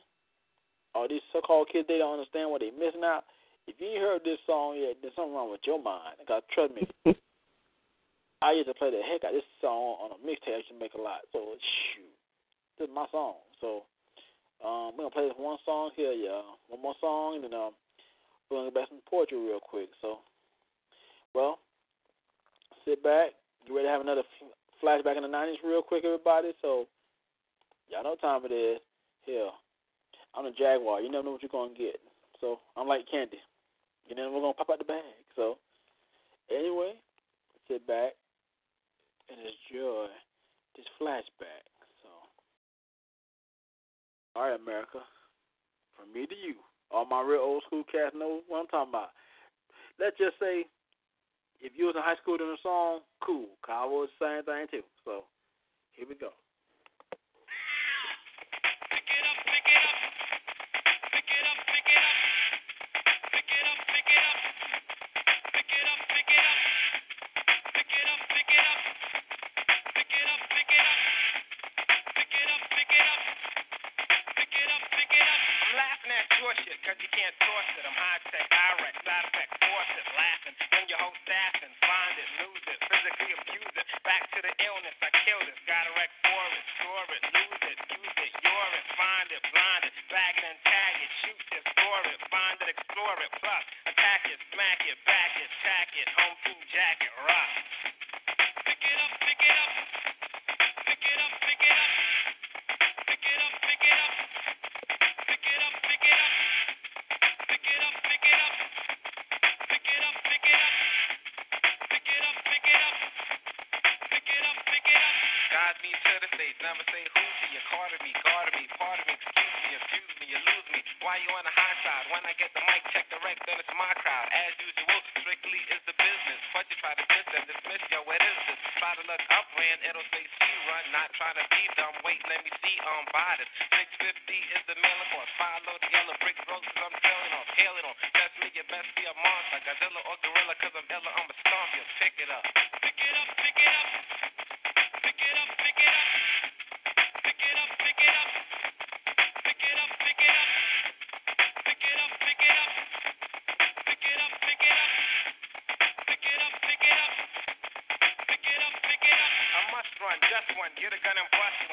all 0.95 1.07
these 1.07 1.21
so-called 1.31 1.69
kids, 1.71 1.87
they 1.87 1.97
don't 1.97 2.19
understand 2.19 2.49
what 2.49 2.61
they're 2.61 2.73
missing 2.73 3.03
out. 3.03 3.23
If 3.67 3.75
you 3.77 3.87
ain't 3.87 4.01
heard 4.01 4.21
this 4.25 4.41
song 4.47 4.77
yet, 4.81 4.97
there's 5.01 5.13
something 5.15 5.33
wrong 5.33 5.51
with 5.51 5.61
your 5.65 5.81
mind. 5.81 6.17
God, 6.27 6.41
trust 6.53 6.73
me. 6.73 6.89
I 8.41 8.53
used 8.53 8.67
to 8.67 8.73
play 8.73 8.89
the 8.89 9.03
heck 9.03 9.23
out 9.27 9.35
of 9.35 9.43
this 9.43 9.51
song 9.61 9.99
on 9.99 10.15
a 10.15 10.19
mixtape. 10.25 10.55
I 10.55 10.63
used 10.63 10.73
to 10.73 10.79
make 10.79 10.95
a 10.95 11.01
lot. 11.01 11.27
So, 11.31 11.53
shoot, 11.59 12.15
this 12.79 12.87
is 12.87 12.95
my 12.95 13.05
song. 13.11 13.35
So, 13.61 13.83
um, 14.65 14.95
we're 14.95 15.05
gonna 15.05 15.15
play 15.15 15.27
this 15.27 15.37
one 15.37 15.59
song 15.65 15.91
here, 15.95 16.11
y'all. 16.13 16.57
One 16.67 16.81
more 16.81 16.95
song, 16.99 17.35
and 17.35 17.43
then 17.43 17.53
um, 17.53 17.75
we're 18.49 18.57
gonna 18.57 18.71
get 18.71 18.75
back 18.75 18.89
some 18.89 19.03
poetry 19.05 19.37
real 19.37 19.59
quick. 19.59 19.89
So, 20.01 20.19
well, 21.35 21.59
sit 22.85 23.03
back. 23.03 23.35
You 23.67 23.75
ready 23.75 23.87
to 23.87 23.91
have 23.91 24.01
another 24.01 24.23
flashback 24.81 25.17
in 25.17 25.23
the 25.23 25.29
'90s, 25.29 25.61
real 25.63 25.83
quick, 25.83 26.03
everybody? 26.03 26.51
So, 26.61 26.87
y'all 27.91 28.03
know 28.03 28.17
what 28.17 28.21
time 28.21 28.41
it 28.45 28.55
is. 28.55 28.79
Hell, 29.25 29.53
I'm 30.35 30.45
a 30.45 30.51
Jaguar. 30.51 31.01
You 31.01 31.11
never 31.11 31.23
know 31.23 31.31
what 31.31 31.43
you're 31.43 31.49
gonna 31.49 31.73
get. 31.77 31.99
So 32.41 32.59
I'm 32.77 32.87
like 32.87 33.09
candy. 33.09 33.39
You 34.07 34.15
never 34.15 34.31
know 34.31 34.41
gonna 34.41 34.53
pop 34.53 34.69
out 34.71 34.79
the 34.79 34.85
bag. 34.85 35.03
So 35.35 35.57
anyway, 36.49 36.93
sit 37.67 37.85
back 37.85 38.13
and 39.29 39.39
enjoy 39.39 40.07
this 40.75 40.85
flashback. 40.99 41.67
So, 42.01 42.09
all 44.35 44.49
right, 44.49 44.59
America, 44.59 44.99
from 45.95 46.11
me 46.13 46.25
to 46.25 46.35
you, 46.35 46.55
all 46.91 47.05
my 47.05 47.21
real 47.21 47.41
old 47.41 47.63
school 47.67 47.83
cats 47.83 48.15
know 48.17 48.41
what 48.47 48.61
I'm 48.61 48.67
talking 48.67 48.91
about. 48.91 49.09
Let's 49.99 50.17
just 50.17 50.39
say, 50.39 50.65
if 51.61 51.73
you 51.75 51.85
was 51.85 51.95
in 51.95 52.01
high 52.01 52.17
school 52.21 52.37
doing 52.37 52.55
a 52.57 52.61
song, 52.63 53.01
cool. 53.21 53.47
Cowboy's 53.65 54.09
the 54.19 54.25
same 54.25 54.45
thing 54.45 54.65
too. 54.71 54.85
So, 55.05 55.25
here 55.91 56.07
we 56.07 56.15
go. 56.15 56.31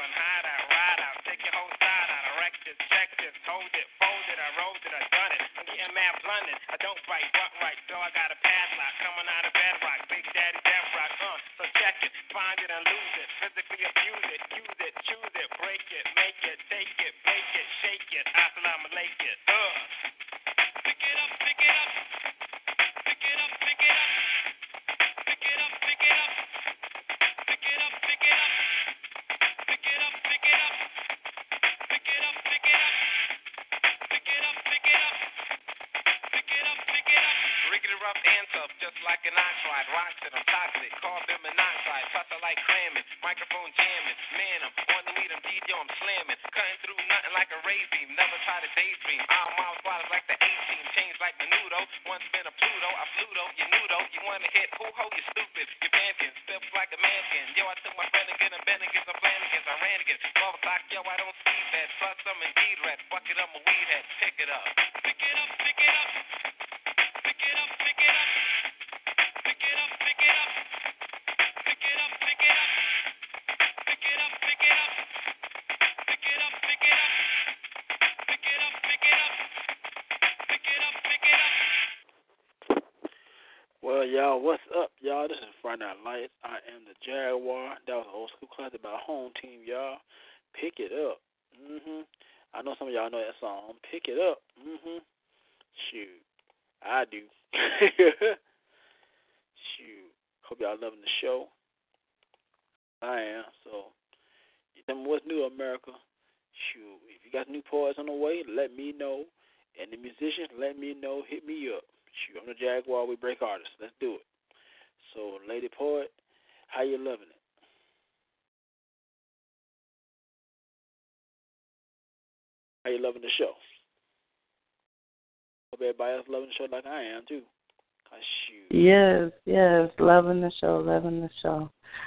I'm 0.06 0.14
hot, 0.14 0.46
I 0.46 0.54
ride 0.70 1.00
out, 1.02 1.18
take 1.26 1.42
your 1.42 1.50
whole 1.58 1.74
side 1.82 2.10
out, 2.14 2.24
erect 2.38 2.62
this, 2.62 2.78
check 2.94 3.10
this, 3.18 3.34
hold 3.42 3.66
it, 3.74 3.90
fold 3.98 4.26
it, 4.30 4.38
I 4.38 4.48
rolled 4.54 4.78
it, 4.86 4.94
I 4.94 5.02
done 5.10 5.32
it. 5.34 5.42
I'm 5.58 5.66
getting 5.66 5.94
mad 5.98 6.14
blunted, 6.22 6.58
I 6.70 6.78
don't 6.78 7.00
fight. 7.10 7.26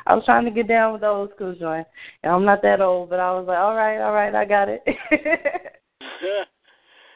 I 0.10 0.16
was 0.16 0.26
trying 0.26 0.46
to 0.46 0.52
get 0.52 0.68
down 0.68 0.92
with 0.92 1.02
the 1.02 1.08
old 1.08 1.30
school 1.36 1.54
joint, 1.54 1.86
and 2.24 2.34
I'm 2.34 2.44
not 2.44 2.64
that 2.64 2.82
old, 2.82 3.12
but 3.12 3.20
I 3.20 3.32
was 3.34 3.46
like, 3.48 3.60
all 3.60 3.76
right, 3.76 4.02
all 4.02 4.12
right, 4.12 4.34
I 4.34 4.44
got 4.44 4.68
it. 4.68 4.82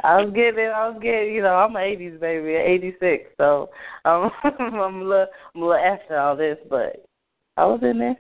I 0.04 0.22
was 0.22 0.32
getting, 0.36 0.66
I 0.68 0.90
was 0.90 1.00
getting, 1.02 1.34
you 1.34 1.42
know, 1.42 1.56
I'm 1.56 1.76
an 1.76 1.82
'80s 1.82 2.20
baby, 2.20 2.50
'86, 2.50 3.32
so 3.38 3.72
um, 4.06 4.30
I'm 4.60 5.02
a 5.02 5.04
little, 5.04 5.26
I'm 5.56 5.62
a 5.62 5.66
little 5.66 5.74
after 5.74 6.20
all 6.20 6.36
this, 6.36 6.60
but 6.70 7.04
I 7.58 7.66
was 7.66 7.80
in 7.82 7.98
there. 7.98 8.18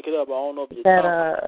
Pick 0.00 0.14
it 0.14 0.18
up. 0.18 0.28
I 0.28 0.32
don't 0.32 0.56
know 0.56 0.62
if 0.70 0.74
you 0.74 0.82
That 0.82 1.04
uh 1.04 1.46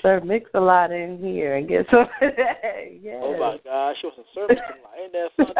Sir 0.00 0.22
Mix-a-Lot 0.24 0.92
in 0.92 1.18
here 1.18 1.56
and 1.56 1.68
get 1.68 1.84
some 1.90 2.00
of 2.00 2.08
that. 2.20 2.64
Yes. 3.02 3.20
Oh 3.22 3.38
my 3.38 3.58
gosh, 3.62 3.96
she 4.00 4.06
was 4.06 4.14
some 4.16 4.24
service 4.34 4.56
tonight. 4.56 4.96
Ain't 5.02 5.12
that 5.12 5.28
something? 5.36 5.54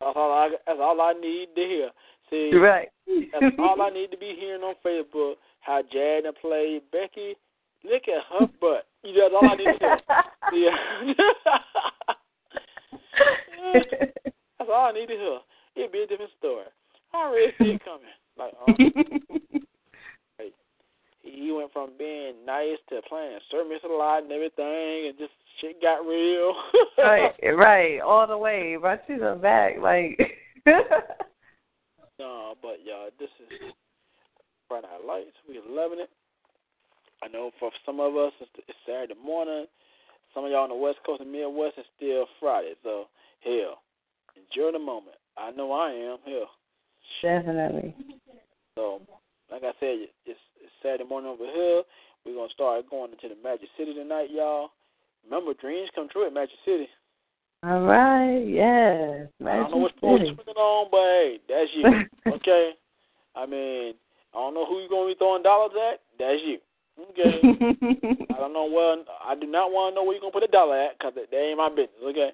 That's 0.00 0.16
all 0.16 0.32
I 0.32 0.50
that's 0.66 0.80
all 0.82 1.00
I 1.00 1.12
need 1.12 1.48
to 1.54 1.60
hear. 1.60 1.90
See, 2.28 2.56
right. 2.56 2.88
that's 3.06 3.54
all 3.60 3.80
I 3.80 3.90
need 3.90 4.10
to 4.10 4.18
be 4.18 4.34
hearing 4.36 4.62
on 4.62 4.74
Facebook. 4.84 5.34
How 5.60 5.82
Jad 5.92 6.24
and 6.24 6.34
play 6.42 6.80
Becky. 6.90 7.36
Look 7.84 8.02
at 8.08 8.24
her 8.40 8.46
butt. 8.60 8.88
That's 9.04 9.32
all 9.32 9.48
I 9.48 9.54
need 9.54 9.66
to 9.66 9.78
hear. 9.78 10.00
Yeah. 10.52 11.14
that's 14.58 14.70
all 14.72 14.86
I 14.86 14.92
need 14.92 15.06
to 15.06 15.14
hear. 15.14 15.38
It'd 15.76 15.92
be 15.92 16.02
a 16.02 16.06
different 16.08 16.32
story. 16.36 16.64
I 17.14 17.16
already 17.16 17.52
see 17.58 17.70
it 17.70 17.84
coming. 17.84 18.10
Like, 18.38 18.52
oh, 18.60 18.72
like, 20.38 20.52
he 21.22 21.52
went 21.52 21.72
from 21.72 21.90
being 21.98 22.34
nice 22.44 22.76
to 22.90 23.00
playing 23.08 23.38
Sir 23.50 23.64
Mix-a-Lot 23.68 24.24
and 24.24 24.32
everything, 24.32 25.08
and 25.08 25.18
just 25.18 25.32
shit 25.60 25.80
got 25.80 26.06
real. 26.06 26.54
right, 26.98 27.32
right, 27.56 28.00
all 28.00 28.26
the 28.26 28.36
way. 28.36 28.76
Right 28.76 29.00
to 29.06 29.16
the 29.16 29.38
back, 29.40 29.78
like 29.80 30.18
No, 32.18 32.54
but 32.60 32.76
y'all, 32.84 33.08
this 33.18 33.30
is 33.40 33.72
Friday 34.68 34.86
Night 34.86 35.06
Lightz. 35.08 35.48
We 35.48 35.60
loving 35.66 36.00
it. 36.00 36.10
I 37.22 37.28
know 37.28 37.50
for 37.58 37.70
some 37.86 38.00
of 38.00 38.16
us 38.16 38.32
it's, 38.40 38.50
it's 38.68 38.78
Saturday 38.86 39.14
morning. 39.24 39.64
Some 40.34 40.44
of 40.44 40.50
y'all 40.50 40.64
on 40.64 40.68
the 40.68 40.74
West 40.74 40.98
Coast 41.06 41.22
and 41.22 41.32
Midwest 41.32 41.78
it's 41.78 41.88
still 41.96 42.26
Friday. 42.38 42.74
So 42.82 43.06
hell, 43.40 43.80
enjoy 44.36 44.72
the 44.72 44.78
moment. 44.78 45.16
I 45.38 45.50
know 45.52 45.72
I 45.72 45.92
am. 45.92 46.18
Hell. 46.26 46.50
Definitely. 47.22 47.94
So, 48.76 49.00
like 49.50 49.62
I 49.62 49.72
said, 49.80 50.08
it's, 50.26 50.40
it's 50.60 50.72
Saturday 50.82 51.08
morning 51.08 51.30
over 51.30 51.44
here. 51.44 51.82
We're 52.24 52.34
gonna 52.34 52.52
start 52.52 52.88
going 52.90 53.12
into 53.12 53.28
the 53.28 53.40
Magic 53.42 53.68
City 53.78 53.94
tonight, 53.94 54.28
y'all. 54.30 54.70
Remember, 55.24 55.54
dreams 55.54 55.88
come 55.94 56.08
true 56.08 56.26
at 56.26 56.34
Magic 56.34 56.56
City. 56.64 56.88
All 57.62 57.80
right, 57.80 58.42
yes. 58.44 59.28
I 59.40 59.56
don't 59.64 59.70
know 59.70 59.80
Magic 59.80 59.82
which 59.82 59.96
pole 60.00 60.18
City. 60.18 60.26
you're 60.26 60.34
swinging 60.34 60.60
on, 60.60 60.88
but 60.90 60.98
hey, 60.98 61.38
that's 61.48 61.70
you. 61.74 62.32
okay. 62.36 62.70
I 63.34 63.46
mean, 63.46 63.94
I 64.34 64.38
don't 64.38 64.54
know 64.54 64.66
who 64.66 64.80
you're 64.80 64.88
gonna 64.90 65.08
be 65.08 65.14
throwing 65.18 65.42
dollars 65.42 65.72
at. 65.74 66.00
That's 66.18 66.40
you. 66.44 66.58
Okay. 66.96 67.40
I 68.30 68.38
don't 68.38 68.52
know 68.52 68.68
where. 68.70 68.96
I 69.24 69.34
do 69.34 69.46
not 69.46 69.70
want 69.70 69.92
to 69.92 69.96
know 69.96 70.04
where 70.04 70.14
you're 70.14 70.20
gonna 70.20 70.32
put 70.32 70.42
a 70.42 70.48
dollar 70.48 70.80
at, 70.80 70.98
cause 70.98 71.12
that 71.14 71.34
ain't 71.36 71.58
my 71.58 71.68
business. 71.68 72.02
Okay. 72.04 72.30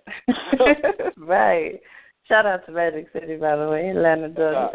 right. 1.18 1.80
Shout 2.28 2.46
out 2.46 2.64
to 2.66 2.72
Magic 2.72 3.08
City, 3.12 3.36
by 3.36 3.56
the 3.56 3.68
way, 3.68 3.90
Atlanta 3.90 4.28
does. 4.28 4.70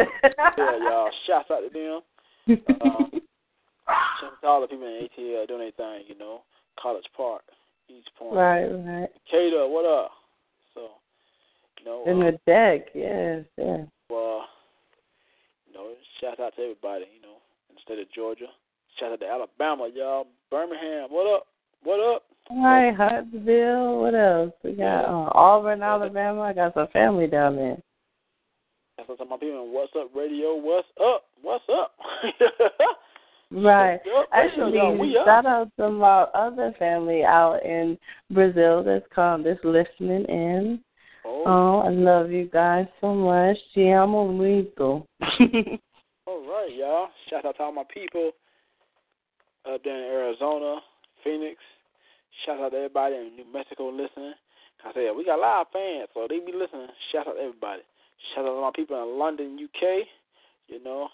Yeah, 0.57 0.77
y'all. 0.81 1.09
Shouts 1.27 1.49
out 1.51 1.61
to 1.61 1.69
them. 1.69 2.01
Um, 2.81 3.11
shout 4.19 4.33
out 4.33 4.41
to 4.41 4.47
all 4.47 4.61
the 4.61 4.67
people 4.67 4.87
in 4.87 5.07
ATL 5.07 5.47
doing 5.47 5.59
their 5.59 5.71
thing. 5.71 6.05
You 6.07 6.17
know, 6.17 6.41
College 6.81 7.05
Park, 7.15 7.43
East 7.89 8.09
Point. 8.17 8.35
right, 8.35 8.65
right. 8.65 9.09
Cater, 9.29 9.67
what 9.67 9.85
up? 9.85 10.11
So, 10.73 10.89
you 11.79 11.85
know, 11.85 12.03
In 12.07 12.21
uh, 12.21 12.31
the 12.31 12.39
deck, 12.45 12.87
yes, 12.93 13.43
yeah. 13.57 13.85
well, 14.09 14.45
you 15.67 15.73
know, 15.73 15.91
shout 16.21 16.39
out 16.39 16.55
to 16.55 16.61
everybody. 16.61 17.05
You 17.15 17.21
know, 17.21 17.37
in 17.69 17.75
the 17.75 17.81
state 17.83 17.99
of 17.99 18.11
Georgia. 18.13 18.47
Shout 18.99 19.11
out 19.11 19.19
to 19.19 19.27
Alabama, 19.27 19.89
y'all. 19.93 20.27
Birmingham, 20.49 21.09
what 21.09 21.31
up? 21.31 21.47
What 21.83 21.99
up? 22.15 22.23
All 22.49 22.63
right, 22.63 22.95
Huntsville. 22.95 23.99
What 24.01 24.15
else? 24.15 24.53
We 24.63 24.71
got 24.71 25.05
uh, 25.05 25.29
Auburn, 25.35 25.83
Alabama. 25.83 26.41
I 26.41 26.53
got 26.53 26.73
some 26.73 26.87
family 26.93 27.27
down 27.27 27.55
there. 27.57 27.77
That's 28.97 29.09
what 29.09 29.29
my 29.29 29.37
people 29.37 29.71
What's 29.71 29.93
Up 29.95 30.09
Radio. 30.15 30.55
What's 30.55 30.87
up? 31.01 31.23
What's 31.41 31.63
up? 31.69 31.93
Right. 33.49 34.01
Yup, 34.05 34.27
Actually, 34.33 34.77
up. 34.77 35.25
shout 35.25 35.45
out 35.45 35.71
to 35.77 35.89
my 35.89 36.23
other 36.35 36.73
family 36.77 37.23
out 37.23 37.63
in 37.63 37.97
Brazil 38.29 38.83
that's 38.83 39.05
come 39.15 39.43
that's 39.43 39.63
listening 39.63 40.25
in. 40.25 40.81
Oh, 41.25 41.43
Oh, 41.45 41.79
I 41.87 41.89
love 41.89 42.29
you 42.29 42.49
guys 42.51 42.87
so 42.99 43.13
much. 43.13 43.57
Te 43.73 43.93
amo 43.93 44.27
muito. 44.27 45.05
all 46.27 46.41
right, 46.45 46.69
y'all. 46.75 47.07
Shout 47.29 47.45
out 47.45 47.55
to 47.55 47.63
all 47.63 47.71
my 47.71 47.85
people 47.93 48.31
up 49.65 49.81
there 49.83 49.95
in 49.95 50.11
Arizona, 50.11 50.81
Phoenix. 51.23 51.55
Shout 52.45 52.59
out 52.59 52.71
to 52.71 52.77
everybody 52.77 53.15
in 53.15 53.35
New 53.37 53.45
Mexico 53.51 53.89
listening. 53.89 54.33
I 54.85 54.93
said 54.93 55.15
we 55.15 55.23
got 55.23 55.39
a 55.39 55.41
lot 55.41 55.61
of 55.61 55.67
fans, 55.71 56.09
so 56.13 56.27
they 56.27 56.39
be 56.39 56.51
listening. 56.51 56.87
Shout 57.13 57.27
out 57.27 57.35
to 57.35 57.39
everybody. 57.39 57.81
Shout 58.33 58.45
out 58.45 58.55
to 58.55 58.61
my 58.61 58.71
people 58.75 59.01
in 59.01 59.19
London, 59.19 59.59
UK. 59.63 60.07
You 60.67 60.83
know, 60.83 61.09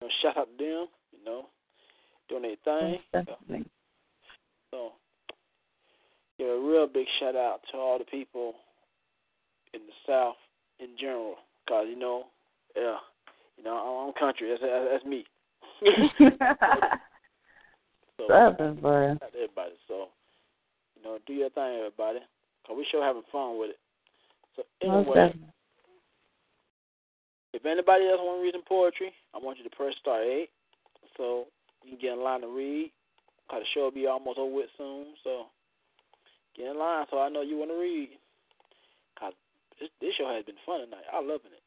you 0.00 0.06
know 0.06 0.12
shout 0.22 0.36
out 0.36 0.48
to 0.58 0.64
them. 0.64 0.86
You 1.12 1.24
know, 1.24 1.46
doing 2.28 2.42
their 2.42 2.56
thing. 2.64 2.98
Definitely. 3.12 3.64
So, 4.70 4.92
give 6.38 6.48
a 6.48 6.58
real 6.58 6.86
big 6.86 7.06
shout 7.20 7.36
out 7.36 7.60
to 7.70 7.78
all 7.78 7.98
the 7.98 8.04
people 8.04 8.54
in 9.72 9.80
the 9.80 9.92
South 10.06 10.36
in 10.80 10.88
general, 10.98 11.36
cause 11.68 11.86
you 11.88 11.98
know, 11.98 12.24
yeah, 12.76 12.96
you 13.56 13.64
know, 13.64 13.76
I'm 14.06 14.12
country. 14.20 14.50
That's 14.50 14.62
that's, 14.62 14.88
that's 14.92 15.04
me. 15.04 15.24
so, 18.16 18.26
Southern 18.28 18.76
boy. 18.76 19.16
everybody. 19.22 19.72
So, 19.88 20.08
you 20.96 21.02
know, 21.04 21.18
do 21.26 21.32
your 21.32 21.50
thing, 21.50 21.76
everybody, 21.78 22.20
cause 22.66 22.76
we 22.76 22.86
sure 22.90 23.04
having 23.04 23.22
fun 23.32 23.58
with 23.58 23.70
it. 23.70 23.78
So 24.56 24.62
anyway. 24.82 25.34
If 27.54 27.64
anybody 27.64 28.10
else 28.10 28.18
want 28.18 28.40
to 28.40 28.44
read 28.44 28.54
some 28.54 28.66
poetry, 28.66 29.14
I 29.32 29.38
want 29.38 29.58
you 29.58 29.64
to 29.64 29.76
press 29.76 29.94
star 30.00 30.22
eight, 30.22 30.50
so 31.16 31.46
you 31.84 31.94
can 31.94 32.00
get 32.00 32.12
in 32.18 32.24
line 32.24 32.42
to 32.42 32.48
read. 32.48 32.90
Cause 33.50 33.62
the 33.62 33.68
show 33.74 33.84
will 33.84 33.90
be 33.94 34.06
almost 34.06 34.38
over 34.38 34.52
with 34.54 34.70
soon, 34.76 35.14
so 35.22 35.46
get 36.56 36.66
in 36.66 36.78
line 36.78 37.06
so 37.10 37.20
I 37.20 37.28
know 37.28 37.42
you 37.42 37.58
want 37.58 37.70
to 37.70 37.78
read. 37.78 38.10
Cause 39.18 39.32
this 39.78 39.88
this 40.00 40.14
show 40.18 40.26
has 40.26 40.44
been 40.44 40.58
fun 40.66 40.80
tonight. 40.80 41.06
I'm 41.12 41.28
loving 41.28 41.52
it. 41.52 41.62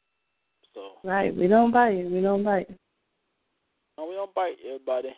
So 0.73 0.99
Right. 1.03 1.33
We 1.35 1.47
don't 1.47 1.71
bite. 1.71 2.09
We 2.11 2.21
don't 2.21 2.43
bite. 2.43 2.67
no, 3.97 4.07
we 4.07 4.15
don't 4.15 4.33
bite 4.33 4.57
everybody. 4.65 5.09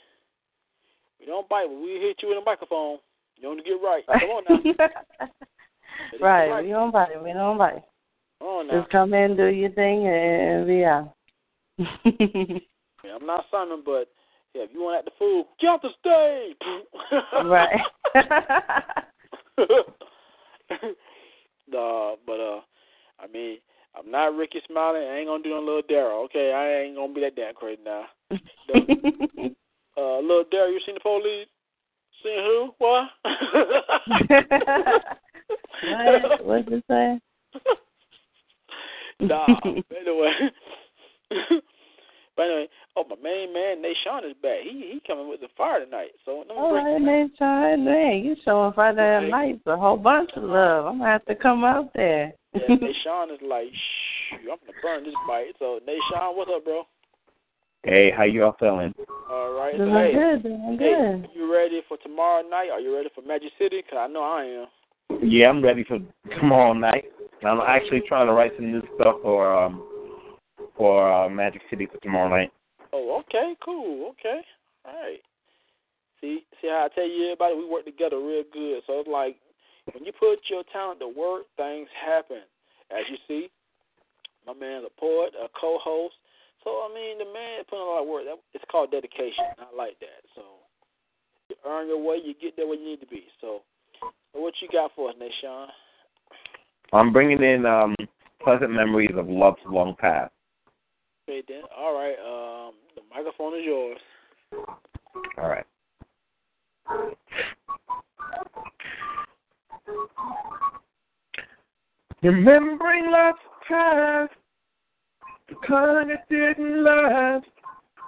We 1.20 1.26
don't 1.26 1.50
bite, 1.50 1.68
but 1.68 1.80
we 1.82 2.00
hit 2.00 2.18
you 2.22 2.30
with 2.30 2.38
a 2.38 2.46
microphone. 2.46 3.00
You 3.38 3.48
want 3.48 3.60
to 3.60 3.64
get 3.64 3.82
right. 3.82 4.04
Come 4.06 4.30
on 4.30 4.44
now. 4.50 5.28
Get 6.12 6.22
right. 6.22 6.64
We 6.64 6.70
don't 6.70 6.92
bite. 6.92 7.24
We 7.24 7.34
don't 7.34 7.58
bite. 7.58 7.84
On 8.42 8.68
now. 8.68 8.80
Just 8.80 8.92
come 8.92 9.14
in, 9.14 9.36
do 9.36 9.48
your 9.48 9.72
thing, 9.72 10.08
and 10.08 10.68
be 10.68 10.84
out. 10.84 11.14
Yeah, 13.04 13.16
I'm 13.16 13.26
not 13.26 13.46
Simon, 13.50 13.82
but 13.86 14.10
yeah, 14.54 14.64
if 14.64 14.72
you 14.74 14.82
want 14.82 14.96
to 14.96 15.00
act 15.00 15.06
the 15.06 15.12
fool, 15.18 15.48
get 15.60 15.68
off 15.68 15.82
the 15.82 15.90
stage. 16.00 16.58
right. 17.46 17.80
nah, 21.70 22.16
but 22.26 22.40
uh, 22.40 22.62
I 23.20 23.28
mean, 23.32 23.60
I'm 23.98 24.12
not 24.12 24.36
Rickey 24.36 24.62
Smiley. 24.68 25.00
I 25.00 25.18
ain't 25.18 25.28
gonna 25.28 25.44
do 25.44 25.52
no 25.52 25.60
little 25.60 25.84
Daryl. 25.84 26.26
Okay, 26.26 26.52
I 26.54 26.82
ain't 26.84 26.96
gonna 26.96 27.14
be 27.14 27.22
that 27.22 27.36
damn 27.36 27.54
crazy 27.54 27.82
now. 27.84 28.06
Uh, 29.98 30.20
little 30.20 30.46
Daryl, 30.46 30.72
you 30.72 30.80
seen 30.86 30.96
the 30.96 31.02
police? 31.02 31.48
Seen 32.24 32.38
who? 32.38 32.74
What? 32.78 33.10
what? 35.84 36.46
What's 36.46 36.72
it 36.72 36.84
say? 36.90 37.20
Nah. 39.20 39.46
but 39.64 39.98
anyway. 40.00 40.32
but 42.36 42.44
anyway, 42.44 42.68
oh 42.96 43.04
my 43.10 43.16
main 43.22 43.54
man, 43.54 43.84
Nashawn 43.84 44.30
is 44.30 44.36
back. 44.42 44.62
He 44.64 44.92
he 44.94 45.02
coming 45.06 45.30
with 45.30 45.42
the 45.42 45.48
fire 45.58 45.84
tonight. 45.84 46.12
So 46.26 46.40
let 46.40 46.48
me 46.48 46.54
All 46.58 46.72
break 46.72 47.02
man, 47.02 47.32
Sean. 47.38 47.86
Man, 47.86 48.24
you 48.24 48.36
showing 48.46 48.74
Friday 48.74 49.02
Right. 49.02 49.30
nights 49.30 49.62
a 49.66 49.78
whole 49.78 49.98
bunch 49.98 50.32
of 50.36 50.44
love. 50.44 50.86
I'm 50.86 51.00
gonna 51.00 51.12
have 51.12 51.26
to 51.26 51.36
come 51.36 51.64
out 51.64 51.92
there. 51.94 52.34
Yeah, 52.54 52.62
Nashawn 52.70 53.34
is 53.34 53.40
like, 53.42 53.68
shh, 53.72 54.34
I'm 54.44 54.58
gonna 54.66 54.80
burn 54.82 55.04
this 55.04 55.16
bite. 55.28 55.54
So 55.60 55.80
Nashawn, 55.86 56.36
what's 56.36 56.52
up, 56.54 56.64
bro? 56.64 56.84
Hey, 57.84 58.12
how 58.16 58.24
you 58.24 58.44
all 58.44 58.56
feeling? 58.60 58.94
All 59.30 59.54
right. 59.54 59.74
So 59.74 59.86
Doing 59.86 59.94
hey, 59.94 60.14
good, 60.14 60.44
doing 60.44 60.78
hey, 60.80 60.96
good. 61.22 61.30
you 61.34 61.52
ready 61.52 61.82
for 61.88 61.98
tomorrow 61.98 62.42
night? 62.48 62.70
Are 62.72 62.80
you 62.80 62.96
ready 62.96 63.10
for 63.14 63.22
Magic 63.22 63.52
City? 63.58 63.82
Cause 63.90 64.00
I 64.00 64.08
know 64.08 64.24
I 64.24 64.44
am. 64.44 64.68
Yeah, 65.22 65.50
I'm 65.50 65.64
ready 65.64 65.84
for 65.84 66.00
tomorrow 66.40 66.74
night. 66.74 67.06
I'm 67.44 67.62
actually 67.62 68.02
trying 68.08 68.28
to 68.28 68.34
write 68.34 68.52
some 68.56 68.72
new 68.72 68.82
stuff 68.96 69.16
for 69.22 69.54
um 69.54 69.84
for 70.78 71.12
uh, 71.12 71.30
Magic 71.30 71.62
City 71.70 71.88
for 71.92 72.00
tomorrow 72.00 72.30
night. 72.30 72.52
Oh, 72.94 73.22
okay, 73.22 73.54
cool. 73.64 74.12
Okay, 74.12 74.42
all 74.86 74.94
right. 74.94 75.20
See, 76.22 76.44
see 76.62 76.68
how 76.68 76.88
I 76.92 76.96
tell 76.96 77.08
you, 77.08 77.32
everybody, 77.32 77.56
we 77.56 77.70
work 77.70 77.86
together 77.86 78.18
real 78.18 78.44
good. 78.52 78.84
So 78.88 79.00
it's 79.00 79.10
like, 79.10 79.38
when 79.94 80.04
you 80.04 80.12
put 80.12 80.40
your 80.50 80.64
talent 80.72 81.00
to 81.00 81.08
work, 81.08 81.44
things 81.56 81.88
happen. 81.96 82.44
As 82.92 83.04
you 83.10 83.18
see, 83.28 83.50
my 84.46 84.54
man, 84.54 84.84
a 84.84 85.00
poet, 85.00 85.32
a 85.36 85.48
co-host. 85.60 86.16
So 86.64 86.72
I 86.72 86.92
mean, 86.94 87.20
the 87.20 87.32
man 87.32 87.64
putting 87.70 87.84
a 87.84 87.88
lot 87.88 88.02
of 88.02 88.08
work. 88.08 88.26
That 88.26 88.36
it's 88.54 88.66
called 88.72 88.92
dedication. 88.92 89.48
I 89.60 89.72
like 89.76 90.00
that. 90.00 90.28
So 90.36 90.44
you 91.50 91.56
earn 91.66 91.88
your 91.88 92.02
way, 92.02 92.18
you 92.24 92.34
get 92.40 92.56
there 92.56 92.68
where 92.68 92.78
you 92.80 92.86
need 92.86 93.02
to 93.02 93.08
be. 93.08 93.24
So, 93.42 93.62
so 94.02 94.40
what 94.40 94.54
you 94.62 94.68
got 94.72 94.92
for 94.96 95.10
us, 95.10 95.16
Nashawn? 95.16 95.68
I'm 96.92 97.14
bringing 97.14 97.44
in 97.44 97.66
um, 97.66 97.96
pleasant 98.44 98.72
memories 98.72 99.12
of 99.16 99.28
love's 99.28 99.60
long 99.68 99.96
past. 100.00 100.32
Okay, 101.30 101.44
then. 101.48 101.62
All 101.78 101.94
right. 101.94 102.16
Um, 102.20 102.74
the 102.96 103.02
microphone 103.14 103.58
is 103.60 103.66
yours. 103.66 103.98
All 105.38 105.50
right. 105.50 105.66
Remembering 112.24 113.12
love's 113.12 113.38
past, 113.68 114.34
the 115.48 115.56
kind 115.68 116.10
that 116.10 116.28
didn't 116.30 116.84
last, 116.84 117.46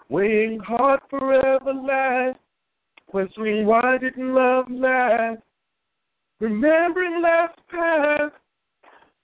weighing 0.10 0.60
hard 0.60 1.00
forever 1.10 1.74
last, 1.74 2.40
questioning 3.08 3.66
why 3.66 3.98
didn't 4.00 4.34
love 4.34 4.66
last. 4.70 5.42
Remembering 6.40 7.22
love's 7.22 7.54
past, 7.70 8.34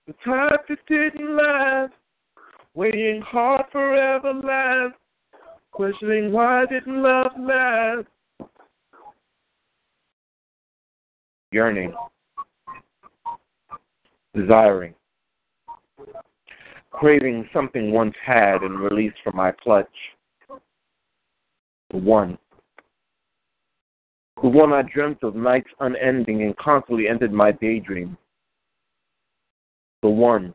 the 0.07 0.13
type 0.25 0.65
that 0.69 0.79
didn't 0.88 1.35
last, 1.35 1.93
waiting 2.73 3.21
hard 3.21 3.65
forever 3.71 4.34
last, 4.34 4.95
questioning 5.71 6.31
why 6.31 6.65
didn't 6.65 7.03
love 7.03 7.31
last. 7.38 8.07
Yearning, 11.51 11.93
desiring, 14.34 14.93
craving 16.91 17.47
something 17.53 17.91
once 17.91 18.15
had 18.25 18.63
and 18.63 18.79
released 18.79 19.17
from 19.23 19.35
my 19.35 19.51
clutch. 19.51 19.88
The 21.91 21.97
one. 21.97 22.38
The 24.41 24.49
one 24.49 24.71
I 24.71 24.84
dreamt 24.84 25.23
of 25.23 25.35
nights 25.35 25.69
unending 25.79 26.43
and 26.43 26.55
constantly 26.57 27.07
entered 27.07 27.34
my 27.34 27.51
daydream. 27.51 28.17
The 30.03 30.10
one. 30.10 30.53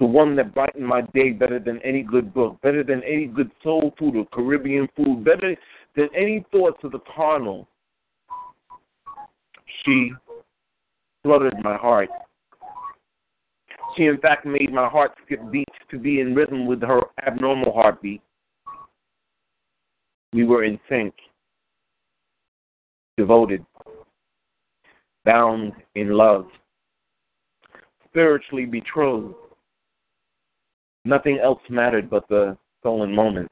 The 0.00 0.06
one 0.06 0.34
that 0.36 0.54
brightened 0.54 0.86
my 0.86 1.02
day 1.14 1.30
better 1.30 1.58
than 1.58 1.80
any 1.82 2.02
good 2.02 2.34
book, 2.34 2.60
better 2.60 2.82
than 2.82 3.02
any 3.04 3.26
good 3.26 3.50
soul 3.62 3.94
food 3.98 4.16
or 4.16 4.26
Caribbean 4.32 4.88
food, 4.96 5.24
better 5.24 5.56
than 5.96 6.08
any 6.16 6.44
thoughts 6.50 6.78
of 6.82 6.92
the 6.92 7.00
carnal. 7.14 7.68
She 9.84 10.12
fluttered 11.22 11.54
my 11.62 11.76
heart. 11.76 12.08
She, 13.96 14.06
in 14.06 14.18
fact, 14.18 14.46
made 14.46 14.72
my 14.72 14.88
heart 14.88 15.12
skip 15.24 15.40
beats 15.50 15.78
to 15.90 15.98
be 15.98 16.20
in 16.20 16.34
rhythm 16.34 16.66
with 16.66 16.82
her 16.82 17.02
abnormal 17.26 17.72
heartbeat. 17.72 18.22
We 20.32 20.44
were 20.44 20.64
in 20.64 20.80
sync, 20.88 21.14
devoted, 23.18 23.64
bound 25.24 25.72
in 25.94 26.10
love, 26.10 26.46
spiritually 28.12 28.66
betrothed. 28.66 29.34
Nothing 31.04 31.38
else 31.42 31.60
mattered 31.68 32.08
but 32.10 32.28
the 32.28 32.56
stolen 32.80 33.14
moment. 33.14 33.48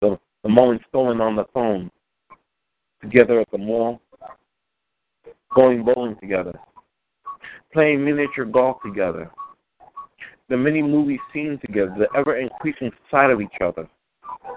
The, 0.00 0.18
the 0.42 0.48
moment 0.48 0.82
stolen 0.88 1.20
on 1.20 1.36
the 1.36 1.44
phone, 1.54 1.90
together 3.00 3.40
at 3.40 3.50
the 3.50 3.58
mall, 3.58 4.00
going 5.54 5.84
bowling 5.84 6.16
together, 6.20 6.58
playing 7.72 8.04
miniature 8.04 8.44
golf 8.44 8.78
together, 8.84 9.30
the 10.48 10.56
many 10.56 10.82
movie 10.82 11.20
scenes 11.32 11.60
together, 11.60 11.94
the 11.98 12.18
ever 12.18 12.36
increasing 12.36 12.90
sight 13.10 13.30
of 13.30 13.40
each 13.40 13.48
other, 13.64 13.88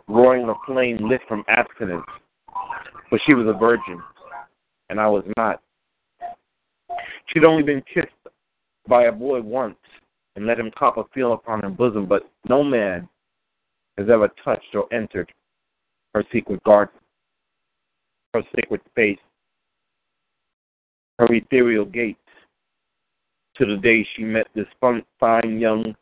roaring 0.08 0.50
a 0.50 0.54
flame 0.66 0.98
lit 1.02 1.22
from 1.28 1.44
abstinence. 1.48 2.06
But 3.10 3.20
she 3.28 3.36
was 3.36 3.48
a 3.48 3.58
virgin, 3.58 4.02
and 4.90 5.00
I 5.00 5.08
was 5.08 5.24
not. 5.38 5.62
She'd 7.28 7.46
only 7.46 7.64
been 7.64 7.84
kissed 7.94 8.08
by 8.88 9.06
a 9.06 9.12
boy 9.12 9.42
once 9.42 9.78
and 10.36 10.46
let 10.46 10.60
him 10.60 10.72
cop 10.78 10.98
a 10.98 11.04
feel 11.14 11.34
upon 11.34 11.62
her 11.62 11.70
bosom, 11.70 12.06
but 12.06 12.24
no 12.48 12.64
man 12.64 13.08
has 13.98 14.08
ever 14.10 14.30
touched 14.44 14.74
or 14.74 14.92
entered 14.94 15.32
her 16.14 16.24
secret 16.32 16.64
garden, 16.64 16.96
her 18.34 18.44
sacred 18.56 18.82
space, 18.90 19.20
her 21.20 21.28
ethereal 21.34 21.86
gates, 21.86 22.20
to 23.58 23.66
the 23.66 23.78
day 23.78 24.08
she 24.16 24.24
met 24.24 24.48
this 24.56 24.66
fine 25.20 25.60
young 25.60 25.94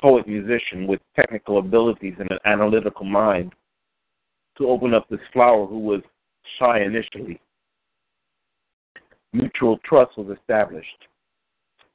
poet 0.00 0.26
musician 0.26 0.86
with 0.86 1.00
technical 1.14 1.58
abilities 1.58 2.14
and 2.18 2.30
an 2.30 2.38
analytical 2.44 3.04
mind 3.04 3.52
to 4.56 4.68
open 4.68 4.94
up 4.94 5.08
this 5.08 5.20
flower 5.32 5.66
who 5.66 5.78
was 5.78 6.00
shy 6.58 6.80
initially. 6.80 7.40
Mutual 9.32 9.78
trust 9.84 10.16
was 10.16 10.36
established, 10.36 11.06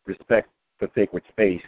respect 0.05 0.49
for 0.79 0.89
sacred 0.95 1.23
space, 1.29 1.61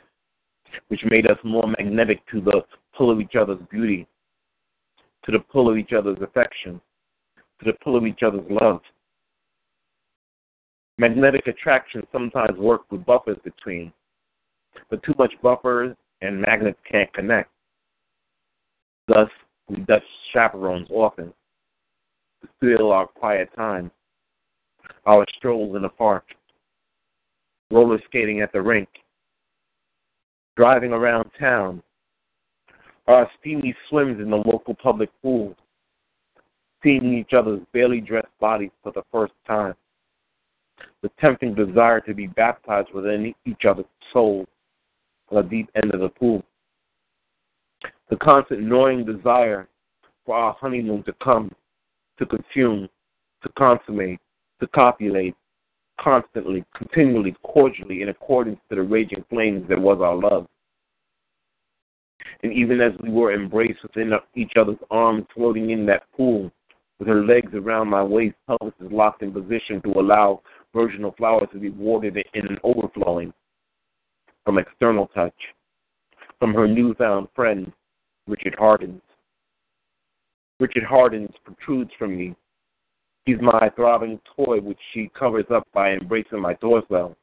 which 0.87 1.01
made 1.09 1.29
us 1.29 1.37
more 1.43 1.67
magnetic 1.77 2.25
to 2.31 2.41
the 2.41 2.61
pull 2.97 3.11
of 3.11 3.19
each 3.19 3.35
other's 3.35 3.59
beauty, 3.69 4.07
to 5.25 5.31
the 5.31 5.39
pull 5.39 5.69
of 5.69 5.77
each 5.77 5.93
other's 5.93 6.21
affection, 6.21 6.81
to 7.59 7.65
the 7.65 7.77
pull 7.83 7.95
of 7.95 8.05
each 8.05 8.23
other's 8.23 8.45
love. 8.49 8.81
Magnetic 10.97 11.47
attraction 11.47 12.03
sometimes 12.11 12.57
works 12.57 12.85
with 12.89 13.05
buffers 13.05 13.37
between, 13.43 13.91
but 14.89 15.03
too 15.03 15.13
much 15.17 15.33
buffers 15.41 15.95
and 16.21 16.41
magnets 16.41 16.79
can't 16.89 17.11
connect. 17.13 17.49
Thus, 19.07 19.29
we 19.67 19.77
Dutch 19.77 20.03
chaperones 20.33 20.87
often 20.89 21.33
to 22.41 22.47
steal 22.57 22.91
our 22.91 23.07
quiet 23.07 23.49
time, 23.55 23.91
our 25.05 25.25
strolls 25.37 25.75
in 25.75 25.81
the 25.81 25.89
park, 25.89 26.25
roller 27.71 27.99
skating 28.05 28.41
at 28.41 28.51
the 28.51 28.61
rink, 28.61 28.89
driving 30.55 30.91
around 30.91 31.29
town, 31.39 31.81
our 33.07 33.29
steamy 33.39 33.75
swims 33.89 34.19
in 34.19 34.29
the 34.29 34.37
local 34.37 34.73
public 34.73 35.09
pool, 35.21 35.55
seeing 36.83 37.13
each 37.13 37.33
other's 37.33 37.61
barely 37.73 38.01
dressed 38.01 38.27
bodies 38.39 38.71
for 38.83 38.91
the 38.91 39.03
first 39.11 39.33
time, 39.47 39.73
the 41.01 41.09
tempting 41.19 41.53
desire 41.53 41.99
to 42.01 42.13
be 42.13 42.27
baptized 42.27 42.89
within 42.93 43.33
each 43.45 43.65
other's 43.67 43.85
souls 44.11 44.47
on 45.29 45.43
the 45.43 45.49
deep 45.49 45.69
end 45.75 45.93
of 45.93 45.99
the 45.99 46.09
pool, 46.09 46.43
the 48.09 48.15
constant 48.17 48.61
gnawing 48.61 49.05
desire 49.05 49.67
for 50.25 50.35
our 50.35 50.55
honeymoon 50.59 51.03
to 51.03 51.13
come, 51.23 51.51
to 52.17 52.25
consume, 52.25 52.87
to 53.43 53.49
consummate, 53.57 54.19
to 54.59 54.67
copulate, 54.67 55.35
constantly, 55.99 56.63
continually, 56.76 57.35
cordially, 57.43 58.01
in 58.01 58.09
accordance 58.09 58.59
to 58.69 58.76
the 58.76 58.81
raging 58.81 59.23
flames 59.30 59.67
that 59.69 59.80
was 59.80 59.99
our 60.01 60.15
love. 60.15 60.47
And 62.43 62.51
even 62.53 62.81
as 62.81 62.91
we 63.01 63.09
were 63.09 63.34
embraced 63.34 63.81
within 63.84 64.11
each 64.35 64.53
other's 64.59 64.77
arms, 64.91 65.26
floating 65.34 65.69
in 65.69 65.85
that 65.88 66.03
pool, 66.15 66.51
with 66.99 67.07
her 67.07 67.26
legs 67.26 67.53
around 67.53 67.89
my 67.89 68.03
waist, 68.03 68.35
pelvis 68.47 68.73
is 68.80 68.91
locked 68.91 69.22
in 69.22 69.31
position 69.31 69.81
to 69.84 69.99
allow 69.99 70.41
virginal 70.73 71.13
flowers 71.17 71.47
to 71.53 71.59
be 71.59 71.69
watered 71.69 72.17
in 72.34 72.47
an 72.47 72.57
overflowing 72.63 73.34
from 74.43 74.57
external 74.59 75.07
touch, 75.07 75.34
from 76.39 76.53
her 76.53 76.67
newfound 76.67 77.27
friend, 77.35 77.72
Richard 78.27 78.55
Hardens. 78.57 79.01
Richard 80.59 80.84
Hardens 80.84 81.31
protrudes 81.43 81.91
from 81.97 82.15
me. 82.15 82.35
He's 83.26 83.41
my 83.41 83.72
throbbing 83.76 84.19
toy, 84.35 84.60
which 84.60 84.80
she 84.93 85.10
covers 85.18 85.45
up 85.52 85.68
by 85.73 85.93
embracing 85.93 86.41
my 86.41 86.53
torso, 86.56 87.15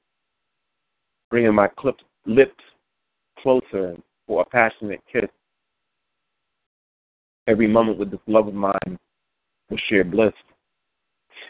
bringing 1.30 1.54
my 1.54 1.68
clipped 1.68 2.02
lips 2.26 2.62
closer 3.38 3.96
for 4.26 4.42
a 4.42 4.44
passionate 4.44 5.00
kiss. 5.12 5.30
Every 7.46 7.68
moment 7.68 7.98
with 7.98 8.10
this 8.10 8.20
love 8.26 8.48
of 8.48 8.54
mine 8.54 8.98
will 9.70 9.78
share 9.88 10.04
bliss. 10.04 10.32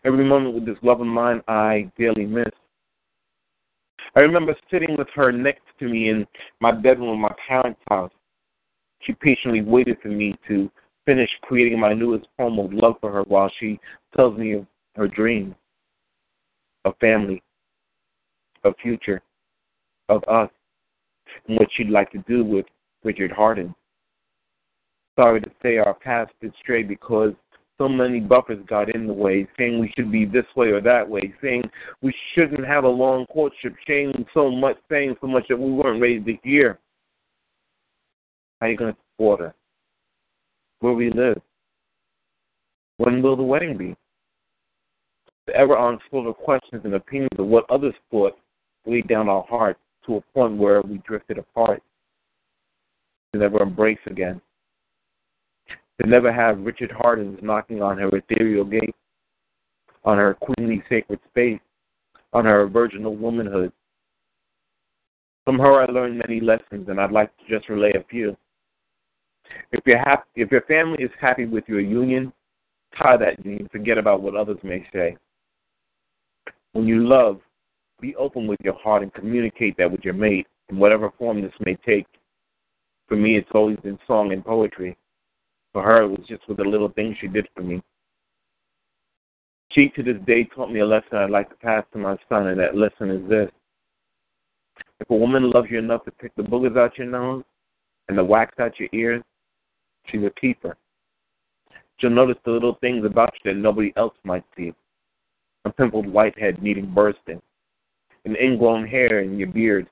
Every 0.04 0.24
moment 0.24 0.54
with 0.54 0.66
this 0.66 0.78
love 0.82 1.00
of 1.00 1.06
mine 1.06 1.42
I 1.48 1.90
dearly 1.96 2.26
miss. 2.26 2.50
I 4.14 4.20
remember 4.20 4.54
sitting 4.70 4.96
with 4.98 5.08
her 5.14 5.32
next 5.32 5.62
to 5.78 5.88
me 5.88 6.10
in 6.10 6.26
my 6.60 6.72
bedroom 6.72 7.14
in 7.14 7.20
my 7.20 7.34
parents' 7.48 7.80
house. 7.88 8.12
She 9.00 9.14
patiently 9.14 9.62
waited 9.62 9.96
for 10.02 10.08
me 10.08 10.34
to 10.48 10.70
finish 11.04 11.30
creating 11.42 11.78
my 11.78 11.92
newest 11.92 12.26
poem 12.38 12.58
of 12.58 12.72
love 12.72 12.94
for 13.00 13.12
her 13.12 13.22
while 13.22 13.50
she 13.58 13.78
tells 14.16 14.38
me 14.38 14.52
of 14.52 14.66
her 14.96 15.08
dreams, 15.08 15.54
of 16.84 16.94
family, 17.00 17.42
of 18.64 18.74
future, 18.82 19.22
of 20.08 20.22
us, 20.28 20.50
and 21.48 21.58
what 21.58 21.68
she'd 21.76 21.90
like 21.90 22.10
to 22.12 22.24
do 22.28 22.44
with 22.44 22.66
Richard 23.04 23.32
Hardin. 23.32 23.74
Sorry 25.18 25.40
to 25.40 25.50
say 25.62 25.78
our 25.78 25.94
paths 25.94 26.30
did 26.40 26.52
stray 26.60 26.82
because 26.82 27.32
so 27.78 27.88
many 27.88 28.20
buffers 28.20 28.64
got 28.68 28.94
in 28.94 29.06
the 29.06 29.12
way, 29.12 29.46
saying 29.58 29.80
we 29.80 29.92
should 29.96 30.12
be 30.12 30.24
this 30.24 30.44
way 30.56 30.68
or 30.68 30.80
that 30.80 31.08
way, 31.08 31.34
saying 31.42 31.62
we 32.00 32.14
shouldn't 32.34 32.66
have 32.66 32.84
a 32.84 32.88
long 32.88 33.26
courtship, 33.26 33.74
saying 33.86 34.24
so 34.32 34.50
much, 34.50 34.76
saying 34.90 35.16
so 35.20 35.26
much 35.26 35.44
that 35.48 35.58
we 35.58 35.72
weren't 35.72 36.00
ready 36.00 36.20
to 36.20 36.36
hear. 36.42 36.78
How 38.60 38.66
are 38.66 38.70
you 38.70 38.76
going 38.76 38.92
to 38.92 38.98
support 39.12 39.40
us? 39.40 39.54
Where 40.82 40.94
we 40.94 41.10
live? 41.12 41.40
When 42.96 43.22
will 43.22 43.36
the 43.36 43.42
wedding 43.44 43.76
be? 43.76 43.94
The 45.46 45.54
ever 45.54 45.76
unspoken 45.76 46.34
questions 46.34 46.82
and 46.84 46.94
opinions 46.94 47.38
of 47.38 47.46
what 47.46 47.70
others 47.70 47.94
thought 48.10 48.36
weighed 48.84 49.06
down 49.06 49.28
our 49.28 49.44
hearts 49.48 49.78
to 50.06 50.16
a 50.16 50.20
point 50.34 50.56
where 50.56 50.82
we 50.82 50.98
drifted 51.06 51.38
apart 51.38 51.80
to 53.32 53.38
never 53.38 53.62
embrace 53.62 54.00
again. 54.06 54.40
To 56.00 56.08
never 56.08 56.32
have 56.32 56.58
Richard 56.58 56.90
Hardens 56.90 57.38
knocking 57.42 57.80
on 57.80 57.96
her 57.98 58.10
ethereal 58.16 58.64
gate, 58.64 58.96
on 60.04 60.18
her 60.18 60.34
queenly 60.34 60.82
sacred 60.88 61.20
space, 61.30 61.60
on 62.32 62.44
her 62.44 62.66
virginal 62.66 63.14
womanhood. 63.14 63.70
From 65.44 65.60
her 65.60 65.80
I 65.80 65.86
learned 65.86 66.18
many 66.26 66.40
lessons 66.40 66.88
and 66.88 67.00
I'd 67.00 67.12
like 67.12 67.30
to 67.36 67.44
just 67.48 67.68
relay 67.68 67.92
a 67.92 68.02
few. 68.10 68.36
If 69.72 69.80
you're 69.86 70.02
if 70.34 70.50
your 70.50 70.62
family 70.62 71.02
is 71.02 71.10
happy 71.20 71.46
with 71.46 71.64
your 71.66 71.80
union, 71.80 72.32
tie 73.00 73.16
that 73.16 73.44
union. 73.44 73.68
Forget 73.70 73.98
about 73.98 74.22
what 74.22 74.36
others 74.36 74.58
may 74.62 74.86
say. 74.92 75.16
When 76.72 76.86
you 76.86 77.06
love, 77.06 77.40
be 78.00 78.14
open 78.16 78.46
with 78.46 78.60
your 78.62 78.74
heart 78.74 79.02
and 79.02 79.12
communicate 79.14 79.76
that 79.76 79.90
with 79.90 80.04
your 80.04 80.14
mate 80.14 80.46
in 80.68 80.78
whatever 80.78 81.10
form 81.18 81.42
this 81.42 81.52
may 81.64 81.76
take. 81.86 82.06
For 83.08 83.16
me, 83.16 83.36
it's 83.36 83.50
always 83.54 83.78
been 83.78 83.98
song 84.06 84.32
and 84.32 84.44
poetry. 84.44 84.96
For 85.72 85.82
her, 85.82 86.02
it 86.02 86.08
was 86.08 86.26
just 86.28 86.46
with 86.48 86.58
the 86.58 86.64
little 86.64 86.90
things 86.90 87.16
she 87.20 87.28
did 87.28 87.48
for 87.54 87.62
me. 87.62 87.82
She, 89.72 89.88
to 89.90 90.02
this 90.02 90.16
day, 90.26 90.44
taught 90.44 90.70
me 90.70 90.80
a 90.80 90.86
lesson 90.86 91.16
I'd 91.16 91.30
like 91.30 91.48
to 91.48 91.56
pass 91.56 91.84
to 91.92 91.98
my 91.98 92.16
son, 92.28 92.48
and 92.48 92.60
that 92.60 92.76
lesson 92.76 93.10
is 93.10 93.28
this. 93.28 93.50
If 95.00 95.08
a 95.10 95.14
woman 95.14 95.50
loves 95.50 95.68
you 95.70 95.78
enough 95.78 96.04
to 96.04 96.10
pick 96.10 96.34
the 96.36 96.42
boogers 96.42 96.76
out 96.76 96.98
your 96.98 97.06
nose 97.06 97.42
and 98.08 98.18
the 98.18 98.24
wax 98.24 98.54
out 98.58 98.78
your 98.78 98.88
ears, 98.92 99.22
she's 100.06 100.22
a 100.22 100.30
keeper. 100.40 100.76
She'll 101.98 102.10
notice 102.10 102.36
the 102.44 102.50
little 102.50 102.78
things 102.80 103.04
about 103.04 103.32
you 103.34 103.52
that 103.52 103.60
nobody 103.60 103.92
else 103.96 104.14
might 104.24 104.44
see. 104.56 104.74
A 105.64 105.70
pimpled 105.70 106.06
white 106.06 106.36
head 106.38 106.60
needing 106.62 106.92
bursting, 106.92 107.40
an 108.24 108.36
ingrown 108.36 108.86
hair 108.86 109.20
in 109.20 109.38
your 109.38 109.48
beard. 109.48 109.88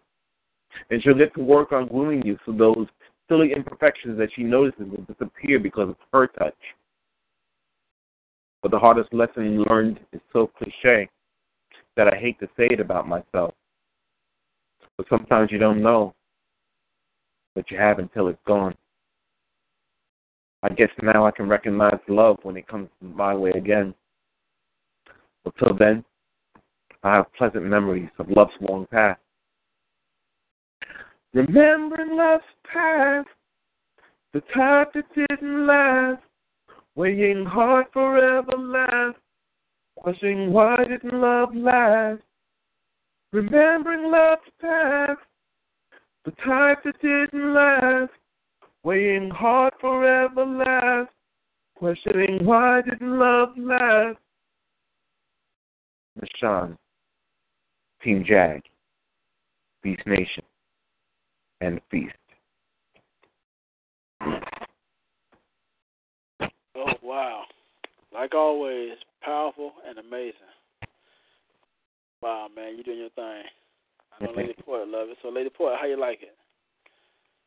And 0.90 1.02
she'll 1.02 1.14
get 1.14 1.34
to 1.34 1.42
work 1.42 1.72
on 1.72 1.86
grooming 1.88 2.24
you 2.24 2.38
so 2.44 2.52
those 2.52 2.86
silly 3.28 3.52
imperfections 3.52 4.18
that 4.18 4.30
she 4.34 4.42
notices 4.42 4.86
will 4.90 5.04
disappear 5.04 5.58
because 5.58 5.90
of 5.90 5.96
her 6.12 6.26
touch. 6.26 6.56
But 8.62 8.72
the 8.72 8.78
hardest 8.78 9.12
lesson 9.14 9.62
learned 9.64 10.00
is 10.12 10.20
so 10.32 10.48
cliche 10.58 11.08
that 11.96 12.12
I 12.12 12.16
hate 12.16 12.38
to 12.40 12.46
say 12.56 12.66
it 12.70 12.80
about 12.80 13.08
myself. 13.08 13.54
But 14.96 15.06
sometimes 15.08 15.50
you 15.50 15.58
don't 15.58 15.82
know, 15.82 16.14
what 17.54 17.70
you 17.70 17.78
have 17.78 17.98
until 17.98 18.28
it's 18.28 18.38
gone. 18.46 18.74
I 20.62 20.68
guess 20.68 20.90
now 21.02 21.26
I 21.26 21.30
can 21.30 21.48
recognize 21.48 21.98
love 22.08 22.38
when 22.42 22.56
it 22.56 22.68
comes 22.68 22.88
my 23.00 23.34
way 23.34 23.50
again. 23.50 23.94
Until 25.44 25.74
then, 25.76 26.04
I 27.02 27.16
have 27.16 27.32
pleasant 27.32 27.64
memories 27.64 28.10
of 28.18 28.28
love's 28.28 28.52
long 28.60 28.86
past. 28.90 29.20
Remembering 31.32 32.16
love's 32.16 32.44
past, 32.70 33.28
the 34.34 34.42
time 34.54 34.86
that 34.94 35.04
didn't 35.14 35.66
last, 35.66 36.22
weighing 36.94 37.44
hard 37.46 37.86
forever 37.92 38.52
last, 38.58 39.16
questioning 39.96 40.52
why 40.52 40.76
didn't 40.84 41.20
love 41.20 41.54
last. 41.54 42.20
Remembering 43.32 44.10
love's 44.10 44.42
past, 44.60 45.20
the 46.24 46.32
type 46.44 46.82
that 46.84 47.00
didn't 47.00 47.54
last, 47.54 48.10
weighing 48.82 49.30
hard 49.30 49.72
forever 49.80 50.44
last, 50.44 51.10
questioning 51.76 52.44
why 52.44 52.82
didn't 52.82 53.18
love 53.18 53.50
last. 53.56 54.18
Nashawn, 56.20 56.76
Team 58.02 58.24
Jag, 58.26 58.62
Beast 59.82 60.02
Nation, 60.06 60.44
and 61.60 61.80
Feast. 61.90 62.14
Oh 66.76 66.92
wow! 67.02 67.42
Like 68.12 68.34
always, 68.34 68.92
powerful 69.22 69.72
and 69.88 69.98
amazing. 69.98 70.34
Wow, 72.22 72.48
man, 72.54 72.74
you're 72.74 72.84
doing 72.84 72.98
your 72.98 73.10
thing. 73.10 73.44
I 74.12 74.24
know 74.24 74.32
Lady 74.36 74.54
Poet 74.64 74.88
love 74.88 75.08
it. 75.08 75.16
So, 75.22 75.30
Lady 75.30 75.48
Poet, 75.48 75.76
how 75.80 75.86
you 75.86 75.98
like 75.98 76.22
it? 76.22 76.34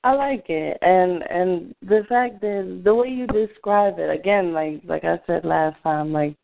I 0.03 0.13
like 0.13 0.45
it, 0.49 0.77
and 0.81 1.23
and 1.29 1.75
the 1.81 2.03
fact 2.09 2.41
that 2.41 2.81
the 2.83 2.93
way 2.93 3.07
you 3.07 3.25
describe 3.27 3.99
it 3.99 4.09
again, 4.09 4.53
like 4.53 4.81
like 4.85 5.05
I 5.05 5.19
said 5.25 5.45
last 5.45 5.81
time, 5.81 6.11
like 6.11 6.35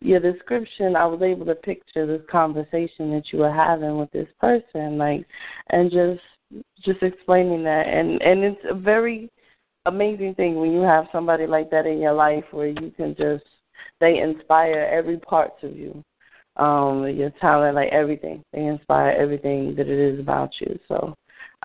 your 0.00 0.18
description, 0.20 0.96
I 0.96 1.06
was 1.06 1.22
able 1.22 1.46
to 1.46 1.54
picture 1.54 2.06
this 2.06 2.26
conversation 2.30 3.12
that 3.12 3.24
you 3.32 3.38
were 3.38 3.52
having 3.52 3.98
with 3.98 4.10
this 4.10 4.28
person, 4.40 4.98
like, 4.98 5.26
and 5.70 5.90
just 5.92 6.20
just 6.84 7.02
explaining 7.02 7.62
that, 7.64 7.86
and 7.86 8.20
and 8.20 8.42
it's 8.42 8.60
a 8.68 8.74
very 8.74 9.30
amazing 9.86 10.34
thing 10.34 10.56
when 10.56 10.72
you 10.72 10.80
have 10.80 11.06
somebody 11.12 11.46
like 11.46 11.70
that 11.70 11.86
in 11.86 12.00
your 12.00 12.14
life 12.14 12.44
where 12.50 12.68
you 12.68 12.92
can 12.96 13.14
just 13.16 13.44
they 14.00 14.18
inspire 14.18 14.88
every 14.92 15.18
parts 15.18 15.62
of 15.62 15.76
you, 15.76 16.02
um, 16.56 17.06
your 17.08 17.30
talent, 17.40 17.76
like 17.76 17.92
everything. 17.92 18.42
They 18.52 18.64
inspire 18.64 19.10
everything 19.10 19.74
that 19.76 19.88
it 19.88 20.14
is 20.14 20.18
about 20.18 20.50
you. 20.60 20.78
So 20.88 21.14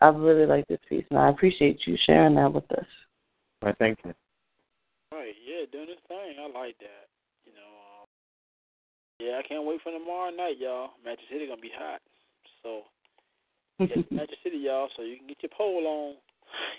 I 0.02 0.08
really 0.10 0.46
like 0.46 0.68
this 0.68 0.80
piece, 0.88 1.06
and 1.10 1.20
I 1.20 1.30
appreciate 1.30 1.86
you 1.86 1.98
sharing 2.06 2.36
that 2.36 2.54
with 2.54 2.72
us. 2.72 2.86
I 3.62 3.74
thank 3.74 4.00
you. 4.06 4.14
Right, 5.12 5.34
yeah, 5.46 5.66
doing 5.72 5.88
this 5.88 5.98
thing. 6.08 6.36
I 6.40 6.46
like 6.58 6.78
that. 6.80 7.10
You 7.46 7.52
know, 7.54 7.72
um, 8.00 8.08
yeah, 9.20 9.40
I 9.40 9.48
can't 9.48 9.66
wait 9.66 9.82
for 9.84 9.92
tomorrow 9.92 10.32
night, 10.32 10.58
y'all. 10.60 10.92
Magic 11.04 11.26
City 11.32 11.48
gonna 11.48 11.60
be 11.60 11.72
hot. 11.78 12.00
So 12.64 12.84
get 13.80 13.94
to 14.10 14.16
Magic 14.16 14.38
City, 14.44 14.58
y'all, 14.58 14.88
so 14.96 15.04
you 15.04 15.18
can 15.18 15.28
get 15.28 15.44
your 15.44 15.52
poll 15.56 15.86
on. 15.86 16.16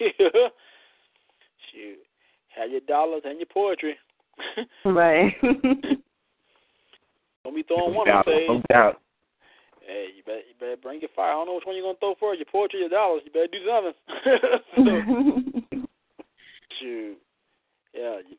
Shoot, 1.72 1.98
have 2.56 2.70
your 2.70 2.80
dollars 2.80 3.22
and 3.24 3.38
your 3.38 3.46
poetry. 3.52 3.96
right. 4.84 5.34
Don't 7.44 7.54
be 7.54 7.62
throwing 7.64 7.94
one 7.94 8.06
doubt, 8.06 8.26
on 8.28 8.34
stage. 8.34 8.48
no 8.48 8.62
doubt. 8.70 9.00
Hey, 9.86 10.08
you 10.16 10.22
better 10.22 10.44
you 10.46 10.54
better 10.58 10.76
bring 10.76 11.00
your 11.00 11.10
fire. 11.16 11.30
I 11.30 11.34
don't 11.34 11.46
know 11.46 11.54
which 11.54 11.66
one 11.66 11.76
you're 11.76 11.84
gonna 11.84 11.98
throw 11.98 12.14
first, 12.20 12.38
your 12.38 12.50
poetry 12.50 12.80
or 12.80 12.88
your 12.88 12.90
dollars. 12.90 13.22
You 13.24 13.32
better 13.32 13.50
do 13.50 13.64
something. 13.66 13.96
so, 15.72 15.86
shoot, 16.80 17.16
yeah, 17.94 18.20
you, 18.28 18.36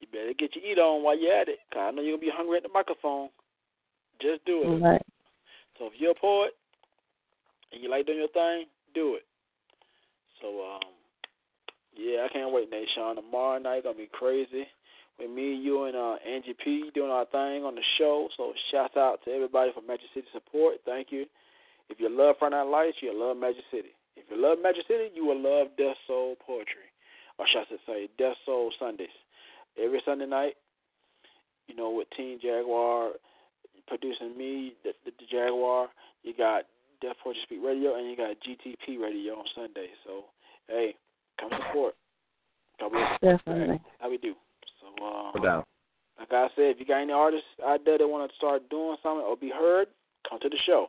you 0.00 0.06
better 0.12 0.34
get 0.38 0.54
your 0.54 0.64
eat 0.64 0.78
on 0.78 1.02
while 1.02 1.18
you're 1.18 1.34
at 1.34 1.48
it. 1.48 1.58
Cause 1.72 1.82
I 1.82 1.90
know 1.90 2.02
you're 2.02 2.16
gonna 2.16 2.28
be 2.28 2.32
hungry 2.34 2.58
at 2.58 2.62
the 2.62 2.68
microphone. 2.68 3.28
Just 4.20 4.44
do 4.44 4.62
it. 4.62 4.82
right. 4.82 5.02
So 5.78 5.86
if 5.86 5.92
you're 5.98 6.12
a 6.12 6.20
poet 6.20 6.52
and 7.72 7.82
you 7.82 7.90
like 7.90 8.06
doing 8.06 8.18
your 8.18 8.28
thing, 8.28 8.66
do 8.94 9.16
it. 9.16 9.26
So 10.40 10.62
um, 10.62 10.94
yeah, 11.96 12.26
I 12.26 12.32
can't 12.32 12.52
wait, 12.52 12.70
Nation. 12.70 13.16
Tomorrow 13.16 13.58
night 13.58 13.84
gonna 13.84 13.96
be 13.96 14.08
crazy. 14.12 14.66
With 15.18 15.30
me, 15.30 15.54
you, 15.54 15.84
and 15.84 15.96
uh, 15.96 16.16
Angie 16.26 16.54
P 16.64 16.90
doing 16.94 17.10
our 17.10 17.24
thing 17.26 17.62
on 17.64 17.74
the 17.76 17.82
show. 17.98 18.28
So 18.36 18.52
shout 18.72 18.96
out 18.96 19.20
to 19.24 19.30
everybody 19.30 19.70
for 19.72 19.80
Magic 19.82 20.06
City 20.12 20.26
support. 20.32 20.74
Thank 20.84 21.12
you. 21.12 21.26
If 21.88 22.00
you 22.00 22.08
love 22.08 22.36
Friday 22.38 22.56
Night 22.56 22.66
Lightz, 22.66 22.94
you'll 23.00 23.20
love 23.20 23.36
Magic 23.36 23.62
City. 23.70 23.94
If 24.16 24.24
you 24.30 24.40
love 24.40 24.58
Magic 24.62 24.82
City, 24.88 25.10
you 25.14 25.24
will 25.24 25.40
love 25.40 25.68
Def 25.76 25.96
Soul 26.06 26.34
Poetry. 26.44 26.90
Or 27.38 27.46
should 27.46 27.60
I 27.70 27.76
say 27.86 28.08
Def 28.18 28.34
Soul 28.46 28.72
Sundays. 28.78 29.08
Every 29.80 30.00
Sunday 30.04 30.26
night, 30.26 30.54
you 31.68 31.76
know, 31.76 31.90
with 31.90 32.08
Team 32.16 32.38
Jaguar 32.42 33.10
producing 33.86 34.36
me, 34.36 34.72
the, 34.82 34.92
the, 35.04 35.10
the 35.18 35.26
Jaguar, 35.30 35.88
you 36.22 36.32
got 36.36 36.64
Def 37.00 37.16
Poetry 37.22 37.42
Speak 37.44 37.58
Radio, 37.64 37.96
and 37.96 38.08
you 38.10 38.16
got 38.16 38.36
GTP 38.42 39.00
Radio 39.00 39.34
on 39.34 39.44
Sunday. 39.54 39.88
So, 40.06 40.24
hey, 40.68 40.94
come 41.40 41.50
support. 41.68 41.94
Come 42.80 42.92
with- 42.92 43.20
Definitely. 43.20 43.80
How 44.00 44.10
we 44.10 44.18
do. 44.18 44.34
Uh, 45.02 45.30
No 45.34 45.42
doubt. 45.42 45.68
like 46.18 46.32
I 46.32 46.48
said, 46.56 46.74
if 46.74 46.80
you 46.80 46.86
got 46.86 47.02
any 47.02 47.12
artists 47.12 47.46
out 47.64 47.80
there 47.84 47.98
that 47.98 48.06
want 48.08 48.30
to 48.30 48.36
start 48.36 48.68
doing 48.70 48.96
something 49.02 49.24
or 49.24 49.36
be 49.36 49.50
heard, 49.50 49.88
come 50.28 50.38
to 50.40 50.48
the 50.48 50.58
show. 50.66 50.88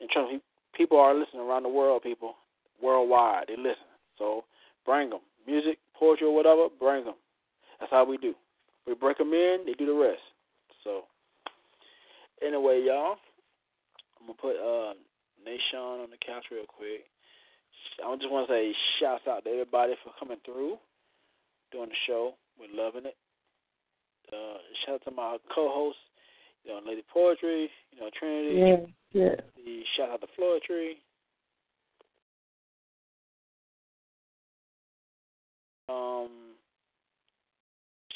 And 0.00 0.08
trust 0.10 0.32
me, 0.32 0.40
people 0.74 0.98
are 0.98 1.14
listening 1.14 1.42
around 1.42 1.62
the 1.64 1.68
world. 1.68 2.02
People 2.02 2.34
worldwide, 2.82 3.46
they 3.48 3.56
listen. 3.56 3.88
So 4.18 4.44
bring 4.84 5.10
them, 5.10 5.20
music, 5.46 5.78
poetry, 5.94 6.26
or 6.26 6.34
whatever. 6.34 6.68
Bring 6.78 7.04
them. 7.04 7.14
That's 7.80 7.90
how 7.92 8.04
we 8.04 8.16
do. 8.16 8.34
We 8.86 8.94
break 8.94 9.18
them 9.18 9.32
in, 9.32 9.64
they 9.66 9.72
do 9.72 9.86
the 9.86 9.94
rest. 9.94 10.22
So 10.84 11.04
anyway, 12.40 12.82
y'all, 12.86 13.16
I'm 14.20 14.26
gonna 14.26 14.38
put 14.40 14.56
uh 14.56 14.94
Nation 15.44 15.78
on 15.78 16.10
the 16.10 16.16
couch 16.24 16.44
real 16.50 16.66
quick. 16.66 17.04
I 18.04 18.14
just 18.16 18.30
want 18.30 18.48
to 18.48 18.52
say 18.52 18.72
shouts 19.00 19.24
out 19.28 19.44
to 19.44 19.50
everybody 19.50 19.94
for 20.04 20.12
coming 20.18 20.38
through, 20.44 20.76
doing 21.72 21.88
the 21.88 21.96
show. 22.06 22.34
We're 22.58 22.72
loving 22.72 23.06
it. 23.06 23.16
Uh, 24.32 24.58
shout 24.84 24.96
out 24.96 25.04
to 25.04 25.10
my 25.10 25.36
co-host, 25.54 25.98
you 26.64 26.72
know, 26.72 26.80
Lady 26.86 27.02
Poetry, 27.12 27.70
you 27.92 28.00
know, 28.00 28.10
Trinity. 28.18 28.56
Yeah, 29.12 29.22
yeah. 29.22 29.34
The 29.64 29.82
shout 29.96 30.10
out 30.10 30.20
to 30.20 30.26
Floetry. 30.38 30.94
Um, 35.88 36.30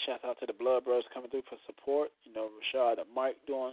shout 0.05 0.21
out 0.25 0.39
to 0.41 0.47
the 0.47 0.53
Blood 0.53 0.85
Brothers 0.85 1.05
coming 1.15 1.31
through 1.31 1.43
for 1.49 1.57
support. 1.67 2.11
You 2.25 2.33
know, 2.33 2.49
Rashad 2.75 2.99
and 2.99 3.07
Mike 3.15 3.37
doing 3.47 3.73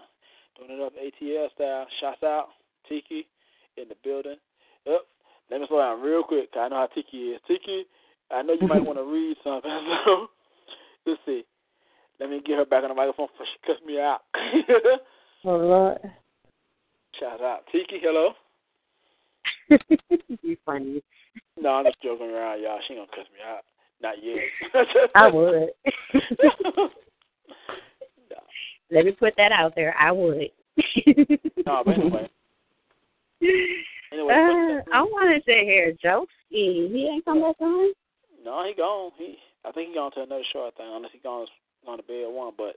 doing 0.57 0.71
it 0.79 0.81
up 0.83 0.93
ATL 0.95 1.51
style. 1.55 1.85
Shouts 1.99 2.23
out 2.23 2.47
Tiki 2.87 3.27
in 3.77 3.87
the 3.89 3.95
building. 4.03 4.37
Yep. 4.85 5.01
Let 5.49 5.61
me 5.61 5.67
slow 5.67 5.79
down 5.79 6.01
real 6.01 6.23
quick. 6.23 6.51
'cause 6.51 6.61
I 6.65 6.67
know 6.69 6.75
how 6.77 6.87
Tiki 6.87 7.31
is. 7.31 7.41
Tiki, 7.47 7.85
I 8.31 8.41
know 8.41 8.53
you 8.53 8.67
might 8.67 8.83
want 8.85 8.97
to 8.99 9.03
read 9.03 9.37
something. 9.43 9.71
So 11.07 11.11
let's 11.13 11.21
see. 11.25 11.45
Let 12.19 12.29
me 12.29 12.41
get 12.45 12.57
her 12.57 12.65
back 12.65 12.83
on 12.83 12.89
the 12.89 12.95
microphone 12.95 13.27
before 13.27 13.45
she 13.45 13.67
cuts 13.67 13.85
me 13.85 13.99
out. 13.99 14.21
Oh 15.45 15.55
Lord. 15.55 15.99
Shout 17.19 17.41
out 17.41 17.61
Tiki. 17.71 17.99
Hello. 18.01 18.31
you 20.41 20.57
funny. 20.65 21.03
No, 21.61 21.69
I'm 21.69 21.85
just 21.85 22.01
joking 22.01 22.31
around, 22.31 22.61
y'all. 22.61 22.79
She 22.87 22.95
ain't 22.95 23.07
gonna 23.07 23.23
cuss 23.23 23.31
me 23.31 23.39
out. 23.47 23.63
Not 24.01 24.15
yet. 24.21 25.09
I 25.15 25.27
would. 25.29 25.69
Let 28.91 29.05
me 29.05 29.11
put 29.11 29.33
that 29.37 29.51
out 29.51 29.73
there. 29.75 29.95
I 29.97 30.11
would. 30.11 30.49
no, 31.65 31.83
but 31.85 31.93
anyway. 31.93 32.29
Anyway, 34.11 34.33
uh, 34.33 34.81
I 34.93 35.03
wanted 35.03 35.45
to 35.45 35.51
hear 35.51 35.93
Joe 36.01 36.25
Ski. 36.47 36.89
He 36.91 37.07
ain't 37.07 37.25
come 37.25 37.41
back 37.41 37.59
on. 37.59 37.91
No, 38.43 38.65
he 38.65 38.73
gone. 38.73 39.11
He, 39.17 39.37
I 39.65 39.71
think 39.71 39.89
he 39.89 39.95
gone 39.95 40.11
to 40.13 40.21
another 40.21 40.43
show. 40.53 40.67
I 40.67 40.71
think 40.77 40.89
unless 40.91 41.11
he 41.11 41.19
gone 41.19 41.47
on 41.87 41.97
the 41.97 42.03
bed 42.03 42.25
one, 42.27 42.53
but 42.57 42.75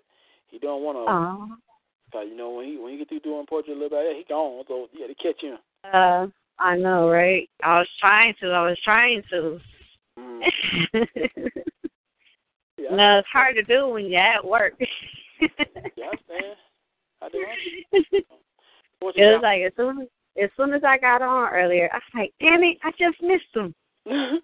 he 0.49 0.59
one 0.63 0.97
of 0.97 1.07
them. 1.07 1.15
Oh. 1.15 1.57
Cause 2.13 2.27
you 2.29 2.37
know 2.37 2.51
when 2.51 2.67
he 2.67 2.77
when 2.77 2.93
he 2.93 2.99
get 2.99 3.09
through 3.09 3.21
doing 3.21 3.47
poetry 3.49 3.73
a 3.73 3.77
little 3.77 3.91
bit, 3.91 4.05
yeah, 4.05 4.19
he 4.19 4.25
gone. 4.29 4.65
So 4.67 4.89
yeah, 4.93 5.07
to 5.07 5.15
catch 5.15 5.41
him. 5.41 5.59
Uh, 5.85 6.27
I 6.59 6.77
know, 6.77 7.09
right? 7.09 7.49
I 7.63 7.79
was 7.79 7.89
trying 8.01 8.35
to. 8.41 8.49
I 8.51 8.67
was 8.67 8.79
trying 8.85 9.23
to. 9.31 9.61
Mm. 10.19 10.43
No, 12.91 13.19
it's 13.19 13.29
hard 13.33 13.55
to 13.55 13.63
do 13.63 13.89
when 13.89 14.07
you're 14.07 14.21
at 14.21 14.45
work. 14.45 14.75
Yeah, 14.79 15.49
I 15.59 15.63
understand. 16.03 16.57
I 17.23 17.29
do. 17.29 17.39
understand. 17.39 18.25
It 19.03 19.25
was 19.25 19.41
like 19.43 19.63
as 19.63 19.73
soon 19.77 20.03
as 20.03 20.09
as 20.43 20.51
soon 20.57 20.75
as 20.75 20.83
I 20.85 20.99
got 20.99 21.23
on 21.23 21.49
earlier, 21.55 21.89
I 21.91 21.97
was 21.97 22.03
like, 22.15 22.35
damn 22.39 22.63
it, 22.63 22.77
I 22.85 22.91
just 22.99 23.23
missed 23.23 23.55
him. 23.55 23.75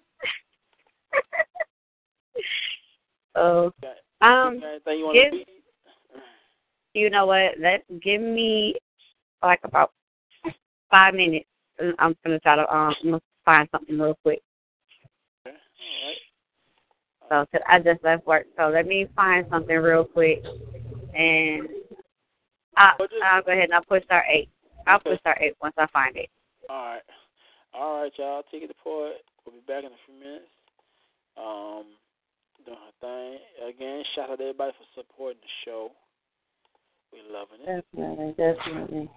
Oh, 3.35 3.71
Got- 3.81 3.96
um, 4.21 4.61
you 4.87 5.13
give- 5.13 5.47
you 6.93 7.09
know 7.09 7.25
what? 7.27 7.59
Let 7.59 7.83
give 8.01 8.21
me 8.21 8.75
like 9.43 9.59
about 9.63 9.91
five 10.89 11.13
minutes. 11.13 11.47
I'm 11.99 12.15
gonna 12.23 12.39
try 12.39 12.55
to 12.55 12.75
um 12.75 13.21
find 13.45 13.69
something 13.71 13.99
real 13.99 14.17
quick. 14.23 14.41
Okay. 15.45 15.55
All 17.29 17.37
right. 17.39 17.47
So 17.53 17.59
I 17.67 17.79
just 17.79 18.03
left 18.03 18.25
work, 18.25 18.47
so 18.57 18.69
let 18.69 18.87
me 18.87 19.07
find 19.15 19.45
something 19.49 19.77
real 19.77 20.05
quick, 20.05 20.43
and 21.13 21.69
I 22.75 22.95
just- 22.99 23.13
I'll 23.23 23.41
go 23.43 23.51
ahead 23.51 23.65
and 23.65 23.73
I'll 23.73 23.83
push 23.83 24.03
our 24.09 24.25
eight. 24.27 24.49
I'll 24.87 24.97
Okay. 24.97 25.11
push 25.11 25.19
star 25.19 25.37
eight 25.39 25.55
once 25.61 25.75
I 25.77 25.85
find 25.87 26.15
it. 26.15 26.29
All 26.69 26.85
right. 26.85 27.03
All 27.73 28.01
right, 28.01 28.17
y'all. 28.17 28.43
Take 28.43 28.63
it 28.63 28.67
to 28.67 28.73
poet. 28.75 29.23
We'll 29.45 29.55
be 29.55 29.61
back 29.61 29.83
in 29.83 29.91
a 29.91 29.97
few 30.05 30.15
minutes. 30.15 30.49
Um, 31.35 31.85
doing 32.65 32.77
her 32.77 32.95
thing. 33.01 33.39
Again, 33.69 34.03
shout 34.15 34.29
out 34.29 34.37
to 34.37 34.43
everybody 34.43 34.71
for 34.77 34.87
supporting 35.01 35.41
the 35.41 35.53
show. 35.65 35.91
We 37.11 37.19
loving 37.31 37.63
it. 37.63 37.85
Definitely, 37.95 38.33
definitely. 38.37 39.09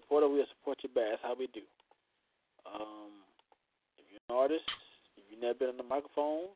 Support 0.00 0.24
it, 0.24 0.30
we'll 0.30 0.52
support 0.58 0.78
you 0.82 0.90
back. 0.90 1.16
That's 1.16 1.22
how 1.22 1.34
we 1.38 1.48
do. 1.52 1.64
Um, 2.68 3.24
if 3.96 4.04
you're 4.12 4.24
an 4.28 4.36
artist, 4.36 4.68
if 5.16 5.24
you've 5.30 5.40
never 5.40 5.54
been 5.54 5.72
on 5.72 5.80
the 5.80 5.88
microphone, 5.88 6.52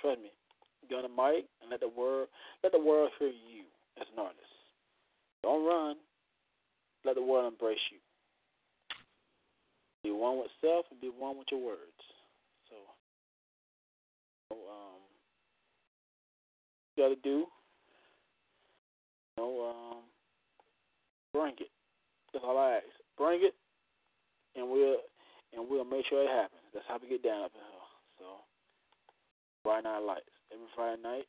trust 0.00 0.22
me, 0.22 0.30
get 0.88 1.04
on 1.04 1.10
the 1.10 1.14
mic 1.14 1.44
and 1.60 1.70
let 1.70 1.80
the 1.80 1.90
world 1.90 2.28
let 2.62 2.72
the 2.72 2.78
world 2.78 3.10
hear 3.18 3.28
you 3.28 3.66
as 4.00 4.06
an 4.14 4.22
artist. 4.22 4.54
Don't 5.42 5.66
run. 5.66 5.96
Let 7.04 7.14
the 7.16 7.22
world 7.22 7.52
embrace 7.52 7.82
you. 7.90 7.98
Be 10.02 10.10
one 10.10 10.38
with 10.38 10.50
self 10.60 10.86
and 10.90 11.00
be 11.00 11.10
one 11.10 11.38
with 11.38 11.48
your 11.50 11.60
words. 11.60 12.02
So, 12.70 12.76
um, 14.54 14.97
got 16.98 17.14
to 17.14 17.16
do. 17.22 17.46
You 19.36 19.38
know, 19.38 19.70
um, 19.70 20.02
bring 21.32 21.54
it. 21.62 21.70
That's 22.32 22.44
all 22.44 22.58
I 22.58 22.82
ask. 22.82 22.90
Bring 23.16 23.40
it, 23.42 23.54
and 24.58 24.68
we'll 24.68 24.98
and 25.54 25.64
we'll 25.70 25.86
make 25.86 26.04
sure 26.10 26.22
it 26.22 26.28
happens. 26.28 26.66
That's 26.74 26.84
how 26.88 26.98
we 27.00 27.08
get 27.08 27.22
down 27.22 27.46
up 27.46 27.54
in 27.54 27.62
here. 27.62 27.88
So, 28.18 28.26
Friday 29.62 29.88
Night 29.88 30.02
Lightz 30.02 30.34
every 30.52 30.66
Friday 30.74 31.02
night 31.02 31.28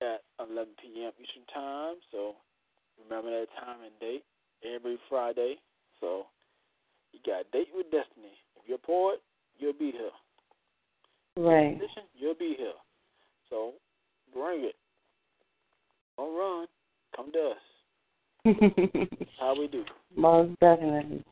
at 0.00 0.22
11 0.38 0.78
p.m. 0.80 1.12
Eastern 1.18 1.44
Time. 1.52 1.96
So, 2.10 2.38
remember 3.02 3.30
that 3.34 3.50
time 3.58 3.82
and 3.82 3.94
date 4.00 4.24
every 4.62 4.96
Friday. 5.10 5.58
So, 6.00 6.26
you 7.12 7.18
got 7.26 7.44
a 7.44 7.50
date 7.52 7.68
with 7.74 7.90
destiny. 7.90 8.38
If 8.56 8.66
you're 8.66 8.80
a 8.80 8.86
poet, 8.86 9.20
you'll 9.58 9.76
be 9.76 9.92
here. 9.92 10.14
Right. 11.36 11.76
Musician, 11.76 12.06
you'll 12.14 12.38
be 12.38 12.54
here. 12.56 12.78
So, 13.50 13.74
bring 14.32 14.64
it. 14.64 14.74
Don't 16.16 16.36
run. 16.36 16.66
Come 17.14 17.32
to 17.32 17.52
us. 17.54 17.56
How 19.40 19.58
we 19.58 19.68
do. 19.68 19.84
Most 20.16 20.58
definitely. 20.60 21.24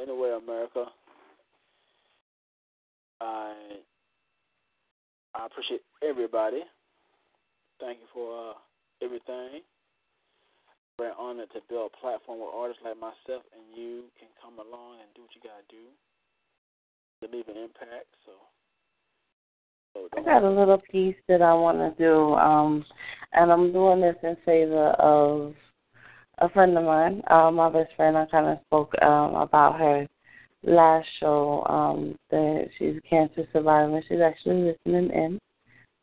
Anyway, 0.00 0.38
America, 0.42 0.86
I 3.20 3.54
I 5.34 5.46
appreciate 5.46 5.82
everybody. 6.02 6.60
Thank 7.80 7.98
you 8.00 8.08
for 8.12 8.50
uh, 8.50 8.54
everything. 9.02 9.60
Very 10.98 11.12
honored 11.18 11.50
to 11.52 11.60
build 11.68 11.90
a 11.92 12.00
platform 12.00 12.40
where 12.40 12.52
artists 12.52 12.82
like 12.84 13.00
myself 13.00 13.42
and 13.56 13.64
you 13.74 14.04
can 14.20 14.28
come 14.40 14.60
along 14.60 15.00
and 15.00 15.08
do 15.16 15.22
what 15.22 15.32
you 15.34 15.40
gotta 15.40 15.64
do 15.72 15.88
to 17.20 17.32
leave 17.32 17.48
an 17.48 17.56
impact. 17.56 18.12
So 18.26 18.32
I 19.96 20.22
got 20.22 20.42
a 20.42 20.50
little 20.50 20.80
piece 20.90 21.16
that 21.28 21.42
I 21.42 21.54
want 21.54 21.78
to 21.78 22.02
do, 22.02 22.34
um, 22.34 22.84
and 23.32 23.52
I'm 23.52 23.72
doing 23.72 24.00
this 24.00 24.16
in 24.22 24.36
favor 24.44 24.88
of 24.90 25.54
a 26.38 26.48
friend 26.50 26.76
of 26.76 26.84
mine, 26.84 27.22
uh, 27.30 27.50
my 27.50 27.70
best 27.70 27.94
friend. 27.96 28.16
I 28.16 28.26
kind 28.26 28.46
of 28.46 28.58
spoke 28.66 28.92
um, 29.02 29.34
about 29.34 29.78
her 29.78 30.06
last 30.64 31.06
show. 31.20 31.64
Um, 31.68 32.16
that 32.30 32.68
she's 32.78 32.96
a 32.96 33.08
cancer 33.08 33.46
survivor. 33.52 33.96
and 33.96 34.04
She's 34.08 34.20
actually 34.20 34.74
listening 34.86 35.10
in. 35.10 35.38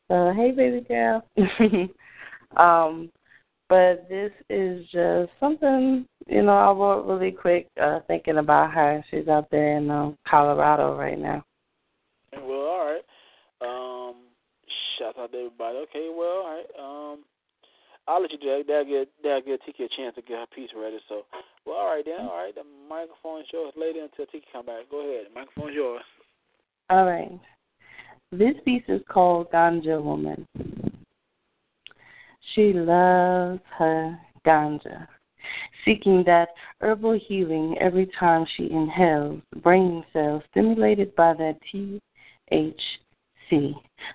So 0.08 0.34
hey, 0.36 0.52
baby 0.52 0.82
girl. 0.88 1.24
um, 2.58 3.12
but 3.70 4.08
this 4.10 4.32
is 4.50 4.86
just 4.92 5.32
something 5.40 6.06
you 6.28 6.42
know 6.42 6.58
I 6.58 6.72
wrote 6.72 7.06
really 7.06 7.32
quick, 7.32 7.68
uh, 7.82 8.00
thinking 8.08 8.38
about 8.38 8.72
her. 8.74 9.04
She's 9.12 9.28
out 9.28 9.50
there 9.52 9.78
in 9.78 9.90
um, 9.92 10.18
Colorado 10.28 10.96
right 10.96 11.20
now. 11.20 11.44
Well, 12.34 12.52
all 12.52 12.86
right. 12.86 13.02
Um, 13.62 14.16
shout 15.00 15.18
out 15.18 15.32
to 15.32 15.38
everybody. 15.38 15.78
Okay, 15.90 16.10
well, 16.12 16.44
all 16.44 16.52
right. 16.52 16.70
Um, 16.78 17.24
I'll 18.08 18.22
let 18.22 18.32
you 18.32 18.38
do 18.38 18.48
that. 18.48 18.64
That'll 18.68 19.06
that'll 19.24 19.42
give 19.42 19.66
Tiki 19.66 19.84
a 19.84 19.90
chance 19.90 20.16
to 20.16 20.22
get 20.22 20.40
her 20.40 20.46
piece 20.54 20.70
ready. 20.76 21.00
So, 21.08 21.24
well, 21.66 21.78
all 21.78 21.96
right 21.96 22.06
then. 22.06 22.22
All 22.22 22.38
right, 22.38 22.54
the 22.54 22.64
microphone 22.90 23.42
is 23.42 23.48
yours, 23.54 23.74
lady. 23.78 24.00
Until 24.00 24.26
Tiki 24.26 24.46
come 24.52 24.66
back, 24.66 24.90
go 24.92 25.02
ahead. 25.02 25.28
The 25.30 25.40
microphone 25.40 25.70
is 25.70 25.76
yours. 25.76 26.04
All 26.90 27.06
right. 27.06 27.32
This 28.32 28.56
piece 28.66 28.84
is 28.88 29.02
called 29.10 29.52
Ganja 29.52 30.04
Woman. 30.04 30.46
She 32.54 32.74
loves 32.74 33.62
her 33.78 34.20
ganja, 34.46 35.08
seeking 35.86 36.24
that 36.26 36.50
herbal 36.82 37.20
healing 37.28 37.76
every 37.80 38.10
time 38.20 38.46
she 38.56 38.70
inhales, 38.72 39.42
brain 39.62 40.04
cells 40.14 40.44
stimulated 40.52 41.16
by 41.16 41.34
that 41.34 41.60
THC, 41.72 42.00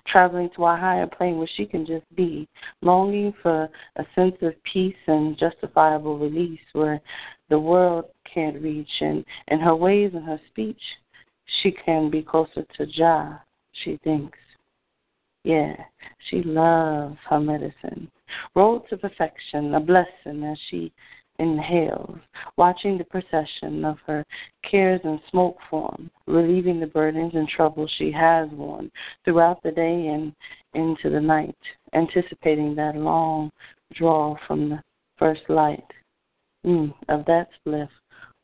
traveling 0.07 0.49
to 0.55 0.65
a 0.65 0.75
higher 0.75 1.07
plane 1.07 1.37
where 1.37 1.49
she 1.55 1.65
can 1.65 1.85
just 1.85 2.05
be, 2.15 2.47
longing 2.81 3.33
for 3.41 3.69
a 3.97 4.05
sense 4.15 4.35
of 4.41 4.53
peace 4.71 4.95
and 5.07 5.37
justifiable 5.37 6.17
release 6.17 6.59
where 6.73 7.01
the 7.49 7.59
world 7.59 8.05
can't 8.31 8.61
reach, 8.61 8.89
and 9.01 9.23
in 9.49 9.59
her 9.59 9.75
ways 9.75 10.11
and 10.13 10.25
her 10.25 10.39
speech, 10.49 10.81
she 11.61 11.71
can 11.71 12.09
be 12.09 12.21
closer 12.21 12.65
to 12.77 12.85
Jah, 12.85 13.41
she 13.83 13.99
thinks. 14.03 14.37
Yeah, 15.43 15.75
she 16.29 16.41
loves 16.41 17.17
her 17.29 17.39
medicine. 17.39 18.09
Road 18.55 18.83
to 18.89 18.97
perfection, 18.97 19.75
a 19.75 19.79
blessing 19.79 20.43
as 20.43 20.57
she 20.69 20.91
inhales, 21.39 22.17
watching 22.57 22.97
the 22.97 23.03
procession 23.03 23.83
of 23.83 23.97
her 24.05 24.25
cares 24.69 25.01
in 25.03 25.19
smoke 25.29 25.57
form, 25.69 26.09
relieving 26.27 26.79
the 26.79 26.87
burdens 26.87 27.33
and 27.35 27.47
troubles 27.47 27.91
she 27.97 28.11
has 28.11 28.49
worn 28.51 28.91
throughout 29.23 29.61
the 29.63 29.71
day 29.71 30.07
and 30.07 30.33
into 30.73 31.09
the 31.09 31.21
night. 31.21 31.55
anticipating 31.93 32.75
that 32.75 32.95
long 32.95 33.49
draw 33.93 34.35
from 34.47 34.69
the 34.69 34.81
first 35.17 35.41
light 35.47 35.85
mm, 36.65 36.93
of 37.07 37.25
that 37.25 37.47
spliff. 37.65 37.89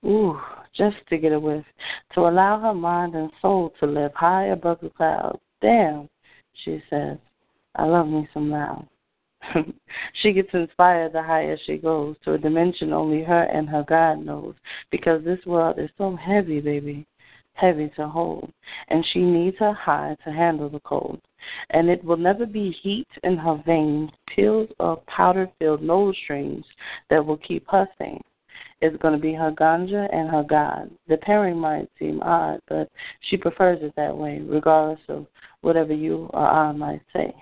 Ooh, 0.05 0.39
just 0.75 0.97
to 1.09 1.17
get 1.17 1.33
a 1.33 1.39
whiff, 1.39 1.65
to 2.13 2.21
allow 2.21 2.59
her 2.59 2.73
mind 2.73 3.15
and 3.15 3.31
soul 3.41 3.73
to 3.79 3.85
live 3.85 4.11
high 4.15 4.47
above 4.47 4.79
the 4.81 4.89
clouds. 4.89 5.39
Damn, 5.61 6.09
she 6.63 6.81
says, 6.89 7.17
I 7.75 7.85
love 7.85 8.07
me 8.07 8.27
some 8.33 8.49
loud. 8.49 8.87
she 10.21 10.33
gets 10.33 10.49
inspired 10.53 11.13
the 11.13 11.21
higher 11.21 11.57
she 11.65 11.77
goes 11.77 12.15
to 12.23 12.33
a 12.33 12.37
dimension 12.37 12.93
only 12.93 13.23
her 13.23 13.43
and 13.43 13.67
her 13.69 13.83
God 13.87 14.25
knows, 14.25 14.55
because 14.91 15.23
this 15.23 15.43
world 15.45 15.79
is 15.79 15.89
so 15.97 16.15
heavy, 16.15 16.59
baby, 16.59 17.05
heavy 17.53 17.91
to 17.95 18.07
hold, 18.07 18.51
and 18.89 19.05
she 19.11 19.19
needs 19.19 19.57
her 19.59 19.73
high 19.73 20.15
to 20.23 20.31
handle 20.31 20.69
the 20.69 20.79
cold. 20.81 21.19
And 21.71 21.89
it 21.89 22.03
will 22.03 22.17
never 22.17 22.45
be 22.45 22.75
heat 22.81 23.07
in 23.23 23.37
her 23.37 23.61
veins, 23.65 24.11
pills 24.35 24.69
or 24.79 24.97
powder 25.07 25.49
filled 25.59 25.81
nose 25.81 26.15
strings 26.23 26.65
that 27.09 27.25
will 27.25 27.37
keep 27.37 27.65
her 27.69 27.87
sane. 27.97 28.21
It's 28.81 28.97
going 28.97 29.13
to 29.13 29.19
be 29.19 29.33
her 29.33 29.51
ganja 29.51 30.07
and 30.11 30.29
her 30.29 30.43
God. 30.43 30.89
The 31.07 31.17
pairing 31.17 31.57
might 31.57 31.87
seem 31.99 32.21
odd, 32.23 32.59
but 32.67 32.89
she 33.29 33.37
prefers 33.37 33.79
it 33.81 33.93
that 33.95 34.15
way, 34.15 34.41
regardless 34.43 34.99
of 35.07 35.27
whatever 35.61 35.93
you 35.93 36.29
or 36.33 36.47
I 36.47 36.71
might 36.71 37.01
say. 37.13 37.33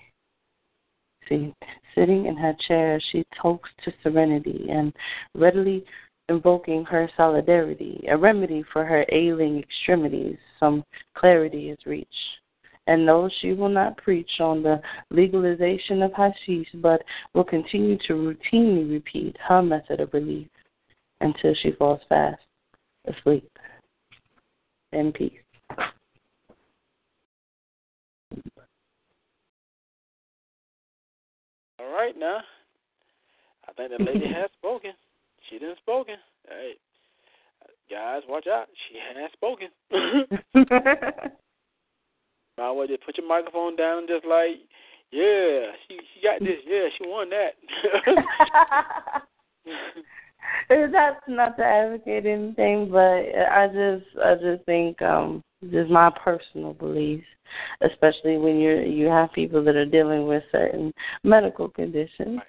See, 1.30 1.54
sitting 2.00 2.28
in 2.28 2.38
her 2.38 2.56
chair, 2.68 3.02
she 3.12 3.26
talks 3.42 3.70
to 3.84 3.92
serenity 4.02 4.68
and 4.70 4.94
readily 5.36 5.84
invoking 6.30 6.86
her 6.86 7.10
solidarity, 7.18 8.06
a 8.10 8.16
remedy 8.16 8.64
for 8.72 8.86
her 8.86 9.06
ailing 9.12 9.60
extremities. 9.60 10.38
Some 10.60 10.84
clarity 11.18 11.70
is 11.70 11.80
reached. 11.86 12.14
And 12.88 13.06
no, 13.06 13.30
she 13.42 13.54
will 13.54 13.70
not 13.70 13.98
preach 13.98 14.40
on 14.40 14.64
the 14.64 14.82
legalization 15.12 16.02
of 16.02 16.12
hashish, 16.14 16.68
but 16.76 17.02
will 17.34 17.44
continue 17.44 17.98
to 18.08 18.14
routinely 18.14 18.90
repeat 18.90 19.36
her 19.48 19.62
method 19.62 20.00
of 20.00 20.14
relief 20.14 20.48
until 21.22 21.54
she 21.62 21.72
falls 21.72 22.00
fast 22.08 22.42
asleep 23.06 23.50
in 24.92 25.12
peace. 25.12 25.34
All 31.80 31.89
right 32.00 32.18
now. 32.18 32.40
I 33.68 33.74
think 33.74 33.92
that 33.92 34.02
lady 34.02 34.26
has 34.34 34.50
spoken. 34.58 34.92
She 35.50 35.60
done 35.60 35.76
spoken. 35.82 36.16
Hey, 36.48 36.74
guys, 37.90 38.22
watch 38.28 38.48
out. 38.48 38.68
She 38.88 38.98
has 39.00 39.32
spoken. 39.34 39.68
Might 42.58 42.72
well 42.72 42.88
just 42.88 43.06
put 43.06 43.18
your 43.18 43.28
microphone 43.28 43.76
down, 43.76 44.08
just 44.08 44.26
like, 44.26 44.60
yeah, 45.12 45.72
she 45.88 45.98
she 46.14 46.22
got 46.22 46.40
this. 46.40 46.60
Yeah, 46.68 46.90
she 46.98 47.08
won 47.08 47.30
that. 47.30 47.56
That's 50.92 51.22
not 51.28 51.58
to 51.58 51.64
advocate 51.64 52.26
anything, 52.26 52.90
but 52.92 53.00
I 53.00 53.68
just 53.68 54.06
I 54.24 54.36
just 54.36 54.66
think 54.66 55.02
um 55.02 55.44
just 55.72 55.90
my 55.90 56.10
personal 56.24 56.74
beliefs, 56.74 57.26
especially 57.82 58.38
when 58.38 58.60
you're 58.60 58.82
you 58.82 59.08
have 59.08 59.32
people 59.34 59.64
that 59.64 59.76
are 59.76 59.86
dealing 59.86 60.28
with 60.28 60.44
certain 60.52 60.94
medical 61.24 61.70
conditions, 61.70 62.40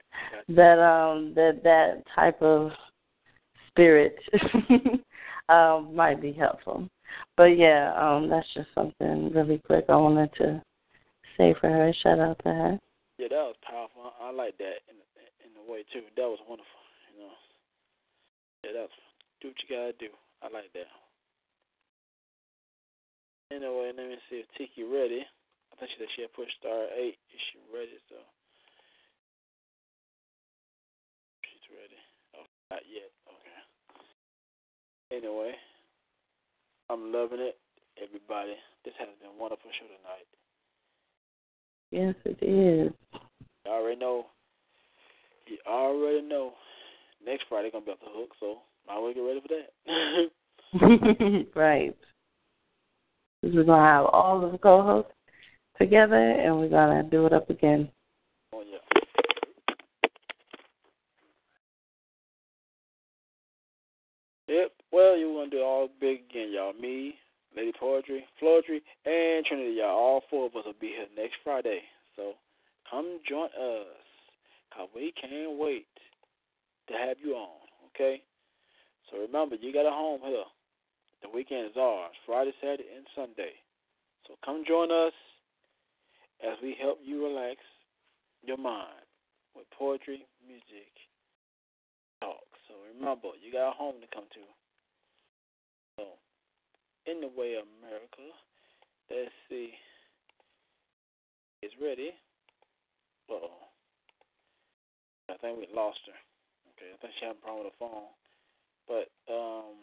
that 0.49 0.79
um 0.79 1.33
that 1.35 1.61
that 1.65 2.03
type 2.15 2.41
of 2.41 2.71
spirit 3.69 4.17
um 5.49 5.95
might 5.95 6.21
be 6.21 6.33
helpful. 6.33 6.89
But 7.37 7.59
yeah, 7.59 7.93
um 7.97 8.29
that's 8.29 8.47
just 8.55 8.69
something 8.75 9.33
really 9.33 9.59
quick 9.67 9.87
I 9.89 9.97
wanted 9.97 10.31
to 10.39 10.63
say 11.37 11.55
for 11.61 11.69
her. 11.69 11.93
Shout 12.03 12.21
out 12.21 12.39
to 12.45 12.49
her. 12.49 12.79
yeah, 13.19 13.29
that 13.29 13.37
was 13.37 13.57
powerful. 13.69 14.13
I, 14.21 14.29
I 14.29 14.31
like 14.33 14.57
that 14.59 14.85
in 14.89 14.97
in 15.45 15.51
a 15.67 15.71
way 15.73 15.85
too. 15.93 16.03
That 16.17 16.29
was 16.29 16.39
wonderful. 16.49 16.81
You 17.13 17.25
know. 17.25 17.33
Yeah, 18.65 18.81
that's 18.81 18.93
do 19.41 19.49
what 19.49 19.57
you 19.63 19.77
gotta 19.77 19.93
do. 19.99 20.15
I 20.43 20.47
like 20.53 20.73
that. 20.75 20.87
Anyway, 23.51 23.91
let 23.97 24.07
me 24.07 24.17
see 24.31 24.47
if 24.47 24.47
Tiki 24.57 24.87
ready. 24.87 25.27
I 25.27 25.77
think 25.77 25.91
she 25.91 25.99
said 25.99 26.09
she 26.15 26.23
had 26.23 26.33
pushed 26.35 26.55
star 26.63 26.87
eight. 26.95 27.19
Is 27.35 27.43
she 27.51 27.59
ready? 27.75 27.99
So 28.07 28.17
she's 31.43 31.67
ready. 31.75 31.99
Oh, 32.39 32.47
not 32.71 32.87
yet. 32.87 33.11
Okay. 33.27 33.59
Anyway, 35.19 35.53
I'm 36.89 37.13
loving 37.13 37.41
it, 37.41 37.59
everybody. 37.99 38.55
This 38.85 38.95
has 38.99 39.09
been 39.19 39.35
a 39.35 39.41
wonderful 39.41 39.71
show 39.75 39.91
tonight. 39.91 40.31
Yes, 41.91 42.15
it 42.25 42.39
is. 42.39 42.93
You 43.67 43.73
already 43.73 43.99
know. 43.99 44.27
You 45.47 45.59
already 45.67 46.23
know. 46.23 46.53
Next 47.25 47.45
Friday 47.49 47.71
gonna 47.71 47.85
be 47.85 47.91
off 47.91 47.99
the 47.99 48.07
hook, 48.15 48.31
so 48.39 48.59
I 48.89 48.97
as 48.97 49.03
well 49.03 49.15
get 49.15 49.21
ready 49.21 49.43
for 49.43 49.51
that. 49.59 51.47
right. 51.57 51.97
We're 53.43 53.65
gonna 53.65 53.83
have 53.83 54.07
all 54.07 54.45
of 54.45 54.53
the 54.53 54.59
co-hosts 54.59 55.13
together, 55.79 56.15
and 56.15 56.59
we're 56.59 56.69
gonna 56.69 57.03
do 57.03 57.25
it 57.25 57.33
up 57.33 57.49
again. 57.49 57.91
oh 58.53 58.63
yeah. 58.63 59.01
Yep. 64.49 64.73
Well, 64.93 65.17
you're 65.17 65.33
gonna 65.33 65.51
do 65.51 65.59
it 65.59 65.63
all 65.63 65.89
big 66.01 66.25
again, 66.29 66.53
y'all. 66.53 66.75
Me, 66.75 67.15
Lady 67.57 67.73
Poetry, 67.79 68.27
Floetry, 68.43 68.83
and 69.07 69.47
Trinity, 69.47 69.77
y'all. 69.79 69.97
All 69.97 70.23
four 70.29 70.47
of 70.47 70.57
us 70.57 70.67
will 70.67 70.75
be 70.79 70.89
here 70.89 71.07
next 71.17 71.37
Friday. 71.43 71.81
So 72.17 72.35
come 72.91 73.21
join 73.27 73.47
us, 73.47 73.87
cause 74.77 74.89
we 74.95 75.15
can't 75.19 75.59
wait 75.59 75.87
to 76.89 76.95
have 76.95 77.17
you 77.25 77.37
on. 77.37 77.57
Okay. 77.95 78.21
So 79.11 79.19
remember, 79.19 79.57
you 79.57 79.73
got 79.73 79.87
a 79.87 79.91
home 79.91 80.21
here. 80.25 80.45
The 81.23 81.29
weekend 81.29 81.67
is 81.67 81.77
ours, 81.77 82.17
Friday, 82.27 82.53
Saturday, 82.61 82.89
and 82.97 83.07
Sunday. 83.15 83.53
So 84.27 84.35
come 84.45 84.65
join 84.67 84.91
us 84.91 85.13
as 86.41 86.57
we 86.63 86.77
help 86.81 86.99
you 87.05 87.25
relax 87.25 87.61
your 88.43 88.57
mind 88.57 89.05
with 89.55 89.67
poetry, 89.77 90.25
music, 90.47 90.93
talk. 92.21 92.47
So 92.69 92.75
remember, 92.95 93.29
you 93.43 93.53
got 93.53 93.71
a 93.71 93.77
home 93.77 94.01
to 94.01 94.09
come 94.15 94.25
to. 94.33 94.45
So, 95.99 96.05
in 97.05 97.21
the 97.21 97.29
way 97.29 97.57
of 97.61 97.69
America, 97.83 98.25
let's 99.11 99.35
see. 99.49 99.73
Is 101.63 101.73
ready. 101.77 102.17
Uh 103.29 103.35
oh. 103.37 103.69
I 105.29 105.37
think 105.37 105.59
we 105.59 105.69
lost 105.77 106.01
her. 106.09 106.17
Okay, 106.73 106.89
I 106.89 106.97
think 106.97 107.13
she 107.21 107.27
had 107.27 107.37
a 107.37 107.45
problem 107.45 107.69
with 107.69 107.73
her 107.77 107.79
phone. 107.85 108.09
But 108.89 109.13
um 109.29 109.77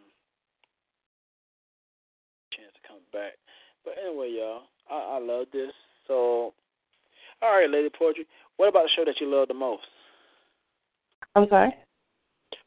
chance 2.58 2.74
to 2.74 2.88
come 2.88 3.06
back. 3.14 3.38
But 3.86 3.96
anyway, 4.02 4.34
y'all, 4.36 4.66
I, 4.90 5.18
I 5.18 5.20
love 5.22 5.48
this. 5.54 5.72
So 6.08 6.54
all 7.42 7.52
right, 7.52 7.70
Lady 7.70 7.90
Poetry. 7.98 8.26
What 8.58 8.70
about 8.70 8.84
the 8.84 8.90
show 8.96 9.06
that 9.06 9.22
you 9.22 9.30
love 9.30 9.48
the 9.48 9.54
most? 9.54 9.84
I'm 11.36 11.48
sorry. 11.50 11.74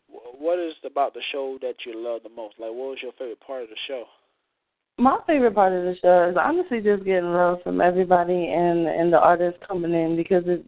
What 0.09 0.59
is 0.59 0.75
about 0.85 1.15
the 1.15 1.23
show 1.33 1.59
that 1.61 1.75
you 1.85 1.95
love 1.97 2.23
the 2.23 2.31
most? 2.31 2.55
Like, 2.59 2.71
what 2.71 2.91
was 2.91 2.99
your 3.03 3.13
favorite 3.13 3.41
part 3.45 3.65
of 3.65 3.69
the 3.69 3.77
show? 3.89 4.05
My 4.99 5.19
favorite 5.27 5.55
part 5.55 5.73
of 5.73 5.85
the 5.85 5.97
show 6.01 6.31
is 6.31 6.37
honestly 6.39 6.81
just 6.81 7.05
getting 7.05 7.33
love 7.33 7.59
from 7.65 7.81
everybody 7.81 8.53
and 8.53 8.87
and 8.87 9.13
the 9.13 9.19
artists 9.19 9.59
coming 9.67 9.95
in 9.95 10.15
because 10.15 10.45
it 10.47 10.65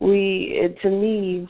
we 0.00 0.58
it 0.58 0.80
to 0.82 0.90
me 0.90 1.48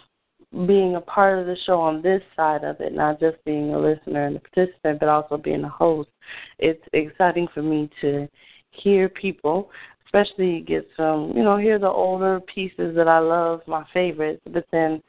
being 0.67 0.97
a 0.97 1.01
part 1.01 1.39
of 1.39 1.47
the 1.47 1.57
show 1.67 1.81
on 1.81 2.01
this 2.01 2.23
side 2.37 2.65
of 2.65 2.81
it, 2.81 2.93
not 2.95 3.19
just 3.19 3.43
being 3.45 3.75
a 3.75 3.79
listener 3.79 4.27
and 4.27 4.37
a 4.37 4.41
participant, 4.41 5.01
but 5.01 5.09
also 5.09 5.37
being 5.37 5.65
a 5.65 5.69
host. 5.69 6.11
It's 6.59 6.83
exciting 6.93 7.49
for 7.53 7.63
me 7.63 7.91
to 8.01 8.29
hear 8.71 9.09
people, 9.09 9.71
especially 10.07 10.61
get 10.61 10.87
some, 10.97 11.33
you 11.37 11.43
know, 11.43 11.57
hear 11.57 11.79
the 11.79 11.89
older 11.89 12.41
pieces 12.41 12.95
that 12.97 13.09
I 13.09 13.19
love, 13.19 13.63
my 13.67 13.85
favorites, 13.93 14.43
but 14.51 14.65
then 14.71 15.03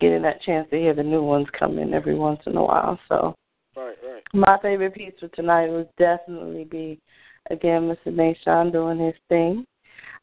getting 0.00 0.22
that 0.22 0.42
chance 0.42 0.68
to 0.70 0.76
hear 0.76 0.94
the 0.94 1.02
new 1.02 1.22
ones 1.22 1.46
come 1.58 1.78
in 1.78 1.94
every 1.94 2.14
once 2.14 2.40
in 2.46 2.56
a 2.56 2.62
while. 2.62 2.98
So 3.08 3.34
Right, 3.76 3.96
right. 4.06 4.22
my 4.34 4.58
favorite 4.62 4.94
piece 4.94 5.14
for 5.18 5.28
tonight 5.28 5.68
would 5.68 5.88
definitely 5.98 6.64
be 6.64 7.00
again 7.50 7.82
Mr. 7.82 8.12
Nation 8.12 8.70
doing 8.70 8.98
his 8.98 9.14
thing 9.28 9.66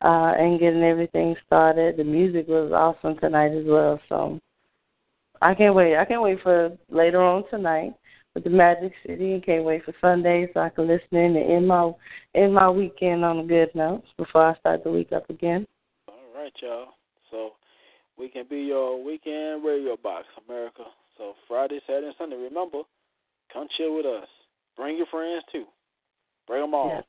uh, 0.02 0.34
and 0.38 0.60
getting 0.60 0.84
everything 0.84 1.36
started. 1.46 1.98
The 1.98 2.04
music 2.04 2.48
was 2.48 2.72
awesome 2.72 3.18
tonight 3.20 3.52
as 3.52 3.66
well, 3.66 4.00
so 4.08 4.40
I 5.42 5.54
can't 5.56 5.76
wait. 5.76 5.98
I 5.98 6.06
can't 6.06 6.22
wait 6.22 6.40
for 6.42 6.78
later 6.90 7.22
on 7.22 7.44
tonight 7.50 7.94
with 8.36 8.44
the 8.44 8.50
Magic 8.50 8.92
City, 9.06 9.34
and 9.34 9.46
can't 9.46 9.64
wait 9.64 9.84
for 9.84 9.94
Sunday 10.02 10.48
so 10.54 10.60
I 10.60 10.70
can 10.70 10.88
listen 10.88 11.18
in 11.18 11.36
and 11.36 11.52
end 11.52 11.68
my 11.68 11.92
end 12.36 12.54
my 12.54 12.70
weekend 12.70 13.26
on 13.26 13.40
a 13.40 13.44
good 13.44 13.70
note 13.74 14.04
before 14.18 14.46
I 14.46 14.60
start 14.60 14.84
the 14.84 14.92
week 14.92 15.12
up 15.12 15.30
again. 15.30 15.66
All 16.08 16.16
right, 16.36 16.54
y'all. 16.62 16.90
So 17.32 17.52
we 18.18 18.30
can 18.30 18.46
be 18.50 18.60
your 18.60 19.04
weekend 19.04 19.64
radio 19.64 19.98
box, 20.02 20.26
America. 20.48 20.84
So 21.18 21.34
Friday, 21.48 21.80
Saturday, 21.88 22.08
and 22.08 22.16
Sunday. 22.18 22.36
Remember, 22.36 22.82
come 23.52 23.68
chill 23.78 23.96
with 23.96 24.06
us. 24.06 24.28
Bring 24.76 24.98
your 24.98 25.08
friends 25.08 25.44
too. 25.52 25.66
Bring 26.48 26.62
them 26.62 26.74
all. 26.74 26.90
Yes. 26.90 27.04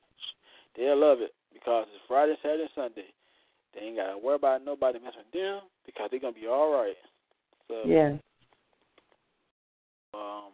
They'll 0.76 0.98
love 0.98 1.18
it 1.20 1.34
because 1.52 1.86
it's 1.94 2.02
Friday, 2.06 2.34
Saturday, 2.42 2.62
and 2.62 2.70
Sunday. 2.74 3.08
they 3.74 3.86
ain't 3.86 3.96
gotta 3.96 4.18
worry 4.18 4.36
about 4.36 4.64
nobody 4.64 4.98
messing 4.98 5.26
with 5.26 5.32
them 5.32 5.60
because 5.84 6.08
they're 6.10 6.20
gonna 6.20 6.32
be 6.32 6.46
all 6.46 6.72
right. 6.72 6.96
So 7.70 7.86
Yeah. 7.86 8.18
um, 10.12 10.50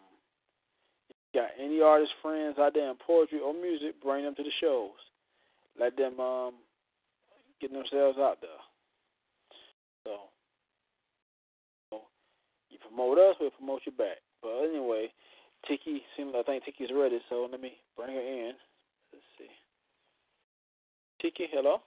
if 1.08 1.16
you 1.32 1.40
got 1.40 1.50
any 1.58 1.80
artist 1.80 2.12
friends 2.20 2.58
out 2.58 2.74
there 2.74 2.90
in 2.90 2.96
poetry 2.96 3.40
or 3.40 3.54
music, 3.54 4.00
bring 4.02 4.24
them 4.24 4.34
to 4.34 4.42
the 4.42 4.52
shows. 4.60 4.92
Let 5.78 5.96
them 5.96 6.20
um 6.20 6.54
get 7.60 7.72
themselves 7.72 8.18
out 8.18 8.40
there. 8.42 8.60
So, 10.04 10.28
so 11.90 12.02
you 12.68 12.78
promote 12.78 13.18
us, 13.18 13.36
we'll 13.40 13.50
promote 13.50 13.80
you 13.86 13.92
back. 13.92 14.18
But 14.42 14.64
anyway, 14.68 15.08
Tiki 15.66 16.02
seems 16.16 16.34
I 16.36 16.42
think 16.42 16.64
Tiki's 16.64 16.92
ready, 16.94 17.18
so 17.30 17.48
let 17.50 17.60
me 17.60 17.72
bring 17.96 18.14
her 18.14 18.20
in. 18.20 18.52
Let's 19.12 19.24
see. 19.38 19.50
Tiki, 21.22 21.48
hello. 21.50 21.80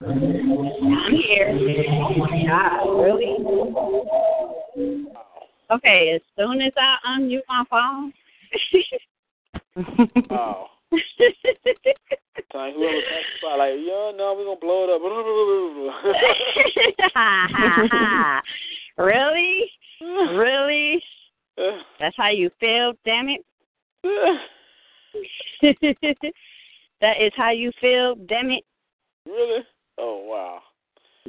I'm 0.00 1.12
here. 1.12 1.48
Oh 1.50 2.14
my 2.16 2.44
God, 2.46 2.86
really? 3.02 3.36
Okay, 5.70 6.12
as 6.14 6.22
soon 6.38 6.62
as 6.62 6.72
I 6.76 6.96
unmute 7.08 7.42
my 7.48 7.64
phone. 7.68 8.12
Like 12.54 12.74
whoever 12.74 13.58
like, 13.58 13.74
yo, 13.86 14.12
no, 14.16 14.34
we're 14.34 14.46
gonna 14.46 14.58
blow 14.58 14.84
it 14.84 14.90
up. 14.90 15.02
really? 18.98 19.70
Really? 20.00 21.02
That's 22.00 22.16
how 22.16 22.30
you 22.30 22.50
feel, 22.58 22.94
damn 23.04 23.28
it? 23.28 23.44
that 27.00 27.20
is 27.20 27.32
how 27.36 27.50
you 27.50 27.70
feel, 27.80 28.14
damn 28.26 28.50
it? 28.50 28.64
really? 29.26 29.62
Oh 29.98 30.22
wow. 30.24 30.60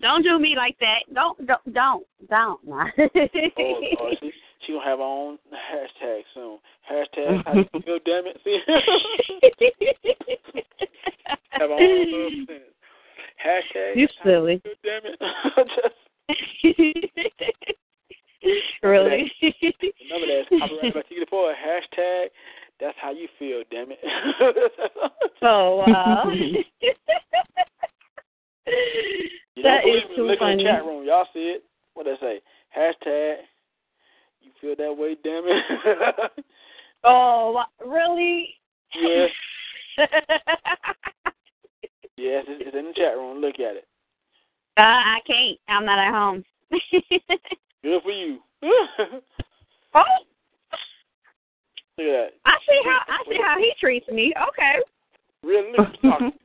Don't 0.01 0.23
do 0.23 0.39
me 0.39 0.55
like 0.55 0.77
that. 0.79 1.13
Don't, 1.13 1.45
don't, 1.45 1.73
don't, 1.73 2.05
don't. 2.29 2.59
Oh, 2.67 2.87
oh 2.97 4.11
she, 4.21 4.31
she 4.65 4.71
gonna 4.73 4.85
have 4.85 4.99
her 4.99 5.03
own 5.03 5.37
hashtag 5.51 6.21
soon. 6.33 6.59
Hashtag 6.89 7.43
how 7.45 7.53
you 7.53 7.65
feel, 7.83 7.99
damn 8.05 8.27
it. 8.27 8.39
See? 8.43 8.59
have 11.49 11.69
her 11.69 11.73
own. 11.73 12.47
Hashtag 13.45 13.95
you 13.95 14.07
silly. 14.23 14.61
you 14.63 14.75
feel, 14.83 15.01
damn 15.01 15.05
it. 15.05 15.19
Really? 18.81 19.29
remember 19.41 20.27
that. 20.27 20.45
It's 20.49 20.61
copyrighted 20.61 20.93
by 20.93 21.01
Tiki 21.01 21.19
the 21.19 21.25
Poet. 21.29 21.55
Hashtag 21.59 22.27
that's 22.79 22.97
how 23.01 23.11
you 23.11 23.27
feel, 23.37 23.63
damn 23.69 23.91
it. 23.91 23.99
oh 25.41 25.83
wow. 25.85 26.31
That 29.63 29.83
me? 29.83 30.01
too 30.15 30.23
Look 30.23 30.33
in 30.33 30.39
funny. 30.39 30.63
the 30.63 30.69
chat 30.69 30.85
room. 30.85 31.05
Y'all 31.05 31.27
see 31.33 31.39
it? 31.39 31.63
What 31.93 32.05
they 32.05 32.15
say? 32.21 32.41
Hashtag. 32.75 33.35
You 34.41 34.51
feel 34.61 34.75
that 34.77 34.97
way? 34.97 35.17
Damn 35.23 35.43
it. 35.47 36.43
oh, 37.03 37.63
really? 37.85 38.55
yes. 38.95 39.29
Yes, 42.19 42.43
it's, 42.49 42.63
it's 42.67 42.75
in 42.75 42.87
the 42.87 42.93
chat 42.93 43.15
room. 43.15 43.39
Look 43.39 43.55
at 43.61 43.77
it. 43.77 43.87
Uh, 44.75 44.81
I 44.81 45.19
can't. 45.25 45.57
I'm 45.69 45.85
not 45.85 45.99
at 45.99 46.13
home. 46.13 46.43
Good 47.81 48.03
for 48.03 48.11
you. 48.11 48.39
oh, 48.61 50.03
Look 51.97 52.07
at 52.07 52.11
that. 52.11 52.29
I 52.45 52.57
see 52.67 52.81
how 52.83 52.99
I 53.07 53.23
see 53.29 53.39
how 53.41 53.57
he 53.57 53.71
treats 53.79 54.07
me. 54.09 54.33
Okay. 54.49 54.79
Really? 55.43 55.71
Look 55.77 55.87
at 56.03 56.39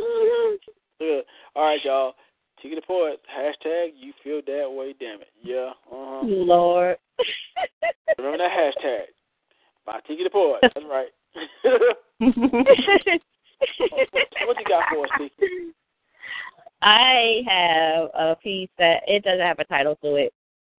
talking. 0.00 0.58
Look 1.00 1.24
at 1.24 1.24
All 1.56 1.64
right, 1.66 1.80
y'all. 1.84 2.14
Tiki 2.60 2.74
the 2.74 2.82
Poet. 2.82 3.20
Hashtag. 3.26 3.90
You 3.98 4.12
feel 4.22 4.40
that 4.46 4.70
way? 4.70 4.94
Damn 4.98 5.20
it. 5.20 5.28
Yeah. 5.42 5.72
Uh-huh. 5.90 6.20
Lord. 6.24 6.96
Remember 8.18 8.38
that 8.38 8.50
hashtag. 8.50 9.04
By 9.84 10.00
Tiki 10.06 10.22
the 10.24 10.30
Poet. 10.30 10.60
That's 10.62 10.86
right. 10.88 11.08
what 12.18 12.36
you 14.58 14.64
got 14.68 14.84
for 14.90 15.04
us, 15.04 15.10
Tiki? 15.18 15.72
I 16.82 17.42
have 17.46 18.10
a 18.14 18.36
piece 18.42 18.70
that 18.78 19.02
it 19.06 19.22
doesn't 19.22 19.46
have 19.46 19.58
a 19.60 19.64
title 19.64 19.96
to 20.02 20.16
it, 20.16 20.32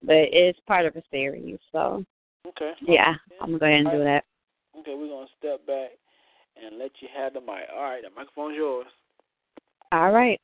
but 0.03 0.15
it's 0.15 0.59
part 0.67 0.85
of 0.85 0.95
a 0.95 1.03
series. 1.11 1.57
So 1.71 2.05
Okay. 2.45 2.73
yeah, 2.81 3.15
I'm 3.41 3.57
gonna 3.57 3.59
go 3.59 3.65
ahead 3.65 3.79
and 3.79 3.91
do 3.91 4.03
that. 4.03 4.25
Okay, 4.77 4.95
we're 4.95 5.07
gonna 5.07 5.27
step 5.39 5.65
back 5.65 5.91
and 6.61 6.77
let 6.77 6.91
you 6.99 7.07
have 7.15 7.33
the 7.33 7.39
mic. 7.39 7.69
All 7.73 7.83
right, 7.83 8.01
the 8.03 8.09
microphone's 8.09 8.57
yours. 8.57 8.87
All 9.93 10.11
right. 10.11 10.41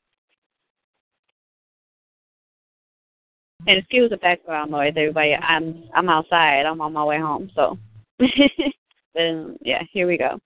And 3.65 3.79
excuse 3.79 4.11
the 4.11 4.17
background 4.17 4.69
noise, 4.69 4.93
everybody. 4.95 5.33
I'm 5.33 5.85
I'm 5.95 6.07
outside. 6.07 6.67
I'm 6.67 6.79
on 6.81 6.93
my 6.93 7.03
way 7.03 7.17
home. 7.19 7.49
So, 7.55 7.77
then 9.15 9.57
yeah, 9.61 9.81
here 9.91 10.05
we 10.05 10.19
go. 10.19 10.39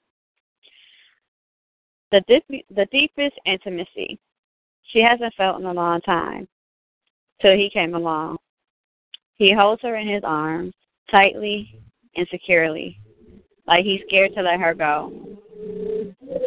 The 2.13 2.21
deep, 2.29 2.65
the 2.73 2.85
deepest 2.91 3.35
intimacy 3.45 4.17
she 4.83 4.99
hasn't 4.99 5.33
felt 5.35 5.59
in 5.59 5.65
a 5.65 5.73
long 5.73 5.99
time. 6.01 6.47
Till 7.41 7.57
he 7.57 7.69
came 7.73 7.95
along. 7.95 8.37
He 9.35 9.53
holds 9.53 9.81
her 9.81 9.97
in 9.97 10.07
his 10.07 10.23
arms 10.23 10.73
tightly 11.11 11.81
and 12.15 12.25
securely, 12.31 12.97
like 13.67 13.83
he's 13.83 13.99
scared 14.07 14.31
to 14.35 14.43
let 14.43 14.61
her 14.61 14.73
go. 14.73 15.11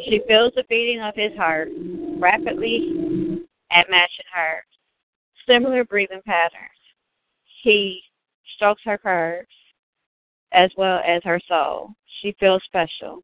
She 0.05 0.21
feels 0.27 0.53
the 0.55 0.65
beating 0.69 1.01
of 1.01 1.15
his 1.15 1.37
heart 1.37 1.69
rapidly 2.19 3.45
at 3.71 3.91
matching 3.91 4.25
hers. 4.33 4.65
Similar 5.49 5.85
breathing 5.85 6.23
patterns. 6.25 6.71
He 7.63 8.03
strokes 8.57 8.83
her 8.85 8.99
curves 8.99 9.49
as 10.53 10.71
well 10.77 11.01
as 11.07 11.23
her 11.25 11.41
soul. 11.49 11.91
She 12.21 12.35
feels 12.41 12.63
special, 12.65 13.23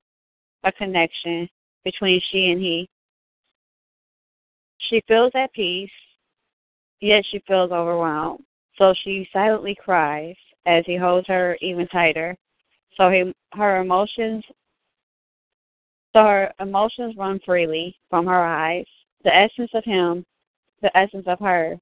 a 0.65 0.73
connection 0.73 1.49
between 1.85 2.21
she 2.31 2.51
and 2.51 2.61
he. 2.61 2.89
She 4.79 5.03
feels 5.09 5.33
at 5.35 5.53
peace, 5.53 5.91
yet 7.01 7.25
she 7.31 7.43
feels 7.47 7.73
overwhelmed. 7.73 8.45
So 8.77 8.95
she 9.03 9.29
silently 9.33 9.75
cries 9.75 10.37
as 10.67 10.85
he 10.87 10.97
holds 10.97 11.27
her 11.29 11.57
even 11.61 11.87
tighter. 11.89 12.37
So 12.97 13.11
he, 13.11 13.33
her 13.55 13.81
emotions 13.81 14.45
so 16.13 16.21
her 16.25 16.53
emotions 16.61 17.15
run 17.17 17.41
freely 17.45 17.97
from 18.11 18.27
her 18.27 18.45
eyes. 18.45 18.85
The 19.25 19.35
essence 19.35 19.71
of 19.75 19.85
him, 19.85 20.27
the 20.83 20.95
essence 20.97 21.25
of 21.27 21.39
her, 21.41 21.79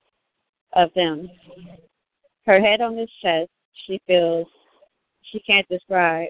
of 0.74 0.90
them. 0.94 1.28
Her 2.46 2.60
head 2.60 2.80
on 2.80 2.96
his 2.96 3.10
chest, 3.22 3.50
she 3.86 4.00
feels 4.06 4.46
she 5.32 5.40
can't 5.40 5.68
describe 5.68 6.28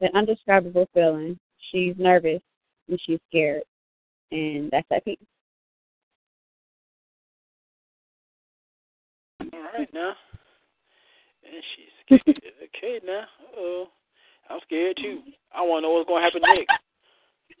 the 0.00 0.14
undescribable 0.16 0.88
feeling. 0.94 1.38
She's 1.70 1.94
nervous 1.98 2.40
and 2.88 3.00
she's 3.04 3.20
scared. 3.28 3.62
And 4.32 4.70
that's 4.70 4.86
that 4.90 5.04
piece. 5.04 5.18
All 9.52 9.60
right 9.76 9.92
now. 9.92 10.12
And 11.44 11.62
she's 11.74 12.20
scared. 12.20 12.42
okay 12.64 13.00
now. 13.04 13.24
Uh-oh. 13.42 13.86
I'm 14.48 14.60
scared 14.64 14.96
too. 14.96 15.20
I 15.54 15.62
wanna 15.62 15.82
know 15.82 15.92
what's 15.92 16.08
gonna 16.08 16.24
happen 16.24 16.42
next. 16.42 16.70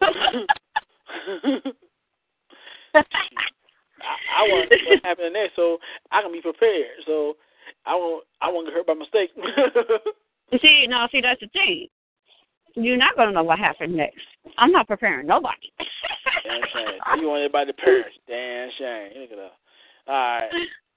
I, 2.92 3.02
I 4.38 4.42
want 4.48 4.70
to 4.70 4.76
know 4.76 4.82
what's 4.88 5.04
happening 5.04 5.32
next, 5.32 5.56
so 5.56 5.78
I 6.10 6.22
can 6.22 6.32
be 6.32 6.40
prepared. 6.40 7.04
So 7.06 7.36
I 7.86 7.94
won't. 7.94 8.24
I 8.40 8.50
won't 8.50 8.66
get 8.66 8.74
hurt 8.74 8.86
by 8.86 8.94
mistake. 8.94 9.30
You 9.36 10.58
see, 10.62 10.86
no, 10.88 11.06
see, 11.12 11.20
that's 11.20 11.40
the 11.40 11.48
thing. 11.48 11.88
You're 12.74 12.96
not 12.96 13.16
going 13.16 13.28
to 13.28 13.34
know 13.34 13.42
what 13.42 13.58
happens 13.58 13.96
next. 13.96 14.20
I'm 14.56 14.70
not 14.70 14.86
preparing 14.86 15.26
nobody. 15.26 15.72
Damn 16.44 16.62
shame. 16.72 16.98
You 17.20 17.28
want 17.28 17.42
everybody 17.42 17.72
to 17.72 17.76
perish. 17.76 18.14
Damn 18.28 18.70
shame. 18.78 19.20
Look 19.20 19.32
at 19.32 19.36
that. 19.36 19.52
All 20.06 20.14
right. 20.14 20.50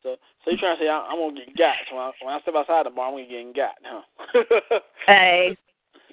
So, 0.04 0.16
so 0.44 0.52
you 0.52 0.58
trying 0.58 0.78
to 0.78 0.84
say 0.84 0.90
I'm, 0.90 1.04
I'm 1.10 1.18
gonna 1.18 1.46
get 1.46 1.58
got? 1.58 1.76
So 1.90 1.96
when 1.96 2.04
I, 2.04 2.12
when 2.22 2.34
I 2.36 2.42
step 2.42 2.54
outside 2.56 2.86
the 2.86 2.90
bar, 2.90 3.08
I'm 3.08 3.14
gonna 3.14 3.28
get 3.28 3.56
got, 3.56 3.76
huh? 3.84 4.80
hey, 5.08 5.58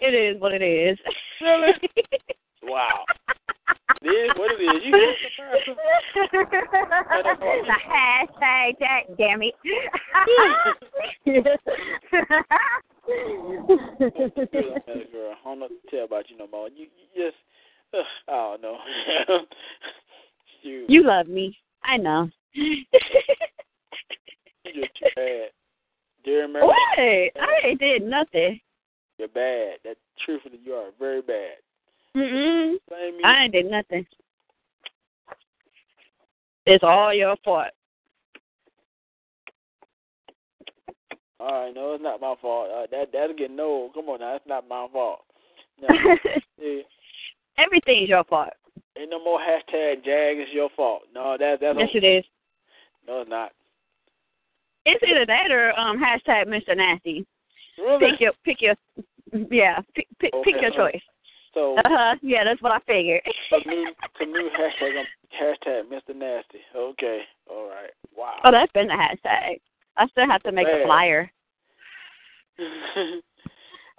it 0.00 0.14
is 0.14 0.40
what 0.40 0.52
it 0.52 0.62
is. 0.62 0.98
Really? 1.40 1.72
Wow. 2.64 3.04
It 4.02 4.08
is 4.08 4.30
what 4.36 4.50
it 4.52 4.62
is. 4.62 4.82
You 4.84 4.92
the 7.66 7.78
hashtag 7.86 8.78
that 8.80 9.16
damn 9.18 9.42
it. 9.42 9.54
girl. 15.12 15.34
I 15.34 15.44
don't 15.44 15.58
know 15.58 15.66
what 15.66 15.70
to 15.70 15.90
tell 15.90 16.04
about 16.04 16.30
you 16.30 16.38
no 16.38 16.46
more. 16.46 16.68
You, 16.68 16.86
you 17.14 17.24
just, 17.26 17.36
ugh, 17.94 18.00
I 18.28 18.32
don't 18.32 18.62
know. 18.62 18.78
you, 20.62 20.86
you 20.88 21.02
love 21.06 21.26
me. 21.26 21.56
I 21.84 21.96
know. 21.96 22.28
you 22.54 22.84
just 24.64 24.94
too 24.98 25.08
bad. 25.16 25.50
Dear 26.24 26.44
America, 26.44 26.66
What? 26.66 26.98
I 26.98 27.66
ain't 27.66 27.80
did 27.80 28.02
nothing. 28.02 28.60
you're 29.18 29.28
bad. 29.28 29.78
That 29.84 29.96
truthfully, 30.24 30.58
you 30.62 30.72
are 30.74 30.90
very 30.98 31.22
bad. 31.22 31.56
Mm-mm. 32.16 32.74
I 33.24 33.44
ain't 33.44 33.52
did 33.52 33.70
nothing. 33.70 34.06
It's 36.66 36.84
all 36.84 37.14
your 37.14 37.36
fault. 37.44 37.68
All 41.38 41.64
right, 41.64 41.74
no, 41.74 41.94
it's 41.94 42.02
not 42.02 42.20
my 42.20 42.34
fault. 42.40 42.68
Uh, 42.70 42.86
that 42.90 43.12
that'll 43.12 43.34
get 43.36 43.50
no. 43.50 43.90
Come 43.94 44.08
on 44.10 44.20
now, 44.20 44.36
it's 44.36 44.46
not 44.46 44.68
my 44.68 44.86
fault. 44.92 45.20
No, 45.80 45.88
see, 46.58 46.82
Everything's 47.56 48.10
your 48.10 48.22
fault. 48.24 48.50
ain't 48.98 49.08
no 49.10 49.24
more 49.24 49.38
hashtag 49.38 50.04
Jag 50.04 50.38
is 50.38 50.48
your 50.52 50.68
fault. 50.76 51.02
No, 51.14 51.38
that 51.38 51.58
that's 51.58 51.78
Yes, 51.78 51.88
it 51.94 52.04
is. 52.04 52.24
no, 53.08 53.22
it's 53.22 53.30
not. 53.30 53.52
It's 54.84 55.02
either 55.02 55.24
that 55.24 55.50
or 55.50 55.78
um 55.78 55.98
hashtag 55.98 56.48
Mr. 56.48 56.76
Nasty. 56.76 57.26
Really? 57.78 58.10
Pick 58.10 58.20
your 58.20 58.32
pick 58.44 58.60
your 58.60 58.74
yeah 59.50 59.78
pick 59.94 60.06
pick, 60.18 60.32
pick 60.44 60.60
your 60.60 60.70
choice. 60.72 61.00
So 61.54 61.76
Uh 61.78 61.82
huh. 61.84 62.14
Yeah, 62.22 62.44
that's 62.44 62.62
what 62.62 62.72
I 62.72 62.78
figured. 62.86 63.22
a 63.52 63.68
new 63.68 63.86
a 64.20 64.26
new 64.26 64.50
hashtag 64.50 64.98
um, 64.98 65.06
hashtag 65.40 65.82
Mr. 65.90 66.14
Nasty. 66.14 66.60
Okay, 66.76 67.20
all 67.50 67.68
right. 67.68 67.90
Wow. 68.16 68.38
oh, 68.44 68.50
that's 68.50 68.72
been 68.72 68.88
the 68.88 68.94
hashtag. 68.94 69.60
I 69.96 70.06
still 70.08 70.26
have 70.26 70.42
to 70.44 70.52
make 70.52 70.66
a 70.66 70.84
flyer. 70.84 71.30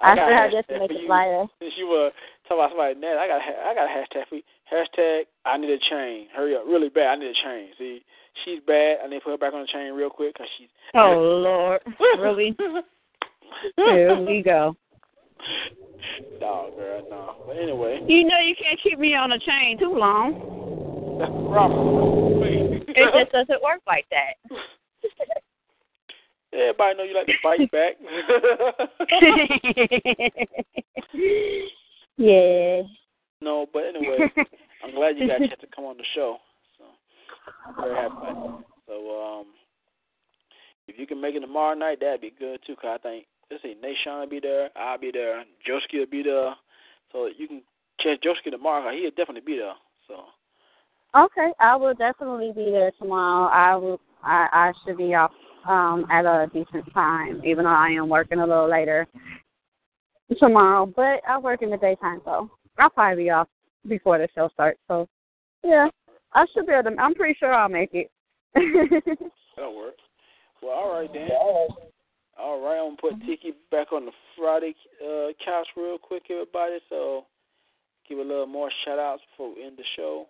I, 0.02 0.16
got 0.16 0.26
still 0.26 0.38
have 0.38 0.52
just 0.52 0.70
to 0.70 0.80
make 0.80 0.90
for 0.92 0.98
a 0.98 1.02
you. 1.02 1.08
flyer. 1.08 1.46
Since 1.60 1.74
you 1.78 1.88
were 1.88 2.12
talking 2.48 2.60
about 2.60 2.70
somebody 2.72 2.96
nasty, 2.96 3.20
I 3.20 3.28
got 3.28 3.42
a, 3.42 3.70
I 3.70 3.76
got 3.76 3.86
a 3.86 3.94
hashtag 3.94 4.28
for 4.30 4.36
you. 4.36 4.44
Hashtag 4.72 5.24
I 5.46 5.58
need 5.58 5.70
a 5.70 5.80
chain. 5.90 6.28
Hurry 6.34 6.56
up, 6.56 6.64
really 6.66 6.90
bad. 6.90 7.08
I 7.08 7.16
need 7.18 7.28
a 7.28 7.34
chain. 7.34 7.70
See, 7.78 8.04
she's 8.46 8.62
bad. 8.66 8.98
I 9.04 9.08
need 9.08 9.20
to 9.20 9.22
put 9.26 9.32
her 9.32 9.38
back 9.38 9.54
on 9.54 9.62
the 9.62 9.68
chain 9.68 9.94
real 9.94 10.10
quick 10.10 10.34
because 10.34 10.48
she's. 10.58 10.70
Oh 10.96 11.20
Lord, 11.44 11.82
really? 12.20 12.56
Here 13.76 14.20
we 14.20 14.42
go. 14.42 14.76
No, 16.40 16.72
girl, 16.76 17.06
no. 17.10 17.36
But 17.46 17.58
anyway, 17.58 18.02
You 18.08 18.24
know 18.26 18.40
you 18.40 18.56
can't 18.56 18.80
keep 18.82 19.00
me 19.00 19.14
on 19.16 19.32
a 19.32 19.40
chain 19.40 19.78
too 19.80 19.94
long. 19.96 20.34
that's 21.20 21.32
the 21.32 21.50
problem. 21.50 22.42
It 22.44 23.14
just 23.14 23.32
doesn't 23.32 23.62
work 23.64 23.82
like 23.88 24.06
that. 24.12 24.36
Everybody 26.54 26.98
know 26.98 27.04
you 27.04 27.14
like 27.16 27.28
to 27.28 27.34
bite 27.42 27.72
back. 27.72 27.94
yeah. 32.18 32.82
no, 33.42 33.66
but 33.72 33.84
anyway, 33.86 34.18
I'm 34.84 34.94
glad 34.94 35.18
you 35.18 35.28
got 35.28 35.42
a 35.42 35.48
chance 35.48 35.62
to 35.62 35.68
come 35.74 35.86
on 35.86 35.96
the 35.98 36.04
show. 36.14 36.38
So 36.78 36.84
I'm 37.68 37.76
very 37.82 37.96
happy 37.96 38.16
about 38.18 38.60
that. 38.60 38.66
So 38.88 39.40
um, 39.40 39.46
if 40.88 41.00
you 41.00 41.08
can 41.08 41.22
make 41.22 41.36
it 41.36 41.40
tomorrow 41.40 41.74
night, 41.74 42.00
that'd 42.02 42.20
be 42.20 42.34
good 42.38 42.60
too. 42.68 42.76
Cause 42.76 43.00
I 43.00 43.02
think 43.02 43.26
let's 43.52 43.64
see, 43.64 43.76
Nation 43.82 44.20
will 44.20 44.28
be 44.28 44.40
there, 44.40 44.70
I'll 44.76 44.98
be 44.98 45.12
there, 45.12 45.44
Joski 45.68 46.00
will 46.00 46.06
be 46.06 46.24
there. 46.24 46.56
So 47.12 47.30
you 47.38 47.48
can 47.48 47.62
catch 48.02 48.22
Joski 48.22 48.50
tomorrow. 48.52 48.84
Cause 48.84 48.98
he'll 49.00 49.12
definitely 49.12 49.42
be 49.46 49.58
there. 49.58 49.74
So 50.08 50.16
Okay, 51.14 51.52
I 51.60 51.76
will 51.76 51.94
definitely 51.94 52.54
be 52.56 52.72
there 52.72 52.92
tomorrow. 52.98 53.50
I 53.52 53.76
will. 53.76 54.00
I, 54.24 54.48
I 54.52 54.74
should 54.86 54.98
be 54.98 55.14
off 55.14 55.32
um 55.68 56.06
at 56.10 56.26
a 56.26 56.50
decent 56.54 56.92
time, 56.94 57.42
even 57.46 57.66
though 57.66 57.72
I 57.72 57.90
am 57.90 58.08
working 58.08 58.40
a 58.40 58.48
little 58.48 58.70
later 58.70 59.08
tomorrow. 60.40 60.86
But 60.86 61.22
I 61.28 61.38
work 61.38 61.62
in 61.62 61.70
the 61.70 61.78
daytime, 61.78 62.22
so 62.24 62.50
I'll 62.78 62.90
probably 62.90 63.26
be 63.26 63.30
off 63.30 63.50
before 63.88 64.20
the 64.20 64.30
show 64.34 64.50
starts. 64.54 64.80
So 64.88 65.10
yeah, 65.64 65.90
I 66.34 66.46
should 66.54 66.66
be 66.66 66.74
able 66.74 66.92
to. 66.92 67.02
I'm 67.02 67.14
pretty 67.14 67.36
sure 67.38 67.54
I'll 67.54 67.68
make 67.68 67.94
it. 67.94 68.10
that'll 69.56 69.76
work. 69.76 69.96
Well, 70.62 70.72
all 70.72 70.94
right 71.02 71.12
then. 71.12 71.28
All 72.40 72.62
right, 72.62 72.80
I'm 72.80 72.96
gonna 72.96 73.16
put 73.18 73.26
Tiki 73.26 73.54
back 73.70 73.92
on 73.94 74.06
the 74.06 74.12
Friday 74.38 74.74
uh, 75.04 75.34
couch 75.44 75.68
real 75.78 75.98
quick, 75.98 76.24
everybody. 76.30 76.80
So 76.90 77.26
give 78.08 78.20
a 78.20 78.22
little 78.22 78.48
more 78.48 78.70
shout 78.84 79.00
outs 79.00 79.22
before 79.32 79.56
we 79.56 79.64
end 79.64 79.78
the 79.78 79.84
show. 79.96 80.26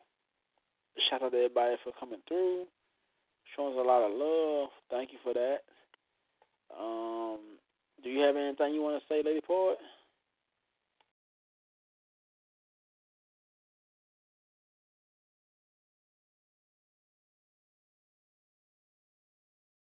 Shout 1.09 1.23
out 1.23 1.31
to 1.31 1.37
everybody 1.37 1.75
for 1.83 1.93
coming 1.99 2.19
through, 2.27 2.65
showing 3.55 3.73
us 3.73 3.79
a 3.83 3.87
lot 3.87 4.03
of 4.03 4.11
love. 4.13 4.69
Thank 4.89 5.13
you 5.13 5.19
for 5.23 5.33
that. 5.33 5.59
Um, 6.77 7.39
do 8.03 8.09
you 8.09 8.21
have 8.21 8.35
anything 8.35 8.73
you 8.73 8.81
want 8.81 9.01
to 9.01 9.07
say, 9.07 9.21
Lady 9.23 9.41
Poet? 9.45 9.77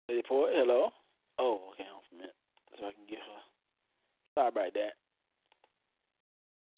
Lady 0.09 0.23
Poet, 0.27 0.51
hello. 0.55 0.89
Oh, 1.37 1.59
okay, 1.71 1.85
hold 1.89 2.03
on 2.11 2.17
a 2.17 2.21
minute, 2.21 2.35
so 2.79 2.87
I 2.87 2.91
can 2.91 3.05
get 3.09 3.19
her. 3.19 3.41
Sorry 4.35 4.49
about 4.49 4.73
that. 4.73 4.93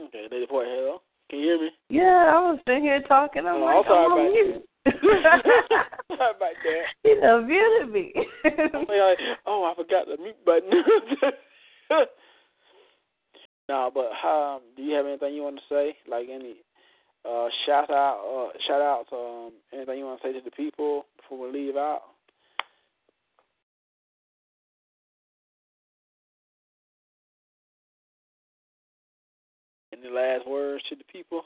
Okay, 0.06 0.26
Lady 0.30 0.46
Poet, 0.46 0.66
hello. 0.68 1.02
Can 1.30 1.38
you 1.40 1.46
hear 1.46 1.60
me? 1.60 1.70
Yeah, 1.88 2.32
I 2.34 2.38
was 2.50 2.58
sitting 2.66 2.82
here 2.82 3.00
talking. 3.06 3.46
I'm 3.46 3.62
Oh, 3.62 3.64
like, 3.64 3.76
I'm 3.76 3.84
sorry 3.84 4.04
I'm 4.04 4.12
on 4.12 4.18
about 4.20 4.32
mute. 4.32 4.68
Sorry 6.18 6.34
about 6.36 6.56
that. 6.64 6.84
you 7.04 7.20
know, 7.20 7.40
muted 7.40 7.92
me. 7.92 8.12
I'm 8.44 8.80
like, 8.80 9.18
oh, 9.46 9.64
I 9.70 9.74
forgot 9.76 10.06
the 10.06 10.16
mute 10.20 10.44
button. 10.44 10.70
no, 13.68 13.90
but 13.94 14.10
um, 14.28 14.60
do 14.76 14.82
you 14.82 14.94
have 14.96 15.06
anything 15.06 15.34
you 15.34 15.42
want 15.42 15.56
to 15.56 15.62
say? 15.74 15.96
Like 16.10 16.26
any 16.32 16.56
uh, 17.24 17.46
shout 17.64 17.90
out, 17.90 18.18
uh, 18.26 18.58
shout 18.66 18.82
outs, 18.82 19.08
um, 19.12 19.52
anything 19.72 19.98
you 19.98 20.04
want 20.04 20.20
to 20.20 20.26
say 20.28 20.32
to 20.32 20.40
the 20.44 20.50
people 20.50 21.06
before 21.16 21.46
we 21.46 21.52
leave 21.52 21.76
out? 21.76 22.02
Any 30.02 30.12
last 30.12 30.48
words 30.48 30.82
to 30.88 30.96
the 30.96 31.04
people? 31.04 31.42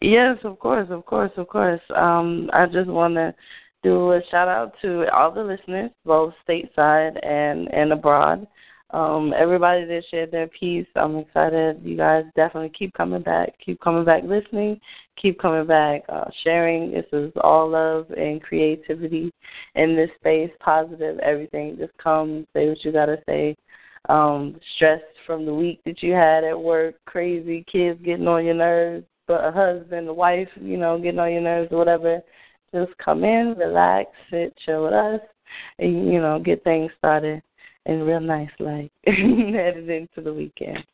Yes, 0.00 0.36
of 0.44 0.58
course, 0.58 0.88
of 0.90 1.04
course, 1.06 1.30
of 1.36 1.48
course. 1.48 1.80
Um, 1.94 2.50
I 2.52 2.66
just 2.66 2.88
want 2.88 3.14
to 3.14 3.34
do 3.82 4.12
a 4.12 4.20
shout 4.30 4.48
out 4.48 4.72
to 4.82 5.06
all 5.12 5.30
the 5.30 5.42
listeners, 5.42 5.90
both 6.04 6.32
stateside 6.48 7.18
and 7.24 7.72
and 7.72 7.92
abroad. 7.92 8.46
Um, 8.90 9.34
everybody 9.36 9.84
that 9.86 10.04
shared 10.10 10.30
their 10.30 10.46
piece, 10.48 10.86
I'm 10.94 11.16
excited. 11.16 11.80
You 11.82 11.96
guys 11.96 12.24
definitely 12.36 12.72
keep 12.78 12.94
coming 12.94 13.22
back, 13.22 13.54
keep 13.64 13.80
coming 13.80 14.04
back, 14.04 14.22
listening, 14.24 14.80
keep 15.20 15.40
coming 15.40 15.66
back, 15.66 16.02
uh, 16.08 16.30
sharing. 16.44 16.92
This 16.92 17.06
is 17.12 17.32
all 17.42 17.70
love 17.70 18.10
and 18.10 18.42
creativity 18.42 19.32
in 19.74 19.96
this 19.96 20.10
space, 20.20 20.50
positive. 20.60 21.18
Everything 21.18 21.76
just 21.78 21.96
come, 21.98 22.46
say 22.54 22.68
what 22.68 22.84
you 22.84 22.92
gotta 22.92 23.18
say. 23.26 23.56
Um, 24.08 24.60
stress 24.76 25.00
from 25.26 25.46
the 25.46 25.54
week 25.54 25.80
that 25.86 26.02
you 26.02 26.12
had 26.12 26.44
at 26.44 26.58
work, 26.58 26.96
crazy 27.06 27.64
kids 27.70 27.98
getting 28.04 28.28
on 28.28 28.44
your 28.44 28.54
nerves 28.54 29.06
but 29.26 29.44
a 29.44 29.50
husband, 29.50 30.08
a 30.08 30.12
wife, 30.12 30.48
you 30.56 30.76
know, 30.76 30.98
getting 30.98 31.18
on 31.18 31.32
your 31.32 31.40
nerves 31.40 31.72
or 31.72 31.78
whatever, 31.78 32.20
just 32.74 32.92
come 32.98 33.24
in, 33.24 33.54
relax, 33.56 34.10
sit, 34.30 34.54
chill 34.64 34.84
with 34.84 34.92
us, 34.92 35.20
and 35.78 36.12
you 36.12 36.20
know, 36.20 36.38
get 36.38 36.62
things 36.64 36.90
started 36.98 37.42
and 37.86 38.06
real 38.06 38.20
nice, 38.20 38.50
like 38.58 38.90
headed 39.06 39.88
into 39.88 40.20
the 40.22 40.32
weekend. 40.32 40.84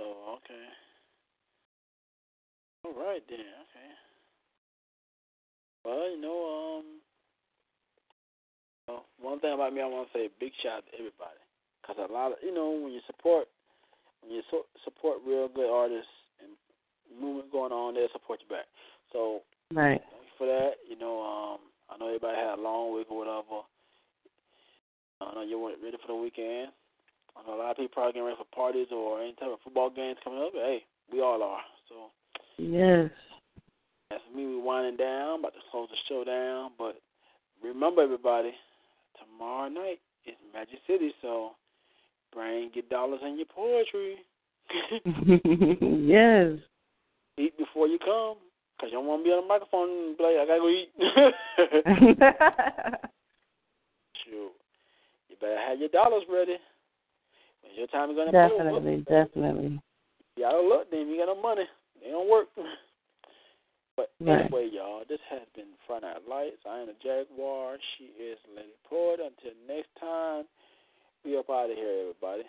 Oh, 0.00 0.36
okay. 0.36 0.64
All 2.84 2.92
right 2.92 3.22
then. 3.28 3.38
Okay. 3.38 3.90
Well, 5.84 6.10
you 6.10 6.20
know, 6.20 6.78
um, 6.78 6.84
well, 8.88 9.04
one 9.20 9.40
thing 9.40 9.54
about 9.54 9.72
me, 9.72 9.82
I 9.82 9.86
want 9.86 10.10
to 10.12 10.18
say 10.18 10.28
big 10.40 10.52
shout 10.62 10.78
out 10.78 10.84
to 10.90 10.94
everybody, 10.94 11.43
cause 11.86 11.96
a 11.98 12.12
lot 12.12 12.32
of, 12.32 12.38
you 12.42 12.52
know, 12.52 12.70
when 12.70 12.92
you 12.92 13.00
support, 13.06 13.48
when 14.22 14.32
you 14.32 14.42
so, 14.50 14.66
support 14.84 15.18
real 15.26 15.48
good 15.48 15.70
artists 15.70 16.10
and 16.40 16.52
movement 17.20 17.52
going 17.52 17.72
on, 17.72 17.94
they'll 17.94 18.08
support 18.12 18.40
you 18.40 18.48
back. 18.48 18.66
So 19.12 19.42
Right. 19.72 20.00
thank 20.00 20.22
you 20.22 20.34
for 20.38 20.46
that. 20.46 20.76
You 20.88 20.96
know, 20.96 21.20
um, 21.22 21.58
I 21.90 21.96
know 21.98 22.06
everybody 22.06 22.36
had 22.36 22.58
a 22.58 22.62
long 22.62 22.94
week 22.94 23.10
or 23.10 23.18
whatever. 23.18 23.62
I 25.20 25.34
know 25.34 25.42
you 25.42 25.58
weren't 25.58 25.82
ready 25.82 25.96
for 25.98 26.08
the 26.08 26.14
weekend. 26.14 26.72
I 27.36 27.42
know 27.46 27.54
a 27.56 27.60
lot 27.60 27.70
of 27.72 27.76
people 27.76 27.94
probably 27.94 28.12
getting 28.12 28.26
ready 28.26 28.38
for 28.38 28.54
parties 28.54 28.88
or 28.92 29.20
any 29.20 29.32
type 29.34 29.50
of 29.50 29.60
football 29.62 29.90
games 29.90 30.18
coming 30.22 30.42
up. 30.42 30.52
But 30.52 30.62
hey, 30.62 30.84
we 31.10 31.20
all 31.20 31.42
are. 31.42 31.62
So 31.88 32.10
Yes. 32.58 33.10
for 34.08 34.36
me, 34.36 34.46
we 34.46 34.56
winding 34.58 34.96
down, 34.96 35.40
about 35.40 35.54
to 35.54 35.60
close 35.70 35.88
the 35.90 35.96
show 36.08 36.24
down. 36.24 36.72
But 36.78 37.00
remember, 37.62 38.02
everybody, 38.02 38.54
tomorrow 39.18 39.68
night 39.68 40.00
is 40.24 40.34
Magic 40.52 40.78
City, 40.86 41.14
so 41.20 41.56
bring 42.34 42.70
your 42.74 42.84
dollars 42.90 43.20
and 43.22 43.38
your 43.38 43.46
poetry. 43.46 44.16
yes. 45.80 46.58
Eat 47.38 47.56
before 47.58 47.86
you 47.86 47.98
come, 47.98 48.36
cause 48.80 48.90
you 48.90 48.92
don't 48.92 49.06
want 49.06 49.20
to 49.22 49.24
be 49.24 49.30
on 49.30 49.42
the 49.42 49.48
microphone 49.48 49.88
and 49.88 50.18
like, 50.18 50.36
I 50.36 50.46
gotta 50.46 50.60
go 50.60 50.68
eat. 50.68 50.90
Shoot, 54.24 54.52
you 55.28 55.36
better 55.40 55.58
have 55.58 55.78
your 55.78 55.88
dollars 55.88 56.24
ready. 56.30 56.56
When 57.62 57.74
your 57.76 57.86
time 57.88 58.10
is 58.10 58.16
gonna 58.16 58.32
definitely, 58.32 59.04
definitely. 59.08 59.80
You 60.36 60.44
gotta 60.44 60.60
look, 60.60 60.90
then 60.90 61.00
if 61.00 61.08
you 61.08 61.16
got 61.18 61.26
no 61.34 61.40
money, 61.40 61.64
they 62.02 62.10
don't 62.10 62.28
work. 62.30 62.48
But 63.96 64.10
Right. 64.18 64.46
anyway, 64.46 64.70
y'all, 64.72 65.04
this 65.08 65.20
has 65.30 65.42
been 65.54 65.68
Friday 65.86 66.06
Night 66.06 66.28
Lightz. 66.28 66.66
I 66.66 66.80
am 66.80 66.86
the 66.86 66.94
Jaguar. 66.98 67.78
She 67.96 68.06
is 68.18 68.36
Lady 68.56 68.74
Poet. 68.88 69.20
Until 69.20 69.52
next 69.68 69.94
time, 70.00 70.46
we 71.24 71.38
up 71.38 71.48
out 71.48 71.70
of 71.70 71.76
here, 71.76 72.00
everybody. 72.00 72.44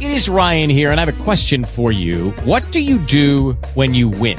It 0.00 0.10
is 0.10 0.28
Ryan 0.28 0.70
here, 0.70 0.90
and 0.90 1.00
I 1.00 1.04
have 1.04 1.20
a 1.20 1.24
question 1.24 1.64
for 1.64 1.92
you. 1.92 2.30
What 2.44 2.70
do 2.72 2.80
you 2.80 2.98
do 2.98 3.52
when 3.74 3.94
you 3.94 4.08
win? 4.08 4.38